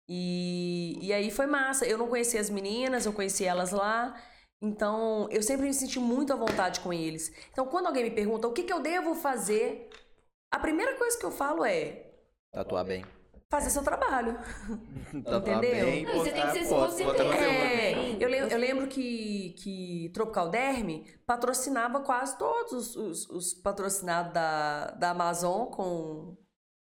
[0.08, 1.84] E, e aí foi massa.
[1.86, 4.14] Eu não conhecia as meninas, eu conheci elas lá.
[4.62, 7.30] Então, eu sempre me senti muito à vontade com eles.
[7.52, 9.90] Então, quando alguém me pergunta o que, que eu devo fazer,
[10.50, 12.04] a primeira coisa que eu falo é
[12.52, 13.04] Tatuar bem.
[13.50, 14.38] fazer seu trabalho.
[15.24, 15.86] Tatuar Entendeu?
[15.86, 17.02] bem Não, você tem que ser foto, você.
[17.04, 24.32] É, eu, eu lembro que, que Tropical Derme patrocinava quase todos os, os- os patrocinados
[24.32, 26.36] da, da Amazon com,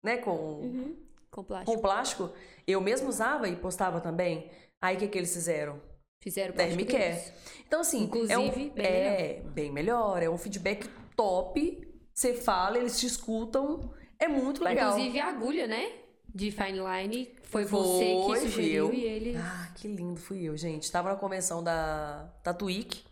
[0.02, 0.96] né, com, Uhum.
[1.30, 1.72] Com plástico.
[1.76, 2.30] com plástico.
[2.66, 4.50] Eu mesmo usava e postava também.
[4.82, 5.80] Aí o que, que eles fizeram?
[6.22, 7.34] Fizeram Derme quer.
[7.66, 10.22] Então, assim, Inclusive, é, um, bem é bem melhor.
[10.22, 11.88] É um feedback top.
[12.20, 13.94] Você fala, eles te escutam.
[14.18, 14.90] É muito legal.
[14.90, 16.00] Inclusive a agulha, né?
[16.28, 17.34] De Fine Line.
[17.44, 18.92] Foi, Foi, você que fui sugeriu eu.
[18.92, 19.36] e ele.
[19.38, 20.92] Ah, que lindo fui eu, gente.
[20.92, 23.02] Tava na convenção da Tatuíque.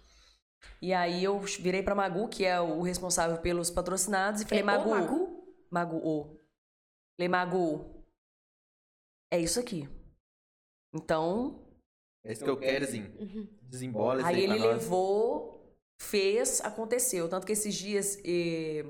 [0.82, 4.62] E aí eu virei pra Magu, que é o responsável pelos patrocinados, e falei, É
[4.62, 5.46] Magu, Magu?
[5.70, 6.36] Magu, ô.
[7.16, 8.04] Falei, Magu,
[9.32, 9.88] é isso aqui.
[10.94, 11.64] Então,
[12.22, 13.04] É isso que eu quero, sim.
[13.18, 13.48] Uhum.
[13.62, 15.57] Desembola aí ele levou,
[16.00, 17.28] fez, aconteceu.
[17.28, 18.84] Tanto que esses dias eh,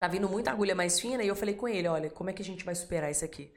[0.00, 2.42] tá vindo muita agulha mais fina e eu falei com ele, olha, como é que
[2.42, 3.52] a gente vai superar isso aqui?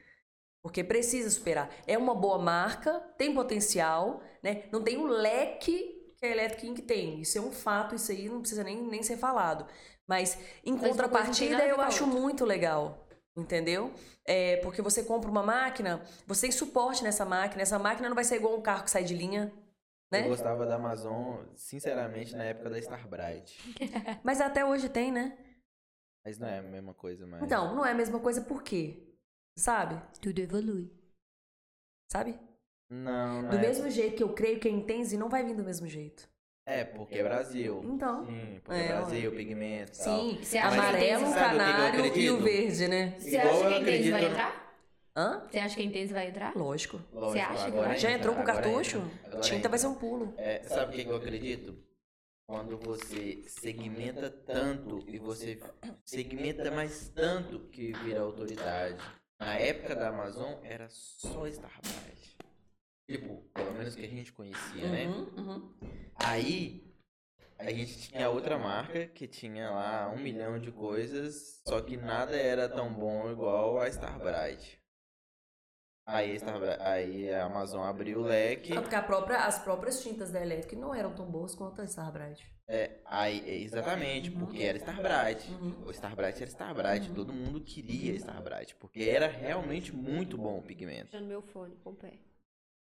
[0.62, 1.70] Porque precisa superar.
[1.86, 4.64] É uma boa marca, tem potencial, né?
[4.70, 7.20] Não tem o leque que a Electric Ink tem.
[7.20, 9.66] Isso é um fato, isso aí não precisa nem, nem ser falado.
[10.06, 12.20] Mas, em Mas contrapartida, eu acho outra.
[12.20, 13.06] muito legal.
[13.34, 13.90] Entendeu?
[14.26, 17.62] É, porque você compra uma máquina, você tem suporte nessa máquina.
[17.62, 19.50] Essa máquina não vai ser igual um carro que sai de linha,
[20.10, 20.24] né?
[20.24, 23.56] Eu gostava da Amazon, sinceramente, na época da Starbright.
[24.24, 25.38] Mas até hoje tem, né?
[26.24, 27.42] Mas não é a mesma coisa, mas...
[27.42, 29.02] Então, não é a mesma coisa por quê?
[29.56, 29.98] Sabe?
[30.20, 30.92] Tudo evolui.
[32.12, 32.38] Sabe?
[32.90, 33.60] Não, não Do é.
[33.60, 36.28] mesmo jeito que eu creio que a Intense não vai vir do mesmo jeito.
[36.66, 37.80] É, porque é Brasil.
[37.84, 38.26] Então.
[38.26, 40.20] Sim, porque É, é Brasil, pigmento e tal.
[40.20, 43.18] Sim, Você acha que amarelo, o canário e o verde, né?
[43.18, 44.69] Você Igual acha que a Intense vai entrar?
[45.16, 45.46] Hã?
[45.50, 46.56] Você acha que a Intense vai entrar?
[46.56, 47.00] Lógico.
[47.12, 47.98] Lógico, Você acha que vai?
[47.98, 48.98] Já entrou com cartucho?
[48.98, 49.68] entra, agora Tinta entra.
[49.70, 50.34] vai ser um pulo.
[50.36, 51.78] É, sabe o que que eu acredito?
[52.48, 55.60] Quando você segmenta tanto e você
[56.04, 58.98] segmenta mais tanto que vira autoridade.
[59.38, 62.36] Na época da Amazon era só Starbright.
[63.08, 65.06] Tipo, pelo menos que a gente conhecia, né?
[65.06, 65.74] Uhum, uhum.
[66.16, 66.92] Aí
[67.58, 72.36] a gente tinha outra marca que tinha lá um milhão de coisas, só que nada
[72.36, 74.79] era tão bom igual a Starbright.
[76.06, 78.76] Aí a, Starbright, aí a Amazon abriu o leque.
[78.76, 81.84] Ah, porque a própria, as próprias tintas da Electric não eram tão boas quanto a
[81.84, 82.44] Starbright.
[82.66, 85.50] É, aí, é, exatamente, porque era Starbright.
[85.50, 85.84] Uhum.
[85.86, 91.06] O Starbright era Starbright, todo mundo queria Starbright, porque era realmente muito bom o pigmento.
[91.06, 92.14] Puxando meu fone com o pé.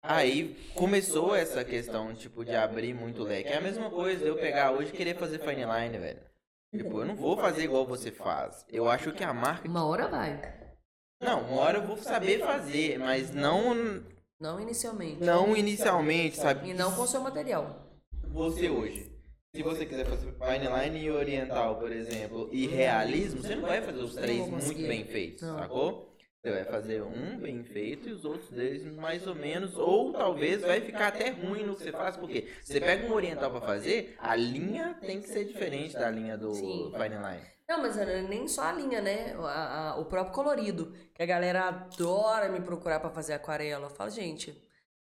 [0.01, 3.49] Aí começou essa questão, tipo, de abrir muito leque.
[3.49, 6.21] É a mesma coisa eu pegar hoje e querer fazer fine line, velho.
[6.71, 8.65] Tipo, eu não vou fazer igual você faz.
[8.69, 9.67] Eu acho que a marca.
[9.67, 10.58] Uma hora vai.
[11.19, 14.01] Não, uma hora eu vou saber fazer, mas não,
[14.39, 15.21] Não inicialmente.
[15.21, 16.69] não inicialmente, sabe?
[16.69, 17.91] E não com o seu material.
[18.29, 19.11] Você hoje.
[19.53, 23.81] Se você quiser fazer fine line e oriental, por exemplo, e realismo, você não vai
[23.81, 25.57] fazer os três muito bem feitos, Não.
[25.57, 26.15] sacou?
[26.41, 30.61] Você vai fazer um bem feito e os outros dois mais ou menos, ou talvez
[30.61, 34.15] vai ficar até ruim no que você faz, porque você pega um oriental pra fazer,
[34.19, 36.93] a linha tem que ser diferente da linha do Sim.
[36.93, 37.58] fine line.
[37.69, 39.35] Não, mas era nem só a linha, né?
[39.39, 40.91] A- a- o próprio colorido.
[41.13, 43.85] Que a galera adora me procurar pra fazer aquarela.
[43.85, 44.59] Eu falo, gente,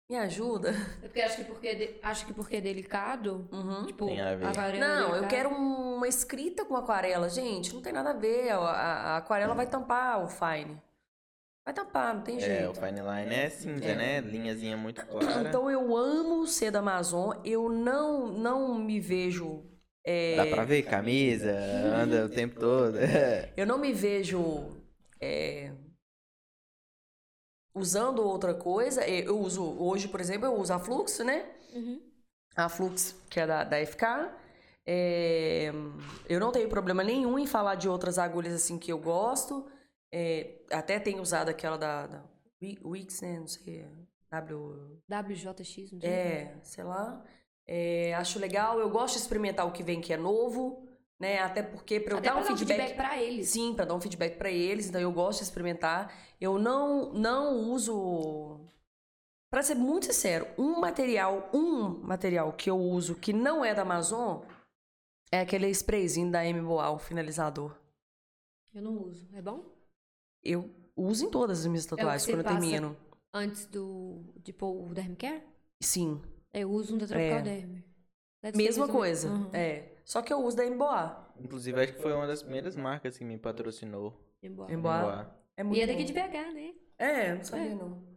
[0.10, 0.72] me ajuda.
[1.02, 3.48] É porque acho que porque, é de- acho que porque é delicado.
[3.49, 3.86] Uhum.
[3.86, 4.48] Tipo, Tem a ver.
[4.48, 7.30] aquarela é Não, eu quero um- uma escrita com aquarela.
[7.30, 8.49] Gente, não tem nada a ver.
[8.49, 10.81] A, a- a aquarela vai tampar o fine.
[11.64, 12.72] Vai tampar, não tem É, jeito.
[12.72, 13.95] o fine line é cinza, É.
[13.95, 14.19] né?
[14.22, 15.48] Linhazinha muito clara.
[15.48, 17.38] Então eu amo ser da Amazon.
[17.45, 19.64] Eu não, não me vejo.
[20.03, 22.97] É, Dá pra ver camisa, anda o tempo todo.
[23.55, 24.69] Eu não me vejo
[25.19, 25.71] é,
[27.73, 29.03] usando outra coisa.
[29.03, 31.45] É, Eu uso, hoje, por exemplo, eu uso a Flux, né?
[31.73, 32.01] Uhum.
[32.55, 34.03] A Flux, que é da, da FK.
[34.85, 35.71] É,
[36.27, 39.69] eu não tenho problema nenhum em falar de outras agulhas assim que eu gosto.
[40.11, 42.23] É, até tenho usado aquela da, da
[42.61, 43.39] Wi- Wix, né?
[43.39, 43.85] Não sei.
[44.31, 44.99] W.
[45.07, 46.09] WJX, não sei.
[46.09, 47.23] É, sei lá.
[47.72, 48.80] É, acho legal.
[48.80, 50.88] Eu gosto de experimentar o que vem que é novo,
[51.20, 51.40] né?
[51.40, 52.78] Até porque para eu dar um dar um feedback.
[52.78, 53.50] feedback pra eles.
[53.50, 56.12] Sim, para dar um feedback para eles, então eu gosto de experimentar.
[56.41, 58.60] Eu não não uso
[59.52, 63.82] Pra ser muito sincero, um material, um material que eu uso que não é da
[63.82, 64.44] Amazon
[65.32, 67.76] é aquele sprayzinho da M-Boal, finalizador.
[68.74, 69.28] Eu não uso.
[69.34, 69.64] É bom?
[70.44, 72.98] Eu uso em todas as minhas tatuagens você quando eu termino.
[73.34, 74.24] Antes do.
[74.38, 75.44] de pôr o Derm Care?
[75.82, 76.22] Sim,
[76.53, 78.51] Eu uso um da Tropical É.
[78.55, 79.30] Mesma coisa.
[79.30, 79.49] Uhum.
[79.53, 81.27] É, só que eu uso da M-Boa.
[81.39, 84.17] Inclusive, acho que foi uma das primeiras marcas que me patrocinou.
[84.41, 84.71] Embora.
[84.71, 86.05] M-Boa é muito E é daqui bom.
[86.05, 86.73] de BH, né?
[86.97, 88.09] É, não sabia não.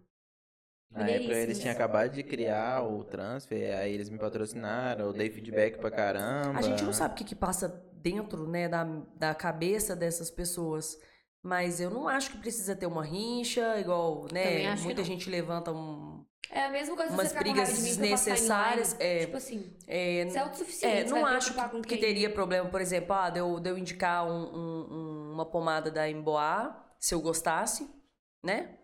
[0.90, 5.30] Na época eles tinham acabado de criar o transfer, aí eles me patrocinaram, eu dei
[5.30, 6.58] feedback pra caramba.
[6.58, 8.84] A gente não sabe o que, que passa dentro, né, da,
[9.16, 10.98] da cabeça dessas pessoas.
[11.42, 14.74] Mas eu não acho que precisa ter uma rincha, igual, né?
[14.76, 16.24] Muita gente levanta um,
[16.54, 18.96] É a mesma coisa umas você ficar com brigas de mim desnecessárias.
[19.00, 20.96] É, Tipo assim, é, é autossuficiente.
[20.96, 24.26] É, não acho que, que teria problema, por exemplo, ah, de eu, de eu indicar
[24.26, 27.88] um- um- um- uma pomada da Emboá, se eu gostasse,
[28.44, 28.76] né?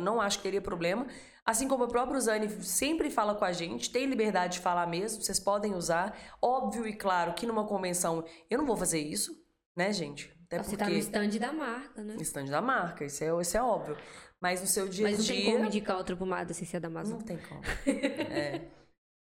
[0.00, 1.06] Não- acho que teria problema.
[1.46, 5.22] Assim como o próprio Zani sempre fala com a gente, tem liberdade de falar mesmo,
[5.22, 6.16] vocês podem usar.
[6.42, 9.32] Óbvio e claro que numa convenção eu não vou fazer isso,
[9.76, 10.30] né, gente?
[10.46, 11.00] Até Você tá no porque.
[11.04, 12.16] stand da marca, né?
[12.20, 13.96] Stand da marca, isso é, isso é óbvio.
[14.42, 15.36] Mas no seu dia a Mas não dia.
[15.36, 17.18] tem como indicar outra pomada sem ser da Amazon.
[17.18, 17.60] Não tem como.
[17.86, 18.60] É.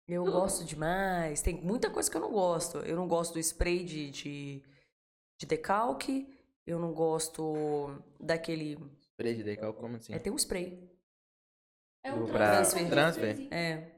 [0.08, 1.42] Eu gosto demais.
[1.42, 2.78] Tem muita coisa que eu não gosto.
[2.78, 4.62] Eu não gosto do spray de, de,
[5.38, 6.26] de decalque.
[6.66, 8.78] Eu não gosto daquele.
[9.02, 10.14] Spray de decalque, como assim?
[10.14, 10.90] É, tem um spray.
[12.02, 12.88] É um pra transfer.
[12.88, 13.48] transfer?
[13.50, 13.92] É.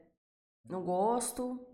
[0.67, 1.65] Não gosto.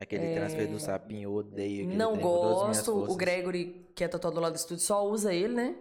[0.00, 2.92] Aquele transfer do sapinho, eu odeio aquele não gosto.
[2.92, 3.14] O.
[3.14, 5.76] Gregory, que é tatuado lá do estúdio, só usa ele, né?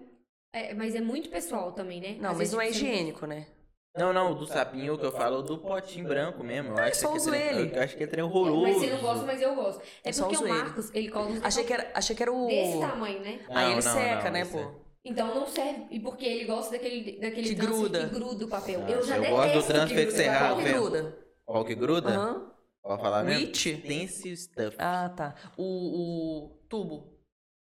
[0.53, 2.15] É, mas é muito pessoal também, né?
[2.19, 3.47] Não, Às mas vezes, não é tipo, você higiênico, né?
[3.95, 6.69] Não, não, o do sapinho que eu falo, o do potinho branco mesmo.
[6.71, 7.77] Eu acho só que uso trem- ele.
[7.77, 8.63] Eu acho que é trem horroroso.
[8.63, 9.81] Mas você não gosta, mas eu gosto.
[10.03, 10.53] É Eu só porque o ele.
[10.57, 12.47] Marcos, ele coloca uns Achei que era, achei que era o.
[12.47, 13.39] desse tamanho, né?
[13.49, 14.83] Aí ele Não, não, seca, não, né, é- pô?
[15.05, 15.85] Então não serve.
[15.91, 18.07] E porque ele gosta daquele, daquele Que gruda.
[18.07, 18.81] que gruda o papel.
[18.87, 21.17] Ah, eu já eu gosto do que transfer que rala, Qual que gruda?
[21.45, 22.09] Qual que gruda?
[22.09, 22.51] Aham.
[22.81, 23.47] Pode falar mesmo?
[23.47, 23.63] Witch?
[23.85, 24.75] Tense Stuff.
[24.79, 25.35] Ah, tá.
[25.57, 27.13] O, o tubo.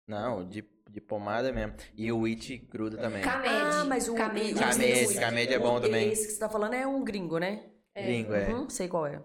[0.07, 0.63] Não, de,
[0.97, 1.73] de pomada mesmo.
[1.95, 3.21] E o Witch gruda também.
[3.21, 3.47] Camed.
[3.49, 4.55] Ah, mas o Camed.
[4.55, 6.09] Camed, esse- Camed é bom também.
[6.11, 7.65] Esse que você tá falando é um gringo, né?
[7.95, 8.47] Gringo, é.
[8.49, 9.21] Uhum, sei qual é.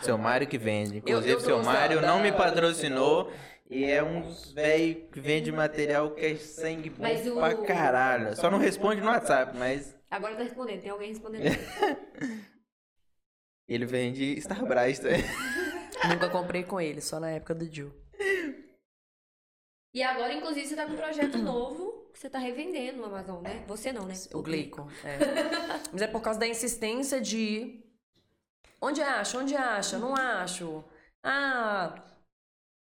[0.00, 0.98] Seu Mário que vende.
[0.98, 3.30] Inclusive, eu seu trouxe Mário da- não me patrocinou.
[3.70, 8.34] E é uns velho que vende material que é sangue bom Mas o- pra caralho.
[8.36, 11.42] Só não responde no WhatsApp, mas Agora tá respondendo, tem alguém respondendo.
[13.68, 15.22] ele vende Starbras também.
[16.08, 17.92] Nunca comprei com ele, só na época do Jill.
[19.94, 23.42] e agora, inclusive, você tá com um projeto novo que você tá revendendo no Amazon,
[23.42, 23.64] né?
[23.66, 24.14] Você não, né?
[24.34, 24.86] O Gleico.
[25.04, 25.18] É.
[25.92, 27.82] Mas é por causa da insistência de.
[28.80, 29.38] Onde acha?
[29.38, 29.98] Onde acha?
[29.98, 30.84] Não acho.
[31.22, 32.11] Ah.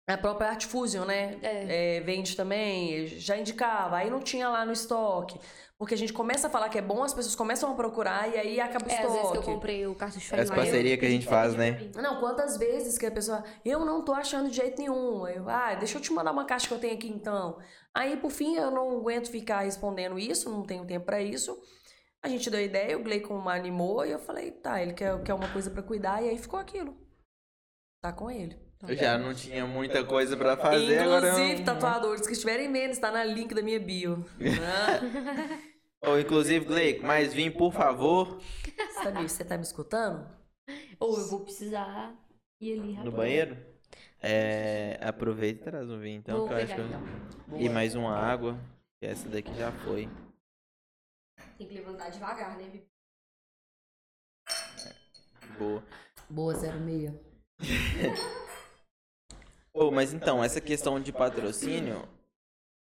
[0.07, 1.39] A própria Art Fusion, né?
[1.43, 1.97] É.
[1.97, 5.41] É, vende também, já indicava, aí não tinha lá no estoque.
[5.79, 8.39] Porque a gente começa a falar que é bom, as pessoas começam a procurar e
[8.39, 9.47] aí acaba o É, às vezes que eu estoque.
[9.47, 11.91] comprei o cartucho Essa parceria que a gente faz, né?
[11.97, 15.27] Não, quantas vezes que a pessoa, eu não tô achando de jeito nenhum.
[15.27, 17.59] Eu, ah, deixa eu te mandar uma caixa que eu tenho aqui então.
[17.95, 21.59] Aí, por fim, eu não aguento ficar respondendo isso, não tenho tempo pra isso.
[22.23, 25.51] A gente deu ideia, o Gleicon animou e eu falei, tá, ele quer, quer uma
[25.53, 26.97] coisa pra cuidar e aí ficou aquilo.
[28.01, 28.64] Tá com ele.
[28.89, 31.29] Eu já não tinha muita coisa pra fazer, agora...
[31.29, 34.25] Inclusive, eu- tatuadores que estiverem vendo, está na link da minha bio.
[36.03, 40.29] Ou, inclusive, Gleico, mais vim, por favor, você, tá você tá me escutando?
[41.01, 42.15] Ou eu vou precisar
[42.61, 43.13] ir ali no rapidinho.
[43.17, 43.75] banheiro.
[44.21, 47.61] É, aproveita e traz um vinho, então, Vou que eu acho que eu- então.
[47.61, 48.59] E mais uma água,
[49.01, 50.09] que essa daqui já foi.
[51.59, 52.65] Tem que levantar devagar, né?
[52.65, 52.87] Bibi?
[55.59, 55.83] Boa.
[56.29, 57.13] Boa, 06.
[59.75, 62.09] Ô, mas então, essa questão de patrocínio,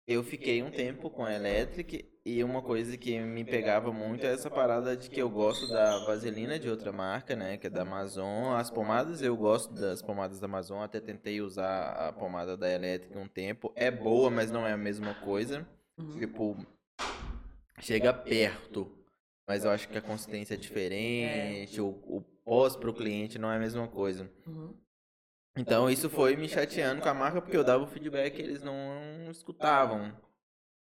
[0.05, 4.33] eu fiquei um tempo com a Electric e uma coisa que me pegava muito é
[4.33, 7.83] essa parada de que eu gosto da vaselina de outra marca, né, que é da
[7.83, 8.57] Amazon.
[8.57, 13.17] As pomadas, eu gosto das pomadas da Amazon, até tentei usar a pomada da Electric
[13.17, 13.71] um tempo.
[13.73, 15.65] É boa, mas não é a mesma coisa.
[15.97, 16.19] Uhum.
[16.19, 16.57] Tipo,
[17.79, 18.91] chega perto,
[19.47, 23.55] mas eu acho que a consistência é diferente, o, o pós pro cliente não é
[23.55, 24.29] a mesma coisa.
[24.45, 24.73] Uhum.
[25.57, 28.61] Então isso foi me chateando com a marca porque eu dava o feedback e eles
[28.61, 30.15] não escutavam.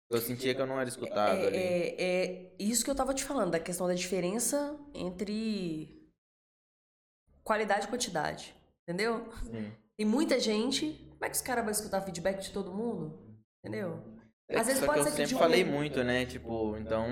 [0.10, 1.58] Eu sentia que eu não era escutado É, ali.
[1.58, 6.02] é, é isso que eu tava te falando, da questão da diferença entre
[7.44, 8.56] qualidade e quantidade.
[8.84, 9.28] Entendeu?
[9.44, 9.72] Sim.
[9.98, 10.94] Tem muita gente.
[11.12, 13.20] Como é que os caras vão escutar feedback de todo mundo?
[13.64, 14.02] Entendeu?
[14.50, 16.26] É, Às vezes pode que eu sempre um- falei muito, né?
[16.26, 17.06] Tipo, então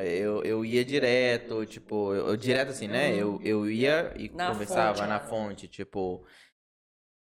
[0.00, 3.14] eu, eu ia direto, tipo, eu, eu direto assim, né?
[3.14, 5.08] Eu, eu ia e Na conversava fonte.
[5.08, 6.26] na fonte, tipo.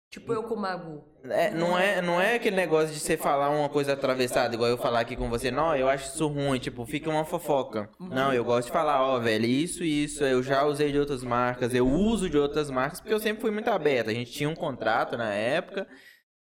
[0.09, 1.03] Tipo eu com o Magu.
[1.25, 4.77] É, não, é, não é aquele negócio de você falar uma coisa atravessada, igual eu
[4.77, 7.89] falar aqui com você, não, eu acho isso ruim, tipo, fica uma fofoca.
[7.99, 11.23] Não, eu gosto de falar, ó, velho, isso e isso, eu já usei de outras
[11.23, 14.09] marcas, eu uso de outras marcas, porque eu sempre fui muito aberto.
[14.09, 15.85] A gente tinha um contrato na época,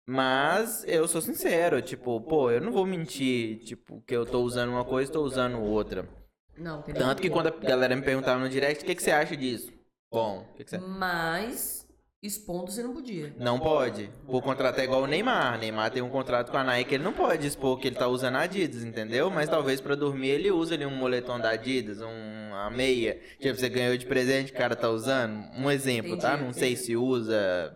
[0.06, 4.70] mas eu sou sincero, tipo, pô, eu não vou mentir, tipo, que eu tô usando
[4.70, 6.08] uma coisa e tô usando outra.
[6.56, 9.36] Não, Tanto que quando a galera me perguntava no direct, o que, que você acha
[9.36, 9.72] disso?
[10.10, 11.77] Bom, o que, que você Mas
[12.20, 13.32] Expondo você não podia.
[13.38, 14.10] Não pode.
[14.26, 15.56] O contrato é igual o Neymar.
[15.56, 18.36] Neymar tem um contrato com a Nike, ele não pode expor que ele tá usando
[18.36, 19.30] Adidas, entendeu?
[19.30, 22.08] Mas talvez pra dormir ele usa ali um moletom da Adidas, um,
[22.48, 23.20] uma meia.
[23.38, 25.48] Tipo, você ganhou de presente, o cara tá usando.
[25.56, 26.30] Um exemplo, tá?
[26.34, 27.72] Entendi, Não sei se usa.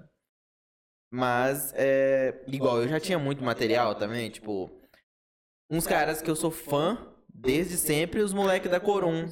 [1.08, 2.42] Mas, é.
[2.48, 4.70] Igual, eu já tinha muito material também, tipo.
[5.70, 9.26] Uns caras que eu sou fã desde sempre, os moleques da Corum.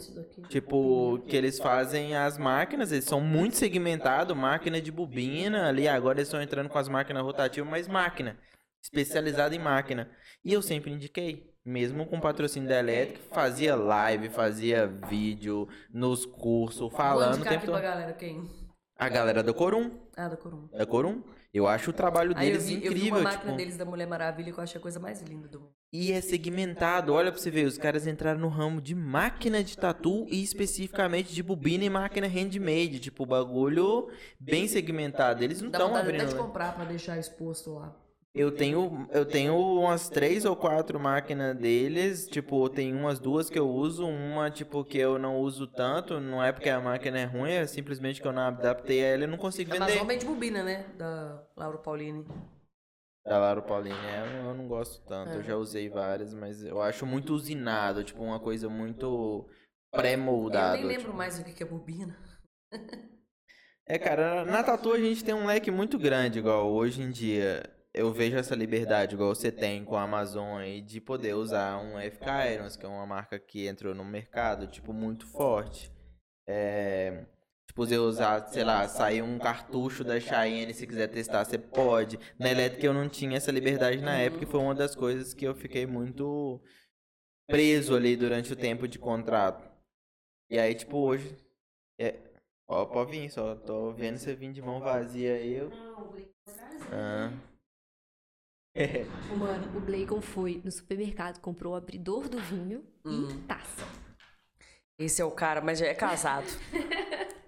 [0.48, 6.18] Tipo, que eles fazem as máquinas, eles são muito segmentados, máquina de bobina, ali agora
[6.18, 8.38] eles estão entrando com as máquinas rotativas, mas máquina,
[8.82, 10.10] especializada em máquina.
[10.44, 16.80] E eu sempre indiquei, mesmo com patrocínio da Elétrica, fazia live, fazia vídeo nos cursos,
[16.80, 18.42] Vou falando o indicar aqui pra galera quem?
[18.98, 20.68] A galera da Corum, Ah, da Corum.
[20.72, 21.22] da Corum,
[21.52, 23.84] eu acho o trabalho eu deles vi, eu vi incrível, uma máquina tipo, deles da
[23.84, 25.72] Mulher Maravilha que eu achei a coisa mais linda do mundo.
[25.92, 29.76] E é segmentado, olha pra você ver, os caras entraram no ramo de máquina de
[29.76, 34.08] tatu e especificamente de bobina e máquina handmade, tipo, bagulho
[34.38, 35.42] bem segmentado.
[35.42, 36.20] Eles não Dá estão vontade abrindo.
[36.22, 36.40] até de né?
[36.40, 37.99] comprar pra deixar exposto lá.
[38.32, 43.58] Eu tenho, eu tenho umas três ou quatro máquinas deles, tipo, tem umas duas que
[43.58, 47.24] eu uso, uma, tipo, que eu não uso tanto, não é porque a máquina é
[47.24, 49.82] ruim, é simplesmente que eu não adaptei a ela e não consigo vender.
[49.84, 50.84] Amazon vende bobina, né?
[50.96, 52.24] Da Laura Paulini.
[53.26, 55.44] Da Laura Pauline, é, eu não gosto tanto, eu É.
[55.44, 59.46] já usei várias, mas eu acho muito usinado, tipo, uma coisa muito
[59.92, 60.76] pré-moldado.
[60.76, 61.16] eu nem lembro tipo.
[61.16, 62.16] mais o que é bobina.
[63.86, 67.68] É, cara, na tatu a gente tem um leque muito grande, igual hoje em dia.
[67.92, 71.98] Eu vejo essa liberdade, igual você tem com a Amazon aí, de poder usar um
[72.00, 75.92] FK Irons, que é uma marca que entrou no mercado, tipo, muito forte.
[76.48, 77.26] É,
[77.66, 82.16] tipo, você usar, sei lá, sair um cartucho da Cheyenne, se quiser testar, você pode.
[82.38, 85.44] Na elétrica eu não tinha essa liberdade na época, e foi uma das coisas que
[85.44, 86.62] eu fiquei muito
[87.48, 89.68] preso ali durante o tempo de contrato.
[90.48, 91.36] E aí, tipo, hoje.
[91.98, 92.14] É...
[92.68, 95.54] Ó, pode vir, só tô vendo você vir de mão vazia aí.
[95.54, 95.72] Eu...
[96.92, 97.49] Ah.
[99.36, 103.28] Mano, o Blaycon foi no supermercado, comprou o abridor do vinho Hum.
[103.30, 103.84] e taça.
[104.98, 106.46] Esse é o cara, mas já é casado.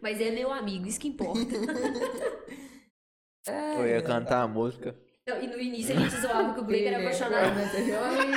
[0.00, 1.38] Mas é meu amigo, isso que importa.
[3.78, 4.96] Eu ia cantar a música.
[5.28, 7.54] Não, e no início a gente zoava que o Blake era é apaixonado.
[7.54, 8.34] corno, meu amigo.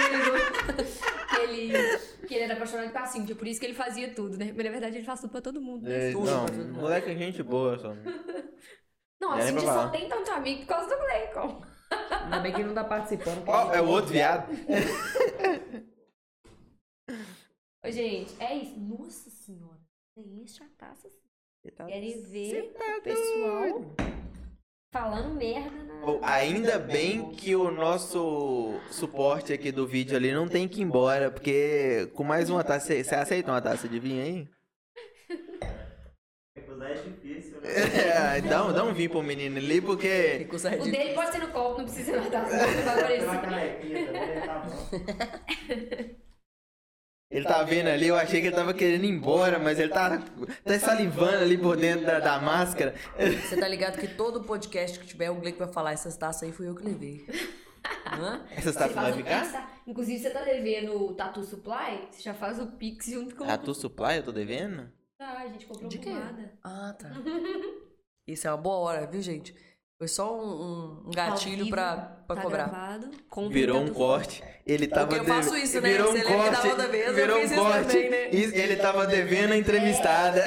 [1.30, 4.38] que, ele, que ele era apaixonado com a Cintia, por isso que ele fazia tudo,
[4.38, 4.54] né?
[4.56, 5.86] Mas na verdade ele faz tudo pra todo mundo.
[5.90, 6.10] né?
[6.10, 6.46] É, tudo, não,
[6.82, 7.96] moleque é gente boa, só.
[9.20, 11.66] Não, a nem pra Cintia só tem tanto amigo por causa do Blaycon.
[12.24, 13.48] Ainda bem que ele não tá participando.
[13.48, 14.52] Ó, é o outro viado.
[17.86, 18.80] Ô, gente, é isso.
[18.80, 19.80] Nossa senhora.
[20.18, 21.26] Enche a taça assim.
[21.88, 23.96] Querem ver o pessoal
[24.94, 25.96] falando merda na.
[26.22, 31.30] Ainda bem que o nosso suporte aqui do vídeo ali não tem que ir embora,
[31.30, 32.88] porque com mais uma taça.
[32.88, 34.55] Você você aceita uma taça de vinho aí?
[36.78, 37.70] Recusar é difícil, né?
[38.38, 40.48] É, dá, um- dá um vinho pro menino ali, porque.
[40.80, 42.56] O dele pode ser no copo, não precisa ser na taça.
[42.56, 46.16] Não vai Tem uma canequinha também, tá bom.
[47.32, 50.20] Ele tá vendo ali, eu achei que ele tava querendo ir embora, mas ele tá,
[50.64, 52.94] tá salivando ali por dentro da, da máscara.
[53.18, 56.52] Você tá ligado que todo podcast que tiver, o Gleico vai falar essas taças aí
[56.54, 57.26] fui eu que levei.
[58.06, 58.46] Hã?
[58.52, 59.52] Essas Você taças vai o ficar?
[59.52, 59.70] Tá?
[59.88, 63.58] Inclusive, você tá devendo o Tatu Supply, você já faz o Pix junto com A
[63.58, 64.90] tu supply eu tô devendo?
[65.20, 66.10] Ah, a gente comprou De quê?
[66.10, 66.54] pomada.
[66.64, 67.10] Ah, tá.
[68.28, 69.56] Isso é uma boa hora, viu, gente?
[69.98, 71.96] Foi só um, um- gatilho vivo, pra,
[72.28, 72.68] pra tá cobrar.
[72.70, 73.12] Gravado,
[73.50, 74.44] Virou um corte.
[74.66, 75.90] Ele tava Porque eu faço isso, né?
[75.90, 76.88] Virou Você um lembra da corte.
[76.92, 77.08] vez?
[77.08, 77.88] Eu virou um corte.
[77.88, 78.30] também, né?
[78.34, 80.44] Ele tava devendo a entrevistada.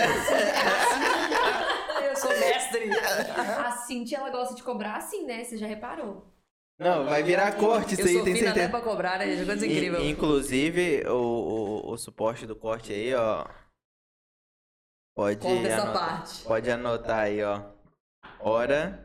[2.05, 2.90] Eu sou mestre.
[3.65, 5.45] A Cintia, ela gosta de cobrar assim, né?
[5.45, 6.27] Você já reparou?
[6.78, 8.69] Não, vai virar corte isso Eu aí, sou tem até certeza.
[8.69, 9.45] pra cobrar, né?
[9.45, 10.05] Coisa In- incrível.
[10.05, 11.12] inclusive, o,
[11.86, 13.47] o, o suporte do corte aí, ó.
[15.19, 16.45] Pode Corta essa anotar, parte.
[16.45, 17.61] pode anotar aí, ó.
[18.39, 19.03] Hora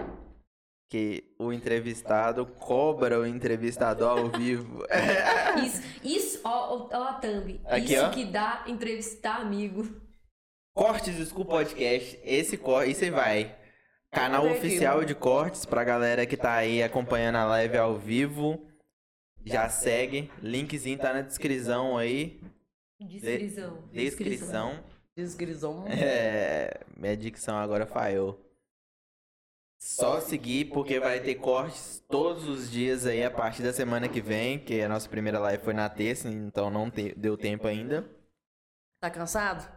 [0.88, 4.86] que o entrevistado cobra o entrevistador ao vivo.
[5.66, 7.60] Isso, isso ó, ó, a thumb.
[7.66, 8.10] Aqui, isso ó.
[8.12, 9.88] que dá entrevistar amigo.
[10.76, 12.20] Cortes do School Podcast.
[12.24, 13.56] Esse corte, isso aí vai.
[14.12, 18.64] Canal oficial de cortes pra galera que tá aí acompanhando a live ao vivo.
[19.44, 20.32] Já segue.
[20.44, 22.40] Linkzinho tá na descrição aí.
[23.00, 23.90] Descrição.
[23.92, 24.93] Descrição.
[25.16, 25.86] Desgrisão.
[25.88, 28.40] É, minha dicção agora falhou.
[29.80, 34.22] Só seguir, porque vai ter cortes todos os dias aí a partir da semana que
[34.22, 38.10] vem, que a nossa primeira live foi na terça, então não te- deu tempo ainda.
[39.02, 39.70] Tá cansado?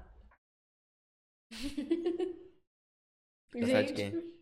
[3.50, 4.36] Cansado de quem?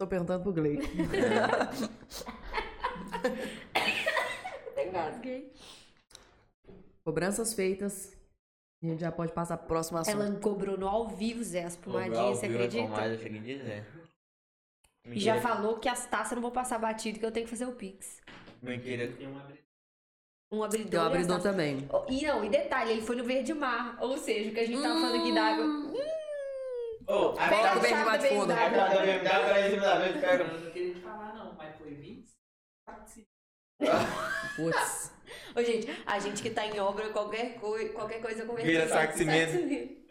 [0.00, 0.82] Tô perguntando pro Gleico.
[4.72, 5.52] até engasguei.
[7.04, 8.12] Cobranças feitas.
[8.82, 10.20] A gente já pode passar pro próximo assunto.
[10.20, 12.82] Ela cobrou no ao vivo, Zé, as pomadinhas, você acredita?
[12.82, 13.86] Pomada, em dizer.
[15.06, 17.66] E já falou que as taças não vão passar batido, que eu tenho que fazer
[17.66, 18.20] o Pix.
[18.60, 19.06] Mentira.
[19.12, 19.62] Tem um abridor.
[20.52, 20.90] Um abridor.
[20.90, 21.88] Tem um e abridor também.
[21.92, 23.96] Oh, E não, e detalhe, ele foi no verde mar.
[24.00, 25.92] Ou seja, o que a gente tava falando aqui da água.
[27.06, 28.46] Ô, Pega Pega o verde bate da fundo.
[28.46, 29.24] BMW.
[29.24, 30.44] Dá pra em cima da mesa, pega.
[30.44, 32.28] Eu não queria te falar, não, mas foi 20.
[34.56, 35.11] Putz.
[35.54, 38.70] Ô, gente, a gente que tá em obra, qualquer, coi qualquer coisa conversa.
[38.70, 40.02] Vira saco de cimento.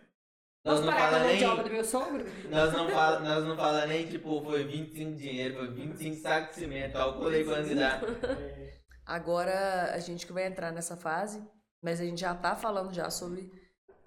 [0.63, 1.49] Nós Vamos não parar com a fala mão de nem.
[1.49, 2.25] obra do meu sogro?
[2.49, 6.61] Nós não fala, nós não fala nem, tipo, foi 25 dinheiro, foi 25 sacos de
[6.61, 6.93] cimento.
[6.93, 7.99] Calculei quanto dá.
[9.05, 11.43] Agora a gente que vai entrar nessa fase,
[11.81, 13.51] mas a gente já tá falando já sobre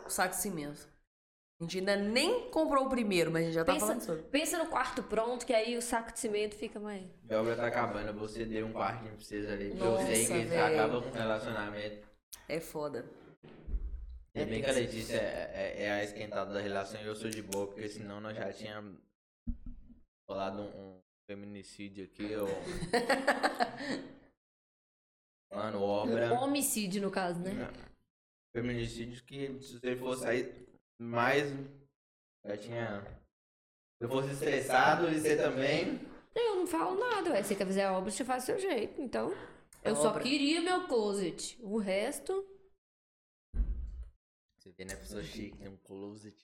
[0.07, 0.89] o saco de cimento.
[1.61, 4.23] A gente ainda nem comprou o primeiro, mas a gente já tá Pensa- falando sobre.
[4.25, 7.05] Pensa no quarto pronto, que aí o saco de cimento fica mais.
[7.31, 9.69] A obra tá acabando, você deu um parquinho pra vocês ali.
[9.71, 10.65] porque eu Nossa, sei que velho.
[10.75, 12.09] acaba com o relacionamento.
[12.49, 13.09] É foda.
[14.35, 17.31] É bem que a Letícia é, é- é a esquentada da relação e eu sou
[17.31, 18.99] de boa, porque senão nós já tínhamos
[20.29, 20.67] rolado um,
[20.97, 21.01] um
[21.31, 22.49] feminicídio aqui, ou.
[25.53, 26.33] Mano, obra.
[26.41, 27.53] Homicídio, no caso, né?
[28.53, 30.64] Feminicídio que se você fosse sair
[30.99, 31.53] mais.
[32.45, 33.01] Já tinha.
[33.99, 36.01] Se eu fosse estressado e você também.
[36.35, 37.43] Eu não falo nada, ué.
[37.43, 39.01] Você quer fazer a obra, você faz do seu jeito.
[39.01, 39.33] Então,
[39.85, 41.57] eu A só queria meu closet.
[41.63, 42.45] O resto.
[44.59, 44.97] Você vê, né?
[44.97, 46.35] Pessoa chique, tem um closet.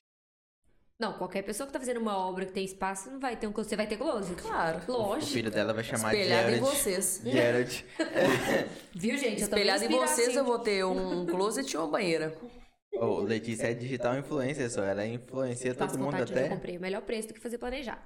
[0.98, 3.52] Não, qualquer pessoa que tá fazendo uma obra que tem espaço não vai ter um
[3.52, 3.70] closet.
[3.70, 4.40] Você vai ter closet?
[4.42, 4.80] Claro.
[4.86, 5.32] O Lógico.
[5.32, 6.60] filho dela vai chamar Espelhado em Jared.
[6.60, 7.22] vocês.
[7.24, 7.86] Jared.
[8.94, 9.40] Viu, gente?
[9.40, 10.36] Eu Espelhado em vocês, assim.
[10.38, 12.36] eu vou ter um closet e uma banheira.
[13.00, 14.82] Ô, Letícia é digital influencer só.
[14.84, 16.48] Ela influencia Faço todo mundo vontade, eu até.
[16.50, 18.02] comprei o melhor preço do que fazer planejado.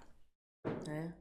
[0.89, 1.13] É.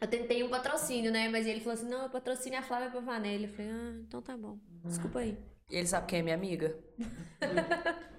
[0.00, 1.28] Eu tentei um patrocínio, né?
[1.28, 3.44] Mas ele falou assim: não, eu patrocínio a Flávia Pavanelli.
[3.44, 4.58] Eu falei: ah, então tá bom.
[4.84, 5.36] Desculpa aí.
[5.68, 6.78] Ele sabe quem é minha amiga?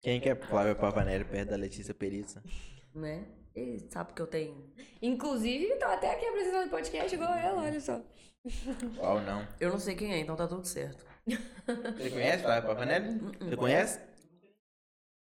[0.00, 2.40] Quem que é Flávia Pavanelli perto da Letícia Peritza?
[2.94, 3.26] Né?
[3.54, 4.72] Ele sabe que eu tenho.
[5.02, 8.00] Inclusive, tô até aqui apresentando podcast igual ela, olha só.
[8.96, 9.46] Qual não?
[9.58, 11.04] Eu não sei quem é, então tá tudo certo.
[11.36, 13.18] Você conhece Flávia Pavanelli?
[13.40, 14.00] Você conhece?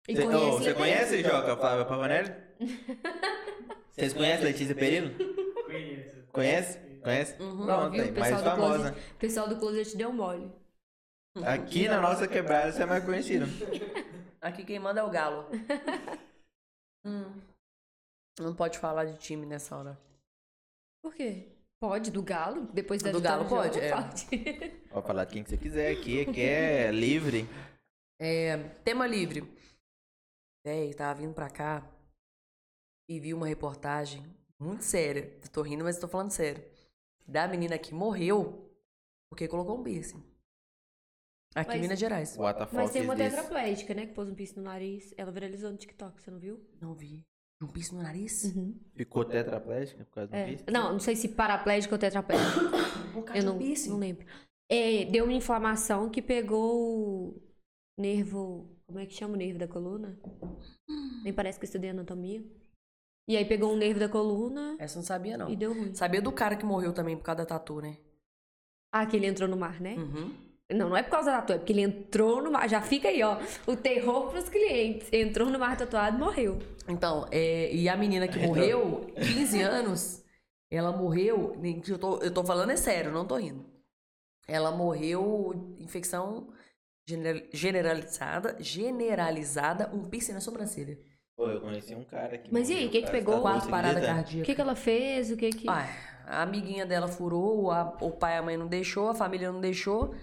[0.08, 2.30] E Você, conhece ô, você conhece, Joca, Flávia Pavanelli?
[3.92, 5.14] Vocês conhecem Letícia Perino?
[5.64, 6.26] Conheço.
[6.32, 6.78] Conhece?
[7.02, 7.42] Conhece?
[7.42, 7.66] Uhum.
[7.66, 8.02] Pronto, viu?
[8.02, 8.78] aí, mais pessoal do famosa.
[8.78, 10.50] closet, o pessoal do closet deu mole.
[11.44, 13.46] Aqui na nossa quebrada você é mais conhecido.
[14.40, 15.46] Aqui quem manda é o Galo.
[17.04, 17.42] Hum.
[18.38, 19.98] Não pode falar de time nessa hora.
[21.02, 21.51] Por quê?
[21.82, 22.66] Pode, do Galo?
[22.72, 23.90] Depois da Do vitória Galo jogo, pode, é.
[23.90, 24.78] pode.
[24.92, 27.44] Pode falar de quem que você quiser aqui, aqui é livre.
[28.20, 29.42] É, tema livre.
[30.64, 31.84] Véi, tava vindo pra cá
[33.10, 34.22] e vi uma reportagem
[34.60, 35.36] muito séria.
[35.42, 36.62] Eu tô rindo, mas tô falando sério.
[37.26, 38.70] Da menina que morreu
[39.28, 40.22] porque colocou um piercing.
[41.52, 42.36] Aqui em Mas- Minas Gerais.
[42.36, 43.28] What the fuck Mas tem is uma this?
[43.34, 44.06] tetraplégica, né?
[44.06, 45.12] Que pôs um piercing no nariz.
[45.16, 46.64] Ela viralizou no TikTok, você não viu?
[46.80, 47.26] Não vi.
[47.62, 48.52] Um piercing no nariz?
[48.94, 50.44] Ficou tetraplégica por causa do É.
[50.46, 50.64] piercing?
[50.70, 52.60] Não, não sei se paraplégico ou tetraplégico.
[53.12, 53.90] Por causa Eu de não, um piercing.
[53.90, 54.26] não lembro.
[54.70, 57.42] É, deu uma inflamação que pegou o
[57.98, 58.68] nervo.
[58.86, 60.18] Como é que chama o nervo da coluna?
[61.22, 62.42] Nem parece que eu estudei anatomia.
[63.28, 65.48] E aí pegou um nervo da coluna Essa eu não sabia, não.
[65.48, 65.94] e deu ruim.
[65.94, 67.96] Sabia do cara que morreu também por causa da tatu, né?
[68.92, 69.94] Ah, que ele entrou no mar, né?
[69.94, 70.34] Uhum.
[70.72, 72.68] Não, não é por causa da tatu, é porque ele entrou no mar.
[72.68, 73.38] Já fica aí, ó.
[73.66, 75.08] O terror pros clientes.
[75.12, 76.58] Entrou no mar tatuado e morreu.
[76.88, 80.24] Então, é, e a menina que morreu, 15 anos,
[80.70, 81.54] ela morreu.
[81.58, 83.64] nem que Eu tô, eu tô falando é sério, não tô rindo.
[84.48, 86.48] Ela morreu infecção
[87.08, 90.98] gener- generalizada, generalizada, um piercing na sobrancelha.
[91.36, 92.52] Pô, eu conheci um cara que.
[92.52, 93.40] Mas e aí, o que que pegou?
[93.40, 94.12] Quatro doce, paradas acredita?
[94.12, 94.46] O cardíacas.
[94.46, 95.30] que, que ela fez?
[95.30, 95.68] O que que.
[95.68, 95.88] Ai,
[96.26, 99.60] a amiguinha dela furou, a- o pai e a mãe não deixou, a família não
[99.60, 100.14] deixou.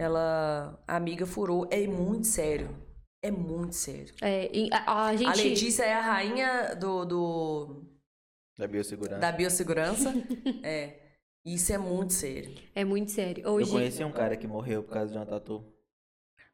[0.00, 1.68] Ela, a amiga furou.
[1.70, 2.74] É muito sério.
[3.22, 4.14] É muito sério.
[4.22, 5.28] É, e a, a gente.
[5.28, 7.84] A Letícia é a rainha do, do
[8.58, 9.18] Da biossegurança.
[9.20, 10.14] da biossegurança.
[10.64, 10.96] é.
[11.44, 12.54] Isso é muito sério.
[12.74, 13.44] É muito sério.
[13.44, 13.70] Eu Hoje.
[13.70, 15.56] conheci um cara que morreu por causa de uma tatu.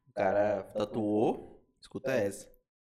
[0.08, 2.48] O cara tatuou, escuta essa,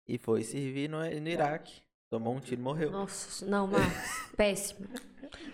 [0.06, 1.82] e foi servir no, no Iraque.
[2.10, 2.90] Tomou um tiro e morreu.
[2.90, 4.28] Nossa, não, Marcos.
[4.34, 4.88] Péssimo.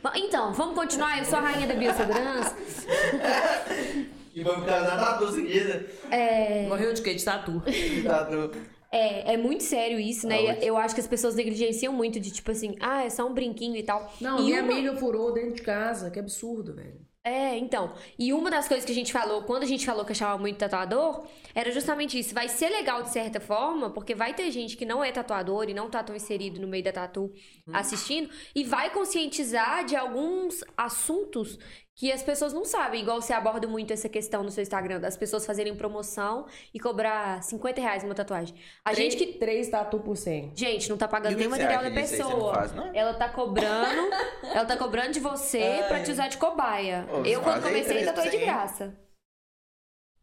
[0.01, 1.19] Bom, Então, vamos continuar.
[1.19, 2.55] Eu sou a rainha da biossegurança.
[4.35, 5.87] E causa da tatu seguida.
[6.11, 7.15] É, Morreu de quê?
[7.15, 7.63] De tatu.
[8.03, 8.51] Tatu.
[8.91, 10.59] é, é muito sério isso, né?
[10.61, 13.33] E eu acho que as pessoas negligenciam muito de tipo assim, ah, é só um
[13.33, 14.13] brinquinho e tal.
[14.21, 14.73] Não, e minha uma...
[14.73, 16.11] amiga furou dentro de casa.
[16.11, 17.05] Que absurdo, velho.
[17.27, 17.95] É, então.
[18.19, 20.59] E uma das coisas que a gente falou, quando a gente falou que achava muito
[20.59, 21.25] tatuador,
[21.55, 22.35] era justamente isso.
[22.35, 25.73] Vai ser legal de certa forma, porque vai ter gente que não é tatuador e
[25.73, 27.33] não tá tão inserido no meio da tatu
[27.73, 31.59] assistindo, e vai conscientizar de alguns assuntos
[31.97, 33.03] que as pessoas não sabem.
[33.03, 37.43] Igual você aborda muito essa questão no seu Instagram, das pessoas fazerem promoção e cobrar
[37.43, 38.55] 50 reais uma tatuagem.
[38.85, 39.35] A gente que.
[39.35, 40.53] Três tatu por 100.
[40.57, 42.07] Gente, não tá pagando nem material da disso aí?
[42.07, 42.55] Você não pessoa.
[42.55, 42.95] faz, não?
[42.95, 44.11] Ela tá cobrando.
[44.43, 47.07] ela tá cobrando de você pra te usar de cobaia.
[47.11, 48.47] Ô, eu, quando comecei, 3 tatuei de por 100.
[48.47, 48.99] graça.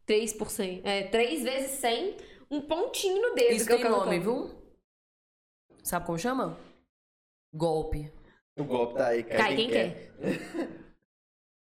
[0.05, 0.81] 3 por 100.
[0.83, 2.17] É, 3 vezes 100,
[2.49, 3.53] um pontinho no dedo.
[3.53, 4.47] Isso que eu tem nome, coloco.
[4.47, 4.61] viu?
[5.83, 6.57] Sabe como chama?
[7.53, 8.11] Golpe.
[8.57, 10.11] O golpe tá aí, Cai quem quer.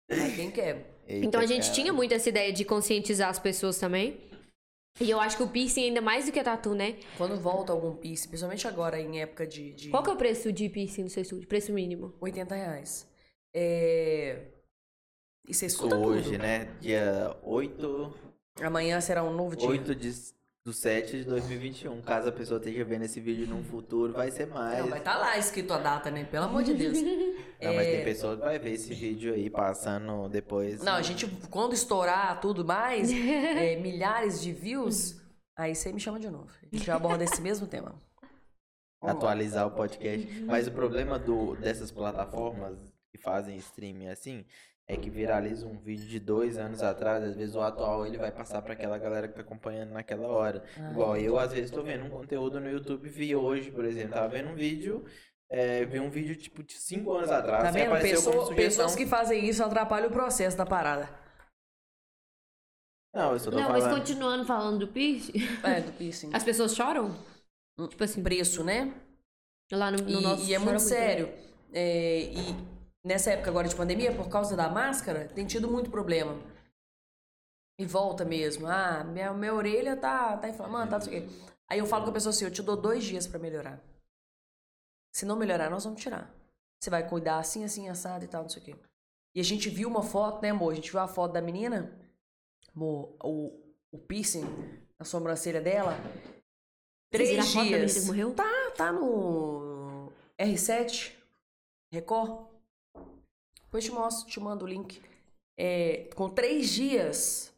[0.09, 0.97] Aí quem quer.
[1.07, 1.73] Eita, Então a gente cara.
[1.73, 4.19] tinha muito essa ideia de conscientizar as pessoas também.
[4.99, 6.95] E eu acho que o piercing ainda mais do que tatu, né?
[7.17, 10.51] Quando volta algum piercing, principalmente agora em época de, de Qual que é o preço
[10.51, 11.47] de piercing no seu estúdio?
[11.47, 12.13] Preço mínimo?
[12.19, 13.07] 80 reais.
[13.55, 14.47] É...
[15.47, 16.39] E você escuta Hoje, tudo.
[16.39, 16.65] né?
[16.81, 18.13] Dia 8,
[18.61, 19.69] Amanhã será um novo dia.
[19.69, 20.11] 8 de,
[20.67, 22.01] do 7 de 2021.
[22.01, 24.79] Caso a pessoa esteja vendo esse vídeo num futuro, vai ser mais.
[24.79, 26.25] Não, vai estar lá escrito a data, né?
[26.25, 26.97] Pelo amor de Deus.
[27.61, 27.95] Não, mas É.
[27.95, 30.83] tem pessoa que vai ver esse vídeo aí passando depois.
[30.83, 35.15] Não, a gente, quando estourar tudo mais, é, milhares de views,
[35.57, 36.51] aí você me chama de novo.
[36.69, 37.95] A gente aborda esse mesmo tema.
[39.01, 40.27] Atualizar o podcast.
[40.41, 42.77] Mas o problema do, dessas plataformas
[43.09, 44.43] que fazem streaming assim
[44.89, 48.31] é que viraliza um vídeo de dois anos atrás, às vezes o atual ele vai
[48.31, 50.63] passar pra aquela galera que tá acompanhando naquela hora.
[50.77, 54.13] Ah, Igual eu, às vezes, tô vendo um conteúdo no YouTube, vi hoje, por exemplo,
[54.13, 55.03] tava vendo um vídeo,
[55.49, 57.99] é, vi um vídeo tipo de cinco anos atrás, Tá vendo?
[58.01, 61.09] Pessoa- pessoas que fazem isso atrapalham o processo da parada.
[63.13, 63.99] Não, eu só tô Não, mas falando.
[63.99, 65.33] continuando falando do piercing,
[65.63, 66.29] É, do piercing.
[66.33, 67.13] as pessoas choram?
[67.89, 68.93] Tipo assim, Preço, né?
[69.71, 71.29] lá no, no E, nosso e é muito sério.
[71.73, 76.37] É, e nessa época agora de pandemia, por causa da máscara, tem tido muito problema.
[77.79, 78.67] E volta mesmo.
[78.67, 81.35] Ah, minha, minha orelha tá, tá inflamando, tá não sei o quê.
[81.69, 83.81] Aí eu falo com a pessoa assim, eu te dou dois dias pra melhorar.
[85.13, 86.33] Se não melhorar, nós vamos tirar.
[86.79, 88.75] Você vai cuidar assim, assim, assado e tal, não sei o quê.
[89.35, 90.71] E a gente viu uma foto, né, amor?
[90.71, 91.91] A gente viu a foto da menina,
[92.75, 93.51] amor, o,
[93.91, 94.45] o piercing
[94.97, 95.95] na sobrancelha dela.
[97.11, 98.05] Três a foto da dias.
[98.05, 98.33] morreu?
[98.33, 101.13] Tá, tá no R7,
[101.91, 102.46] Record.
[103.67, 105.01] Depois te mostro, te mando o link.
[105.59, 107.53] É, com três dias,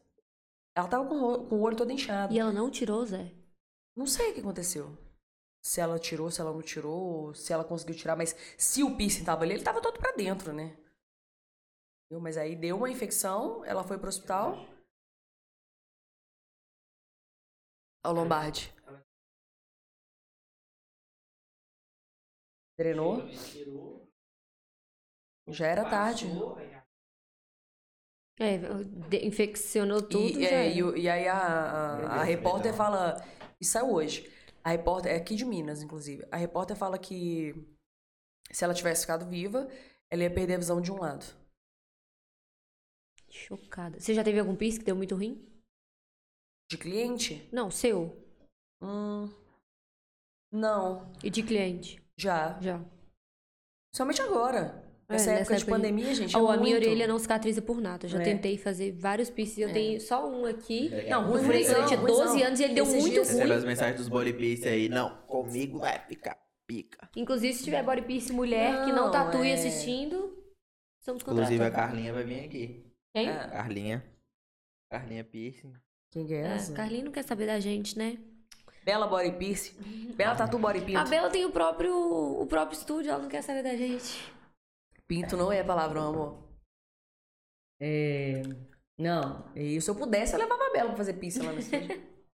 [0.74, 2.34] ela tava com, com o olho todo inchado.
[2.34, 3.32] E ela não tirou, Zé?
[3.96, 4.96] Não sei o que aconteceu.
[5.62, 9.24] Se ela tirou, se ela não tirou, se ela conseguiu tirar, mas se o piercing
[9.24, 10.76] tava ali, ele tava todo pra dentro, né?
[12.20, 14.56] Mas aí deu uma infecção, ela foi pro hospital.
[18.02, 18.74] Ao Lombardi.
[22.76, 23.28] Drenou.
[25.50, 26.26] Já era tarde.
[28.38, 28.58] É,
[29.22, 33.16] infeccionou tudo, E, já é, e, e aí a, a, a repórter fala.
[33.60, 34.30] Isso é hoje.
[34.64, 35.12] A repórter.
[35.12, 36.26] É aqui de Minas, inclusive.
[36.30, 37.54] A repórter fala que
[38.50, 39.68] se ela tivesse ficado viva,
[40.10, 41.24] ela ia perder a visão de um lado.
[43.28, 44.00] Chocada.
[44.00, 45.46] Você já teve algum piercing que deu muito ruim?
[46.70, 47.48] De cliente?
[47.52, 48.16] Não, seu.
[48.82, 49.28] Hum.
[50.50, 51.12] Não.
[51.22, 52.02] E de cliente?
[52.16, 52.60] Já.
[52.60, 52.80] Já.
[53.94, 54.79] Somente agora.
[55.10, 56.36] É, Nessa nessa época de época de- pandemia, gente.
[56.36, 56.86] Ou é a minha muito.
[56.88, 58.06] orelha não cicatriza por nada.
[58.06, 58.22] Já É.
[58.24, 59.66] tentei fazer vários piercings.
[59.68, 60.88] Eu tenho só um aqui.
[61.08, 62.46] Não, Eu ruim, furei ruimzão, durante 12 ruimzão.
[62.46, 63.36] anos e ele deu Esses muito dias- ruim.
[63.38, 64.88] Recebe as mensagens dos body piercing aí.
[64.88, 67.08] Não, comigo vai ficar pica.
[67.16, 69.54] Inclusive, se tiver body piercing mulher que não Não, tatue é.
[69.54, 70.16] assistindo,
[71.00, 71.74] somos Inclusive a contratados.
[71.90, 72.86] Carlinha vai vir aqui.
[73.12, 73.28] Quem?
[73.28, 74.04] Ah, Carlinha.
[74.90, 75.72] Carlinha piercing.
[76.12, 76.72] Quem que é É, essa?
[76.72, 78.16] Carlinhos não quer saber da gente, né?
[78.84, 79.72] Bela Body Pierce.
[80.16, 80.98] Bela Tatu Body Pinto.
[80.98, 84.32] A Bela tem o próprio, o próprio estúdio, ela não quer saber da gente.
[85.10, 86.48] Pinto não é palavrão, amor.
[87.80, 88.42] É.
[88.96, 91.88] Não, e se eu pudesse, eu levava a Bela pra fazer pizza lá no estúdio.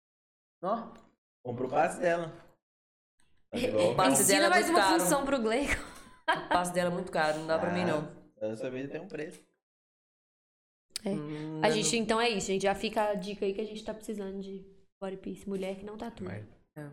[0.64, 0.92] Ó,
[1.46, 2.32] Compra o passe dela.
[3.54, 5.00] Igual O passe Ensina dela é mais muito uma caro.
[5.02, 5.74] função pro Gleico.
[6.28, 8.08] o passe dela é muito caro, não dá pra mim, não.
[8.42, 9.40] Ah, Dessa vez tem um preço.
[11.06, 11.10] É.
[11.12, 12.64] Hum, A não- gente, então é isso, gente.
[12.64, 14.66] Já fica a dica aí que a gente tá precisando de
[15.00, 15.48] body piercing.
[15.50, 16.28] Mulher que não tatua.
[16.30, 16.48] Mas
[16.78, 16.90] É.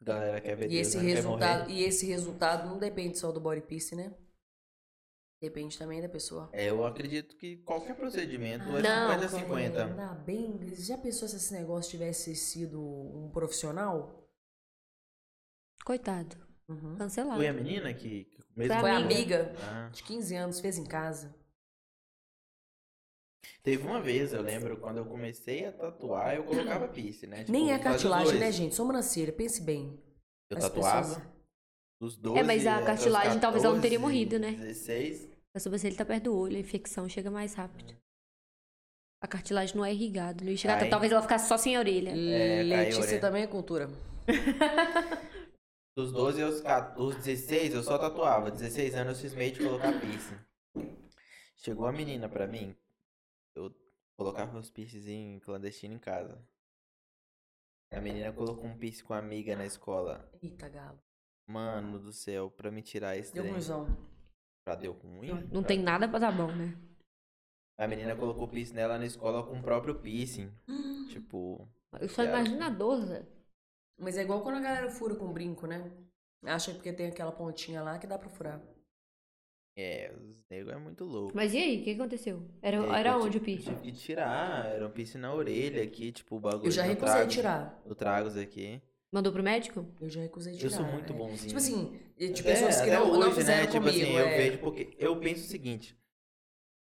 [0.00, 3.40] galera quer ver E Deus, esse, quer resultado, e esse resultado não depende só do
[3.40, 4.14] body piercing, né?
[5.42, 6.48] Depende também da pessoa.
[6.52, 9.76] É, eu acredito que qualquer procedimento é Não, 50-50.
[9.88, 10.72] Ainda bem.
[10.76, 14.24] Já pensou se esse negócio tivesse sido um profissional?
[15.84, 16.36] Coitado.
[16.68, 16.94] Uhum.
[16.96, 17.38] Cancelado.
[17.38, 19.40] Foi a menina que, que mesmo Foi a amiga.
[19.48, 19.88] amiga Ah.
[19.92, 21.34] de 15 anos, fez em casa.
[23.64, 27.38] Teve uma vez, eu lembro, quando eu comecei a tatuar, eu colocava piercing, né?
[27.40, 28.76] Tipo, Nem é cartilagem, né, gente?
[28.76, 30.00] Sobrancelha, pense bem.
[30.48, 31.32] Eu As tatuava pessoas-
[32.00, 34.52] dos 12 É, mas a cartilagem talvez ela não teria 14, morrido, né?
[34.52, 35.31] 16.
[35.54, 37.94] A sobrancelha tá perto do olho, a infecção chega mais rápido.
[39.20, 40.82] A cartilagem não é irrigada, não ia chegar.
[40.82, 40.88] Ai.
[40.88, 42.10] Talvez ela ficasse só sem a orelha.
[42.10, 43.18] É, caiu, Letícia né?
[43.18, 43.88] também é cultura.
[45.96, 48.50] Dos 12 aos 14, os 16 eu só tatuava.
[48.50, 50.38] 16 anos eu fiz meio de colocar piercing.
[51.54, 52.74] Chegou a menina pra mim.
[53.54, 53.72] Eu
[54.16, 56.42] colocava os piercing clandestino em casa.
[57.92, 60.28] A menina colocou um piercing com a amiga na escola.
[60.42, 60.98] Eita, galo.
[61.46, 63.54] Mano do céu, pra me tirar esse Deu trem.
[64.64, 65.30] Pra deu ruim?
[65.52, 66.76] Não Pra- tem nada pra dar bom, né?
[67.78, 70.50] A menina colocou piercing nela na escola com o próprio piercing.
[71.08, 71.68] Tipo,
[72.00, 73.26] Eu só imagino a dor, Zé.
[73.98, 75.90] Mas é igual quando a galera fura com brinco, né?
[76.44, 78.60] Acha que porque tem aquela pontinha lá que dá pra furar.
[79.76, 81.32] é, os negros é muito louco.
[81.34, 82.46] Mas e aí, o que aconteceu?
[82.60, 83.70] Era, aí era eu onde o piercing?
[83.74, 86.66] Tive que tirar, era um piercing na orelha aqui, tipo o bagulho.
[86.66, 87.82] Eu já recusei Tragos- tirar.
[87.86, 88.82] O Tragos aqui.
[89.12, 89.86] Mandou pro médico?
[90.00, 90.70] Eu já recusei Eu tirar.
[90.70, 91.16] sou muito é.
[91.16, 91.48] bonzinho.
[91.48, 93.66] Tipo assim, de Até- pessoas que até não, não hoje, fizeram né?
[93.70, 94.02] Tipo comigo.
[94.04, 94.36] assim, eu é.
[94.38, 95.96] vejo porque eu penso o seguinte.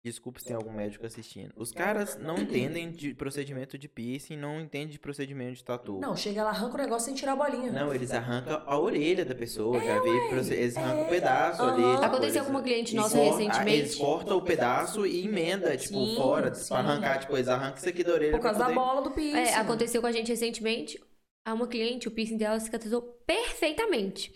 [0.05, 1.51] Desculpa se tem algum médico assistindo.
[1.57, 5.99] Os caras não entendem de procedimento de piercing, não entendem de procedimento de tatu.
[5.99, 7.71] Não, chega lá, arranca o negócio sem tirar a bolinha.
[7.73, 10.09] Não, eles arrancam a orelha da pessoa, já vi,
[10.53, 11.83] eles arrancam um pedaço ali.
[11.83, 11.93] Aham.
[11.95, 13.69] tipo, Aconteceu com uma cliente nossa recentemente.
[13.79, 16.67] Eles cortam o pedaço e emenda, tipo, Sim, fora, sim.
[16.69, 18.31] pra arrancar, tipo, eles arrancam isso aqui da orelha.
[18.31, 19.37] Por causa pra da poder- bola do piercing.
[19.39, 21.01] É, aconteceu com a gente recentemente.
[21.47, 24.33] A uma cliente, o piercing dela cicatrizou perfeitamente.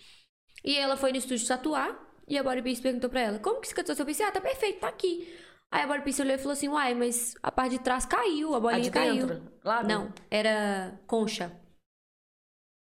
[0.64, 2.00] E ela foi no estúdio tatuar.
[2.28, 4.24] E a Body Pierce perguntou pra ela: Como que cicatrizou seu piercing?
[4.24, 5.28] Ah, tá perfeito, tá aqui.
[5.70, 8.54] Aí a Body Pierce olhou e falou assim: Uai, mas a parte de trás caiu,
[8.54, 9.28] a A bolinha de caiu.
[9.28, 9.52] dentro?
[9.64, 11.52] Lá Não, era concha.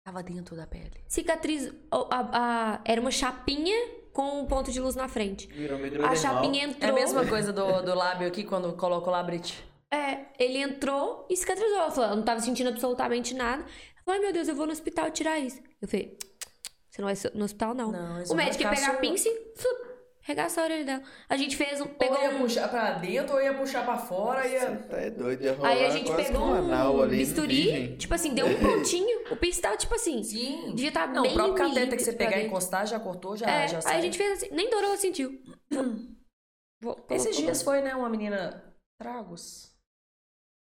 [0.07, 1.03] Tava dentro da pele.
[1.09, 1.73] Cicatriz.
[1.91, 3.77] a- a- era uma chapinha
[4.12, 5.47] com um ponto de luz na frente.
[5.49, 6.95] Virou A chapinha É a entrou.
[6.95, 9.65] mesma coisa do, do lábio aqui, quando coloca o labrite.
[9.93, 11.78] É, ele entrou e cicatrizou.
[11.78, 13.65] Ela falou, não tava sentindo absolutamente nada.
[14.07, 15.61] Ai meu Deus, eu vou no hospital tirar isso.
[15.81, 16.17] Eu falei,
[16.91, 17.91] você não vai no hospital, não.
[17.93, 21.03] Não, o médico ia pegar a sua- pince, flup, regaça a orelha dela.
[21.29, 21.87] A gente fez um.
[21.87, 22.39] Pegou ou ia um.
[22.39, 24.77] puxar pra dentro, ou ia puxar pra fora, Você ia...
[24.77, 27.97] tá é doido, ia rolar Aí a gente quase pegou um anal um ali bisturi,
[27.97, 29.33] tipo assim, deu um pontinho.
[29.33, 30.23] O piercing tava tipo assim.
[30.23, 30.71] Sim.
[30.75, 33.47] Devia estar Não, bem o próprio cateta que você pegar e encostar, já cortou, já,
[33.47, 33.99] É, já aí sai.
[33.99, 35.41] a gente fez assim, nem dourou, ela sentiu.
[36.81, 38.63] Vou- Esses dias foi, né, uma menina...
[39.01, 39.73] Tragos.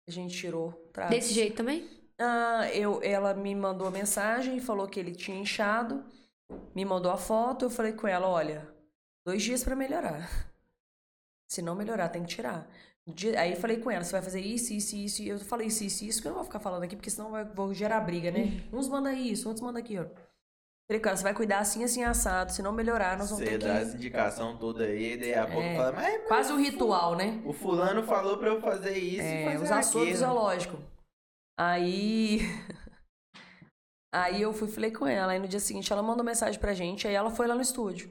[0.09, 1.15] A gente tirou tragos.
[1.15, 1.89] Desse jeito também?
[2.19, 6.05] Ah, eu, ela me mandou mensagem, falou que ele tinha inchado,
[6.75, 8.67] me mandou a foto, eu falei com ela, olha,
[9.27, 10.29] dois dias pra melhorar.
[11.51, 12.67] Se não melhorar, tem que tirar.
[13.39, 15.85] Aí eu falei com ela, você vai fazer isso, isso, isso, e eu falei isso,
[15.85, 18.31] isso, isso, que eu não vou ficar falando aqui, porque senão vai, vou gerar briga,
[18.33, 18.65] né?
[18.73, 20.11] Uns manda isso, outros manda aquilo.
[20.89, 23.51] Falei com ela, você vai cuidar assim, assim, assado, se não melhorar, nós vamos Você
[23.51, 23.83] ter dá que...
[23.83, 25.77] essa indicação toda aí, daí a pouco É.
[25.77, 27.41] fala, mas Quase um ritual, né?
[27.45, 30.13] o fulano falou pra eu fazer isso e É, fazer usar soro aquilo.
[30.17, 30.79] fisiológico.
[31.59, 32.39] Aí.
[34.15, 35.33] Aí eu fui falei com ela.
[35.33, 37.07] Aí no dia seguinte ela mandou mensagem pra gente.
[37.07, 38.11] Aí ela foi lá no estúdio.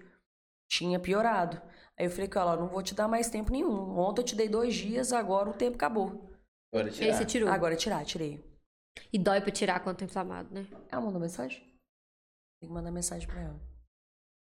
[0.71, 1.61] Tinha piorado.
[1.97, 3.97] Aí eu falei com ela: "Ó, não vou te dar mais tempo nenhum.
[3.97, 6.29] Ontem eu te dei dois dias, agora o tempo acabou.
[6.73, 7.13] Aí tirar.
[7.13, 7.49] você tirou.
[7.49, 8.43] Agora tirar, tirei.
[9.11, 10.67] E dói pra tirar quando tá inflamado, né?
[10.89, 11.59] Ela mandou mensagem?
[12.61, 13.59] Tem que mandar mensagem pra ela.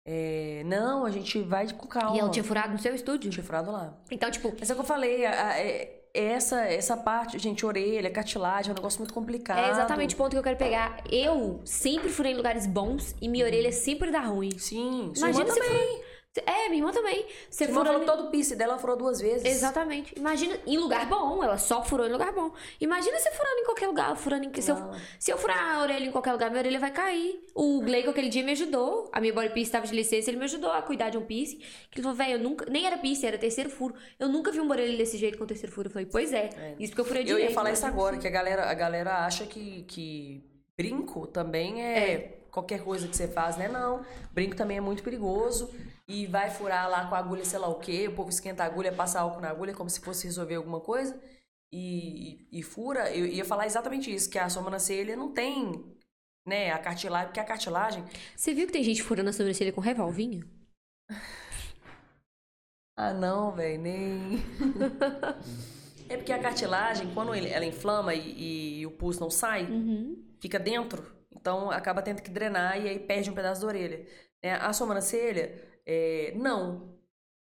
[0.06, 2.16] É, não, a gente vai com calma.
[2.16, 3.30] E ela tinha furado no seu estúdio?
[3.30, 3.98] Tinha furado lá.
[4.10, 7.64] Então, tipo, Mas é o que eu falei, a- a- é- essa, essa parte, gente,
[7.64, 9.58] orelha, cartilagem, é um negócio muito complicado.
[9.58, 11.02] É exatamente o ponto que eu quero pegar.
[11.10, 14.56] Eu sempre furei em lugares bons e minha orelha sempre dá ruim.
[14.58, 15.78] Sim, Imagina se também.
[15.78, 16.10] for...
[16.46, 17.26] É, minha irmã também.
[17.50, 18.04] Você irmã furou...
[18.04, 19.44] todo o piercing dela, ela furou duas vezes.
[19.44, 20.14] Exatamente.
[20.16, 21.42] Imagina em lugar bom.
[21.42, 22.52] Ela só furou em lugar bom.
[22.80, 24.16] Imagina você furando em qualquer lugar.
[24.16, 24.60] Furando em...
[24.60, 24.76] se, eu...
[25.18, 27.44] Se eu furar a orelha em qualquer lugar, minha orelha vai cair.
[27.52, 29.10] O Gleico aquele dia me ajudou.
[29.12, 30.30] A minha body piercing estava de licença.
[30.30, 31.58] Ele me ajudou a cuidar de um piercing.
[31.90, 32.64] Que ele falou, velho, eu nunca...
[32.70, 33.94] Nem era piercing, era terceiro furo.
[34.18, 35.88] Eu nunca vi uma orelha desse jeito com terceiro furo.
[35.88, 36.50] Eu falei, pois é.
[36.56, 36.74] É.
[36.78, 37.48] Isso porque eu furei Eu direito.
[37.48, 40.44] ia falar isso agora, que a galera, a galera acha que, que
[40.76, 43.68] brinco também é, qualquer coisa que você faz, né?
[43.68, 44.04] Não.
[44.32, 45.70] Brinco também é muito perigoso.
[46.08, 48.08] E vai furar lá com a agulha, sei lá o quê.
[48.08, 51.18] O povo esquenta a agulha, passa álcool na agulha, como se fosse resolver alguma coisa.
[51.72, 53.10] E, e, e fura.
[53.14, 55.84] Eu ia falar exatamente isso, que a sobrancelha não tem,
[56.46, 58.04] né, a cartilagem, porque a cartilagem.
[58.36, 60.44] Você viu que tem gente furando a sobrancelha com revolvinho?
[62.96, 64.42] Ah, não, velho, nem.
[66.08, 70.22] é porque a cartilagem, quando ela inflama e, e o pulso não sai, Uhum.
[70.38, 71.02] fica dentro,
[71.40, 74.06] então acaba tendo que drenar e aí perde um pedaço da orelha.
[74.42, 74.54] né?
[74.54, 76.98] A sobrancelha, é, não,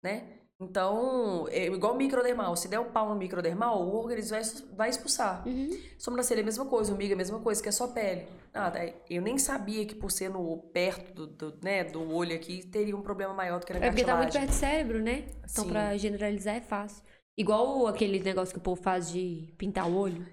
[0.03, 0.39] né?
[0.61, 2.55] Então, é igual o microdermal.
[2.55, 4.43] Se der um pau no microdermal, o organismo vai,
[4.77, 5.47] vai expulsar.
[5.47, 5.71] Uhum.
[5.99, 8.29] Sobrancelha é a mesma coisa, umbigo é a mesma coisa, que é só pele.
[8.55, 8.73] Ah.
[9.11, 12.97] Eu nem sabia que por ser no, perto do, do, né, do olho aqui, teria
[12.97, 15.25] um problema maior do que na É porque tá muito perto do cérebro, né?
[15.39, 15.71] Então, Sim.
[15.71, 17.03] pra generalizar é fácil.
[17.37, 20.27] Igual aquele negócio que o povo faz de pintar o olho.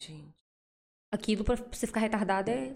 [0.00, 0.32] Gente.
[1.12, 2.74] Aquilo pra você ficar retardado é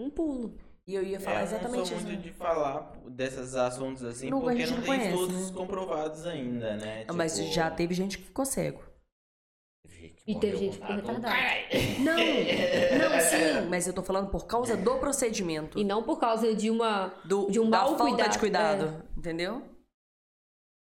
[0.00, 0.56] um pulo.
[0.86, 2.06] E eu ia falar É, exatamente eu não isso.
[2.06, 5.50] muito de falar desses assuntos assim, Não, a porque gente não não tem conhece, estudos
[5.50, 5.56] né?
[5.56, 7.04] comprovados ainda, né?
[7.08, 8.82] Ah, Mas Tipo, já teve gente que ficou cego.
[10.26, 11.36] E teve gente que ficou retardada.
[11.98, 12.14] Não,
[12.98, 15.78] não, sim, mas eu tô falando por causa do procedimento.
[15.78, 17.08] E não por causa de uma.
[17.24, 19.62] do, de um mau falta cuidado, de cuidado, entendeu?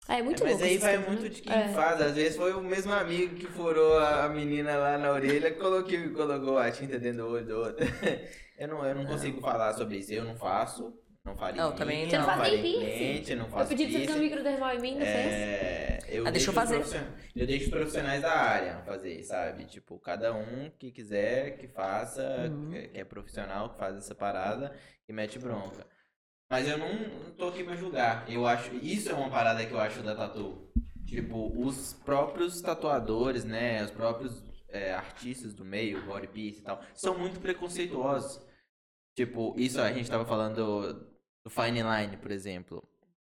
[0.08, 0.64] É muito É, mas louco.
[0.64, 1.28] aí vai muito né?
[1.28, 1.68] de quem É.
[1.68, 2.00] faz.
[2.00, 5.54] Às vezes foi o mesmo amigo que furou a a menina lá na orelha e
[5.54, 7.86] colocou, colocou a tinta dentro do olho do outro.
[8.56, 10.12] Eu não, eu não consigo falar sobre isso.
[10.12, 10.92] Eu não faço.
[11.24, 14.18] Não faria Não, também não faz faria cliente, não Eu faço pedi pra você fazer
[14.18, 15.32] um microdermal em mim, não fez?
[15.32, 17.06] É, eu Ah, deixa eu os fazer.
[17.34, 19.64] Eu deixo os profissionais da área fazer, sabe?
[19.64, 22.70] Tipo, cada um que quiser que faça, Uhum.
[22.70, 24.76] que- que é profissional, que faz essa parada
[25.08, 25.86] e mete bronca.
[26.50, 28.30] Mas eu não, não tô aqui pra julgar.
[28.30, 28.74] Eu acho.
[28.76, 30.70] Isso é uma parada que eu acho da tatu.
[31.06, 33.82] Tipo, os próprios tatuadores, né?
[33.82, 38.43] Os próprios é, artistas do meio, body piece e tal, são muito preconceituosos.
[39.14, 40.56] Tipo, isso a gente tava falando
[41.44, 42.82] do, fine line, por exemplo.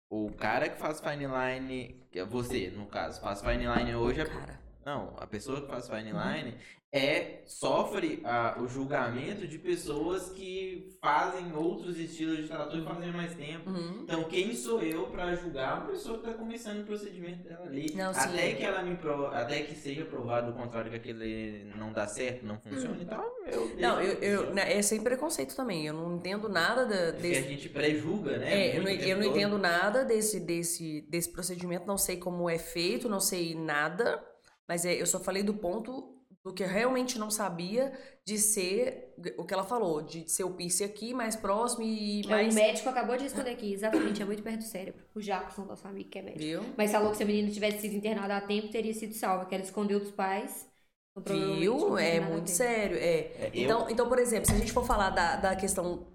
[0.09, 4.21] O cara que faz fine line, que é você, no caso, faz fine line hoje,
[4.21, 6.55] é Cara, não, a pessoa que faz fine line
[6.93, 8.23] é sofre
[8.61, 13.69] o julgamento de pessoas que fazem outros estilos de tatu e fazem mais tempo.
[13.69, 14.03] uhum.
[14.03, 17.91] Então, quem sou eu pra julgar uma pessoa que tá começando o procedimento dela ali?
[17.93, 18.19] Não, sim.
[18.21, 18.97] até que ela me
[19.33, 23.25] até que seja provado o contrário que aquele não dá certo, não funciona e tal,
[23.45, 25.85] eu Não, eu, eu, né, é sem preconceito também.
[25.85, 27.39] Eu não entendo nada da, Porque desse.
[27.45, 28.69] a gente pré-julga, né?
[28.69, 32.57] É, eu não, eu não entendo nada desse, desse, desse procedimento, não sei como é
[32.57, 34.23] feito, não sei nada,
[34.67, 36.13] mas é, eu só falei do ponto
[36.43, 37.91] do que eu realmente não sabia
[38.25, 42.29] de ser o que ela falou, de ser o piercing aqui mais próximo e É,
[42.29, 42.53] mais.
[42.53, 45.03] O médico acabou de responder aqui, exatamente, é muito perto do cérebro.
[45.13, 46.43] O Jacobson, nosso amigo, que é médico.
[46.43, 46.73] Viu?
[46.77, 49.55] Mas falou que se a menina tivesse sido internada a tempo, teria sido salva, que
[49.55, 50.69] ela escondeu dos pais.
[51.17, 51.97] então Viu?
[51.97, 52.97] É muito sério.
[52.97, 53.01] É.
[53.01, 56.07] É, eu- Então, então, por exemplo, se a gente for falar da, da questão.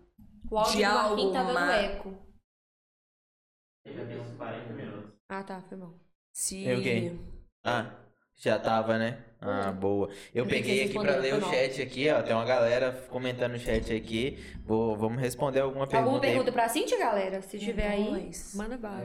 [0.50, 2.14] O áudio De algo tá dando ma- eco.
[3.86, 5.12] Já tem uns 40 minutos.
[5.28, 5.98] Ah, tá, foi bom.
[6.32, 6.66] Se.
[6.66, 7.12] É o quê?
[7.64, 8.01] Ah,
[8.42, 9.18] já tava, né?
[9.40, 10.08] Ah, boa.
[10.34, 12.22] Eu peguei aqui pra ler o chat aqui, ó.
[12.22, 14.38] Tem uma galera comentando no chat aqui.
[14.64, 16.10] Vou, vamos responder alguma pergunta.
[16.10, 16.30] Alguma aí.
[16.30, 17.40] pergunta pra Cintia, galera?
[17.42, 19.04] Se tiver aí, manda bala.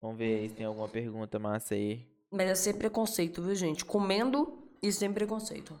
[0.00, 2.06] Vamos ver aí se tem alguma pergunta massa aí.
[2.30, 3.84] Mas é sem preconceito, viu, gente?
[3.84, 5.78] Comendo e sem preconceito.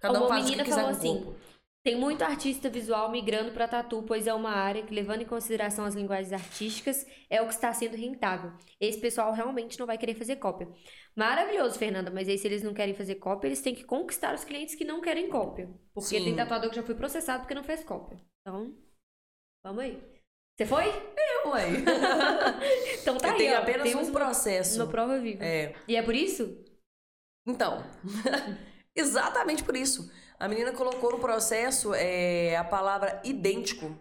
[0.00, 1.36] Cada um Uma faz o que menina quiser falou com o assim.
[1.84, 5.84] Tem muito artista visual migrando para tatu, pois é uma área que, levando em consideração
[5.84, 8.52] as linguagens artísticas, é o que está sendo rentável.
[8.80, 10.66] Esse pessoal realmente não vai querer fazer cópia.
[11.14, 14.44] Maravilhoso, Fernanda, mas aí se eles não querem fazer cópia, eles têm que conquistar os
[14.44, 15.68] clientes que não querem cópia.
[15.92, 16.24] Porque Sim.
[16.24, 18.18] tem tatuador que já foi processado porque não fez cópia.
[18.40, 18.74] Então,
[19.62, 20.02] vamos aí.
[20.56, 20.84] Você foi?
[20.86, 21.66] Ué.
[23.02, 23.58] Então tá eu aí, ó.
[23.58, 24.78] apenas Temos um processo.
[24.78, 25.44] No prova viva.
[25.44, 25.74] É.
[25.86, 26.64] E é por isso?
[27.46, 27.84] Então,
[28.96, 30.10] exatamente por isso.
[30.38, 33.96] A menina colocou no processo é, a palavra idêntico.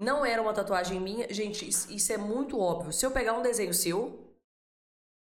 [0.00, 1.32] Não era uma tatuagem minha.
[1.32, 2.92] Gente, isso, é muito óbvio.
[2.92, 4.34] Se eu pegar um desenho seu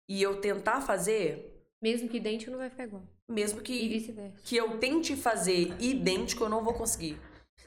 [0.08, 3.02] e eu tentar fazer, Mesmo que idêntico não vai ficar igual.
[3.28, 4.38] mesmo E que, vice-versa.
[4.44, 7.18] que eu tente fazer idêntico, eu não vou conseguir.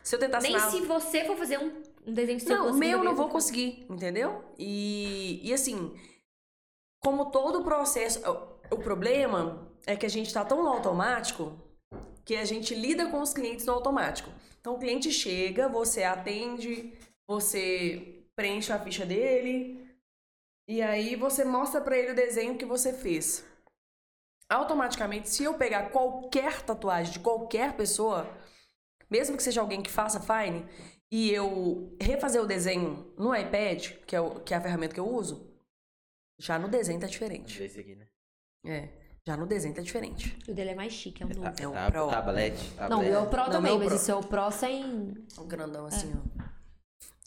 [0.01, 0.71] Se eu tentar Nem assinar...
[0.71, 4.43] se você for fazer um, um desenho seu Não, meu vai não vou conseguir, entendeu?
[4.57, 5.93] E, e assim,
[7.01, 8.19] como todo o processo.
[8.71, 11.57] O problema é que a gente tá tão no automático
[12.25, 14.31] que a gente lida com os clientes no automático.
[14.59, 16.93] Então o cliente chega, você atende,
[17.27, 19.85] você preenche a ficha dele
[20.67, 23.45] e aí você mostra pra ele o desenho que você fez.
[24.49, 28.29] Automaticamente, se eu pegar qualquer tatuagem de qualquer pessoa,
[29.09, 30.65] mesmo que seja alguém que faça fine,
[31.11, 34.99] e eu refazer o desenho no iPad, que é, o, que é a ferramenta que
[34.99, 35.53] eu uso,
[36.39, 37.61] já no desenho tá diferente.
[37.61, 38.07] esse aqui, né?
[38.65, 40.37] É, já no desenho tá diferente.
[40.47, 41.47] O dele é mais chique, é um novo.
[41.59, 42.07] É o Tá- Pro.
[42.09, 42.53] Tablet.
[42.55, 43.09] Não, o tablet.
[43.09, 43.95] meu é o Pro Não, também, meu mas Pro.
[43.95, 45.13] esse é o Pro sem.
[45.37, 46.43] O grandão assim, ó.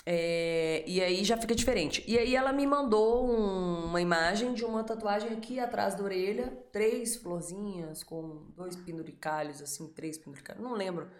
[0.08, 2.04] É, e aí já fica diferente.
[2.06, 6.48] E aí ela me mandou um- uma imagem de uma tatuagem aqui atrás da orelha,
[6.70, 11.10] três florzinhas com dois penduricalhos, assim, três penduricalhos, não lembro,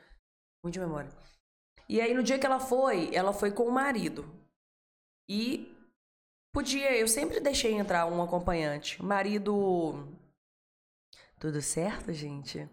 [0.62, 1.11] muito de memória.
[1.89, 4.24] E aí no dia que ela foi, ela foi com o marido.
[5.28, 5.74] E
[6.55, 9.01] podia, eu sempre deixei entrar um acompanhante.
[9.03, 10.07] O marido.
[11.47, 12.68] Tudo certo, gente?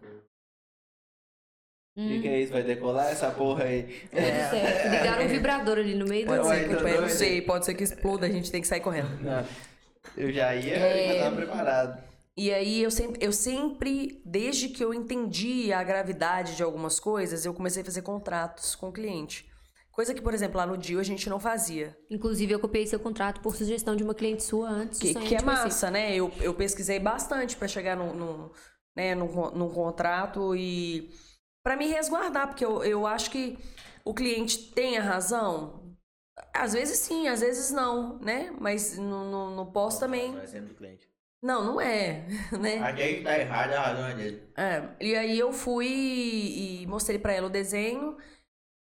[1.96, 2.52] O que, que é isso?
[2.52, 3.84] Vai decolar essa porra aí?
[3.84, 4.90] Tudo certo.
[4.90, 6.34] Ligaram um vibrador ali no meio do.
[6.34, 9.16] Pode ser, que, não sei, pode ser que exploda, a gente tem que sair correndo.
[9.22, 9.46] Não.
[10.16, 11.14] Eu já ia, É.
[11.18, 12.02] já tava preparado.
[12.36, 17.44] E aí eu sempre, eu sempre, desde que eu entendi a gravidade de algumas coisas,
[17.44, 19.48] eu comecei a fazer contratos com o cliente.
[19.94, 21.96] Coisa que, por exemplo, lá no Dio a gente não fazia.
[22.10, 25.38] Inclusive, eu copiei seu contrato por sugestão de uma cliente sua antes Que, que é
[25.38, 25.44] de você.
[25.44, 26.14] massa, né?
[26.14, 28.52] Eu, eu pesquisei bastante pra chegar no, no,
[28.96, 31.10] né, num, con- num contrato e
[31.62, 33.56] pra me resguardar, porque eu, eu acho que
[34.04, 35.94] o cliente tem a razão.
[36.52, 38.52] Às vezes sim, às vezes não, né?
[38.58, 40.32] Mas no, no, no pós também.
[40.32, 41.08] Não é sempre do cliente.
[41.40, 42.26] Não, não é,
[42.58, 42.78] né?
[42.80, 44.42] Aquele que tá errado, a razão é dele.
[44.56, 48.16] É, e aí eu fui e mostrei pra ela o desenho.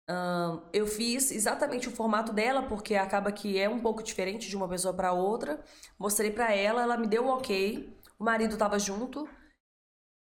[0.08, 4.56] Ahn, eu fiz exatamente o formato dela, porque acaba que é um pouco diferente de
[4.56, 5.62] uma pessoa para outra.
[5.98, 7.94] Mostrei pra ela, ela me deu o ok.
[8.18, 9.28] O marido tava junto.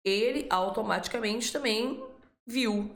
[0.03, 2.03] Ele automaticamente também
[2.45, 2.89] viu.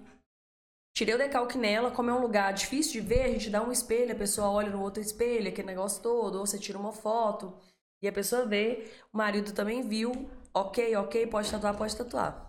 [0.96, 3.72] Tirei o decalque nela, como é um lugar difícil de ver, a gente dá um
[3.72, 7.58] espelho, a pessoa olha no outro espelho, aquele negócio todo, ou você tira uma foto
[8.02, 8.92] e a pessoa vê.
[9.14, 10.30] O marido também viu.
[10.54, 12.48] Ok, ok, pode tatuar, pode tatuar.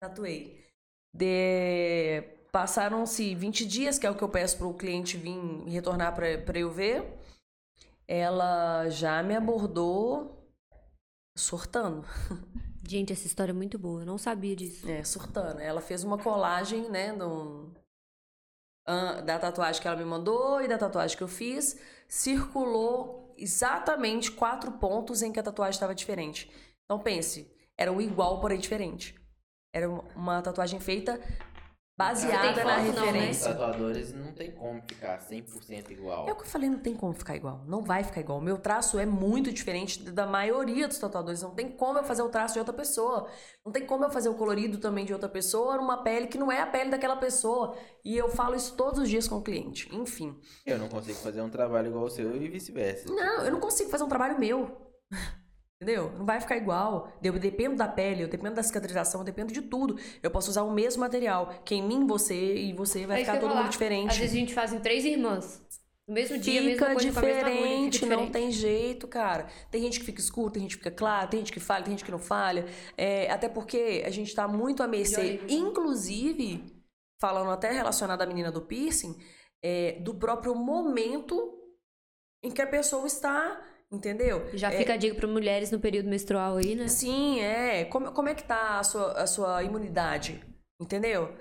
[0.00, 0.64] Tatuei.
[1.12, 2.35] De...
[2.56, 6.58] Passaram-se 20 dias, que é o que eu peço para o cliente vir retornar para
[6.58, 7.04] eu ver.
[8.08, 10.50] Ela já me abordou
[11.36, 12.02] surtando.
[12.88, 14.00] Gente, essa história é muito boa.
[14.00, 14.90] Eu não sabia disso.
[14.90, 15.60] É, surtando.
[15.60, 17.74] Ela fez uma colagem, né, do,
[19.26, 21.78] da tatuagem que ela me mandou e da tatuagem que eu fiz.
[22.08, 26.50] Circulou exatamente quatro pontos em que a tatuagem estava diferente.
[26.86, 29.14] Então pense, era um igual, porém diferente.
[29.74, 31.20] Era uma tatuagem feita
[31.96, 33.12] baseada na foto não, né?
[33.12, 33.50] Referência.
[33.52, 36.28] tatuadores não tem como ficar 100% igual.
[36.28, 37.64] É o que eu falei, não tem como ficar igual.
[37.66, 38.38] Não vai ficar igual.
[38.38, 41.40] O meu traço é muito diferente da maioria dos tatuadores.
[41.42, 43.28] Não tem como eu fazer o traço de outra pessoa.
[43.64, 46.52] Não tem como eu fazer o colorido também de outra pessoa numa pele que não
[46.52, 47.74] é a pele daquela pessoa.
[48.04, 49.88] E eu falo isso todos os dias com o cliente.
[49.94, 50.38] Enfim.
[50.66, 53.10] Eu não consigo fazer um trabalho igual o seu e vice-versa.
[53.12, 54.76] Não, eu não consigo fazer um trabalho meu.
[55.80, 56.10] Entendeu?
[56.12, 57.12] Não vai ficar igual.
[57.22, 59.98] Eu dependo da pele, eu dependo da cicatrização, eu dependo de tudo.
[60.22, 63.34] Eu posso usar o mesmo material, que em mim, você e você vai É ficar
[63.38, 63.68] todo mundo falar.
[63.68, 64.18] Às diferente.
[64.18, 65.62] vezes a gente faz em três irmãs.
[66.08, 68.32] No mesmo dia, mesma Fica coisa, com a mesma diferente, fica não diferente.
[68.32, 69.48] tem jeito, cara.
[69.70, 71.92] Tem gente que fica escuro, tem gente que fica claro, tem gente que falha, tem
[71.92, 72.64] gente que não falha.
[72.96, 76.64] É, até porque a gente tá muito a mercê, inclusive,
[77.20, 79.16] falando até relacionado à menina do piercing,
[79.62, 81.58] é, do próprio momento
[82.42, 84.48] em que a pessoa está, entendeu?
[84.54, 86.88] Já fica a dica para mulheres no período menstrual aí, né?
[86.88, 87.84] Sim, é.
[87.86, 90.42] Como, como é que tá a sua, a sua imunidade?
[90.80, 91.34] Entendeu?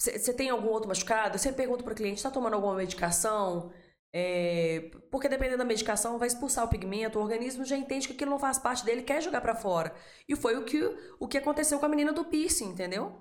[0.00, 1.38] Você tem algum outro machucado?
[1.38, 3.72] Sempre pergunto para o cliente, está tomando alguma medicação?
[4.14, 8.32] É, porque dependendo da medicação, vai expulsar o pigmento, o organismo já entende que aquilo
[8.32, 9.94] não faz parte dele, quer jogar para fora.
[10.28, 10.82] E foi o que,
[11.18, 13.16] o que aconteceu com a menina do piercing, entendeu?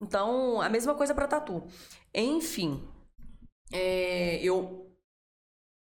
[0.00, 1.62] Então, a mesma coisa para tatu.
[2.14, 2.88] Enfim,
[3.72, 4.90] é, eu,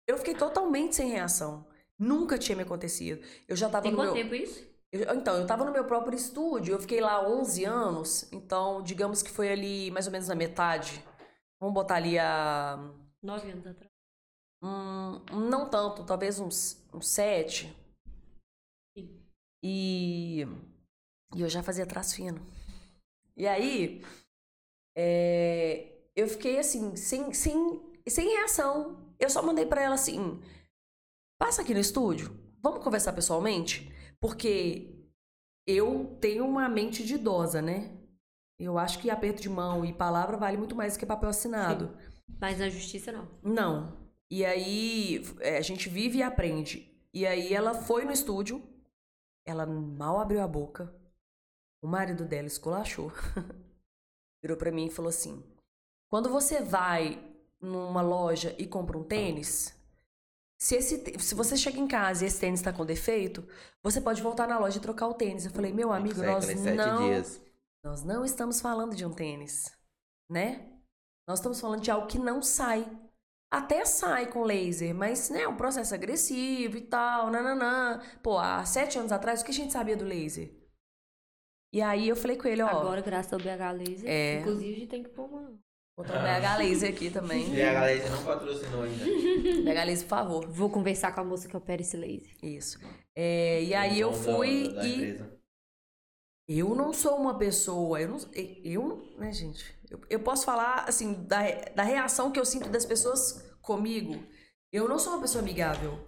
[0.08, 1.67] eu fiquei totalmente sem reação.
[1.98, 3.24] Nunca tinha me acontecido.
[3.46, 4.22] Eu já tava Tem no quanto meu...
[4.22, 4.66] tempo isso?
[4.92, 9.22] Eu- então, eu tava no meu próprio estúdio, eu fiquei lá 11 anos, então, digamos
[9.22, 11.04] que foi ali mais ou menos na metade.
[11.60, 12.78] Vamos botar ali a.
[13.22, 13.90] Nove anos atrás.
[14.62, 17.74] Hum, não tanto, talvez uns, uns 7.
[18.96, 19.22] Sim.
[19.62, 20.46] E,
[21.34, 22.40] e eu já fazia traço fino.
[23.36, 24.02] E aí,
[24.96, 28.96] é, eu fiquei assim, sem, sem, sem reação.
[29.18, 30.40] Eu só mandei pra ela assim:
[31.38, 33.92] passa aqui no estúdio, vamos conversar pessoalmente?
[34.20, 34.98] Porque
[35.66, 37.96] eu tenho uma mente de idosa, né?
[38.58, 41.96] Eu acho que aperto de mão e palavra vale muito mais do que papel assinado.
[42.40, 43.28] Mas na justiça, não.
[43.42, 44.08] Não.
[44.30, 46.92] E aí, é, a gente vive e aprende.
[47.14, 48.62] E aí, ela foi no estúdio,
[49.46, 50.92] ela mal abriu a boca,
[51.82, 53.12] o marido dela esculachou.
[54.42, 55.42] Virou pra mim e falou assim:
[56.10, 57.22] quando você vai
[57.60, 59.77] numa loja e compra um tênis,
[60.58, 63.46] se, esse, se você chega em casa e esse tênis tá com defeito,
[63.82, 65.44] você pode voltar na loja e trocar o tênis.
[65.46, 67.08] Eu falei, meu amigo, nós não.
[67.08, 67.40] dias.
[67.84, 69.72] Nós não estamos falando de um tênis,
[70.28, 70.68] né?
[71.28, 72.84] Nós estamos falando de algo que não sai.
[73.50, 78.02] Até sai com laser, mas né, é um processo agressivo e tal, nananã.
[78.22, 80.54] Pô, há sete anos atrás, o que a gente sabia do laser?
[81.72, 84.40] E aí eu falei com ele, ó, Agora, graças ao BH Laser, É.
[84.40, 85.58] inclusive, a gente tem que pôr uma...
[85.98, 87.52] botar um BH laser aqui também.
[87.54, 89.04] E a galera não patrocinou ainda.
[89.64, 90.48] BH laser, por favor.
[90.48, 92.30] Vou conversar com a moça que opera esse laser.
[92.42, 92.78] Isso.
[93.16, 95.38] É, e aí eu Dono da- fui da e empresa.
[96.48, 98.18] Eu não sou uma pessoa, eu não,
[98.64, 99.76] eu, né, gente?
[99.90, 101.42] Eu, eu posso falar, assim, da,
[101.74, 104.14] da reação que eu sinto das pessoas comigo.
[104.72, 105.98] Eu não sou uma pessoa amigável.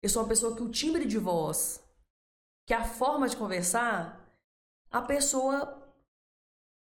[0.00, 1.82] Eu sou uma pessoa que o timbre de voz,
[2.64, 4.24] que a forma de conversar,
[4.88, 5.77] a pessoa,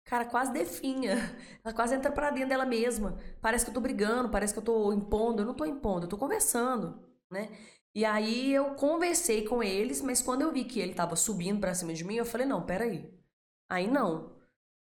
[0.07, 1.15] cara, quase definha.
[1.63, 3.17] Ela quase entra pra dentro dela mesma.
[3.41, 5.41] Parece que eu tô brigando, parece que eu tô impondo.
[5.41, 6.99] Eu não tô impondo, eu tô conversando,
[7.31, 7.49] né?
[7.93, 11.73] E aí eu conversei com eles, mas quando eu vi que ele tava subindo pra
[11.73, 13.11] cima de mim, eu falei, não, peraí.
[13.69, 14.35] Aí não.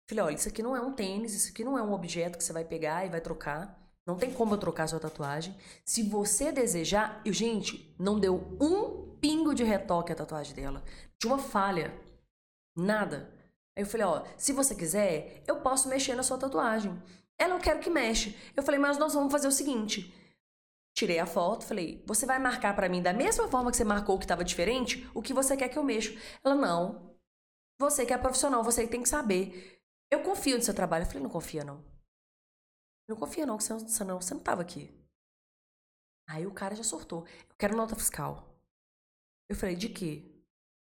[0.09, 2.45] Falei, olha, isso aqui não é um tênis, isso aqui não é um objeto que
[2.45, 3.79] você vai pegar e vai trocar.
[4.07, 5.57] Não tem como eu trocar sua tatuagem.
[5.85, 10.83] Se você desejar, eu, gente, não deu um pingo de retoque a tatuagem dela.
[11.19, 11.95] De uma falha.
[12.77, 13.34] Nada.
[13.77, 17.01] Aí eu falei, ó, se você quiser, eu posso mexer na sua tatuagem.
[17.37, 18.37] Ela, eu quero que mexe.
[18.55, 20.15] Eu falei, mas nós vamos fazer o seguinte.
[20.97, 24.19] Tirei a foto, falei, você vai marcar pra mim da mesma forma que você marcou
[24.19, 26.17] que tava diferente, o que você quer que eu mexa.
[26.45, 27.17] Ela, não.
[27.81, 29.83] Você que é profissional, você que tem que saber.
[30.09, 31.03] Eu confio no seu trabalho.
[31.03, 31.85] Eu falei, não confia, não.
[33.09, 34.91] Não confia não, que você não, você não, você não tava aqui.
[36.29, 37.27] Aí o cara já sortou.
[37.49, 38.57] Eu quero nota fiscal.
[39.49, 40.31] Eu falei, de quê?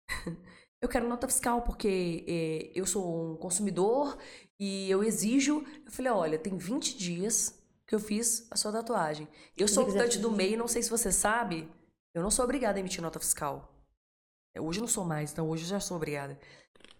[0.80, 4.16] eu quero nota fiscal porque eh, eu sou um consumidor
[4.58, 5.64] e eu exijo.
[5.84, 9.26] Eu falei, olha, tem 20 dias que eu fiz a sua tatuagem.
[9.56, 10.30] Eu sou optante do.
[10.30, 11.68] MEI, não sei se você sabe,
[12.14, 13.74] eu não sou obrigada a emitir nota fiscal.
[14.54, 16.38] É, Hoje eu não sou mais, então hoje eu já sou obrigada.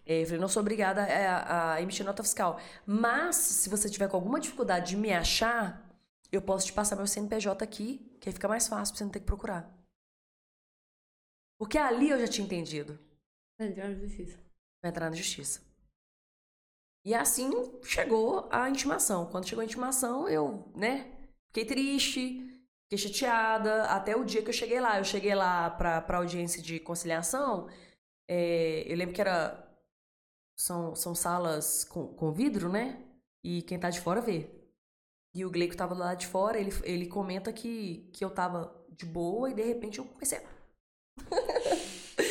[0.05, 2.59] É, Eu falei, não sou obrigada a, a emitir nota fiscal.
[2.85, 5.87] Mas, se você tiver com alguma dificuldade de me achar,
[6.31, 9.11] eu posso te passar meu CNPJ aqui, que aí fica mais fácil pra você não
[9.11, 9.71] ter que procurar.
[11.59, 12.97] Porque ali eu já tinha entendido.
[13.59, 14.39] Vai entrar na justiça.
[14.81, 15.61] Vai entrar na justiça.
[17.05, 17.51] E assim
[17.83, 19.29] chegou a intimação.
[19.29, 21.11] Quando chegou a intimação, eu, né,
[21.47, 22.39] fiquei triste,
[22.83, 23.83] fiquei chateada.
[23.85, 24.97] Até o dia que eu cheguei lá.
[24.97, 27.67] Eu cheguei lá pra, pra audiência de conciliação.
[28.29, 29.65] é, eu lembro que era.
[30.57, 33.01] São, são salas com, com vidro, né?
[33.43, 34.49] E quem tá de fora vê.
[35.33, 39.05] E o Gleico tava lá de fora, ele, ele comenta que, que eu tava de
[39.05, 40.41] boa e de repente eu comecei.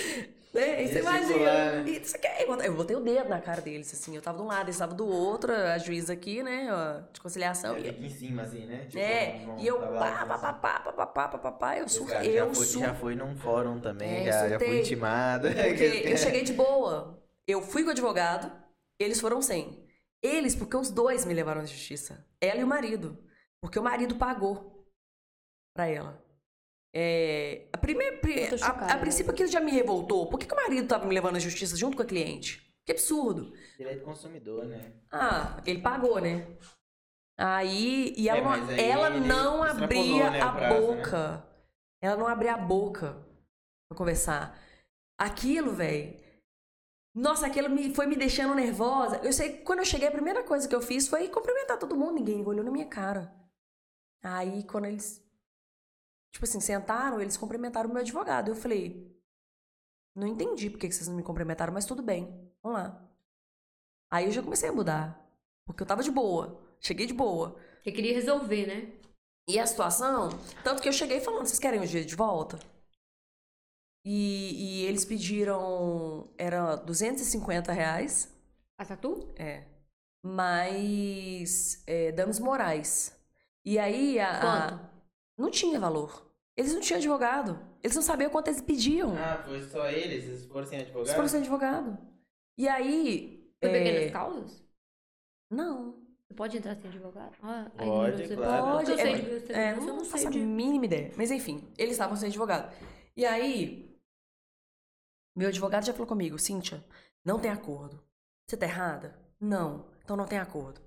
[0.54, 0.82] né?
[0.82, 1.82] E você imagina.
[1.82, 1.90] né?
[1.90, 2.26] E isso aqui,
[2.66, 4.14] eu botei- o dedo na cara deles, assim.
[4.16, 6.68] Eu tava de um lado, eles estavam do outro, a juíza aqui, né?
[7.12, 7.78] De conciliação.
[7.78, 8.86] E, aqui em cima, assim, né?
[8.86, 10.60] Tipo, é, vão- e eu tava pá, pá, assim.
[10.60, 12.94] pá, pá, pá, pá, pá, pá, pá, eu sur, Cara, eu já, foi, sur, já
[12.94, 14.68] foi num fórum também, É, já, já surtei.
[14.68, 15.50] fui intimada.
[15.50, 17.22] Porque eu cheguei de boa.
[17.46, 18.50] Eu fui com o advogado,
[19.00, 19.86] eles foram sem.
[20.22, 22.26] Eles, porque os dois me levaram à justiça.
[22.40, 23.16] Ela e o marido.
[23.60, 24.86] Porque o marido pagou
[25.74, 26.22] pra ela.
[26.94, 28.18] É, a, primeira,
[28.62, 30.28] a, a princípio aquilo já me revoltou.
[30.28, 32.66] Por que, que o marido tava me levando à justiça junto com a cliente?
[32.84, 33.52] Que absurdo.
[33.76, 34.92] Direito do consumidor, né?
[35.12, 36.46] Ah, ele pagou, né?
[37.38, 40.96] Aí, e ela, É, aí ela não abria né, a prazo, né?
[40.96, 41.46] boca.
[42.02, 43.12] Ela não abria a boca
[43.88, 44.58] pra conversar.
[45.18, 46.18] Aquilo, velho.
[47.14, 49.20] Nossa, aquilo me, foi me deixando nervosa.
[49.22, 52.14] Eu sei, quando eu cheguei, a primeira coisa que eu fiz foi cumprimentar todo mundo.
[52.14, 53.34] Ninguém olhou na minha cara.
[54.22, 55.22] Aí, quando eles,
[56.32, 58.48] tipo assim, sentaram, eles cumprimentaram o meu advogado.
[58.48, 59.14] Eu falei,
[60.14, 63.08] não entendi por que vocês não me cumprimentaram, mas tudo bem, vamos lá.
[64.10, 65.24] Aí eu já comecei a mudar.
[65.66, 66.60] Porque eu tava de boa.
[66.80, 67.58] Cheguei de boa.
[67.82, 68.92] Você queria resolver, né?
[69.46, 70.30] E a situação,
[70.62, 72.58] tanto que eu cheguei falando, vocês querem o dia de volta?
[74.04, 78.32] E, e eles pediram, era 250 reais,
[78.78, 79.28] A tatu?
[79.36, 79.64] é,
[80.22, 83.18] mais é, danos morais.
[83.64, 84.30] E aí, a,
[84.74, 84.90] a-?
[85.38, 86.26] Não tinha valor.
[86.56, 87.58] Eles não tinham advogado.
[87.82, 89.14] Eles não sabiam quanto eles pediam.
[89.16, 90.24] Ah, foi só eles?
[90.24, 91.06] Eles foram sem advogado?
[91.06, 91.98] Eles foram sem advogado.
[92.58, 93.48] E aí...
[93.60, 94.64] Foi é, pequenas causas?
[95.50, 96.08] Não.
[96.26, 97.32] Você pode entrar sem advogado?
[97.42, 98.66] Ah, aí Pode, você claro.
[98.66, 100.38] Pode, Eu sei é, você, É, eu não, não sei faço a de...
[100.40, 101.12] mínima ideia.
[101.16, 102.70] Mas enfim, eles estavam sem advogado.
[103.16, 103.98] E aí,
[105.34, 106.84] meu advogado já falou comigo, Cíntia,
[107.24, 108.02] não tem acordo.
[108.46, 109.18] Você tá errada?
[109.40, 109.86] Não.
[110.04, 110.80] Então não tem acordo.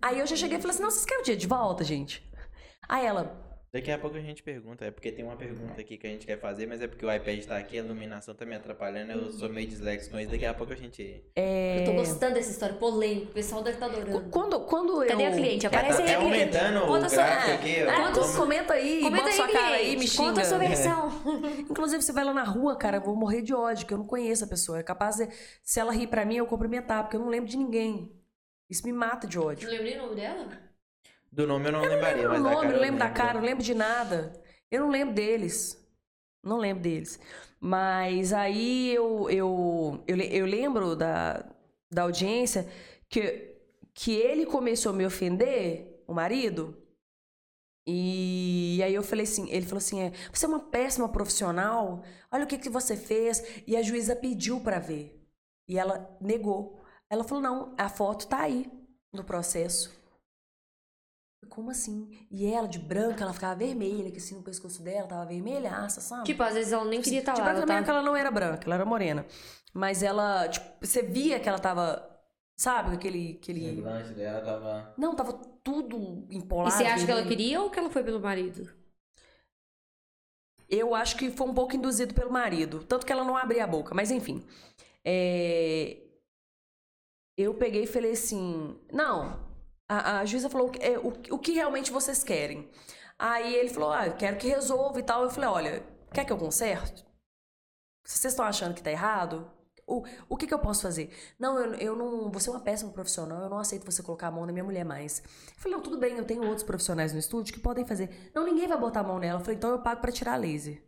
[0.00, 2.22] Aí eu já cheguei e falei assim, não, vocês querem o dia de volta, gente?
[2.88, 3.47] Aí ela,
[3.78, 6.26] Daqui a pouco a gente pergunta, é porque tem uma pergunta aqui que a gente
[6.26, 9.30] quer fazer, mas é porque o iPad tá aqui, a iluminação tá me atrapalhando, eu
[9.30, 11.22] sou meio disléxico com isso, daqui a pouco a gente...
[11.36, 11.80] é...
[11.82, 14.30] Eu tô gostando dessa história polêmica, o pessoal deve estar adorando.
[14.30, 15.08] Quando, quando eu...
[15.08, 15.64] Cadê a cliente?
[15.64, 16.56] É, tá Aparece até aí a cliente.
[16.58, 17.88] aumentando o Conta sua- gráfico aqui, ó.
[17.90, 20.28] Ah, Conta comenta aí, Comenta bota aí, sua cara aí, me xinga.
[20.28, 21.12] Conta a sua versão.
[21.70, 24.06] Inclusive, você vai lá na rua, cara, eu vou morrer de ódio, que eu não
[24.06, 24.80] conheço a pessoa.
[24.80, 25.28] É capaz de,
[25.62, 28.12] se ela rir pra mim, eu cumprimentar, porque eu não lembro de ninguém.
[28.68, 29.68] Isso me mata de ódio.
[29.68, 30.67] Não lembrei o nome dela?
[31.30, 32.80] Do nome eu não Eu não lembraria, lembro o mas da nome, cara não eu
[32.80, 33.10] lembro da lembro.
[33.10, 34.32] cara, não lembro de nada.
[34.70, 35.76] Eu não lembro deles.
[36.42, 37.18] Não lembro deles.
[37.60, 41.44] Mas aí eu, eu, eu, eu lembro da,
[41.90, 42.68] da audiência
[43.08, 43.54] que,
[43.94, 46.76] que ele começou a me ofender, o marido.
[47.86, 52.44] E aí eu falei assim, ele falou assim, é, você é uma péssima profissional, olha
[52.44, 53.42] o que, que você fez.
[53.66, 55.18] E a juíza pediu pra ver.
[55.66, 56.82] E ela negou.
[57.10, 58.70] Ela falou, não, a foto tá aí
[59.12, 59.97] no processo.
[61.48, 62.10] Como assim?
[62.30, 66.24] E ela, de branca, ela ficava vermelha, que assim no pescoço dela tava vermelhaça, sabe?
[66.24, 67.46] Tipo, às vezes ela nem queria estar de lá.
[67.46, 67.84] branca Ela também tá...
[67.84, 69.24] que ela não era branca, ela era morena.
[69.72, 72.08] Mas ela, tipo, você via que ela tava,
[72.56, 73.34] sabe, aquele...
[73.34, 73.76] O aquele...
[73.76, 74.94] semblante dela tava...
[74.98, 75.32] Não, tava
[75.62, 76.74] tudo empolado.
[76.74, 78.68] E você acha que ela queria ou que ela foi pelo marido?
[80.68, 82.84] Eu acho que foi um pouco induzido pelo marido.
[82.84, 83.94] Tanto que ela não abria a boca.
[83.94, 84.44] Mas enfim.
[85.04, 85.96] É,
[87.36, 89.47] Eu peguei e falei assim: não.
[89.88, 92.70] A, a juíza falou é, o, o que realmente vocês querem.
[93.18, 95.24] Aí ele falou: ah, eu quero que resolva e tal.
[95.24, 97.06] Eu falei: olha, quer que eu conserte?
[98.06, 99.50] Se vocês estão achando que tá errado,
[99.88, 101.10] o, o que, que eu posso fazer?
[101.38, 102.30] Não, eu, eu não.
[102.30, 104.84] Você é uma péssima profissional, eu não aceito você colocar a mão na minha mulher
[104.84, 105.20] mais.
[105.20, 108.30] Eu falei, não, tudo bem, eu tenho outros profissionais no estúdio que podem fazer.
[108.34, 109.40] Não, ninguém vai botar a mão nela.
[109.40, 110.82] Eu falei, então eu pago pra tirar laser.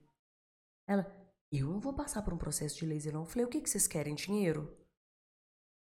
[0.86, 1.10] Ela,
[1.50, 3.22] eu não vou passar por um processo de laser, não.
[3.22, 4.14] Eu falei, o que, que vocês querem?
[4.14, 4.76] Dinheiro?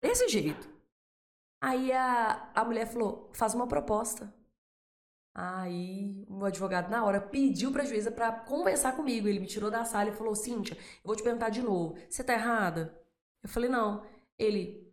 [0.02, 0.75] Desse jeito.
[1.60, 4.32] Aí a, a mulher falou, faz uma proposta.
[5.38, 9.28] Aí o advogado, na hora, pediu pra juíza pra conversar comigo.
[9.28, 11.94] Ele me tirou da sala e falou: Cíntia, eu vou te perguntar de novo.
[12.08, 12.98] Você tá errada?
[13.42, 14.02] Eu falei: não.
[14.38, 14.90] Ele.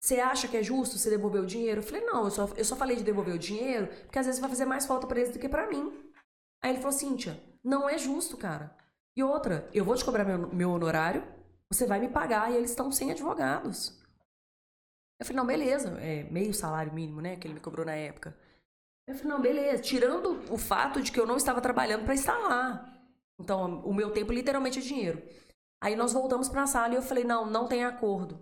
[0.00, 1.80] Você acha que é justo você devolver o dinheiro?
[1.80, 4.40] Eu falei: não, eu só, eu só falei de devolver o dinheiro porque às vezes
[4.40, 5.92] vai fazer mais falta pra eles do que pra mim.
[6.62, 8.72] Aí ele falou: Cíntia, não é justo, cara.
[9.16, 11.24] E outra, eu vou te cobrar meu, meu honorário,
[11.68, 13.97] você vai me pagar e eles estão sem advogados.
[15.18, 15.98] Eu falei: não, beleza.
[16.00, 17.36] É meio salário mínimo, né?
[17.36, 18.36] Que ele me cobrou na época.
[19.06, 19.82] Eu falei, não, beleza.
[19.82, 22.94] Tirando o fato de que eu não estava trabalhando para estar lá.
[23.40, 25.22] Então, o meu tempo literalmente é dinheiro.
[25.80, 28.38] Aí nós voltamos para a sala e eu falei, não, não tem acordo.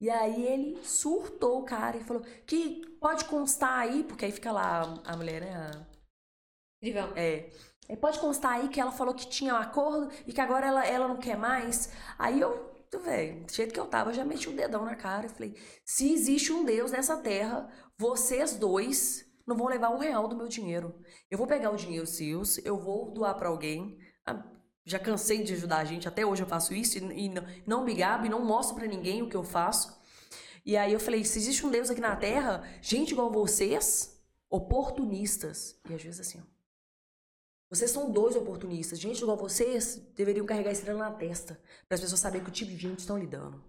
[0.00, 4.50] E aí ele surtou o cara e falou, que pode constar aí, porque aí fica
[4.52, 5.86] lá a mulher, né?
[6.82, 7.12] Incrível.
[7.16, 7.50] é.
[7.86, 10.86] É, Pode constar aí que ela falou que tinha um acordo e que agora ela,
[10.86, 11.92] ela não quer mais.
[12.18, 15.54] Aí eu, do jeito que eu tava, já meti o dedão na cara e falei:
[15.84, 17.68] se existe um Deus nessa terra,
[17.98, 20.94] vocês dois não vão levar um real do meu dinheiro.
[21.30, 23.98] Eu vou pegar o dinheiro seus, eu vou doar pra alguém.
[24.26, 24.42] Ah,
[24.86, 27.94] Já cansei de ajudar a gente, até hoje eu faço isso e, não, não me
[27.94, 29.98] gabo e não mostro pra ninguém o que eu faço.
[30.64, 34.18] E aí eu falei: se existe um Deus aqui na terra, gente igual vocês,
[34.50, 35.78] oportunistas.
[35.88, 36.53] E às vezes assim, ó.
[37.74, 39.00] Vocês são dois oportunistas.
[39.00, 41.60] Gente igual vocês deveriam carregar estrela na testa.
[41.88, 43.60] Para as pessoas saberem que tipo de gente estão lidando.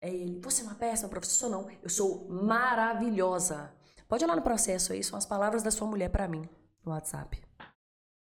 [0.00, 0.38] É ele.
[0.40, 1.50] Você é uma péssima professora?
[1.50, 1.68] Não.
[1.82, 3.74] Eu sou maravilhosa.
[4.06, 5.02] Pode lá no processo aí.
[5.02, 6.48] São as palavras da sua mulher para mim
[6.84, 7.42] no WhatsApp.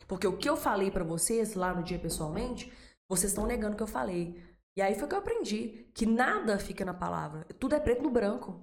[0.08, 2.72] Porque o que eu falei para vocês lá no dia pessoalmente,
[3.08, 4.42] vocês estão negando o que eu falei.
[4.76, 5.88] E aí foi que eu aprendi.
[5.94, 7.44] Que nada fica na palavra.
[7.60, 8.60] Tudo é preto no branco.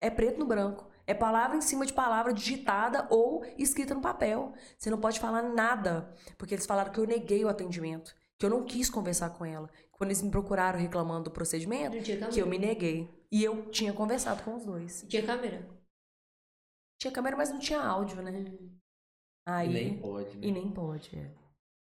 [0.00, 0.85] É preto no branco.
[1.06, 4.52] É palavra em cima de palavra digitada ou escrita no papel.
[4.76, 6.12] Você não pode falar nada.
[6.36, 8.14] Porque eles falaram que eu neguei o atendimento.
[8.38, 9.70] Que eu não quis conversar com ela.
[9.92, 11.96] Quando eles me procuraram reclamando do procedimento,
[12.32, 13.08] que eu me neguei.
[13.30, 15.02] E eu tinha conversado com os dois.
[15.08, 15.66] Tinha câmera.
[17.00, 18.32] Tinha câmera, mas não tinha áudio, né?
[19.48, 20.46] Aí, E nem pode, né?
[20.46, 21.30] e nem pode, é.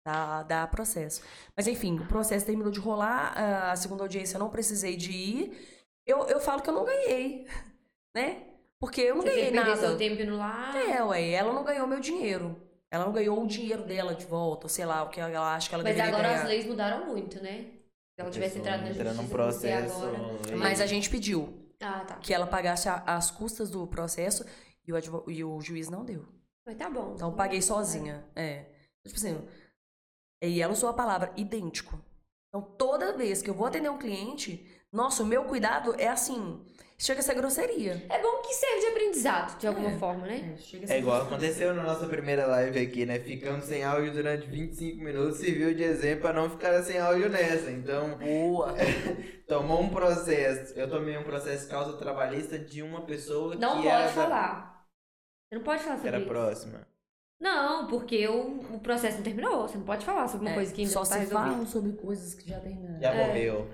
[0.06, 1.22] Dá, dá processo.
[1.56, 5.84] Mas enfim, o processo terminou de rolar, a segunda audiência eu não precisei de ir.
[6.06, 7.46] Eu, eu falo que eu não ganhei,
[8.14, 8.53] né?
[8.80, 9.76] Porque eu não Você ganhei nada.
[9.76, 10.72] seu tempo indo lá.
[10.76, 12.60] É, ué, ela não ganhou meu dinheiro.
[12.90, 15.68] Ela não ganhou o dinheiro dela de volta, ou sei lá, o que ela acha
[15.68, 16.42] que ela Mas deveria agora ganhar.
[16.42, 17.62] as leis mudaram muito, né?
[18.14, 20.04] Se ela tivesse entrado na justiça num processo.
[20.04, 20.56] agora...
[20.56, 22.16] Mas a gente pediu Ah, tá.
[22.16, 24.44] que ela pagasse a- as custas do processo
[24.86, 26.24] e o, advo- e o juiz não deu.
[26.64, 27.14] Mas tá bom.
[27.14, 28.24] Então eu paguei sozinha.
[28.36, 28.66] É.
[29.04, 29.48] Tipo assim,
[30.42, 31.98] e ela usou a palavra idêntico.
[32.48, 36.64] Então toda vez que eu vou atender um cliente, nossa, o meu cuidado é assim,
[36.98, 38.04] chega a ser grosseria.
[38.08, 39.98] É bom que serve de aprendizado, de alguma É.
[39.98, 40.54] forma, né?
[40.58, 43.18] chega a ser É igual aconteceu na nossa primeira live aqui, né?
[43.18, 47.70] Ficamos sem áudio durante 25 minutos, serviu de exemplo pra não ficar sem áudio nessa.
[47.70, 48.74] Então, Boa.
[49.46, 50.72] tomou um processo.
[50.78, 54.86] Eu tomei um processo de causa trabalhista de uma pessoa Não que era, pode falar.
[55.48, 56.28] Você não pode falar sobre era isso.
[56.28, 56.86] próxima.
[57.40, 59.68] Não, porque o, o processo não terminou.
[59.68, 61.50] Você não pode falar sobre uma É, coisa que ainda só não tá se resolvida.
[61.50, 63.00] falam sobre coisas que já terminaram.
[63.00, 63.26] Já É.
[63.26, 63.68] morreu.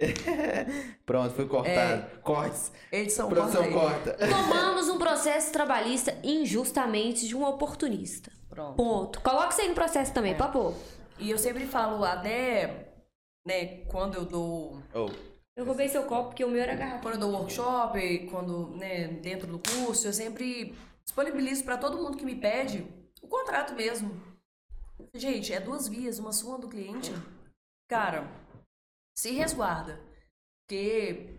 [1.04, 2.20] Pronto, foi cortado.
[2.22, 2.72] Cortes.
[2.90, 4.28] Edição Produção corta corta.
[4.28, 8.32] Tomamos um processo trabalhista injustamente de um oportunista.
[8.48, 8.76] Pronto.
[8.76, 9.20] Ponto.
[9.20, 10.36] Coloca isso aí no processo também, É.
[10.36, 10.74] papo.
[11.18, 12.92] E eu sempre falo, até,
[13.46, 15.08] né, quando eu dou Oh,
[15.54, 17.02] Eu roubei seu copo porque o meu era garrafa.
[17.02, 20.74] Quando eu dou workshop, quando, né, dentro do curso, eu sempre
[21.04, 22.86] disponibilizo para todo mundo que me pede
[23.20, 24.18] o contrato mesmo.
[25.14, 27.12] Gente, é duas vias, uma sua uma do cliente.
[27.88, 28.26] Cara,
[29.20, 30.00] se resguarda.
[30.66, 31.38] Porque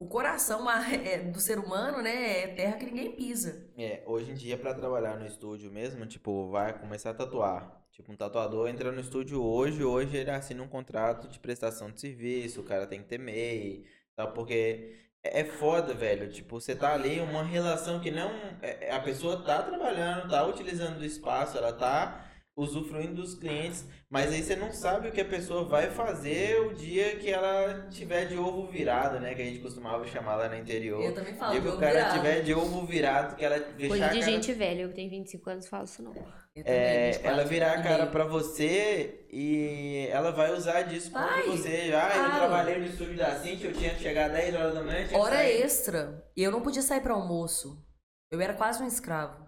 [0.00, 3.70] o coração é, do ser humano, né, é terra que ninguém pisa.
[3.76, 7.84] É, hoje em dia, pra trabalhar no estúdio mesmo, tipo, vai começar a tatuar.
[7.92, 12.00] Tipo, um tatuador entra no estúdio hoje, hoje ele assina um contrato de prestação de
[12.00, 16.30] serviço, o cara tem que ter MEI, tal, porque é é foda, velho.
[16.30, 18.30] Tipo, você tá ali, uma relação que não.
[18.62, 22.25] é- A pessoa tá trabalhando, tá utilizando o espaço, ela tá
[22.56, 26.74] usufruindo dos clientes, mas aí você não sabe o que a pessoa vai fazer o
[26.74, 29.34] dia que ela tiver de ovo virado, né?
[29.34, 31.02] Que a gente costumava chamar lá no interior.
[31.04, 31.52] Eu também falo.
[31.52, 32.14] dia que o cara virado.
[32.14, 34.82] tiver de ovo virado, que ela deixar Coisa a de cara gente velha.
[34.82, 36.12] Eu tenho 25 anos e falo isso não.
[36.12, 41.10] Eu também, é, 24 ela virar a cara pra você e ela vai usar disso
[41.10, 41.92] contra você.
[41.94, 44.82] Ah, eu trabalhei no estúdio da Cintia, eu tinha que chegar às 10 horas da
[44.82, 45.06] manhã.
[45.12, 45.60] Hora sair.
[45.62, 46.24] extra.
[46.34, 47.84] E eu não podia sair para almoço.
[48.30, 49.46] Eu era quase um escravo.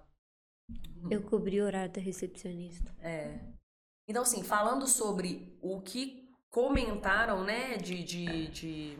[1.11, 2.95] Eu cobri o horário da recepcionista.
[3.01, 3.39] É.
[4.09, 8.99] Então, assim, falando sobre o que comentaram, né, de, de, de,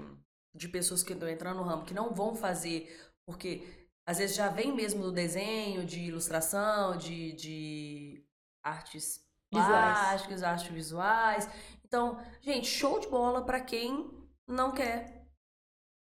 [0.55, 2.95] de pessoas que estão entrando no ramo, que não vão fazer,
[3.27, 8.25] porque às vezes já vem mesmo do desenho, de ilustração, de, de
[8.63, 9.99] artes Visuais.
[9.99, 11.49] plásticas, artes visuais.
[11.85, 14.11] Então, gente, show de bola pra quem
[14.47, 15.27] não quer,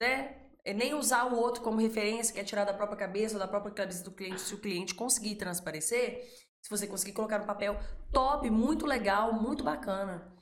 [0.01, 0.44] né?
[0.65, 3.47] É nem usar o outro como referência, que é tirar da própria cabeça ou da
[3.47, 6.25] própria cabeça do cliente, se o cliente conseguir transparecer,
[6.61, 7.79] se você conseguir colocar no papel,
[8.11, 10.33] top, muito legal, muito bacana.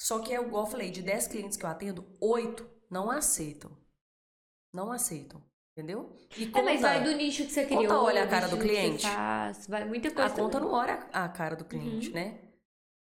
[0.00, 3.76] Só que é igual eu falei, de 10 clientes que eu atendo, 8 não aceitam.
[4.72, 5.42] Não aceitam.
[5.76, 6.14] Entendeu?
[6.36, 7.82] E É, mas vai do nicho que você criou.
[7.84, 9.06] conta olha a cara do cliente.
[9.08, 10.34] faz, vai muita A coisa.
[10.34, 10.68] conta também.
[10.68, 12.14] não olha a cara do cliente, Uhum.
[12.14, 12.38] né?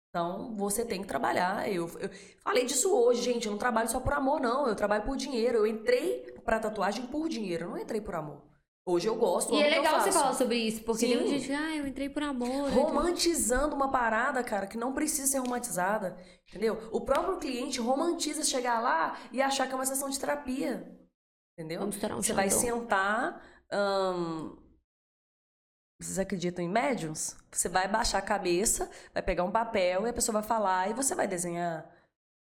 [0.10, 1.70] Então, você tem que trabalhar.
[1.70, 2.10] Eu, eu
[2.42, 3.46] falei disso hoje, gente.
[3.46, 4.68] Eu não trabalho só por amor, não.
[4.68, 5.58] Eu trabalho por dinheiro.
[5.60, 7.66] Eu entrei pra tatuagem por dinheiro.
[7.66, 8.42] Eu não entrei por amor.
[8.84, 9.54] Hoje eu gosto.
[9.54, 11.24] E é legal você falar sobre isso, porque tem Sim.
[11.24, 12.70] muita gente ah, eu entrei por amor.
[12.70, 12.82] né?
[12.82, 16.18] Romantizando uma parada, cara, que não precisa ser romantizada.
[16.50, 16.90] Entendeu?
[16.92, 20.98] O próprio cliente romantiza chegar lá e achar que é uma sessão de terapia.
[21.54, 21.84] Entendeu?
[21.84, 23.42] Um Você vai sentar.
[26.00, 27.38] Vocês acreditam em médiums?
[27.52, 30.94] Você vai baixar a cabeça, vai pegar um papel e a pessoa vai falar e
[30.94, 31.88] você vai desenhar.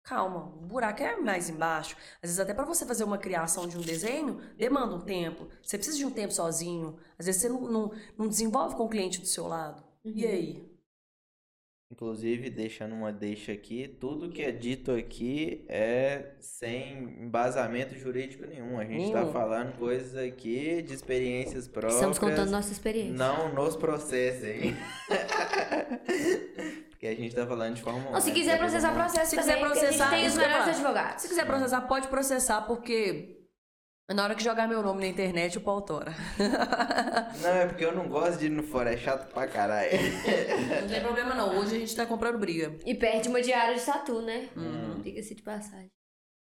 [0.09, 1.95] Calma, o buraco é mais embaixo.
[2.15, 5.47] Às vezes, até para você fazer uma criação de um desenho, demanda um tempo.
[5.61, 6.97] Você precisa de um tempo sozinho.
[7.19, 9.83] Às vezes, você não, não, não desenvolve com o cliente do seu lado.
[10.03, 10.31] E Uhum.
[10.31, 10.69] aí?
[11.91, 18.79] Inclusive, deixando uma deixa aqui, tudo que é dito aqui é sem embasamento jurídico nenhum.
[18.79, 21.95] A gente está falando coisas aqui de experiências próprias.
[21.95, 23.13] Estamos contando nossa experiência.
[23.13, 24.75] Não nos processem.
[26.99, 29.57] Porque a gente tá falando de forma Não, se quiser tá processar, processa Se quiser
[29.57, 31.21] processar, tem os que melhores advogados.
[31.21, 33.37] Se quiser processar, pode processar, porque
[34.13, 36.13] na hora que jogar meu nome na internet, o pau tora.
[37.41, 39.91] Não, é porque eu não gosto de ir no fora, é chato pra caralho.
[40.81, 41.57] Não tem problema não.
[41.57, 42.75] Hoje a gente tá comprando briga.
[42.85, 44.49] E perde uma diária de tatu, né?
[44.57, 44.99] Uhum.
[45.01, 45.89] Diga-se de passagem.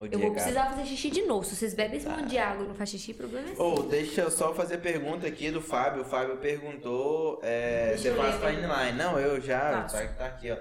[0.09, 1.45] Eu vou precisar fazer xixi de novo.
[1.45, 3.63] Se vocês bebem esse monte de água e não faz xixi, o problema é seu.
[3.63, 6.01] Ou deixa eu só fazer pergunta aqui do Fábio.
[6.01, 8.97] O Fábio perguntou é, você eu faz ler fine line.
[8.97, 9.83] Não, eu já.
[9.83, 10.57] Tá, tá aqui, ó.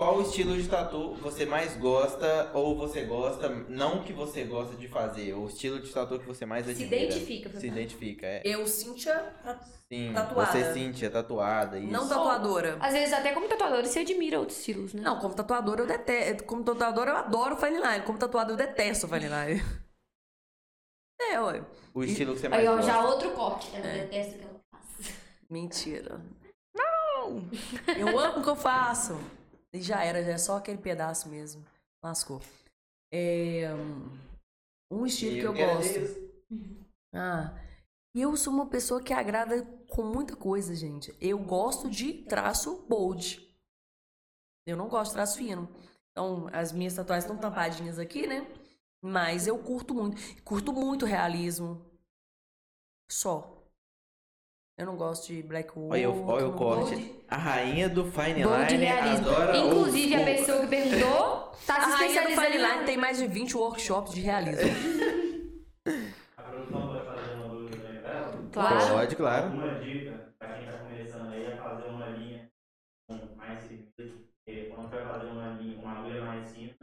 [0.00, 4.74] Qual o estilo de tatu você mais gosta ou você gosta, não que você gosta
[4.74, 6.96] de fazer, o estilo de tatu que você mais Se admira?
[6.96, 8.40] identifica, Se identifica, é.
[8.42, 9.30] Eu, Cíntia,
[9.92, 10.50] Sim, Tatuada.
[10.52, 11.92] você Cíntia, tatuada, isso.
[11.92, 12.78] não tatuadora.
[12.80, 15.02] Às vezes, até como tatuador, você admira outros estilos, né?
[15.02, 16.44] Não, como tatuadora eu detesto.
[16.44, 18.02] Como tatuadora eu adoro fine line.
[18.06, 19.62] Como tatuador eu detesto fine line.
[21.20, 21.62] É, ué.
[21.92, 22.90] O estilo que você mais Aí, ó, gosta.
[22.90, 23.70] já outro corte.
[23.72, 23.78] né?
[23.98, 25.14] Eu detesto o que ela faz.
[25.50, 26.20] Mentira.
[26.74, 27.44] Não!
[27.98, 29.20] Eu amo o que eu faço.
[29.72, 31.64] E já era, já é só aquele pedaço mesmo.
[32.02, 32.40] Lascou.
[33.12, 33.68] É,
[34.90, 36.30] um estilo que eu gosto.
[37.14, 37.54] Ah,
[38.14, 41.14] eu sou uma pessoa que agrada com muita coisa, gente.
[41.20, 43.48] Eu gosto de traço bold.
[44.66, 45.68] Eu não gosto de traço fino.
[46.10, 48.46] Então, as minhas tatuagens estão tampadinhas aqui, né?
[49.02, 50.16] Mas eu curto muito.
[50.42, 51.84] Curto muito realismo.
[53.10, 53.59] Só.
[54.80, 55.90] Eu não gosto de black wool.
[55.90, 56.96] Olha, o- olha o corte.
[56.96, 61.80] de- A rainha do fine line adora o- Inclusive, a pessoa que perguntou tá A
[61.82, 64.70] se rainha do especializando fine em line tem mais de 20 workshops de realismo.
[66.38, 68.48] A produção pode fazer uma dúvida?
[68.52, 68.88] Claro.
[68.94, 69.46] Pode, claro.
[69.54, 72.50] Uma dica pra quem tá começando aí é fazer uma linha
[73.06, 76.74] com mais porque quando vai fazer uma linha com uma agulha mais fina,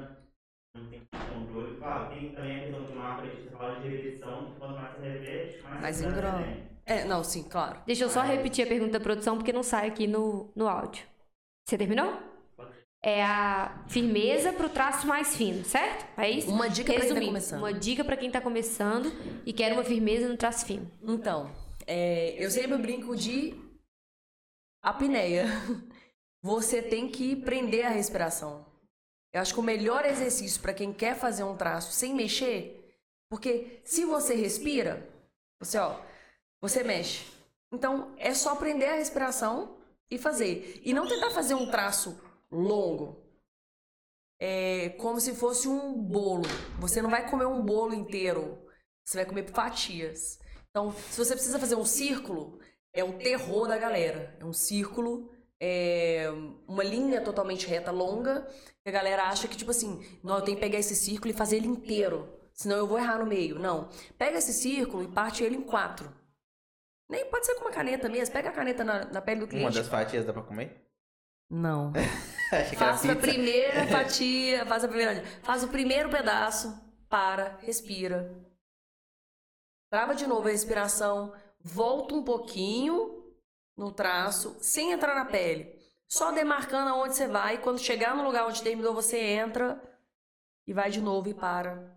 [0.75, 1.01] não tem
[1.33, 1.77] controle.
[1.77, 5.09] Claro, tem também a questão de uma arte, você fala de repetição, quanto mais você
[5.09, 6.76] repete, mais Mais engrossa.
[6.87, 7.81] É, não, sim, claro.
[7.85, 11.05] Deixa eu só repetir a pergunta da produção, porque não sai aqui no, no áudio.
[11.67, 12.17] Você terminou?
[13.03, 16.05] É a firmeza pro traço mais fino, certo?
[16.17, 16.49] É isso?
[16.49, 17.59] Uma dica pra quem tá Resumindo, começando.
[17.59, 19.11] Uma dica pra quem tá começando
[19.45, 20.89] e quer uma firmeza no traço fino.
[21.03, 21.51] Então,
[21.85, 23.53] é, eu sempre brinco de
[24.81, 25.45] apneia.
[26.41, 28.65] Você tem que prender a respiração.
[29.33, 32.97] Eu acho que o melhor exercício para quem quer fazer um traço sem mexer,
[33.29, 35.07] porque se você respira,
[35.59, 35.99] você ó,
[36.61, 37.25] você mexe.
[37.71, 39.77] Então é só prender a respiração
[40.09, 40.81] e fazer.
[40.83, 42.19] E não tentar fazer um traço
[42.51, 43.25] longo.
[44.39, 46.47] É como se fosse um bolo.
[46.79, 48.57] Você não vai comer um bolo inteiro.
[49.03, 50.39] Você vai comer fatias.
[50.69, 52.59] Então, se você precisa fazer um círculo,
[52.93, 54.37] é o terror da galera.
[54.39, 56.27] É um círculo, é
[56.67, 58.47] uma linha totalmente reta, longa,
[58.83, 61.37] que a galera acha que, tipo assim, não, eu tenho que pegar esse círculo e
[61.37, 62.31] fazer ele inteiro.
[62.53, 63.57] Senão eu vou errar no meio.
[63.59, 63.89] Não.
[64.17, 66.11] Pega esse círculo e parte ele em quatro.
[67.09, 68.33] Nem pode ser com uma caneta mesmo.
[68.33, 69.77] Pega a caneta na, na pele do Uma cliente.
[69.77, 70.85] das fatias dá pra comer?
[71.49, 71.93] Não.
[72.77, 75.23] Faça a primeira fatia, faça a primeira.
[75.43, 76.73] Faz o primeiro pedaço,
[77.09, 78.33] para, respira.
[79.89, 83.33] Trava de novo a respiração, volta um pouquinho
[83.75, 85.77] no traço, sem entrar na pele.
[86.09, 87.57] Só demarcando aonde você vai.
[87.57, 89.81] Quando chegar no lugar onde terminou, você entra
[90.65, 91.96] e vai de novo e para.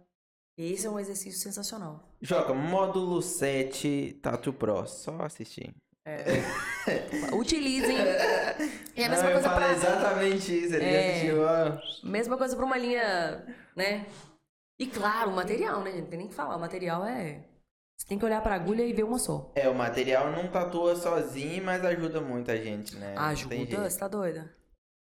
[0.59, 2.03] Esse é um exercício sensacional.
[2.21, 4.87] Joga módulo 7 Tatu Pro.
[4.87, 5.75] Só assistir.
[7.33, 7.97] Utilizem.
[7.99, 10.75] É a Não, mesma eu coisa falei para exatamente isso.
[10.75, 11.11] Ele É.
[11.11, 12.09] assistiu, ó.
[12.09, 13.47] Mesma coisa para uma linha,
[13.77, 14.07] né?
[14.79, 15.93] E claro, o material, né?
[15.93, 16.57] Não tem nem que falar.
[16.57, 17.45] O material é.
[17.99, 19.53] Você tem que olhar pra agulha e ver uma só.
[19.55, 23.15] É, o material não tatua sozinho, mas ajuda muito a gente, né?
[23.15, 24.55] Não Ajuda, você tá doida?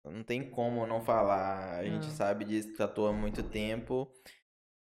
[0.05, 1.77] Não tem como não falar.
[1.79, 2.11] A gente Ah.
[2.11, 4.11] sabe disso, tatua há muito tempo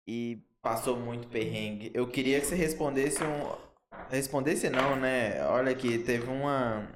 [0.08, 1.92] e passou muito perrengue.
[1.94, 3.52] Eu queria que você respondesse um.
[4.10, 5.46] Respondesse não, né?
[5.48, 6.88] Olha aqui, teve uma.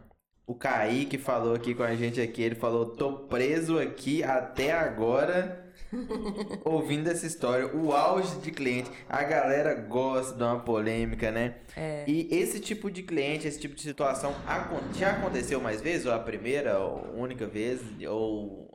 [0.48, 5.66] O Kaique falou aqui com a gente aqui, ele falou, tô preso aqui até agora.
[6.66, 11.56] ouvindo essa história, o auge de cliente, a galera gosta de uma polêmica, né?
[11.76, 12.04] É.
[12.08, 14.34] E esse tipo de cliente, esse tipo de situação,
[14.96, 16.06] já aconteceu mais vezes?
[16.06, 17.82] Ou a primeira, ou única vez?
[18.10, 18.67] Ou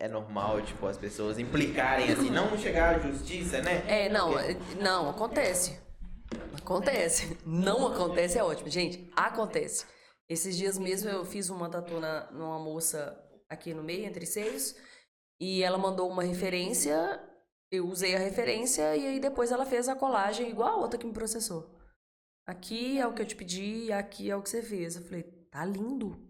[0.00, 3.84] é normal, tipo, as pessoas implicarem assim, não chegar à justiça, né?
[3.88, 4.30] É, não,
[4.80, 5.80] não, acontece.
[6.56, 7.36] Acontece.
[7.44, 8.70] Não acontece é ótimo.
[8.70, 9.86] Gente, acontece.
[10.28, 13.18] Esses dias mesmo eu fiz uma tatu na, numa moça
[13.48, 14.76] aqui no meio, entre seios,
[15.40, 17.20] e ela mandou uma referência,
[17.70, 21.06] eu usei a referência, e aí depois ela fez a colagem igual a outra que
[21.06, 21.78] me processou.
[22.46, 24.96] Aqui é o que eu te pedi, aqui é o que você fez.
[24.96, 26.27] Eu falei, tá lindo.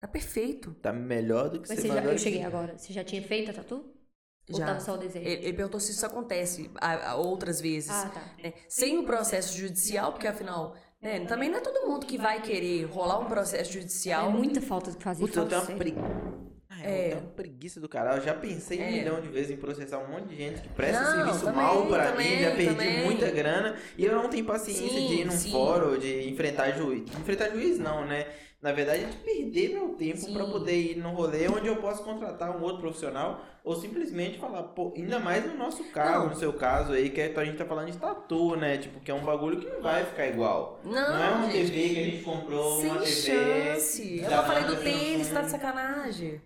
[0.00, 0.74] Tá perfeito.
[0.82, 2.76] Tá melhor do que Mas você você já, eu cheguei agora.
[2.76, 3.92] Você já tinha feito a tatu?
[4.50, 4.66] Ou Já.
[4.66, 5.26] tava só o desenho?
[5.26, 7.90] Ele, ele perguntou se isso acontece a- a outras vezes.
[7.90, 8.22] Ah, tá.
[8.42, 8.52] né?
[8.68, 12.84] Sem o processo judicial, porque afinal, né, também não é todo mundo que vai querer
[12.84, 14.28] rolar um processo judicial.
[14.28, 15.78] É muita falta de fazer Putz, eu tenho uma sério.
[15.78, 16.46] preguiça.
[16.84, 17.14] É.
[17.14, 18.18] Uma preguiça do caralho.
[18.20, 18.90] Eu já pensei um É.
[18.92, 21.86] milhão de vezes em processar um monte de gente que presta Não, serviço também, mal
[21.88, 23.04] pra também, mim, já perdi também.
[23.04, 25.50] muita grana e eu não tenho paciência Sim, de ir num sim.
[25.50, 27.02] fórum, de enfrentar juiz.
[27.18, 28.26] Enfrentar juiz não, né?
[28.66, 32.02] Na verdade, é de perder meu tempo pra poder ir num rolê onde eu posso
[32.02, 36.30] contratar um outro profissional ou simplesmente falar, pô, ainda mais no nosso caso, Não.
[36.30, 38.76] no seu caso aí, que a gente tá falando de tatu, né?
[38.76, 40.80] Tipo, que é um bagulho que não vai ficar igual.
[40.82, 41.70] Não, Não é uma gente.
[41.70, 43.12] TV que a gente comprou, Sem uma TV.
[43.12, 44.18] chance.
[44.18, 46.42] Eu da falei do marca tênis, tá de sacanagem.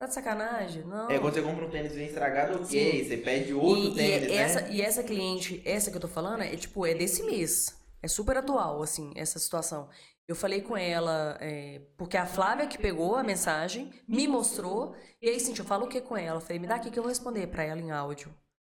[0.00, 0.82] Tá de sacanagem?
[0.82, 1.08] Não.
[1.08, 2.66] É, quando você compra um tênis bem estragado, ok.
[2.66, 3.08] Sim.
[3.08, 4.36] Você pede outro e, tênis, e né?
[4.36, 7.72] essa, e essa cliente, essa que eu tô falando, é tipo, é desse mês.
[8.02, 9.88] É super atual, assim, essa situação.
[10.28, 15.28] Eu falei com ela, é, porque a Flávia que pegou a mensagem, me mostrou, e
[15.28, 16.38] aí, Cintia, eu falo o que com ela?
[16.38, 18.34] Eu falei, me dá aqui que eu vou responder pra ela em áudio.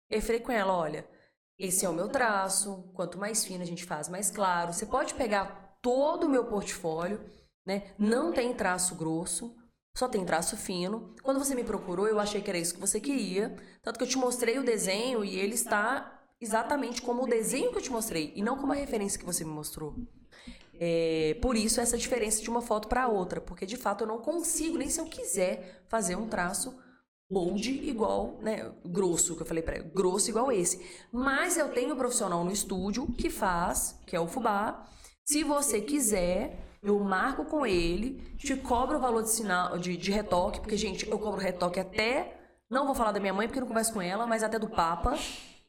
[0.10, 1.08] Eu falei com ela, olha,
[1.58, 4.74] esse é o meu traço, quanto mais fino a gente faz, mais claro.
[4.74, 7.24] Você pode pegar todo o meu portfólio,
[7.66, 7.94] né?
[7.98, 9.56] Não tem traço grosso,
[9.98, 11.16] só tem traço fino.
[11.24, 13.56] Quando você me procurou, eu achei que era isso que você queria.
[13.82, 17.78] Tanto que eu te mostrei o desenho e ele está exatamente como o desenho que
[17.78, 19.96] eu te mostrei, e não como a referência que você me mostrou.
[20.80, 24.20] É, por isso essa diferença de uma foto para outra, porque de fato eu não
[24.20, 26.78] consigo, nem se eu quiser, fazer um traço
[27.30, 30.86] bold igual, né, grosso, que eu falei para grosso igual esse.
[31.12, 34.88] Mas eu tenho um profissional no estúdio que faz, que é o Fubá.
[35.26, 40.12] Se você quiser, eu marco com ele, te cobro o valor de sinal de, de
[40.12, 42.40] retoque, porque gente, eu cobro retoque até,
[42.70, 44.70] não vou falar da minha mãe porque eu não converso com ela, mas até do
[44.70, 45.18] Papa,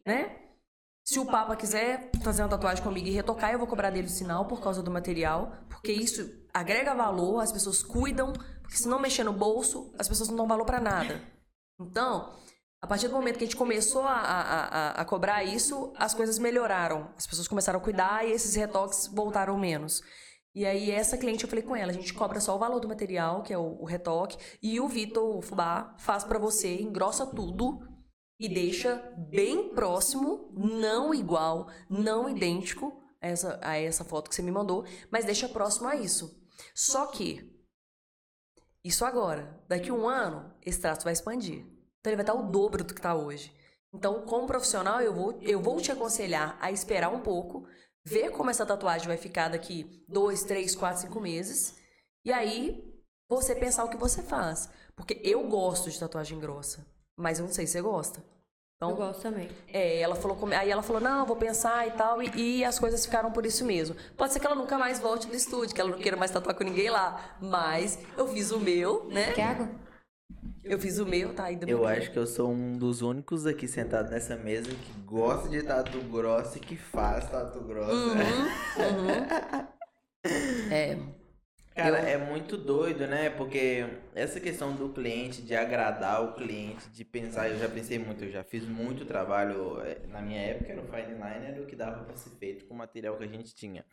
[0.06, 0.47] né?
[1.09, 4.10] Se o Papa quiser fazer uma tatuagem comigo e retocar, eu vou cobrar dele o
[4.10, 8.30] sinal por causa do material, porque isso agrega valor, as pessoas cuidam,
[8.61, 11.19] porque se não mexer no bolso, as pessoas não dão valor pra nada.
[11.80, 12.30] Então,
[12.78, 16.12] a partir do momento que a gente começou a, a, a, a cobrar isso, as
[16.12, 17.11] coisas melhoraram.
[17.16, 20.03] As pessoas começaram a cuidar e esses retoques voltaram menos.
[20.54, 22.88] E aí, essa cliente, eu falei com ela, a gente cobra só o valor do
[22.88, 27.24] material, que é o, o retoque, e o Vitor, o Fubá, faz pra você, engrossa
[27.24, 27.80] tudo,
[28.38, 34.42] e deixa bem próximo, não igual, não idêntico a essa, a essa foto que você
[34.42, 36.40] me mandou, mas deixa próximo a isso.
[36.74, 37.52] Só que,
[38.84, 41.66] isso agora, daqui a um ano, esse traço vai expandir.
[42.00, 43.52] Então ele vai estar o dobro do que está hoje.
[43.92, 47.66] Então, como profissional, eu vou, eu vou te aconselhar a esperar um pouco,
[48.04, 51.76] ver como essa tatuagem vai ficar daqui dois, três, quatro, cinco meses,
[52.24, 52.84] e aí
[53.28, 54.70] você pensar o que você faz.
[54.94, 56.86] Porque eu gosto de tatuagem grossa.
[57.19, 58.21] Mas eu não sei se você gosta.
[58.80, 59.51] Eu Então, gosto também.
[59.66, 62.30] é, ela falou, aí ela falou, não, vou pensar e tal, e,
[62.61, 63.97] e as coisas ficaram por isso mesmo.
[64.16, 66.55] Pode ser que ela nunca mais volte no estúdio, que ela não queira mais tatuar
[66.56, 67.37] com ninguém lá.
[67.40, 69.32] Mas eu fiz o meu, né?
[69.32, 69.69] Quer água?
[70.63, 73.03] Eu fiz o meu, tá aí do Eu meu acho que eu sou um dos
[73.03, 77.93] únicos aqui sentado nessa mesa que gosta de tatu grosso e que faz tatu grosso.
[77.95, 78.47] Uhum,
[80.71, 81.18] É.
[81.79, 83.31] Cara, é muito doido, né?
[83.31, 88.24] Porque essa questão do cliente, de agradar o cliente, de pensar, eu já pensei muito,
[88.24, 89.81] eu já fiz muito trabalho.
[89.82, 92.65] eh, Na minha época era o fine line, era o que dava pra ser feito
[92.65, 93.85] com o material que a gente tinha.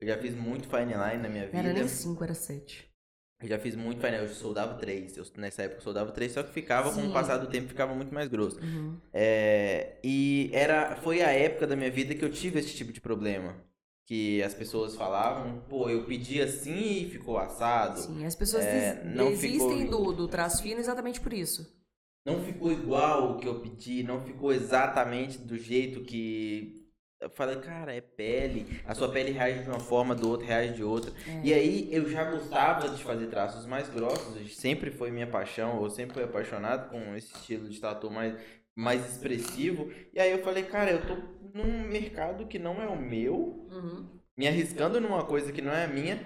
[0.00, 1.58] Eu já fiz muito fine line na minha vida.
[1.58, 2.88] era nem cinco, era sete.
[3.42, 5.16] Eu já fiz muito fine line, eu soldava três.
[5.16, 7.10] Eu, nessa época eu soldava três, só que ficava, com Sim.
[7.10, 8.60] o passar do tempo, ficava muito mais grosso.
[8.60, 8.96] Uhum.
[9.12, 13.00] É, e era, foi a época da minha vida que eu tive esse tipo de
[13.00, 13.56] problema.
[14.06, 18.00] Que as pessoas falavam, pô, eu pedi assim e ficou assado.
[18.00, 21.80] Sim, as pessoas É, des- não desistem ficou- do, do traço fino exatamente por isso.
[22.26, 26.80] não ficou igual o que eu pedi, não ficou exatamente do jeito que.
[27.20, 28.66] Eu falei, cara, é pele.
[28.84, 31.12] A sua pele reage de uma forma, do outro reage de outra.
[31.42, 35.88] E aí eu já gostava de fazer traços mais grossos, sempre foi minha paixão, eu
[35.90, 38.34] sempre fui apaixonado com esse estilo de tatu mais,
[38.74, 39.88] mais expressivo.
[40.12, 41.16] E aí eu falei, cara, eu tô
[41.54, 44.06] num mercado que não é o meu, Uhum.
[44.36, 46.18] me arriscando numa coisa que não é minha,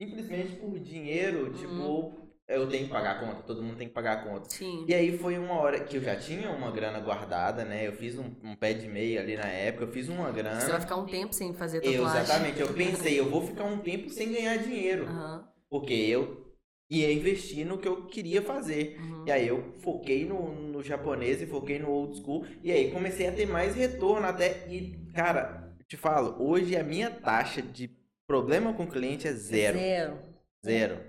[0.00, 4.18] simplesmente por dinheiro, tipo, eu tenho que pagar a conta, todo mundo tem que pagar
[4.18, 4.48] a conta.
[4.48, 4.84] Sim.
[4.88, 7.86] E aí foi uma hora que eu já tinha uma grana guardada, né?
[7.86, 10.60] Eu fiz um, um pé de meia ali na época, eu fiz uma grana.
[10.60, 12.22] Você vai ficar um tempo sem fazer Eu, tatuagem.
[12.22, 15.48] exatamente, eu pensei, eu vou ficar um tempo sem ganhar dinheiro, Aham.
[15.68, 16.47] porque eu
[16.90, 18.98] ia investir no que eu queria fazer.
[19.00, 19.24] Uhum.
[19.26, 22.46] E aí eu foquei no, no japonês e foquei no old school.
[22.62, 24.66] E aí comecei a ter mais retorno até.
[24.68, 27.90] E, cara, te falo, hoje a minha taxa de
[28.26, 29.78] problema com o cliente é zero.
[29.78, 30.18] Zero.
[30.64, 31.00] Zero.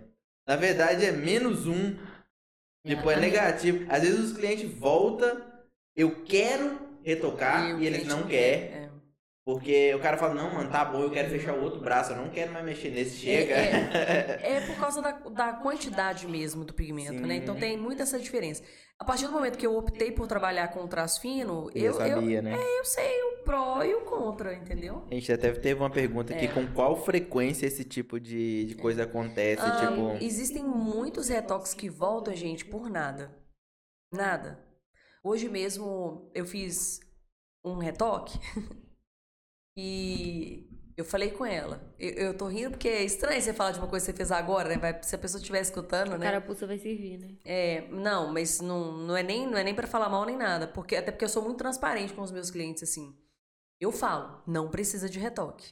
[0.48, 1.96] Na verdade é menos um.
[2.86, 3.86] Tipo, é negativo.
[3.90, 5.42] Às vezes os clientes voltam,
[5.96, 8.70] eu quero retocar o e, eles não querem.
[8.70, 8.79] É.
[9.50, 12.18] Porque o cara fala, não, mano, tá bom, eu quero fechar o outro braço, eu
[12.18, 13.56] não quero mais mexer nesse, chega.
[13.56, 17.38] É, é por causa da, da quantidade mesmo do pigmento, né?
[17.38, 17.42] Sim.
[17.42, 18.62] Então tem muita essa diferença.
[19.00, 21.94] A partir do momento que eu optei por trabalhar com traço fino, Eu, eu, eu,
[21.94, 22.56] sabia, né?
[22.56, 25.08] eu sei o pró e o contra, entendeu?
[25.10, 26.52] A gente até teve uma pergunta aqui, É.
[26.52, 30.24] com qual frequência esse tipo de, de coisa acontece, Ah, tipo...
[30.24, 33.36] Existem muitos retoques que voltam, gente, por nada.
[34.14, 34.64] Nada.
[35.24, 37.00] Hoje mesmo eu fiz
[37.66, 38.38] um retoque
[39.82, 40.68] e
[40.98, 41.82] eu falei com ela.
[41.98, 44.32] Eu, eu tô rindo porque é estranho você falar de uma coisa que você fez
[44.32, 44.78] agora, né?
[44.78, 46.26] Vai- se a pessoa estiver escutando, A né?
[46.26, 47.36] carapuça vai servir, né?
[47.46, 50.68] É, não, mas não, não é nem não é nem para falar mal nem nada,
[50.68, 53.16] porque até porque eu sou muito transparente com os meus clientes assim.
[53.80, 55.72] Eu falo, não precisa de retoque.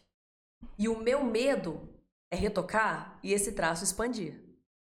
[0.80, 1.90] E o meu medo
[2.32, 4.42] é retocar e esse traço expandir.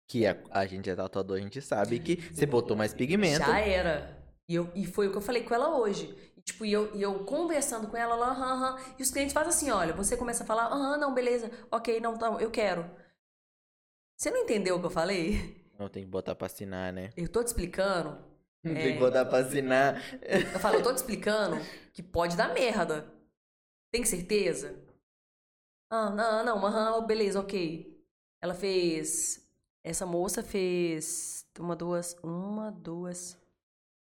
[0.07, 3.39] Que a, a gente é tatuador, a gente sabe que você botou mais pigmento.
[3.45, 4.21] Já era.
[4.49, 6.13] E, eu, e foi o que eu falei com ela hoje.
[6.45, 8.95] Tipo, e eu, e eu conversando com ela, ela, aham, aham.
[8.99, 12.17] E os clientes fazem assim, olha, você começa a falar, aham, não, beleza, ok, não,
[12.17, 12.89] tá, eu quero.
[14.15, 15.65] Você não entendeu o que eu falei?
[15.77, 17.09] Não tem que botar pra assinar, né?
[17.17, 18.23] Eu tô te explicando.
[18.63, 18.83] Não É.
[18.83, 20.01] tem que botar pra assinar.
[20.53, 21.57] Eu falo, eu tô te explicando
[21.93, 23.11] que pode dar merda.
[23.91, 24.83] Tem certeza?
[25.89, 28.03] Ah, não, não, aham, beleza, ok.
[28.41, 29.45] Ela fez.
[29.83, 33.37] Essa moça fez uma, duas, uma, duas,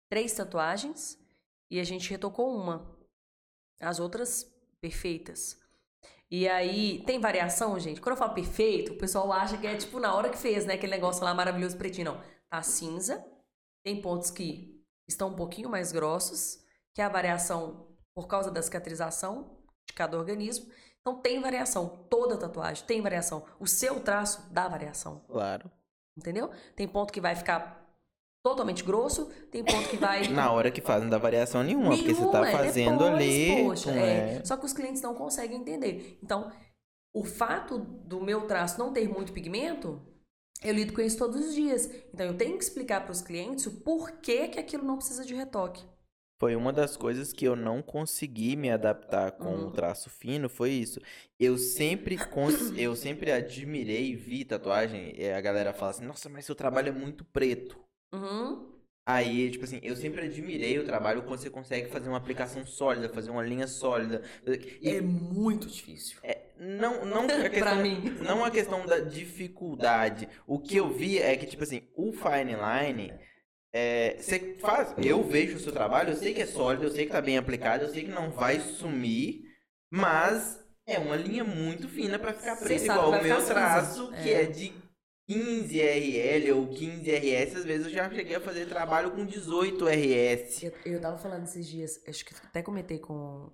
[0.08, 1.18] três tatuagens
[1.70, 2.98] e a gente retocou uma.
[3.80, 4.44] As outras
[4.80, 5.58] perfeitas.
[6.30, 8.00] E aí, tem variação, gente?
[8.00, 10.74] Quando eu falo perfeito, o pessoal acha que é tipo na hora que fez, né?
[10.74, 12.12] Aquele negócio lá maravilhoso pretinho.
[12.12, 12.22] Não.
[12.48, 13.24] Tá cinza.
[13.84, 16.62] Tem pontos que estão um pouquinho mais grossos,
[16.94, 19.58] que é a variação por causa da cicatrização
[19.88, 20.70] de cada organismo.
[21.00, 22.06] Então tem variação.
[22.10, 23.44] Toda tatuagem tem variação.
[23.58, 25.24] O seu traço dá variação.
[25.26, 25.70] Claro.
[26.16, 26.50] Entendeu?
[26.76, 27.79] Tem ponto que vai ficar
[28.42, 30.26] totalmente grosso, tem ponto que vai.
[30.28, 33.14] Na hora que faz, não dá variação nenhuma, porque você Nenhuma, tá é fazendo depois,
[33.14, 33.64] ali.
[33.64, 34.36] poxa, é.
[34.38, 34.44] é.
[34.44, 36.18] Só que os clientes não conseguem entender.
[36.22, 36.50] Então,
[37.12, 40.00] o fato do meu traço não ter muito pigmento,
[40.62, 41.90] eu lido com isso todos os dias.
[42.14, 45.34] Então, eu tenho que explicar para os clientes o porquê que aquilo não precisa de
[45.34, 45.82] retoque.
[46.38, 49.66] Foi uma das coisas que eu não consegui me adaptar com Uhum.
[49.66, 50.98] o traço fino, foi isso.
[51.38, 56.30] Eu sempre, cons- eu sempre admirei e vi tatuagem, e a galera fala assim, nossa,
[56.30, 57.78] mas seu trabalho é muito preto.
[58.12, 58.68] Uhum.
[59.06, 63.08] Aí, tipo assim, eu sempre admirei o trabalho quando você consegue fazer uma aplicação sólida,
[63.08, 64.22] fazer uma linha sólida.
[64.80, 66.18] E É muito difícil.
[66.56, 68.00] não, não a questão, Pra mim.
[68.22, 70.28] não a questão da dificuldade.
[70.46, 73.12] O que eu vi é que, tipo assim, o fine line,
[73.72, 77.06] é, você faz, eu vejo o seu trabalho, eu sei que é sólido, eu sei
[77.06, 79.42] que tá bem aplicado, eu sei que não vai sumir,
[79.90, 84.42] mas é uma linha muito fina pra ficar sabe igual o meu traço, que É.
[84.42, 84.72] é de
[85.30, 89.84] 15 RL ou 15 RS, às vezes eu já cheguei a fazer trabalho com 18
[89.86, 90.62] RS.
[90.64, 93.48] Eu, eu tava falando esses dias, acho que até comentei com.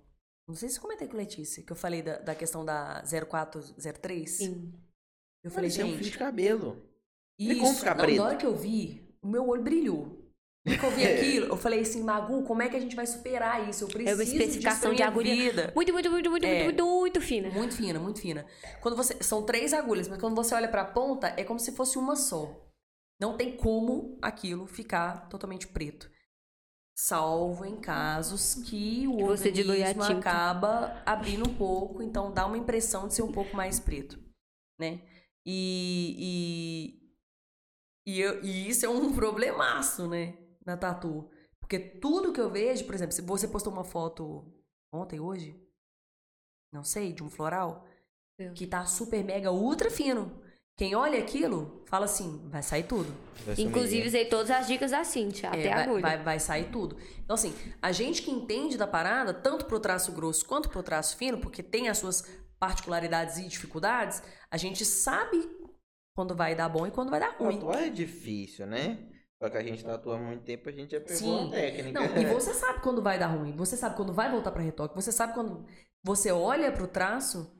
[0.47, 4.29] Não sei se comentei com Letícia, que eu falei da, da questão da 0403.
[4.29, 4.73] Sim.
[5.43, 6.17] Eu falei, Isso é um fio de gente.
[6.17, 6.81] cabelo.
[7.37, 8.17] tem como Isso, ficar preto.
[8.17, 10.16] na hora que eu vi, o meu olho brilhou.
[10.67, 13.69] Que eu vi aquilo, eu falei assim, Magu, como é que a gente vai superar
[13.69, 13.83] isso?
[13.85, 15.33] Eu preciso É uma especificação de minha agulha.
[15.35, 15.71] vida.
[15.75, 16.63] Muito, muito, muito, muito, É.
[16.65, 17.49] muito, muito fina.
[17.49, 18.45] Muito fina, muito fina.
[18.81, 21.97] Quando você são três agulhas, mas quando você olha pra ponta é como se fosse
[21.97, 22.63] uma só.
[23.19, 26.09] Não tem como aquilo ficar totalmente preto.
[26.99, 33.07] Salvo em casos que o você organismo acaba abrindo um pouco, então dá uma impressão
[33.07, 34.19] de ser um pouco mais preto,
[34.79, 34.99] né?
[35.45, 36.99] E,
[38.05, 40.33] e, e, eu- e isso é um problemaço, né?
[40.67, 41.29] Na tatu.
[41.61, 44.45] Porque tudo que eu vejo, por exemplo, se você postou uma foto
[44.93, 45.59] ontem, hoje,
[46.73, 47.85] não sei, de um floral,
[48.53, 50.41] que tá super mega ultra fino.
[50.77, 53.11] Quem olha aquilo, fala assim, vai sair tudo.
[53.43, 53.55] Vai.
[53.57, 56.01] Inclusive, usei todas as dicas da Cintia, até É, a vai, agulha.
[56.01, 56.97] vai, vai sair tudo.
[57.23, 61.17] Então, assim, a gente que entende da parada, tanto pro traço grosso quanto pro traço
[61.17, 62.21] fino, porque tem as suas
[62.59, 64.21] particularidades e dificuldades,
[64.51, 65.49] a gente sabe
[66.15, 67.55] quando vai dar bom e quando vai dar ruim.
[67.55, 68.99] Tatuar é difícil, né?
[69.41, 71.47] Só que a gente tatua há muito tempo, a gente já pegou Sim.
[71.47, 71.99] a técnica.
[71.99, 74.95] Não, e você sabe quando vai dar ruim, você sabe quando vai voltar pra retoque,
[74.95, 75.63] você sabe quando
[76.03, 77.51] você olha pro traço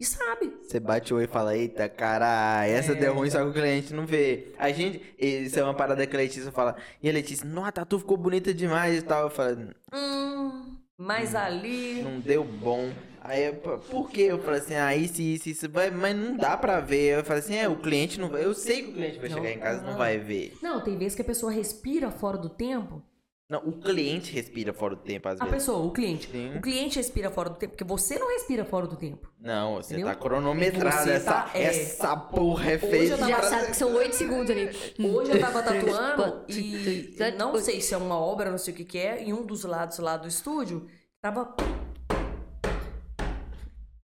[0.00, 0.56] e sabe.
[0.62, 2.94] Você bate o olho e fala, eita, cara, essa É.
[2.94, 4.54] deu ruim, só que o cliente não vê.
[4.58, 7.72] A gente, isso é uma parada que a Letícia fala, e a Letícia, nossa, a
[7.72, 9.24] tatu ficou bonita demais e tal.
[9.24, 12.02] Eu falo, Hum, mas ali.
[12.02, 12.90] não deu bom.
[13.20, 14.22] Aí, eu, "Pô, por quê?
[14.22, 17.18] Eu falei assim, ah, isso, isso, isso, vai, mas não dá pra ver.
[17.18, 19.36] Eu falei assim, é, o cliente não vai, eu sei que o cliente vai Não.
[19.36, 19.96] chegar em casa e Não.
[19.98, 20.54] vai ver.
[20.62, 23.02] Não, tem vezes que a pessoa respira fora do tempo.
[23.48, 25.60] Não, o cliente respira fora do tempo, às A vezes.
[25.64, 26.28] pessoa, o cliente.
[26.30, 26.54] Sim.
[26.58, 29.32] O cliente respira fora do tempo, porque você não respira fora do tempo.
[29.40, 30.12] Não, você Entendeu?
[30.12, 31.62] tá cronometrado, Você essa, tá- é.
[31.62, 33.14] essa porra é Hoje feita.
[33.14, 34.66] eu tava- Já sabe que são oito segundos ali.
[35.02, 38.84] Hoje eu tava tatuando e não sei se é uma obra, não sei o que
[38.84, 40.86] que é, em um dos lados lá do estúdio,
[41.22, 41.56] tava...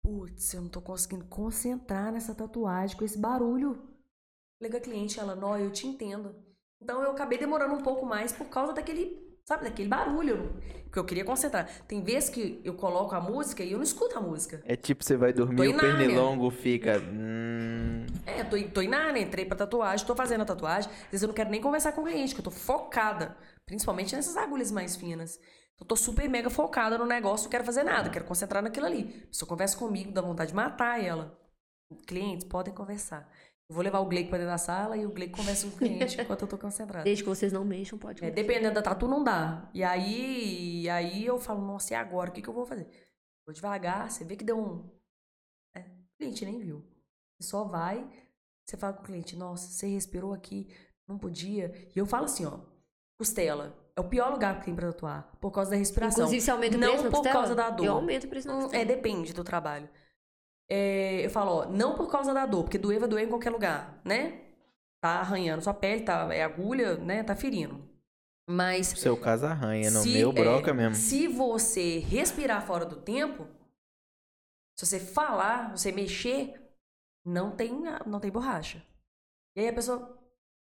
[0.02, 3.78] Putz, eu não tô conseguindo concentrar nessa tatuagem com esse barulho.
[4.58, 6.34] Liga a cliente, ela, nó, eu te entendo.
[6.80, 10.60] Então eu acabei demorando um pouco mais por causa daquele, sabe, daquele barulho.
[10.92, 11.68] Que eu queria concentrar.
[11.86, 14.62] Tem vezes que eu coloco a música e eu não escuto a música.
[14.64, 16.98] É tipo, você vai dormir, o pernilongo fica.
[16.98, 20.90] Hum, É, tô, tô em Nárnia, entrei pra tatuagem, tô fazendo a tatuagem.
[20.90, 23.36] Às vezes eu não quero nem conversar com o cliente, que eu tô focada.
[23.66, 25.38] Principalmente nessas agulhas mais finas.
[25.78, 29.22] Eu tô super mega focada no negócio, não quero fazer nada, quero concentrar naquilo ali.
[29.24, 31.38] A pessoa conversa comigo, dá vontade de matar ela.
[32.06, 33.30] Clientes, podem conversar.
[33.70, 36.18] Vou levar o Gleico pra dentro da sala e o Gleico conversa com o cliente
[36.20, 37.04] enquanto eu tô concentrada.
[37.04, 38.24] Desde que vocês não mexam, pode.
[38.24, 39.68] É, dependendo da tatu, não dá.
[39.74, 42.30] E aí, e aí eu falo, nossa, e agora?
[42.30, 42.88] O que, que eu vou fazer?
[43.46, 44.90] Vou devagar, você vê que deu um.
[45.76, 46.82] É, o cliente nem viu.
[47.38, 48.08] Você só vai,
[48.64, 50.68] você fala com o cliente, nossa, você respirou aqui,
[51.06, 51.72] não podia.
[51.94, 52.60] E eu falo assim, ó,
[53.18, 53.76] costela.
[53.94, 56.20] É o pior lugar que tem pra tatuar, por causa da respiração.
[56.24, 57.84] Inclusive, você aumenta o não preço na por causa da dor.
[57.84, 58.82] Eu aumento o preço na Hum, costela.
[58.82, 59.88] É, depende do trabalho.
[60.70, 63.50] É, eu falo, ó, não por causa da dor, porque doer vai doer em qualquer
[63.50, 64.42] lugar, né?
[65.00, 67.22] Tá arranhando sua pele, tá, é agulha, né?
[67.22, 67.88] Tá ferindo.
[68.50, 70.94] Mas no seu caso arranha, no se, meu broca é, mesmo.
[70.94, 73.46] Se você respirar fora do tempo,
[74.78, 76.58] se você falar, você mexer,
[77.24, 77.72] não tem,
[78.06, 78.82] não tem borracha.
[79.56, 80.18] E aí a pessoa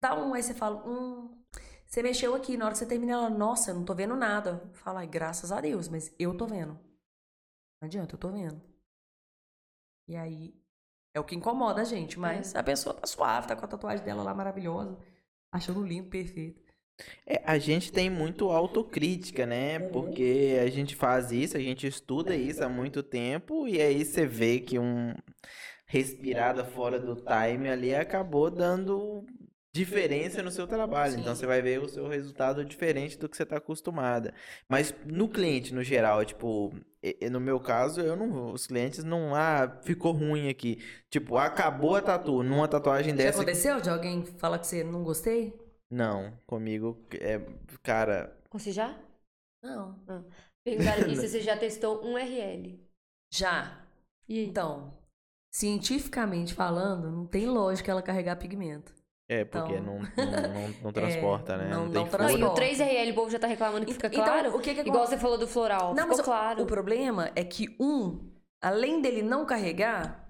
[0.02, 1.44] dá um, aí você fala, hum,
[1.86, 4.70] você mexeu aqui, na hora que você termina, ela, nossa, eu não tô vendo nada.
[4.74, 6.74] Fala, graças a Deus, mas eu tô vendo.
[7.82, 8.62] Não adianta, eu tô vendo.
[10.08, 10.54] E aí,
[11.14, 14.06] é o que incomoda a gente, mas a pessoa tá suave, tá com a tatuagem
[14.06, 14.98] dela lá maravilhosa,
[15.52, 16.66] achando lindo, perfeito.
[17.26, 19.80] É, a gente tem muito autocrítica, né?
[19.80, 24.26] Porque a gente faz isso, a gente estuda isso há muito tempo e aí você
[24.26, 25.14] vê que um
[25.86, 29.26] respirada fora do time ali acabou dando
[29.76, 31.20] diferença no seu trabalho.
[31.20, 31.42] Então Sim.
[31.42, 34.34] você vai ver o seu resultado diferente do que você está acostumada.
[34.70, 36.74] Mas no cliente, no geral, tipo,
[37.04, 40.78] e- e no meu caso, eu não, os clientes não, ah, ficou ruim aqui.
[41.10, 43.40] Tipo, acabou a tatu, numa tatuagem Já dessa.
[43.42, 45.54] aconteceu de alguém falar que você não gostei?
[45.92, 47.40] Não, comigo é,
[47.84, 48.98] cara, Você já?
[49.62, 50.00] Não.
[50.64, 52.80] Perguntaram aqui se você já testou um RL.
[53.32, 53.86] Já.
[54.28, 54.42] E?
[54.46, 54.94] Então,
[55.54, 58.94] cientificamente falando, não tem lógica ela carregar pigmento.
[59.28, 61.68] É, porque Então- não, não, não, não transporta, né?
[61.70, 61.94] não- tem não.
[61.94, 62.62] Não, e o transporta.
[62.62, 64.56] 3RL, o povo já tá reclamando que fica Então, claro.
[64.56, 65.16] o que que Igual acontece?
[65.16, 65.96] você falou do floral.
[65.96, 66.62] Não, ficou mas o- claro.
[66.64, 68.32] o problema é que um,
[68.62, 70.30] além dele não carregar,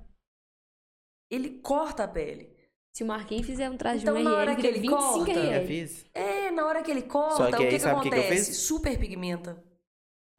[1.29, 2.55] ele corta a pele.
[2.95, 4.79] Se o Marquinhos fizer um traje Então, de um na RL, hora que vira ele
[4.87, 5.67] 25 corta, Já RL.
[5.67, 6.05] fiz?
[6.13, 8.09] É, na hora que ele corta, Só que o aí, que, que sabe o que
[8.09, 8.45] que eu acontece?
[8.45, 8.57] fiz?
[8.59, 9.61] Super pigmenta.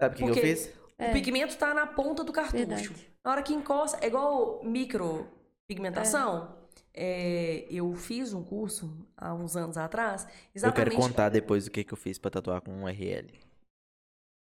[0.00, 0.72] Sabe o que, que eu Porque- fiz?
[0.98, 1.10] É.
[1.10, 2.56] O pigmento tá na ponta do cartucho.
[2.56, 3.12] Verdade.
[3.22, 6.56] Na hora que encosta, é igual micropigmentação.
[6.62, 6.65] É,
[7.70, 10.90] eu fiz um curso há uns anos atrás, Eu exatamente.
[10.90, 13.28] quero contar depois o que, que eu fiz pra tatuar com um RL.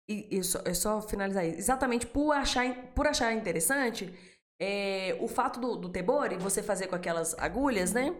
[0.10, 1.60] E, e só, é só finalizar isso.
[1.60, 4.12] Exatamente por achar, por achar interessante
[4.60, 8.16] é, o fato do, do tebore, você fazer com aquelas agulhas, né?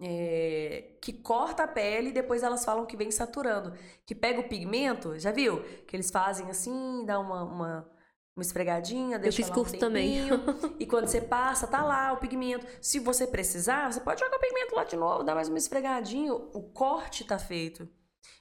[0.00, 3.74] É, que corta a pele e depois elas falam que vem saturando.
[4.06, 5.62] Que pega o pigmento, já viu?
[5.86, 7.90] Que eles fazem assim, dá uma, uma,
[8.36, 10.26] uma esfregadinha, deixa fiz lá um curso também.
[10.78, 12.66] E quando você passa, tá lá o pigmento.
[12.82, 16.34] Se você precisar, você pode jogar o pigmento lá de novo, dar mais uma esfregadinha.
[16.34, 17.88] O corte tá feito.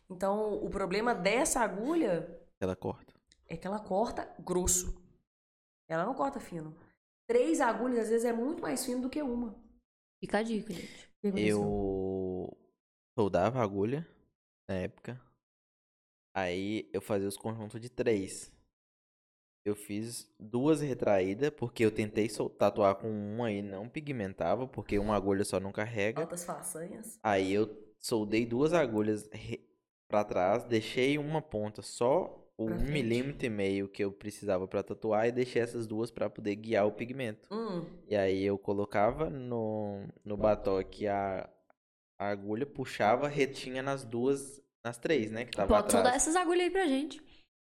[0.10, 3.14] Então, o problema dessa agulha Ela corta.
[3.48, 5.02] é que ela corta grosso.
[5.88, 6.76] Ela não corta fino.
[7.28, 9.56] Três agulhas, às vezes, é muito mais fino do que uma.
[10.20, 11.10] Fica a dica, gente.
[11.24, 12.56] Eu
[13.18, 14.08] soldava a agulha
[14.70, 15.20] na época.
[16.36, 18.52] Aí eu fazia os conjuntos de três.
[19.66, 25.00] Eu fiz duas retraídas, porque eu tentei sol- tatuar com uma e não pigmentava, porque
[25.00, 26.22] uma agulha só não carrega.
[26.22, 27.20] Altas façanhas.
[27.24, 27.68] Aí eu
[28.00, 29.68] soldei duas agulhas re-
[30.08, 32.92] pra trás, deixei uma ponta só o Pra um frente.
[32.94, 36.86] milímetro e meio que eu precisava pra tatuar e deixei essas duas pra poder guiar
[36.88, 37.50] o pigmento.
[37.52, 41.50] Hum, E aí eu colocava no, no batoque a,
[42.20, 46.22] a agulha, puxava, retinha nas duas, nas três, né, que tava Pode soldar atrás.
[46.24, 47.22] essas agulhas aí pra gente.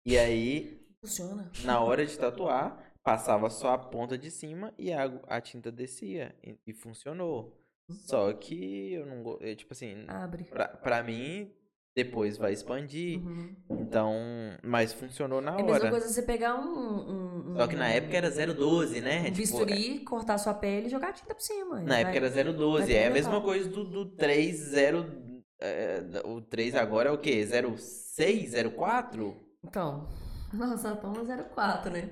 [0.04, 1.50] E aí, funciona.
[1.64, 6.34] na hora de tatuar, passava só a ponta de cima e a, a tinta descia.
[6.42, 7.56] E, e funcionou.
[8.06, 9.38] Só que eu não...
[9.40, 10.44] eu, Tipo assim, Abre.
[10.44, 11.52] pra, pra mim,
[11.94, 13.20] depois vai expandir.
[13.20, 13.54] Uhum.
[13.70, 14.12] Então,
[14.62, 15.90] mas funcionou na É a mesma hora.
[15.90, 17.52] coisa você pegar um.
[17.52, 19.20] um, Só que na época era 012, né?
[19.20, 21.80] um Tipo, bisturi, cortar sua pele e jogar tinta por cima.
[21.80, 22.86] Na época era 012.
[22.86, 25.06] vai É a mesma coisa do, do 3, 0.
[25.60, 27.46] é, o 3 agora é o quê?
[27.46, 29.36] 06, 04?
[29.64, 30.08] Então.
[30.56, 32.08] Nossa, toma 04, né?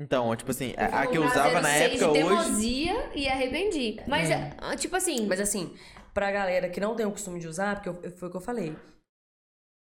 [0.00, 2.14] Então, tipo assim, a, a que eu usava na 06 época de hoje.
[2.28, 3.96] teimosia e arrependi.
[4.08, 5.76] Mas, ah, tipo assim, Mas assim,
[6.14, 8.40] pra galera que não tem o costume de usar, porque eu- foi o que eu
[8.40, 8.74] falei.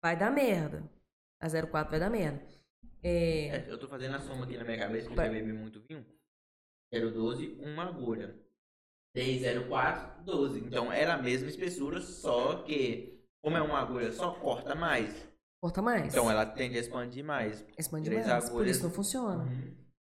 [0.04, 0.84] Vai dar merda.
[1.42, 2.42] A 04 vai dar merda.
[3.04, 5.30] É, É, eu tô fazendo a soma aqui na minha cabeça, porque Vai.
[5.30, 6.06] eu já bebi muito vinho.
[6.94, 8.36] 012, uma agulha.
[9.16, 10.60] 304, 12.
[10.60, 15.28] Então era a mesma espessura, só que, como é uma agulha, só corta mais.
[15.62, 16.08] Corta mais.
[16.08, 17.64] Então ela tende a expandir mais.
[17.78, 18.46] Expande três mais.
[18.46, 18.78] Por agulhas.
[18.78, 19.46] isso não funciona.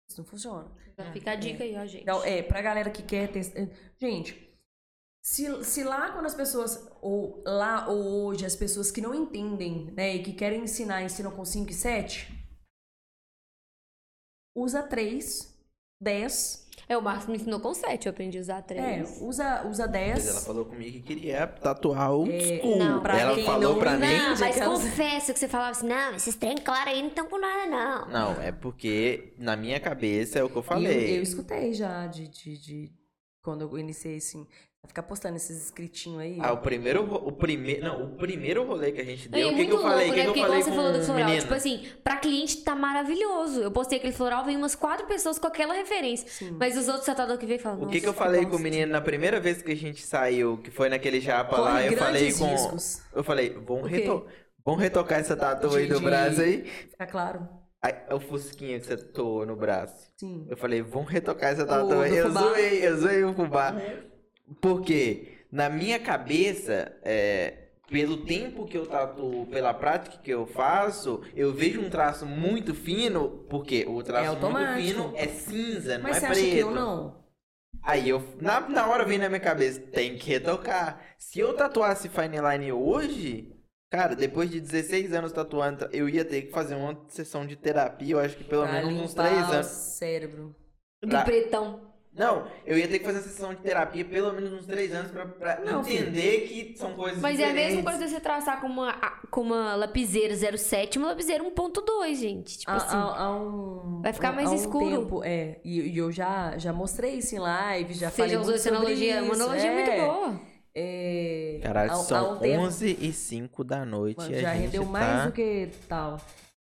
[0.08, 0.72] Isso não funciona.
[0.98, 2.02] já fica a dica aí, ó, gente.
[2.02, 3.42] Então, é, pra galera que quer ter.
[4.00, 4.50] Gente,
[5.22, 6.89] se, se lá quando as pessoas.
[7.02, 11.30] Ou lá ou hoje, as pessoas que não entendem, né, e que querem ensinar, ensinam
[11.30, 12.32] com 5 e 7,
[14.56, 15.56] usa 3,
[16.00, 16.69] 10.
[16.91, 19.19] É, o Marcos me ensinou com 7, eu aprendi a usar É, 3.
[19.20, 20.44] usa, usa Mas ela 10.
[20.44, 22.78] falou comigo que queria tatuar o É, school.
[22.78, 24.07] não, pra ela quem falou não pra mim.
[24.07, 27.09] entende, Não, mas aquelas- confesso que você falava assim, não, esses trem claros aí não
[27.10, 28.09] estão com nada, não.
[28.09, 31.19] Não, é porque na minha cabeça é o que eu E Eu, falei.
[31.19, 32.93] eu escutei já de, de, de-
[33.41, 34.44] Quando eu iniciei, assim.
[34.86, 36.39] Ficar postando esses escritinhos aí.
[36.41, 39.50] Ah, o primeiro, ro- o primeiro, não, o primeiro rolê que a gente deu, o
[39.50, 40.07] é que, muito que eu falei?
[40.07, 40.23] Louco, que, né?
[40.25, 41.42] que eu Porque falei você com falou do floral, menino?
[41.42, 43.60] tipo assim, pra cliente tá maravilhoso.
[43.62, 46.26] Eu postei aquele floral, vem umas quatro pessoas com aquela referência.
[46.28, 46.57] Sim.
[46.59, 48.59] Mas os outros tatuadores que veio falam, O que, que eu falei que com o
[48.59, 51.97] menino na primeira vez que a gente saiu, que foi naquele japa Corre lá, eu
[51.97, 52.47] falei com.
[52.50, 53.02] riscos.
[53.15, 53.97] Eu falei, vamos, O quê?
[53.97, 54.26] reto...
[54.65, 56.65] vamos retocar essa tatu aí do braço aí.
[56.65, 57.47] Fica claro?
[57.83, 59.94] Aí, o fusquinha que você tatuou no braço.
[60.18, 60.47] Sim.
[60.50, 62.17] Eu falei, vamos retocar essa tatu aí.
[62.17, 63.73] Eu zoei, eu zoei o fubá.
[63.73, 64.09] Por
[64.85, 65.39] quê?
[65.51, 71.53] Na minha cabeça, é, pelo tempo que eu tatuo, pela prática que eu faço, eu
[71.53, 74.81] vejo um traço muito fino, porque o traço muito automático.
[74.89, 76.41] fino é cinza, não Mas é você preto.
[76.41, 77.20] acha que eu não?
[77.83, 81.01] Aí eu, na, na hora vem na minha cabeça, tem que retocar.
[81.19, 83.53] Se eu tatuasse Fine Line hoje,
[83.91, 88.15] cara, depois de 16 anos tatuando, eu ia ter que fazer uma sessão de terapia,
[88.15, 89.67] eu acho que pelo Pra menos uns limpar 3 o anos.
[89.67, 90.55] cérebro.
[91.03, 91.90] do Pra- pretão.
[92.12, 95.12] Não, eu ia ter que fazer uma sessão de terapia pelo menos uns 3 anos
[95.12, 97.76] pra, pra Não, entender que são coisas Mas é a diferentes.
[97.76, 98.92] mesma coisa de você traçar com uma,
[99.30, 102.58] com uma lapiseira 07 e uma lapiseira 1.2, gente.
[102.58, 102.97] Tipo Há, assim.
[102.97, 104.84] há- há um, Vai ficar mais há um escuro.
[104.90, 108.40] tempo, é, e, e eu já, já mostrei isso em live, já Você falei já
[108.40, 109.22] usou muito essa sobre analogia?
[109.22, 109.74] Uma isso, analogia é.
[109.74, 110.40] muito boa.
[110.74, 114.62] É, Caralho, são um tempo- 11 e 5 da noite Mano, e a já gente
[114.62, 114.89] rendeu tá...
[114.90, 116.16] mais do que tal.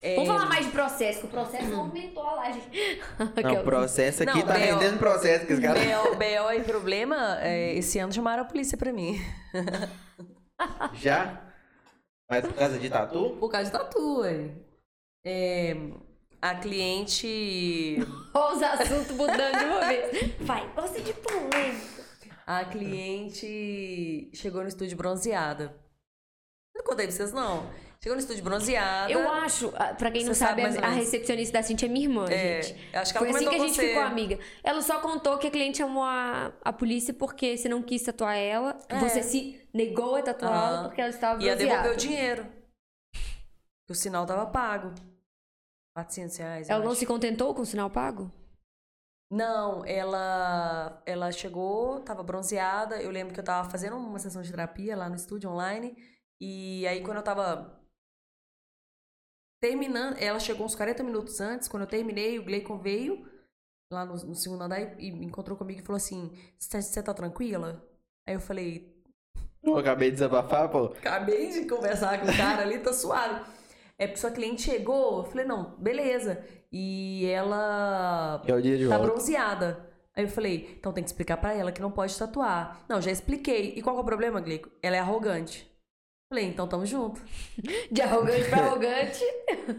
[0.06, 2.60] É, Vamos falar mais de processo, que o processo aumentou a laje.
[3.42, 5.80] Não, o processo aqui Não, tá Bel- rendendo processo, que os caras...
[5.82, 9.18] BO, BO e problema, é, esse ano chamaram a polícia pra mim.
[10.94, 11.40] Já?
[12.30, 13.36] Mas por causa de tatu?
[13.40, 14.50] Por causa de tatu, ué.
[15.24, 15.74] É,
[16.42, 17.96] a cliente.
[18.34, 20.34] Olha os assuntos mudando de uma vez.
[20.40, 22.04] Vai, gosta de polêmica.
[22.46, 25.74] A cliente chegou no estúdio bronzeada.
[26.76, 27.70] Não contei pra vocês, não.
[28.04, 29.10] Chegou no estúdio bronzeada.
[29.10, 32.04] Eu acho, ah, pra quem não sabe sabe, a, a recepcionista da Cintia é minha
[32.04, 32.94] irmã, É, gente.
[32.94, 33.88] acho que ela Foi assim que a gente você.
[33.88, 34.38] ficou amiga.
[34.62, 38.36] Ela só contou que a cliente chamou a, a polícia porque você não quis tatuar
[38.36, 38.78] ela.
[38.90, 38.98] É.
[38.98, 40.84] Você se negou a tatuá-la Aham.
[40.88, 41.96] porque ela estava Ia devolver o bronzeada.
[41.96, 42.46] dinheiro.
[43.88, 44.92] O sinal tava pago.
[45.96, 46.68] 400 reais.
[46.68, 47.00] Ela não acho.
[47.00, 48.30] se contentou com o sinal pago?
[49.30, 53.00] Não, ela ela chegou, tava bronzeada.
[53.00, 55.96] Eu lembro que eu tava fazendo uma sessão de terapia lá no estúdio online.
[56.38, 57.82] E aí, quando eu tava
[59.64, 61.68] terminando, ela chegou uns 40 minutos antes.
[61.68, 63.26] Quando eu terminei, o Gleicon veio
[63.90, 67.14] lá no, no segundo andar e, e me encontrou comigo e falou assim: Você tá,
[67.14, 67.82] tranquila?
[68.28, 68.94] Aí eu falei:
[69.62, 70.84] Eu acabei de desabafar, pô.
[70.84, 73.40] Acabei de conversar com o cara ali, tá suave.
[73.96, 76.44] É porque sua cliente chegou, eu falei, não, beleza.
[76.70, 79.12] E ela é o dia de tá volta.
[79.12, 79.88] bronzeada.
[80.16, 82.84] Aí eu falei, então tem que explicar pra ela que não pode tatuar.
[82.88, 83.72] Não, já expliquei.
[83.76, 84.68] E qual é o problema, Glico?
[84.82, 85.72] Ela é arrogante.
[86.34, 87.22] Falei, então tamo junto.
[87.92, 89.24] De arrogante pra arrogante.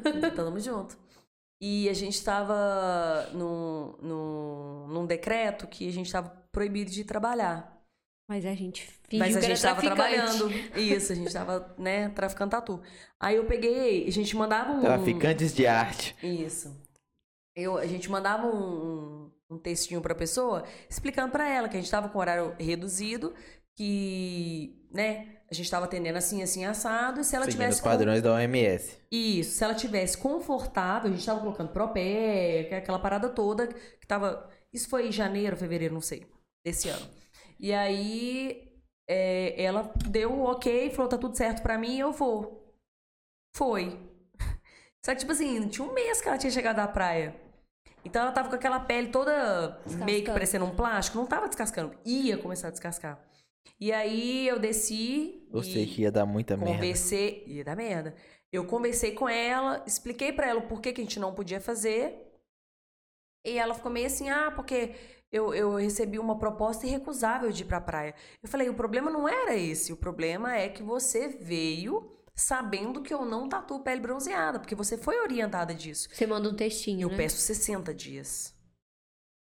[0.05, 0.97] Então tamo junto.
[1.61, 7.77] E a gente estava num, num, num decreto que a gente estava proibido de trabalhar.
[8.29, 10.37] Mas a gente fingiu Mas a gente tava traficante.
[10.37, 10.79] trabalhando.
[10.79, 12.81] Isso, a gente tava, né, traficando tatu.
[13.19, 14.79] Aí eu peguei, a gente mandava um.
[14.81, 16.15] Traficantes de arte.
[16.23, 16.73] Isso.
[17.53, 21.91] Eu, a gente mandava um, um textinho pra pessoa explicando pra ela que a gente
[21.91, 23.33] tava com horário reduzido,
[23.75, 27.77] que, né, a gente tava atendendo assim, assim, assado, e se ela Seguindo tivesse.
[27.77, 28.97] os padrões da OMS.
[29.11, 34.07] Isso, se ela tivesse confortável, a gente tava colocando propé, que aquela parada toda que
[34.07, 34.49] tava.
[34.73, 36.25] Isso foi em janeiro, fevereiro, não sei,
[36.65, 37.07] desse ano.
[37.59, 38.75] E aí
[39.07, 42.75] é, ela deu o ok, falou: tá tudo certo pra mim, eu vou.
[43.55, 43.99] Foi.
[45.05, 47.35] Só que, tipo assim, tinha um mês que ela tinha chegado da praia.
[48.03, 51.97] Então ela tava com aquela pele toda meio que parecendo um plástico, não tava descascando,
[52.05, 53.19] ia começar a descascar.
[53.79, 55.47] E aí eu desci.
[55.51, 55.63] Eu e...
[55.63, 56.73] sei que ia dar muita merda.
[56.73, 57.43] Conversei.
[57.47, 58.15] Ia dar merda.
[58.51, 62.15] Eu conversei com ela, expliquei pra ela o porquê que a gente não podia fazer.
[63.45, 64.95] E ela ficou meio assim, ah, porque
[65.31, 68.15] eu, eu recebi uma proposta irrecusável de ir pra praia.
[68.41, 69.91] Eu falei, o problema não era esse.
[69.91, 74.97] O problema é que você veio sabendo que eu não tatuo pele bronzeada, porque você
[74.97, 76.09] foi orientada disso.
[76.11, 77.17] Você manda um textinho, Eu né?
[77.17, 78.53] peço 60 dias.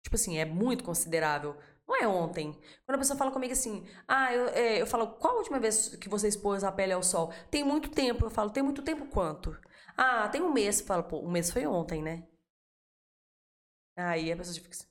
[0.03, 1.55] Tipo assim, é muito considerável.
[1.91, 2.57] Não é ontem.
[2.85, 5.93] Quando a pessoa fala comigo assim, ah, eu, é, eu falo, qual a última vez
[5.97, 7.33] que você expôs a pele ao sol?
[7.51, 8.25] Tem muito tempo.
[8.25, 9.59] Eu falo, tem muito tempo quanto?
[9.97, 10.79] Ah, tem um mês.
[10.79, 12.25] Eu falo, pô, um mês foi ontem, né?
[13.95, 14.87] Aí a pessoa fica assim.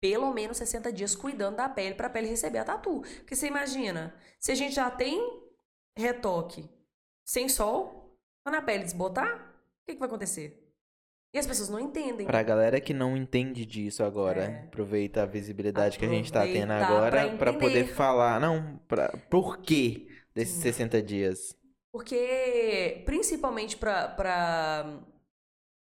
[0.00, 3.02] Pelo menos 60 dias cuidando da pele pra pele receber a tatu.
[3.18, 5.20] Porque você imagina, se a gente já tem
[5.94, 6.70] retoque
[7.22, 9.28] sem sol, quando a pele desbotar,
[9.82, 10.59] o que, que vai acontecer?
[11.32, 12.26] E as pessoas não entendem.
[12.26, 14.64] Pra galera que não entende disso agora, É.
[14.64, 18.40] aproveita a visibilidade que a gente tá tendo agora pra pra poder falar.
[18.40, 20.62] Não, pra, por quê desses Hum.
[20.62, 21.56] 60 dias?
[21.92, 25.00] Porque, principalmente pra, pra,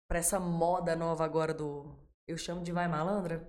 [0.09, 1.95] pra essa moda nova agora do.
[2.27, 3.47] Eu chamo de vai malandra?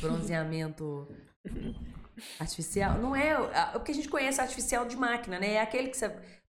[0.00, 1.06] Bronzeamento
[2.38, 2.98] artificial.
[2.98, 3.32] Não é.
[3.32, 5.54] a- O que a gente conhece artificial de máquina, né?
[5.54, 6.08] É aquele que você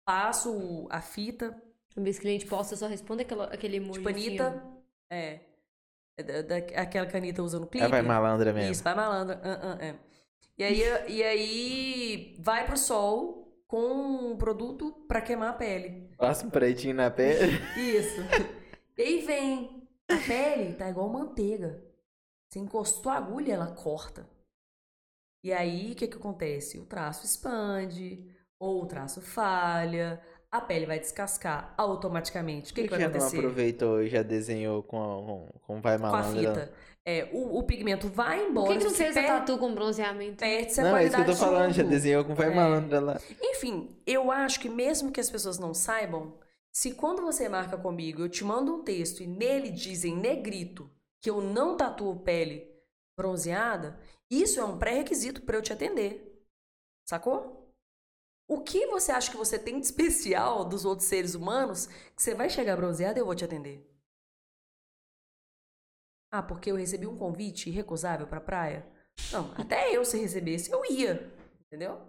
[0.06, 0.48] passa
[0.90, 1.56] a fita,
[1.96, 4.62] Que o cliente posta, só responde aquela, aquele emoji tipo Anitta.
[5.10, 5.40] É.
[6.18, 7.82] É da- da- aquela que a Anitta usa no clipe.
[7.84, 8.70] Ela vai malandra mesmo.
[8.72, 9.40] Isso, vai malandra.
[9.42, 9.94] ah, ah, é.
[10.58, 16.10] E aí, e aí vai pro sol com um produto pra queimar a pele.
[16.18, 17.52] Passa um pretinho na pele.
[17.76, 18.20] Isso.
[18.96, 19.88] E aí vem.
[20.08, 21.82] A pele tá igual manteiga.
[22.48, 24.28] Você encostou a agulha, ela corta.
[25.42, 26.78] E aí, o que que acontece?
[26.78, 28.24] O traço expande,
[28.58, 30.20] ou o traço falha,
[30.56, 32.72] a pele vai descascar automaticamente.
[32.72, 33.36] O que, que, vai já não acontecer?
[33.38, 36.72] aproveitou e já desenhou com, com, com vai Com a fita.
[37.04, 38.72] É, o, o pigmento vai Por embora.
[38.72, 40.38] que, que não você fez a perde, tatu com bronzeamento?
[40.38, 42.54] perde-se a Não, é isso que eu tô qualidade falando, já desenhou com vai É.
[42.54, 43.20] malandra lá.
[43.40, 46.38] Enfim, eu acho que mesmo que as pessoas não saibam,
[46.72, 50.90] se quando você marca comigo, eu te mando um texto e nele dizem negrito
[51.22, 52.68] que eu não tatuo pele
[53.18, 53.98] bronzeada,
[54.30, 56.44] isso é um pré-requisito para eu te atender.
[57.08, 57.65] Sacou?
[58.48, 62.34] O que você acha que você tem de especial dos outros seres humanos que você
[62.34, 63.84] vai chegar bronzeado e eu vou te atender?
[66.30, 68.86] Ah, porque eu recebi um convite irrecusável pra praia?
[69.32, 71.32] Não, até eu se recebesse, eu ia.
[71.66, 72.00] Entendeu?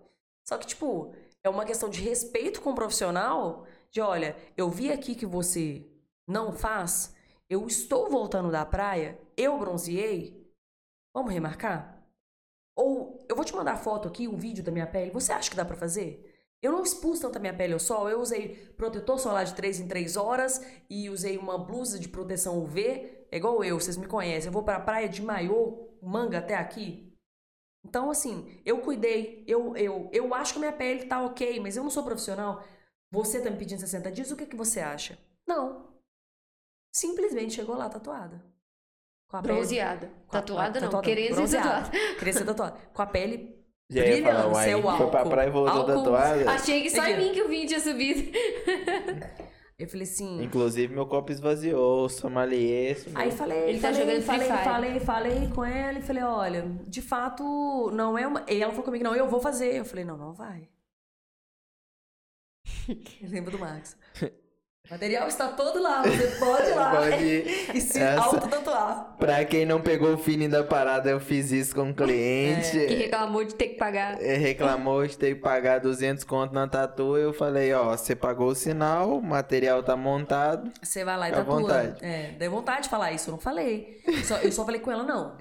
[0.47, 4.91] Só que, tipo, é uma questão de respeito com o profissional, de olha, eu vi
[4.91, 5.89] aqui que você
[6.27, 7.15] não faz,
[7.49, 10.53] eu estou voltando da praia, eu bronzeei,
[11.13, 12.05] vamos remarcar?
[12.75, 15.55] Ou eu vou te mandar foto aqui, um vídeo da minha pele, você acha que
[15.55, 16.26] dá pra fazer?
[16.61, 19.79] Eu não expus tanto a minha pele ao sol, eu usei protetor solar de 3
[19.79, 24.07] em 3 horas e usei uma blusa de proteção UV, é igual eu, vocês me
[24.07, 27.05] conhecem, eu vou pra praia de maiô, manga até aqui,
[27.85, 31.83] então, assim, eu cuidei, eu, eu, eu acho que minha pele tá ok, mas eu
[31.83, 32.61] não sou profissional.
[33.09, 35.17] Você tá me pedindo 60 dias, o que, que você acha?
[35.47, 35.87] Não.
[36.91, 38.43] Simplesmente chegou lá tatuada.
[39.29, 40.11] Com a pele- Bronzeada.
[40.27, 41.89] a- Tatuada não, tatuada, querendo ser tatuada.
[42.17, 42.77] Queria ser tatuada.
[42.93, 43.56] Com a pele
[43.89, 45.07] Já ia falar, uai, seu foi álcool.
[45.11, 46.03] pra praia e voltou Álcool.
[46.03, 46.51] tatuada.
[46.51, 48.31] Achei que só em mim que o vídeo tinha subido.
[49.79, 50.41] Eu falei assim...
[50.43, 52.97] Inclusive, meu copo esvaziou, sommelier.
[53.13, 56.65] Aí falei, Ele tá falei, jogando Free falei, falei, falei com ela e falei, olha,
[56.87, 58.43] de fato, não é uma.
[58.49, 59.75] E ela falou comigo, não, eu vou fazer.
[59.75, 60.67] Eu falei, não, não vai.
[63.21, 63.95] Eu lembro do Max.
[64.85, 67.25] O material está todo lá, você pode ir lá Pode
[67.77, 69.17] e se Essa- auto-tatuar.
[69.17, 72.71] Pra quem não pegou o feeling da parada, eu fiz isso com um cliente.
[72.87, 74.21] Que reclamou de ter que pagar.
[74.21, 77.17] Ele reclamou de ter que pagar 200 conto na tatu.
[77.17, 80.71] Eu falei, ó, você pagou o sinal, o material tá montado.
[80.81, 81.55] Você vai lá e tatua.
[81.59, 81.97] vontade.
[82.05, 84.01] É, deu vontade de falar isso, eu não falei.
[84.23, 85.37] Só- eu só falei com ela, não.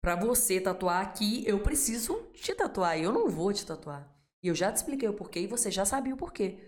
[0.00, 2.96] Pra você tatuar aqui, eu preciso te tatuar.
[3.00, 4.06] Eu não vou te tatuar.
[4.40, 6.58] E eu já te expliquei o porquê e você já sabia o porquê.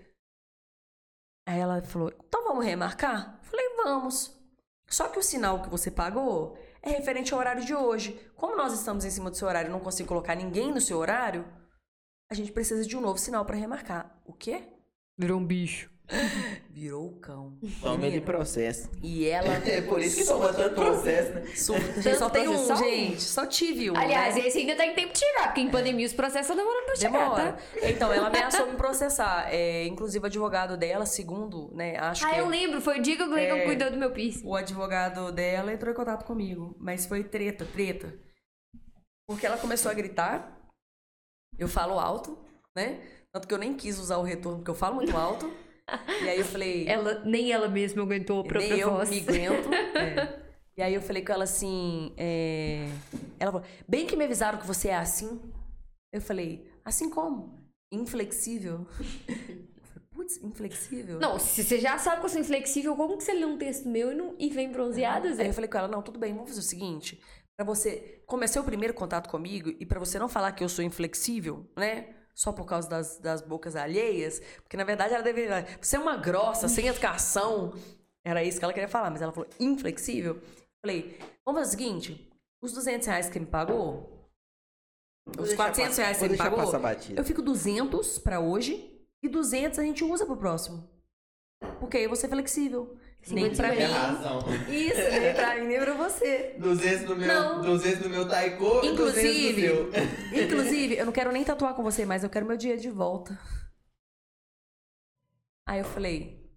[1.49, 3.39] Aí ela falou: então vamos remarcar?
[3.41, 4.39] Falei: vamos.
[4.87, 8.21] Só que o sinal que você pagou é referente ao horário de hoje.
[8.37, 10.99] Como nós estamos em cima do seu horário e não consigo colocar ninguém no seu
[10.99, 11.47] horário,
[12.31, 14.21] a gente precisa de um novo sinal para remarcar.
[14.27, 14.63] O quê?
[15.17, 15.91] Virou um bicho.
[16.71, 17.59] Virou o cão.
[17.81, 18.91] Toma Menina, processo.
[19.03, 19.49] E ela.
[19.69, 22.15] É por isso que toma tanto processo, né?
[22.15, 22.77] Só tem um, um.
[22.77, 23.21] gente.
[23.23, 23.97] Só tive um.
[23.97, 24.47] Aliás, né?
[24.47, 27.19] esse ainda tem tempo de chegar, porque em pandemia os processos estão demorando pra chegar,
[27.25, 27.53] Demora.
[27.53, 27.59] tá?
[27.83, 29.49] Então, ela ameaçou me processar.
[29.53, 31.97] É, inclusive, o advogado dela, segundo, né?
[31.99, 32.41] Acho Ah, que.
[32.41, 33.65] eu lembro, foi o dia que o É.
[33.65, 34.47] cuidou do meu piercing.
[34.47, 36.75] O advogado dela entrou em contato comigo.
[36.79, 38.15] Mas foi treta, treta.
[39.29, 40.57] Porque ela começou a gritar.
[41.59, 42.39] Eu falo alto,
[42.75, 43.01] né?
[43.33, 45.53] Tanto que eu nem quis usar o retorno, porque eu falo muito alto.
[46.25, 46.87] E aí eu falei.
[46.89, 49.09] Ela, nem ela mesma aguentou a própria Nem eu voz.
[49.11, 49.69] me aguento.
[49.99, 50.49] É.
[50.77, 52.13] E aí eu falei com ela assim.
[52.17, 52.87] é,
[53.41, 55.41] Ela falou: bem que me avisaram que você é assim.
[56.13, 57.59] Eu falei: assim como?
[57.93, 58.87] Inflexível.
[59.95, 61.21] Eu Putz, inflexível?
[61.21, 63.89] Não, se você já sabe que eu sou inflexível, como que você lê um texto
[63.89, 65.49] meu e, não, e vem bronzeada, Aí Zé?
[65.49, 67.21] eu falei com ela: não, tudo bem, vamos fazer o seguinte.
[67.57, 68.21] Pra você.
[68.27, 71.67] Como é seu primeiro contato comigo, e pra você não falar que eu sou inflexível,
[71.77, 72.15] né?
[72.39, 75.67] Só por causa das, das bocas alheias, porque na verdade ela deveria.
[75.81, 77.75] Você é uma grossa, sem educação.
[78.25, 80.41] Era isso que ela queria falar, mas ela falou inflexível.
[80.81, 84.31] Falei, vamos fazer o seguinte: os 200 reais que me pagou,
[85.37, 89.77] os 400 reais que Vou me pagou, passar eu fico 200 pra hoje e 200
[89.77, 90.89] a gente usa pro próximo.
[91.81, 92.97] Porque aí você é flexível.
[93.31, 93.83] Nem pra mim.
[93.83, 94.39] razão.
[94.69, 96.55] Isso, nem pra mim, nem pra você.
[96.59, 97.61] 200 do meu, Não.
[97.63, 99.93] 200 do meu taiko, Inclusive- 200 do
[100.33, 100.45] seu.
[100.45, 103.39] Inclusive, eu não quero nem tatuar com você, mas eu quero meu dinheiro de volta.
[105.67, 106.51] Aí eu falei,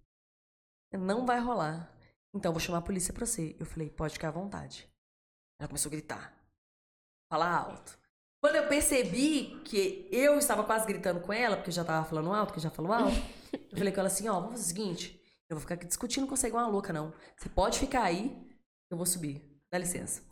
[0.92, 1.92] não vai rolar.
[2.34, 3.54] Então eu vou chamar a polícia pra você.
[3.60, 4.88] Eu falei, pode ficar à vontade.
[5.60, 6.34] Ela começou a gritar.
[7.30, 7.98] Falar alto.
[8.42, 12.32] Quando eu percebi que eu estava quase gritando com ela, porque eu já tava falando
[12.32, 13.14] alto, que eu já falo alto,
[13.52, 15.21] eu falei com ela assim, ó, vamos fazer o seguinte,
[15.52, 17.12] eu vou ficar aqui discutindo com você igual uma louca, não.
[17.36, 18.36] Você pode ficar aí,
[18.90, 19.42] eu vou subir.
[19.70, 20.22] Dá licença.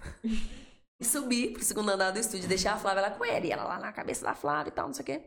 [1.00, 3.64] E subi pro segundo andar do estúdio, deixar a Flávia lá com ela, e ela
[3.64, 5.22] lá na cabeça da Flávia e tal, não sei o quê.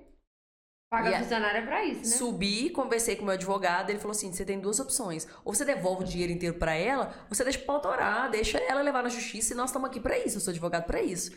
[0.92, 2.18] Paga E a- funcionária pra isso, né?
[2.18, 5.28] Subi, conversei com o meu advogado, ele falou assim: você tem duas opções.
[5.44, 8.82] Ou você devolve o dinheiro inteiro pra ela, ou você deixa pra autorar, deixa ela
[8.84, 10.38] levar na justiça e nós estamos aqui pra isso.
[10.38, 11.32] Eu sou advogado pra isso.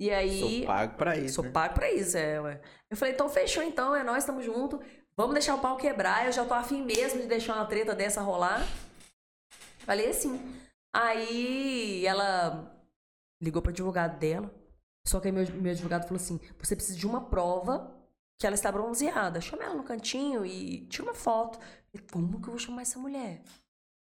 [0.00, 0.40] E aí.
[0.60, 1.50] Sou pago pra isso, Sou né?
[1.50, 2.60] pago pra isso, é, ué.
[2.90, 4.80] Eu falei, então fechou então, é nós, estamos junto.
[5.16, 6.26] Vamos deixar o pau quebrar.
[6.26, 8.60] Eu já tô afim mesmo de deixar uma treta dessa rolar.
[9.78, 10.38] Falei assim.
[10.94, 12.70] Aí ela
[13.42, 14.52] ligou pro advogado dela.
[15.06, 17.94] Só que aí meu, meu advogado falou assim: você precisa de uma prova
[18.38, 19.40] que ela está bronzeada.
[19.40, 21.58] Chama ela no cantinho e tira uma foto.
[21.58, 23.42] Falei, como que eu vou chamar essa mulher?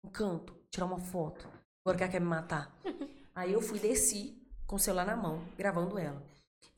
[0.02, 1.46] No canto, tirar uma foto.
[1.84, 2.74] Agora que ela quer me matar.
[3.34, 6.22] aí eu fui, desci com o celular na mão, gravando ela.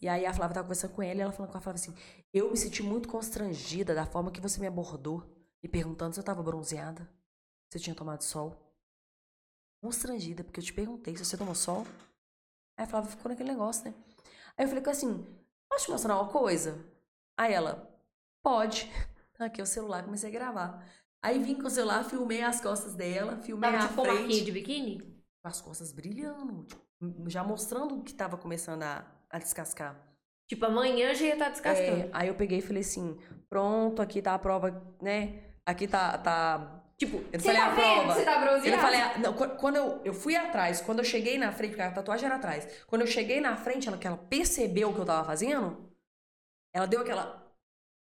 [0.00, 1.94] E aí a Flávia tava conversando com ela e ela falando com a Flávia assim:
[2.32, 5.22] Eu me senti muito constrangida da forma que você me abordou,
[5.62, 7.08] me perguntando se eu tava bronzeada,
[7.70, 8.56] se eu tinha tomado sol.
[9.82, 11.86] Constrangida, porque eu te perguntei se você tomou sol.
[12.76, 13.94] Aí a Flávia ficou naquele negócio, né?
[14.56, 15.26] Aí eu falei assim:
[15.68, 16.84] Posso te mostrar uma coisa?
[17.36, 17.88] Aí ela:
[18.42, 18.90] Pode.
[19.38, 20.84] Aqui é o celular, comecei a gravar.
[21.22, 24.52] Aí vim com o celular, filmei as costas dela, filmei Tava a tipo frente de
[24.52, 24.98] biquíni?
[25.40, 26.82] com as costas brilhando, tipo,
[27.28, 29.96] já mostrando que tava começando a, a descascar.
[30.48, 32.02] Tipo, amanhã já ia estar descascando.
[32.04, 35.42] É, aí eu peguei e falei assim: pronto, aqui tá a prova, né?
[35.66, 36.16] Aqui tá.
[36.18, 36.74] tá...
[36.96, 38.14] Tipo, eu falei tá a vendo prova.
[38.14, 38.70] você tá Eu bronzeado?
[38.76, 41.70] não falei, a- não, qu- quando eu, eu fui atrás, quando eu cheguei na frente,
[41.70, 42.84] porque a tatuagem era atrás.
[42.88, 45.92] Quando eu cheguei na frente, ela, que ela percebeu o que eu tava fazendo,
[46.74, 47.46] ela deu aquela.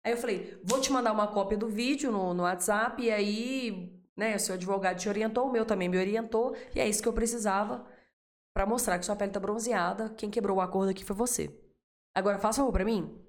[0.07, 4.01] Aí eu falei, vou te mandar uma cópia do vídeo no, no WhatsApp, e aí,
[4.17, 7.09] né, o seu advogado te orientou, o meu também me orientou, e é isso que
[7.09, 7.85] eu precisava
[8.59, 10.11] pra mostrar que sua pele tá bronzeada.
[10.11, 11.57] Quem quebrou o acordo aqui foi você.
[12.13, 13.25] Agora, faça um favor pra mim.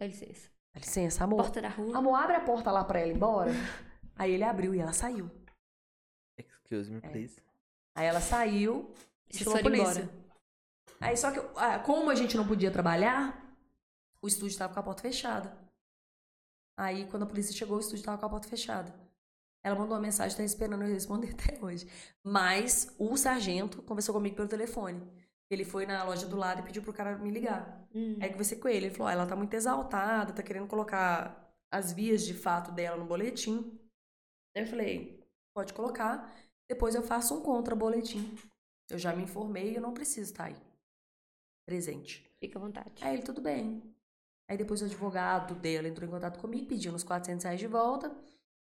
[0.00, 0.50] Dá licença.
[0.72, 1.42] Dá licença, amor.
[1.42, 1.98] Porta da rua.
[1.98, 3.50] Amor, abre a porta lá pra ela ir embora.
[4.16, 5.30] Aí ele abriu e ela saiu.
[6.38, 7.42] Excuse me, please.
[7.94, 8.94] Aí ela saiu
[9.28, 10.00] e chamou a polícia.
[10.00, 10.24] embora.
[10.98, 13.54] Aí só que, ah, como a gente não podia trabalhar,
[14.22, 15.54] o estúdio tava com a porta fechada.
[16.74, 18.94] Aí quando a polícia chegou, o estúdio tava com a porta fechada.
[19.64, 21.88] Ela mandou uma mensagem, tá esperando eu responder até hoje.
[22.22, 25.02] Mas o sargento conversou comigo pelo telefone.
[25.50, 27.86] Ele foi na loja do lado e pediu pro cara me ligar.
[27.94, 28.18] Hum.
[28.20, 28.86] Aí conversei com ele.
[28.86, 32.96] Ele falou: "Ah, ela tá muito exaltada, tá querendo colocar as vias de fato dela
[32.96, 33.78] no boletim.
[34.54, 36.32] Eu falei: pode colocar.
[36.68, 38.36] Depois eu faço um contra-boletim.
[38.90, 40.56] Eu já me informei e eu não preciso estar aí.
[41.66, 42.30] Presente.
[42.38, 43.02] Fica à vontade.
[43.02, 43.82] Aí ele, tudo bem.
[44.48, 48.14] Aí depois o advogado dela entrou em contato comigo, pediu uns 400 reais de volta.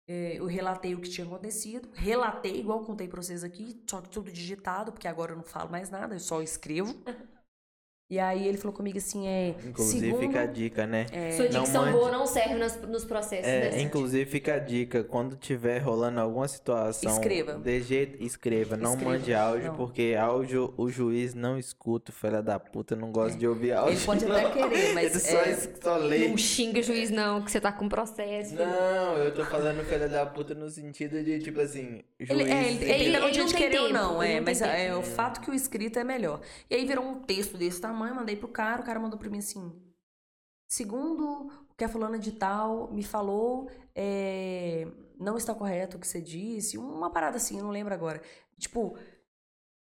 [0.08, 1.90] É, eu relatei o que tinha acontecido.
[1.94, 5.70] Relatei, igual contei pra vocês aqui, só que tudo digitado, porque agora eu não falo
[5.72, 6.94] mais nada, eu só escrevo.
[8.10, 9.56] E aí ele falou comigo assim, é.
[9.66, 11.06] Inclusive segundo, fica a dica, né?
[11.36, 13.48] Sua Não dicção mande- boa não serve nos, nos processos.
[13.48, 17.54] É, inclusive fica a dica, quando tiver rolando alguma situação, Escreva.
[17.54, 19.12] de jeito, escreva, não Escreva.
[19.18, 19.76] mande áudio, Não.
[19.78, 23.96] porque áudio o juiz não escuta, filha da puta, não gosta de ouvir áudio.
[23.96, 24.52] Ele pode até não.
[24.52, 26.28] querer, mas Ele só, é- só lê.
[26.28, 28.54] Não xinga o juiz, não, que você tá com processo.
[28.54, 32.30] Não, eu tô falando filha da puta no sentido de, tipo assim, juiz...
[32.42, 34.36] Ele, é, ele, Ele- ele, ele não não tem querer ou tempo, não, ele é,
[34.40, 36.42] não mas é, o fato que o escrito é melhor.
[36.70, 39.40] E aí virou um texto desse tamanho, mandei pro cara, o cara mandou pra mim
[39.40, 39.72] assim:
[40.68, 44.88] segundo o que a fulana de tal me falou, é,
[45.20, 48.22] não está correto o que você disse, uma parada assim, não lembro agora.
[48.58, 48.98] Tipo,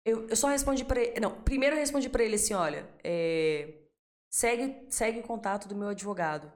[0.05, 1.21] eu, eu só respondi pra ele.
[1.21, 3.75] Não, primeiro eu respondi pra ele assim: olha, é,
[4.31, 6.53] segue, segue o contato do meu advogado.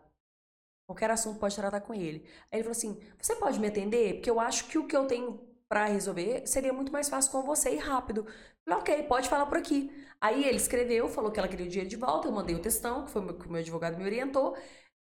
[0.87, 2.25] Qualquer assunto pode tratar com ele.
[2.51, 4.15] Aí ele falou assim: você pode me atender?
[4.15, 7.43] Porque eu acho que o que eu tenho pra resolver seria muito mais fácil com
[7.43, 8.27] você e rápido.
[8.71, 9.91] Ok, pode falar por aqui.
[10.21, 13.05] Aí ele escreveu, falou que ela queria o dinheiro de volta, eu mandei o textão,
[13.05, 14.57] que foi o que o meu advogado me orientou.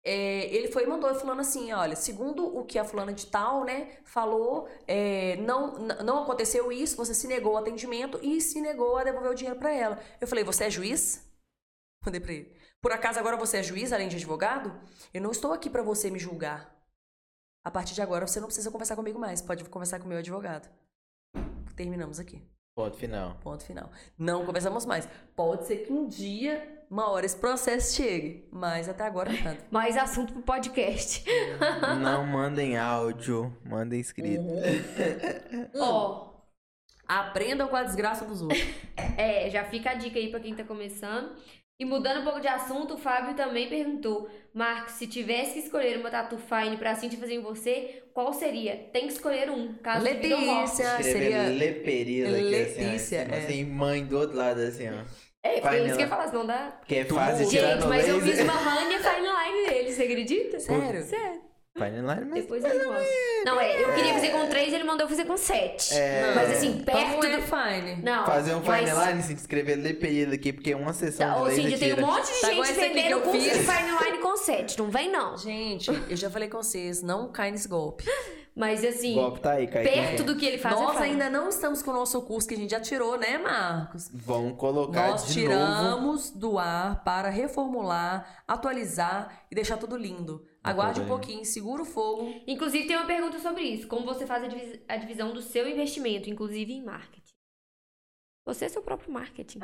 [0.04, 3.64] É, ele foi e mandou falando assim, olha, segundo o que a fulana de tal,
[3.64, 8.96] né, falou, é, não, não aconteceu isso, você se negou ao atendimento e se negou
[8.96, 9.98] a devolver o dinheiro pra ela.
[10.20, 11.28] Eu falei, você é juiz?
[12.06, 12.56] Mandei pra ele.
[12.80, 14.80] Por acaso agora você é juiz, além de advogado?
[15.12, 16.72] Eu não estou aqui pra você me julgar.
[17.64, 20.18] A partir de agora você não precisa conversar comigo mais, pode conversar com o meu
[20.18, 20.68] advogado.
[21.74, 22.56] Terminamos aqui.
[22.76, 23.38] Ponto final.
[23.42, 23.90] Ponto final.
[24.18, 25.08] Não conversamos mais.
[25.34, 28.46] Pode ser que um dia, uma hora, esse processo chegue.
[28.52, 29.58] Mas até agora nada.
[29.72, 31.24] Mais assunto pro podcast.
[32.02, 34.44] Não mandem áudio, mandem escrito.
[35.80, 36.36] Ó,
[37.08, 38.60] Aprendam com a desgraça dos outros.
[39.16, 41.34] é, já fica a dica aí pra quem tá começando.
[41.78, 45.98] E mudando um pouco de assunto, o Fábio também perguntou: Marcos, se tivesse que escolher
[45.98, 48.88] uma tatu fine pra Cintia fazer em você, qual seria?
[48.92, 50.02] Tem que escolher um, caso.
[50.02, 51.48] Letícia seria.
[51.48, 53.38] Leperila aqui, assim, ó, Letícia, cima, é.
[53.38, 55.05] assim, mãe do outro lado, assim, ó.
[55.42, 56.80] É, foi isso que eu ia falar, senão dá.
[56.86, 60.58] Que é fase Gente, mas eu fiz uma Rania Fine Line dele, você acredita?
[60.58, 61.05] Sério?
[61.05, 61.45] Sério.
[61.76, 62.34] Fine line, mas...
[62.42, 63.05] Depois ele mostra.
[63.44, 65.94] Não, é, eu queria fazer com três, ele mandou eu fazer com sete.
[65.94, 66.32] É.
[66.34, 67.42] Mas assim, Então perto é do.
[67.42, 68.02] fine.
[68.02, 68.24] Não.
[68.26, 71.46] Fazer um mas- fine line, assim, escrever Leperila aqui, porque uma sessão Tá, de Ou
[71.46, 72.06] laser seja, tem um tira.
[72.06, 73.70] monte de Tá gente vendendo curso de fiz.
[73.70, 74.78] Fine Line com sete.
[74.78, 75.36] Não vem, não.
[75.36, 78.05] Gente, eu já falei com vocês, não cai nesse golpe.
[78.58, 79.92] Mas assim, Golpe tá aí, Kaique.
[79.92, 82.55] perto do que ele faz, é Nós ainda não estamos com o nosso curso que
[82.55, 84.08] a gente já tirou, né, Marcos?
[84.10, 85.50] Vão colocar Nós de novo.
[85.55, 90.42] tiramos do ar para reformular, atualizar e deixar tudo lindo.
[90.70, 92.34] Aguarde um pouquinho, segura o fogo.
[92.46, 93.86] Inclusive, tem uma pergunta sobre isso.
[93.86, 97.22] Como você faz a, divis- a divisão do seu investimento, inclusive em marketing?
[98.48, 99.58] Você é seu próprio marketing.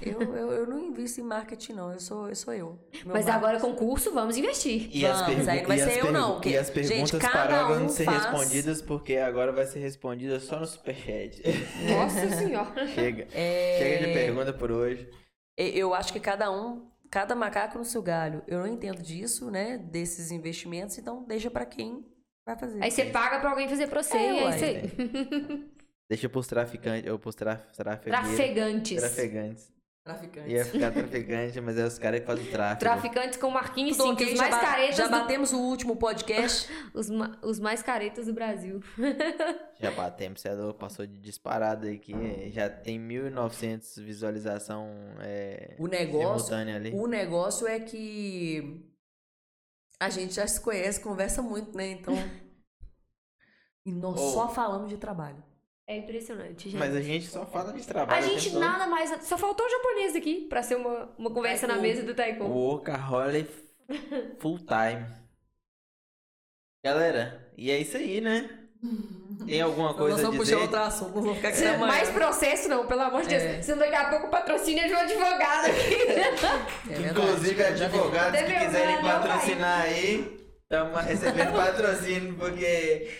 [0.00, 1.92] Eu, eu, eu não invisto em marketing, não.
[1.92, 2.36] Eu sou eu.
[2.36, 2.66] Sou eu.
[2.68, 2.78] Meu
[3.14, 3.30] Mas marketing.
[3.30, 4.88] agora com o curso, vamos investir.
[4.96, 6.70] E as, Vamos, pergu- aí não vai e ser as eu, não, porque, E as
[6.70, 10.66] perguntas gente, pararam um de ser faz- respondidas porque agora vai ser respondida só no
[10.66, 11.42] superchat.
[11.90, 12.86] Nossa senhora.
[12.94, 13.26] Chega.
[13.32, 15.10] É, Chega de pergunta por hoje.
[15.58, 18.42] Eu acho que cada um, cada macaco no seu galho.
[18.46, 19.78] Eu não entendo disso, né?
[19.78, 22.04] Desses investimentos, então deixa pra quem
[22.46, 22.82] vai fazer.
[22.82, 24.16] Aí você paga pra alguém fazer pra você.
[24.16, 25.66] É, e aí você...
[26.08, 28.88] Deixa pros traficantes, ou pros tra trafegueiros.
[29.00, 29.72] Traficantes.
[30.06, 30.44] Traficantes.
[30.44, 30.50] Traficante.
[30.54, 32.78] Ia ficar traficante, mas é os caras que fazem o tráfico.
[32.80, 35.10] Traficantes com Marquinhos Tudo Cinco, ok, os mais ba- caretas já do...
[35.10, 36.70] batemos o último podcast.
[36.94, 38.80] Os, ma- os mais caretas do Brasil.
[39.80, 42.14] Já batemos, você é passou de disparada aqui.
[42.50, 44.88] Já tem 1.900 visualização
[45.20, 46.92] é, O negócio, simultânea ali.
[46.94, 48.82] o negócio é que
[50.00, 51.88] a gente já se conhece, conversa muito, né?
[51.90, 52.14] Então.
[53.84, 54.32] E nós Oh.
[54.32, 55.42] só falamos de trabalho.
[55.88, 56.78] É impressionante, gente.
[56.78, 58.24] Mas a gente só fala de trabalho.
[58.24, 58.60] A o gente todo.
[58.60, 59.10] nada mais.
[59.24, 61.94] Só faltou o japonês aqui pra ser uma, uma conversa na Taekwondo.
[61.94, 62.52] mesa do Taekwondo.
[62.52, 63.50] Workaholic
[64.40, 65.06] full time.
[66.84, 68.50] Galera, e é isso aí, né?
[69.46, 70.38] Tem alguma coisa nós a dizer?
[70.38, 71.86] puxar outro assunto, não vamos ficar aqui amanhã.
[71.86, 73.42] Mais processo não, pelo amor de Deus.
[73.42, 73.62] É.
[73.62, 75.96] Senão daqui a pouco o patrocínio é de um advogado aqui.
[76.90, 77.10] É.
[77.10, 83.10] Inclusive, advogados que quiserem mandar, patrocinar aí, estamos recebendo patrocínio, porque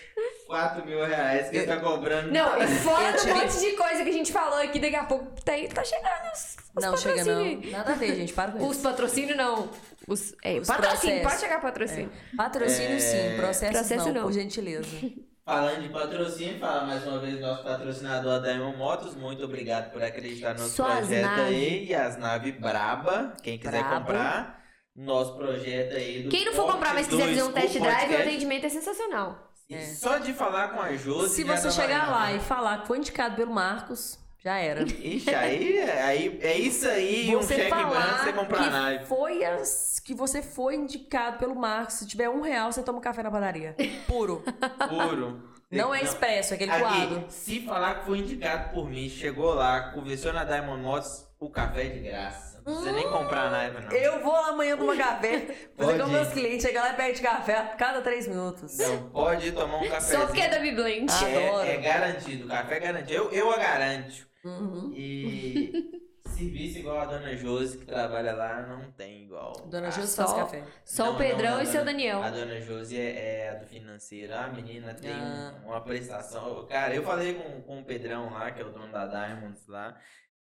[0.46, 2.30] 4 mil reais que está cobrando.
[2.32, 5.04] Não, e fora do tive- monte de coisa que a gente falou aqui, daqui a
[5.04, 7.64] pouco tá, tá chegando os, os Não, chega patrocínios.
[7.64, 7.70] não.
[7.78, 8.32] Nada a ver, gente.
[8.32, 8.82] Para com Os isso.
[8.82, 9.68] patrocínios não.
[10.08, 11.22] Os, é, Os patrocínio, processos.
[11.22, 12.12] pode chegar patrocínio.
[12.36, 14.22] Patrocínio É, sim, processo, processo não, não.
[14.22, 14.86] por gentileza.
[15.44, 19.14] Falando de patrocínio, fala mais uma vez nosso patrocinador Diamond Motos.
[19.14, 21.42] Muito obrigado por acreditar no nosso Só projeto nave.
[21.54, 21.86] aí.
[21.86, 24.00] E as naves Braba, quem quiser Brabo.
[24.06, 24.56] comprar.
[24.96, 28.18] Nosso projeto aí do Quem não for comprar, mas quiser fazer um test drive, o
[28.18, 29.45] atendimento é sensacional.
[29.68, 31.34] E Só de falar com a Josi.
[31.34, 34.82] Se já você chegar lá e falar que foi indicado pelo Marcos, já era.
[34.82, 37.90] Ixi, aí, aí é isso aí, um Você cheque branco
[38.24, 39.06] você comprar a que nave.
[39.06, 41.94] foi as- que você foi indicado pelo Marcos.
[41.96, 43.74] Se tiver um real, você toma um café na padaria.
[44.06, 44.44] Puro.
[44.88, 45.42] Puro.
[45.68, 47.24] Não é expresso, é aquele Aqui, coado.
[47.28, 51.86] se falar que foi indicado por mim, chegou lá, conversou na Diamond Motos, o café
[51.86, 52.55] é de graça.
[52.66, 53.92] Não precisa nem comprar naipe, não.
[53.92, 57.22] Eu vou lá amanhã tomar café, fazer Pode com meus clientes, chegar lá e pede
[57.22, 58.76] café a cada três minutos.
[58.78, 60.20] Não, pode ir tomar um cafezinho.
[60.20, 61.12] Só porque é da Biblente.
[61.14, 61.28] Ah.
[61.66, 63.12] É, é garantido, o café é garantido.
[63.12, 64.26] Eu, eu a garanto.
[64.44, 64.92] Uhum.
[64.94, 65.90] E
[66.28, 69.52] serviço igual a dona Josi, que trabalha lá, não tem igual.
[69.70, 70.64] Dona Ah, só- faz café.
[70.84, 72.22] Só Não, o não, Pedrão a e seu dona- Daniel.
[72.22, 74.34] A dona Josi é, é a do financeiro.
[74.34, 75.54] A menina tem um- Ah.
[75.64, 76.66] uma prestação.
[76.66, 79.96] Cara, eu falei com, com o Pedrão lá, que é o dono da Diamonds lá,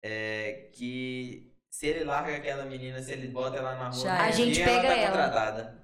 [0.04, 4.12] é, que se ele larga aquela menina, se ele bota ela na rua, é.
[4.12, 5.08] A dia, gente ela pega tá ela.
[5.12, 5.82] contratada.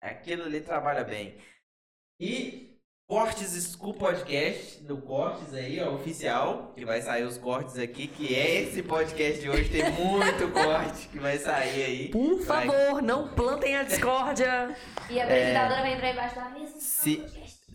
[0.00, 1.36] Aquilo ali trabalha bem.
[2.20, 8.06] E Cortes School Podcast, do Cortes aí, ó, oficial, que vai sair os cortes aqui,
[8.08, 12.08] que é esse podcast de hoje, tem muito corte que vai sair aí.
[12.10, 12.66] Por Vai.
[12.66, 14.74] favor, não plantem a discórdia.
[15.10, 16.80] E a apresentadora vai entrar embaixo da mesa.
[16.80, 17.24] Se-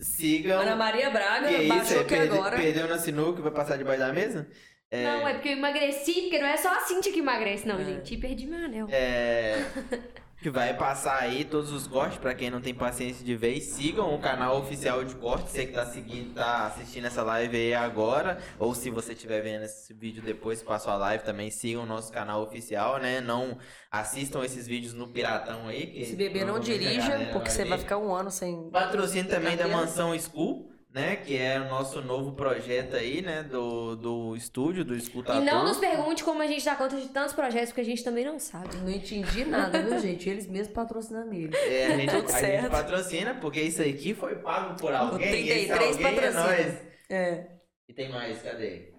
[0.01, 0.59] Sigam.
[0.61, 2.57] Ana Maria Braga Que isso, baixou é, aqui perde- agora.
[2.57, 4.49] perdeu na sinuca e vai passar debaixo da mesa?
[4.92, 7.80] É, Não, é porque eu emagreci, porque não é só a Cintia que emagrece, não,
[7.80, 7.86] É.
[7.86, 8.14] gente.
[8.14, 8.88] E perdi meu anel.
[8.92, 9.64] é,
[10.42, 13.53] que vai passar aí todos os cortes, pra quem não tem paciência de ver.
[13.53, 17.56] E sigam o canal oficial de cortes, você que tá seguindo, tá assistindo essa live
[17.56, 21.50] aí agora, ou se você estiver vendo esse vídeo depois que passou a live, também
[21.52, 23.22] sigam o nosso canal oficial, né?
[23.22, 23.58] Não
[23.90, 25.88] assistam esses vídeos no Piratão aí.
[25.88, 28.70] que Se beber, não dirija, porque você vai ficar um ano sem.
[28.72, 29.68] Patrocínio também da.
[29.68, 31.16] Mansão School, né?
[31.16, 33.44] Que é o nosso novo projeto aí, né?
[33.44, 35.42] Do, do estúdio, do E escutador.
[35.44, 38.26] não nos pergunte como a gente dá conta de tantos projetos, porque a gente também
[38.26, 38.76] não sabe.
[38.78, 40.30] Não entendi nada, viu, gente?
[40.30, 41.56] Eles mesmos patrocinando ele.
[41.56, 45.45] É, a gente, Tudo a gente patrocina, porque isso aqui foi pago por alguém.
[45.45, 46.78] e esse 33 alguém é nós.
[47.10, 47.48] É.
[47.88, 48.92] E tem mais, cadê?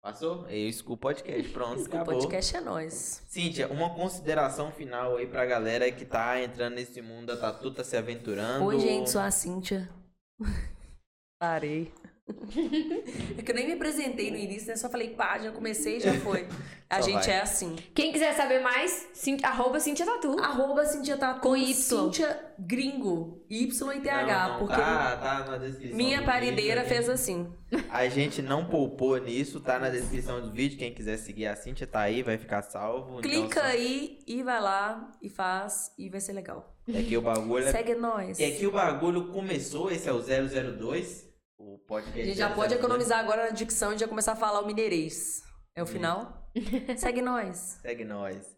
[0.00, 0.46] Passou?
[0.48, 2.14] E o School Podcast, pronto, O acabou.
[2.14, 3.22] podcast é nós.
[3.28, 7.82] Cíntia, uma consideração final aí pra galera que tá entrando nesse mundo da tatu, tá
[7.82, 8.64] se aventurando.
[8.64, 9.90] Oi, gente, sou a Cíntia.
[11.38, 11.92] Parei.
[13.38, 14.76] É que eu nem me apresentei no início, né?
[14.76, 16.46] Só falei página, comecei e já foi.
[16.90, 17.34] A Só gente vai.
[17.36, 17.76] é assim.
[17.94, 20.38] Quem quiser saber mais, cin- arroba Cintia Tatu.
[20.40, 21.40] Arroba Cintia Tatu.
[21.40, 21.74] Com Y.
[21.74, 23.44] Cintia Gringo.
[23.50, 24.26] Y e TH.
[24.26, 25.96] Não, não, porque tá, tá na descrição.
[25.96, 27.46] minha parideira vídeo, fez assim.
[27.90, 30.78] A gente não poupou nisso, tá na descrição do vídeo.
[30.78, 33.18] Quem quiser seguir a Cintia tá aí, vai ficar salvo.
[33.18, 36.74] Então, Clica só- aí e vai lá e faz e vai ser legal.
[36.92, 37.70] É que o bagulho é...
[37.72, 38.40] Segue nós.
[38.40, 41.27] é que o bagulho começou, esse é o 002,
[41.58, 42.20] o podcast.
[42.20, 42.78] A gente já pode 002.
[42.78, 45.42] economizar agora na dicção e já começar a falar o mineirês.
[45.74, 46.48] É o final?
[46.96, 47.78] Segue nós.
[47.82, 48.56] Segue nós.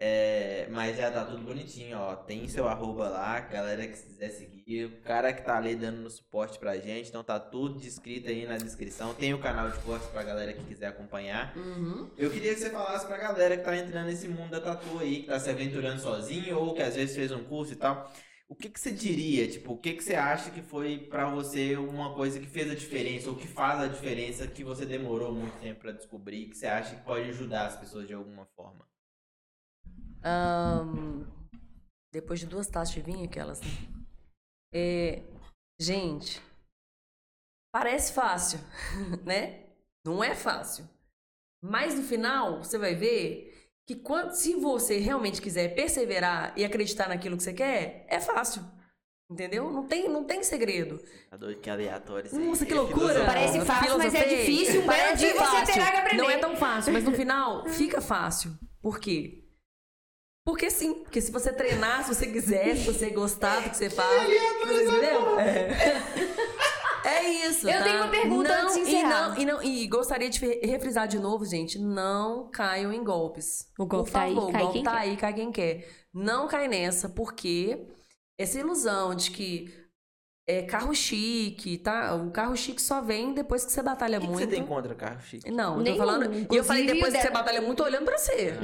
[0.00, 2.14] É, mas já tá tudo bonitinho, ó.
[2.14, 4.84] Tem seu arroba lá, galera que quiser seguir.
[4.84, 7.08] O cara que tá ali dando suporte pra gente.
[7.08, 9.12] Então tá tudo descrito aí na descrição.
[9.12, 11.56] Tem o canal de cortes pra galera que quiser acompanhar.
[11.56, 12.08] Uhum.
[12.16, 15.22] Eu queria que você falasse pra galera que tá entrando nesse mundo da tatu aí,
[15.22, 18.08] que tá se aventurando sozinho ou que às vezes fez um curso e tal.
[18.50, 19.46] O que que você diria?
[19.46, 22.74] Tipo, o que que você acha que foi pra você uma coisa que fez a
[22.74, 26.66] diferença ou que faz a diferença que você demorou muito tempo pra descobrir, que você
[26.66, 28.88] acha que pode ajudar as pessoas de alguma forma?
[30.24, 31.26] Ahn,
[32.12, 33.60] depois de duas taças de vinho, aquelas.
[33.60, 33.68] né?
[34.74, 35.22] É,
[35.78, 36.40] gente,
[37.70, 38.58] parece fácil,
[39.24, 39.66] né?
[40.04, 40.88] Não é fácil.
[41.62, 43.47] Mas no final, você vai ver
[43.88, 48.62] que quando, se você realmente quiser perseverar e acreditar naquilo que você quer, é fácil.
[49.30, 49.70] Entendeu?
[49.70, 51.02] Não tem, não tem segredo.
[51.30, 52.30] Adoro que aleatório.
[52.38, 52.98] Nossa, que É loucura!
[53.14, 53.24] filosofia.
[53.26, 54.82] Parece fácil, mas é difícil.
[54.82, 55.74] Um Parece dia você fácil.
[55.74, 56.22] terá que aprender.
[56.22, 58.52] Não é tão fácil, mas no final fica fácil.
[58.82, 59.42] Por quê?
[60.44, 60.92] Porque sim.
[61.02, 64.28] Porque se você treinar, se você quiser, se você gostar do que você faz.
[64.28, 65.38] Você entendeu?
[65.40, 66.27] É.
[67.08, 67.68] É isso.
[67.68, 67.84] Eu tá?
[67.84, 69.28] tenho uma pergunta não, antes de e encerrar.
[69.30, 71.78] não, e, não, e gostaria de refrisar de novo, gente.
[71.78, 73.66] Não caiam em golpes.
[73.78, 74.98] O golpe Por tá aí, favor, cai o golpe quem tá quer.
[74.98, 75.88] aí, cai quem quer.
[76.12, 77.86] Não cai nessa, porque
[78.38, 79.74] essa ilusão de que
[80.46, 82.14] é carro chique, tá?
[82.14, 84.44] O carro chique só vem depois que você batalha que, que muito.
[84.48, 85.50] você tem contra carro chique?
[85.50, 85.96] Não, eu tô Nenhum.
[85.98, 86.46] falando.
[86.50, 88.54] E eu falei depois que você batalha muito olhando pra você.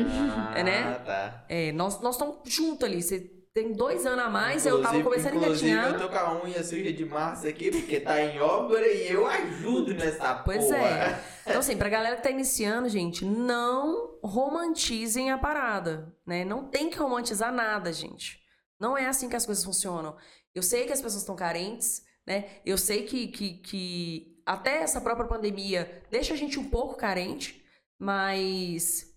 [0.57, 0.95] Ah, né?
[1.05, 1.45] tá.
[1.49, 3.03] É, nós nós estamos juntos ali.
[3.03, 3.21] Você
[3.55, 5.95] tem dois anos a mais, eu tava Inclusive- começando a inclusive, engatinhar.
[5.95, 9.25] eu tô com a unha suja de massa aqui, porque tá em obra e eu
[9.29, 10.77] ajudo nessa Pois porra.
[10.79, 11.25] é.
[11.47, 16.45] Então, assim, pra galera que tá iniciando, gente, não romantizem a parada, né?
[16.45, 18.41] Não tem que romantizar nada, gente.
[18.81, 20.17] Não é assim que as coisas funcionam.
[20.53, 22.47] Eu sei que as pessoas estão carentes, né?
[22.67, 27.63] Eu sei que, que, que até essa própria pandemia deixa a gente um pouco carente,
[28.01, 29.14] mas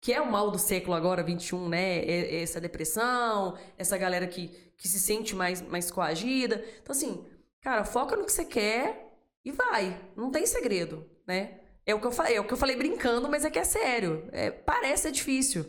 [0.00, 1.98] que é o mal do século agora, 21, né?
[1.98, 6.64] É- é Essa depressão, essa galera que, que se sente mais, mais coagida.
[6.82, 7.26] Então, assim,
[7.60, 9.12] cara, foca no que você quer
[9.44, 9.98] e vai.
[10.16, 11.60] Não tem segredo, né?
[11.84, 13.64] É o que eu falei, é o que eu falei brincando, mas é que é
[13.64, 14.28] sério.
[14.32, 15.66] É, parece ser difícil.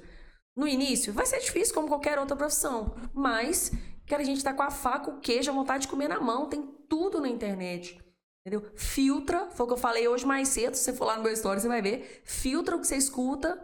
[0.56, 2.96] No início, vai ser difícil como qualquer outra profissão.
[3.14, 3.72] Mas,
[4.08, 6.48] cara, a gente tá com a faca, o queijo, a vontade de comer na mão.
[6.48, 8.00] Tem tudo na internet.
[8.46, 8.70] Entendeu?
[8.76, 10.76] Filtra, foi o que eu falei hoje mais cedo.
[10.76, 12.22] Se você for lá no meu story, você vai ver.
[12.26, 13.60] Filtra o que você escuta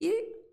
[0.00, 0.44] e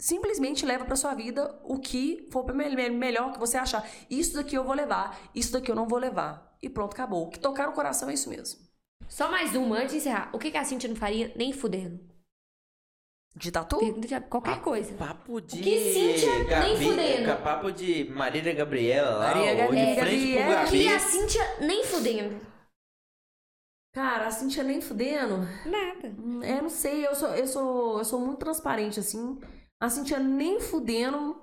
[0.00, 3.88] simplesmente leva pra sua vida o que for me- me- melhor que você achar.
[4.08, 6.56] Isso daqui eu vou levar, isso daqui eu não vou levar.
[6.62, 7.26] E pronto, acabou.
[7.26, 8.60] O que tocar no coração é isso mesmo.
[9.08, 10.30] Só mais uma antes de encerrar.
[10.32, 11.98] O que, que a Cintia não faria nem fudendo?
[13.34, 13.78] De tatu?
[13.78, 14.92] Pergunta de qualquer coisa.
[14.94, 15.60] Papo de.
[15.62, 17.42] que Cíntia nem fudendo.
[17.42, 19.94] Papo de Marília Gabriela lá, Maria ó, Gabriela.
[19.94, 20.66] de frente pro Gabriela.
[20.66, 20.88] Que Gabi.
[20.94, 22.40] a Cintia nem fudendo.
[23.92, 25.38] Cara, a Cintia nem fudendo.
[25.66, 26.08] Nada.
[26.18, 29.38] Hum, É, não sei, eu sou, eu sou, eu sou muito transparente, assim.
[29.80, 31.36] A Cintia nem fudendo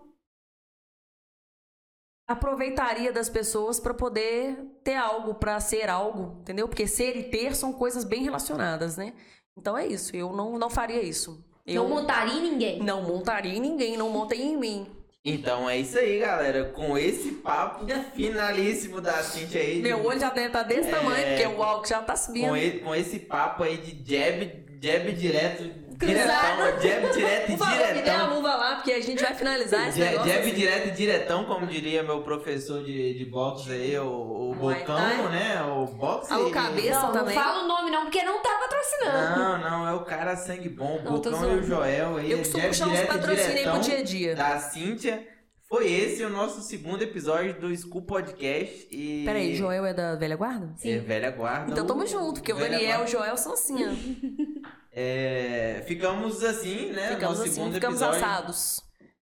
[2.29, 6.67] aproveitaria das pessoas pra poder ter algo, pra ser algo, entendeu?
[6.67, 9.13] Porque ser e ter são coisas bem relacionadas, né?
[9.57, 11.43] Então é isso, eu não, não faria isso.
[11.65, 12.79] Eu Não montaria em ninguém.
[12.83, 14.96] não montaria em ninguém, não montem em mim.
[15.29, 16.63] Então é isso aí, galera.
[16.65, 19.75] Com esse papo finalíssimo da Cintia aí.
[19.75, 20.91] de- Meu olho já deve estar desse É.
[20.91, 22.47] tamanho, porque o álcool já tá subindo.
[22.47, 26.79] com, e- com esse papo aí de jab, jab direto, Cruzado.
[26.79, 28.35] diretão, jab direto e Por favor, me dê a diretão.
[28.35, 30.31] luva lá, porque a gente vai finalizar esse Ja- negócio.
[30.31, 30.53] Jab assim.
[30.55, 35.61] direto e diretão, como diria meu professor de, de boxe aí, o, o Bocão, né?
[35.63, 36.31] O boxe.
[36.33, 36.99] Alô, cabeça.
[36.99, 37.35] Não, não também.
[37.35, 39.39] fala o nome não, porque não tá patrocinando.
[39.39, 41.63] Não, não, é o cara sangue bom, o Não, Bocão e o.
[41.63, 42.31] Joel aí.
[42.31, 44.35] Eu costumo jab puxar uns e patrocínios aí pro diretão dia a dia.
[44.35, 45.27] Da Cíntia.
[45.69, 48.87] Foi esse o nosso segundo episódio do School Podcast.
[48.89, 49.23] E...
[49.25, 50.73] Peraí, Joel é da velha guarda?
[50.81, 51.73] É, velha guarda.
[51.73, 53.07] Então tamo junto, porque o Daniel e o.
[53.07, 53.89] Joel são assim, ó.
[54.99, 57.09] É, ficamos assim, né?
[57.09, 58.25] Ficamos no assim, segundo ficamos episódio.
[58.25, 58.81] assados.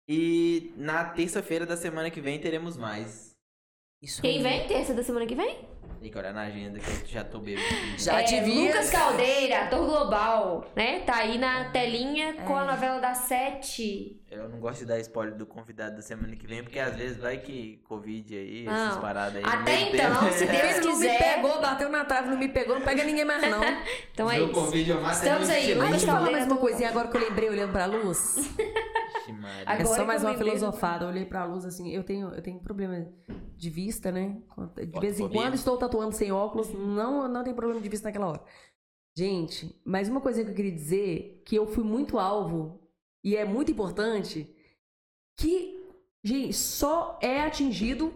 [0.07, 3.33] E na terça-feira da semana que vem teremos mais.
[4.03, 4.43] Isso Quem aí.
[4.43, 4.67] vem?
[4.69, 5.67] Terça da semana que vem?
[5.99, 7.65] Tem que olhar na agenda que eu já tô bêbado.
[7.97, 8.67] Já É, devia.
[8.73, 11.01] Lucas Caldeira, ator global, né?
[11.01, 12.67] Tá aí na telinha com a É.
[12.67, 14.21] novela das sete.
[14.33, 17.19] Eu não gosto de dar spoiler do convidado da semana que vem, porque às vezes
[17.19, 18.73] vai que Covid aí, Não.
[18.73, 19.43] essas paradas aí.
[19.45, 20.33] Até então, tempo.
[20.33, 21.35] se Deus Ele não me quiser.
[21.35, 23.61] pegou, bateu na trave, não me pegou, não pega ninguém mais, não.
[24.11, 24.55] Então é Viu, isso.
[24.55, 27.51] Covid, eu Estamos aí, Lucas deixa eu falar mais uma coisinha agora que eu lembrei
[27.51, 28.37] olhando pra luz.
[29.33, 29.65] Maria.
[29.67, 31.05] É Agora só mais uma filosofada.
[31.05, 31.91] Eu olhei pra luz assim.
[31.91, 33.07] Eu tenho, eu tenho problema
[33.57, 34.37] de vista, né?
[34.77, 36.73] De vez em quando estou tatuando sem óculos.
[36.73, 38.45] Não, não tem problema de vista naquela hora.
[39.17, 42.82] Gente, mais uma coisa que eu queria dizer: que eu fui muito alvo,
[43.23, 44.49] e é muito importante,
[45.39, 45.81] que,
[46.25, 48.13] gente, só é atingido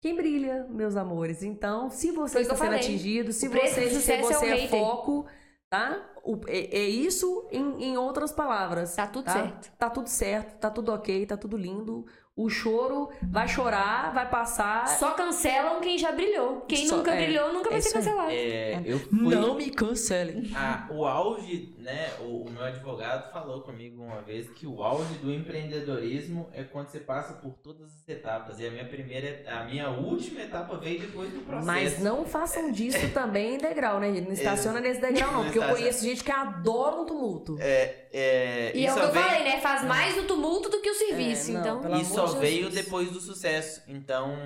[0.00, 1.42] quem brilha, meus amores.
[1.42, 2.80] Então, se você está sendo falei.
[2.80, 4.68] atingido, se você, se é você é, hater.
[4.70, 5.26] foco,
[5.68, 6.12] tá?
[6.22, 8.94] O- é, é isso em, em outras palavras.
[8.94, 9.32] Tá tudo tá?
[9.32, 9.72] certo.
[9.78, 12.04] Tá tudo certo, tá tudo ok, tá tudo lindo.
[12.36, 14.86] O choro vai chorar, vai passar.
[14.88, 16.60] Só cancelam quem já brilhou.
[16.68, 18.30] Quem Só- nunca é, brilhou nunca vai é ser cancelado.
[18.30, 19.34] É, eu fui.
[19.34, 20.42] Não me cancelem.
[20.54, 22.10] Ah, o auge, né?
[22.18, 26.88] O, o meu advogado falou comigo uma vez que o auge do empreendedorismo é quando
[26.88, 28.58] você passa por todas as etapas.
[28.58, 31.64] E a minha primeira, a minha última etapa veio depois do processo.
[31.64, 34.08] Mas não façam disso também em degrau, né?
[34.20, 35.44] Não estaciona nesse degrau, não.
[35.44, 37.56] Porque eu conheço gente que adora um tumulto.
[37.60, 39.60] É, é, E é o que eu vem- falei, né?
[39.60, 41.52] Faz mais no tumulto do que o serviço.
[41.52, 42.00] É, não, então.
[42.00, 42.74] E só de veio Jesus.
[42.74, 43.82] depois do sucesso.
[43.86, 44.36] Então,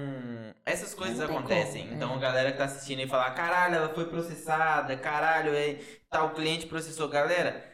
[0.67, 1.85] essas coisas acontecem.
[1.85, 2.17] como, então, é.
[2.17, 5.78] a galera que tá assistindo aí falar: caralho, ela foi processada, caralho, é,
[6.11, 7.09] tal cliente processou.
[7.09, 7.65] Galera,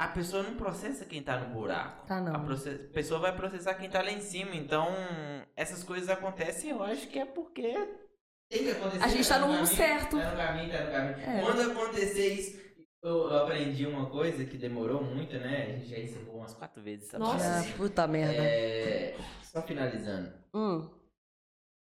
[0.00, 2.06] a pessoa não processa quem tá no buraco.
[2.06, 2.34] Tá, não.
[2.34, 4.54] A proce- pessoa vai processar quem tá lá em cima.
[4.54, 4.88] Então,
[5.56, 7.72] essas coisas acontecem, eu acho que é porque.
[8.50, 9.04] Tem que acontecer.
[9.04, 10.18] A gente tá no mundo certo.
[10.18, 11.18] Tá no caminho, tá no caminho.
[11.20, 11.40] É.
[11.42, 12.68] Quando acontecer isso.
[13.00, 15.62] Eu, aprendi uma coisa que demorou muito, né?
[15.66, 17.60] A gente já encerrou umas quatro vezes essa Nossa.
[17.60, 18.42] Ah, puta merda.
[18.42, 20.32] É, só finalizando.
[20.52, 20.90] Hum,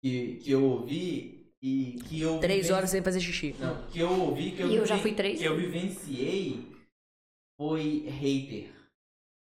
[0.02, 2.40] Que, que eu ouvi e que eu.
[2.40, 3.56] três horas sem fazer xixi.
[3.58, 6.68] Não, que eu ouvi que eu, E eu já fui três Que eu vivenciei
[7.58, 8.74] foi hater.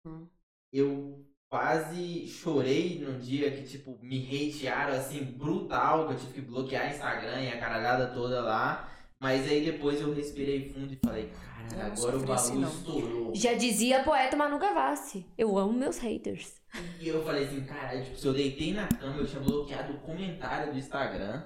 [0.06, 0.26] Hum.
[0.70, 6.40] Eu quase chorei num dia que, tipo, me hatearam assim, brutal, que eu tive que
[6.42, 8.92] bloquear Instagram e a caralhada toda lá.
[9.18, 13.34] Mas aí depois eu respirei fundo e falei, cara, agora o assim, bagulho estourou.
[13.34, 15.26] Já dizia a poeta Manu Gavassi.
[15.38, 16.60] Eu amo meus haters.
[17.00, 20.00] E eu falei assim, cara, tipo, se eu deitei na cama, eu tinha bloqueado o
[20.00, 21.44] comentário do Instagram.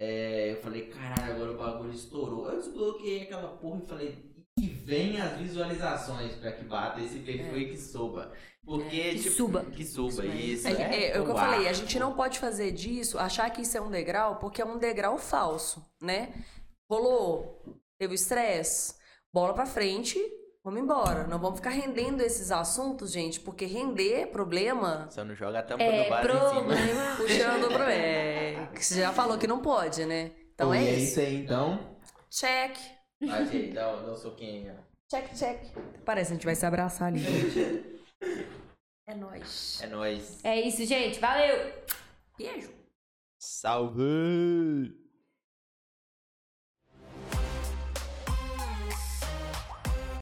[0.00, 2.50] É, eu falei, caralho, agora o bagulho estourou.
[2.50, 4.28] Eu desbloqueei aquela porra e falei,
[4.60, 8.32] e vem as visualizações pra que bata esse perfil e que suba.
[8.64, 9.64] Porque, É, que tipo, suba.
[9.64, 10.68] Que suba, isso.
[10.68, 13.48] É, é, é, é o que eu falei, a gente não pode fazer disso, achar
[13.50, 16.32] que isso é um degrau, porque é um degrau falso, né?
[16.90, 17.62] Rolou,
[17.98, 18.94] teve estresse,
[19.32, 20.18] bola pra frente,
[20.70, 21.26] vamos embora.
[21.26, 25.82] Não vamos ficar rendendo esses assuntos, gente, porque render problema, Só não joga a tampa
[25.82, 26.50] É, do bar em cima.
[26.50, 27.16] problema.
[27.16, 27.82] puxando pro.
[27.84, 30.32] É, você já falou que não pode, né?
[30.54, 31.20] Então Bom, é e isso.
[31.20, 31.96] aí, então.
[32.30, 32.76] Check.
[33.22, 34.74] Aí, dá, dá um soquinho.
[35.10, 35.60] Check, check.
[36.04, 37.22] Parece que a gente vai se abraçar ali.
[39.06, 39.80] É nóis.
[39.82, 40.44] É nóis.
[40.44, 41.18] É isso, gente.
[41.18, 41.72] Valeu!
[42.36, 42.70] Beijo.
[43.40, 45.07] Salve!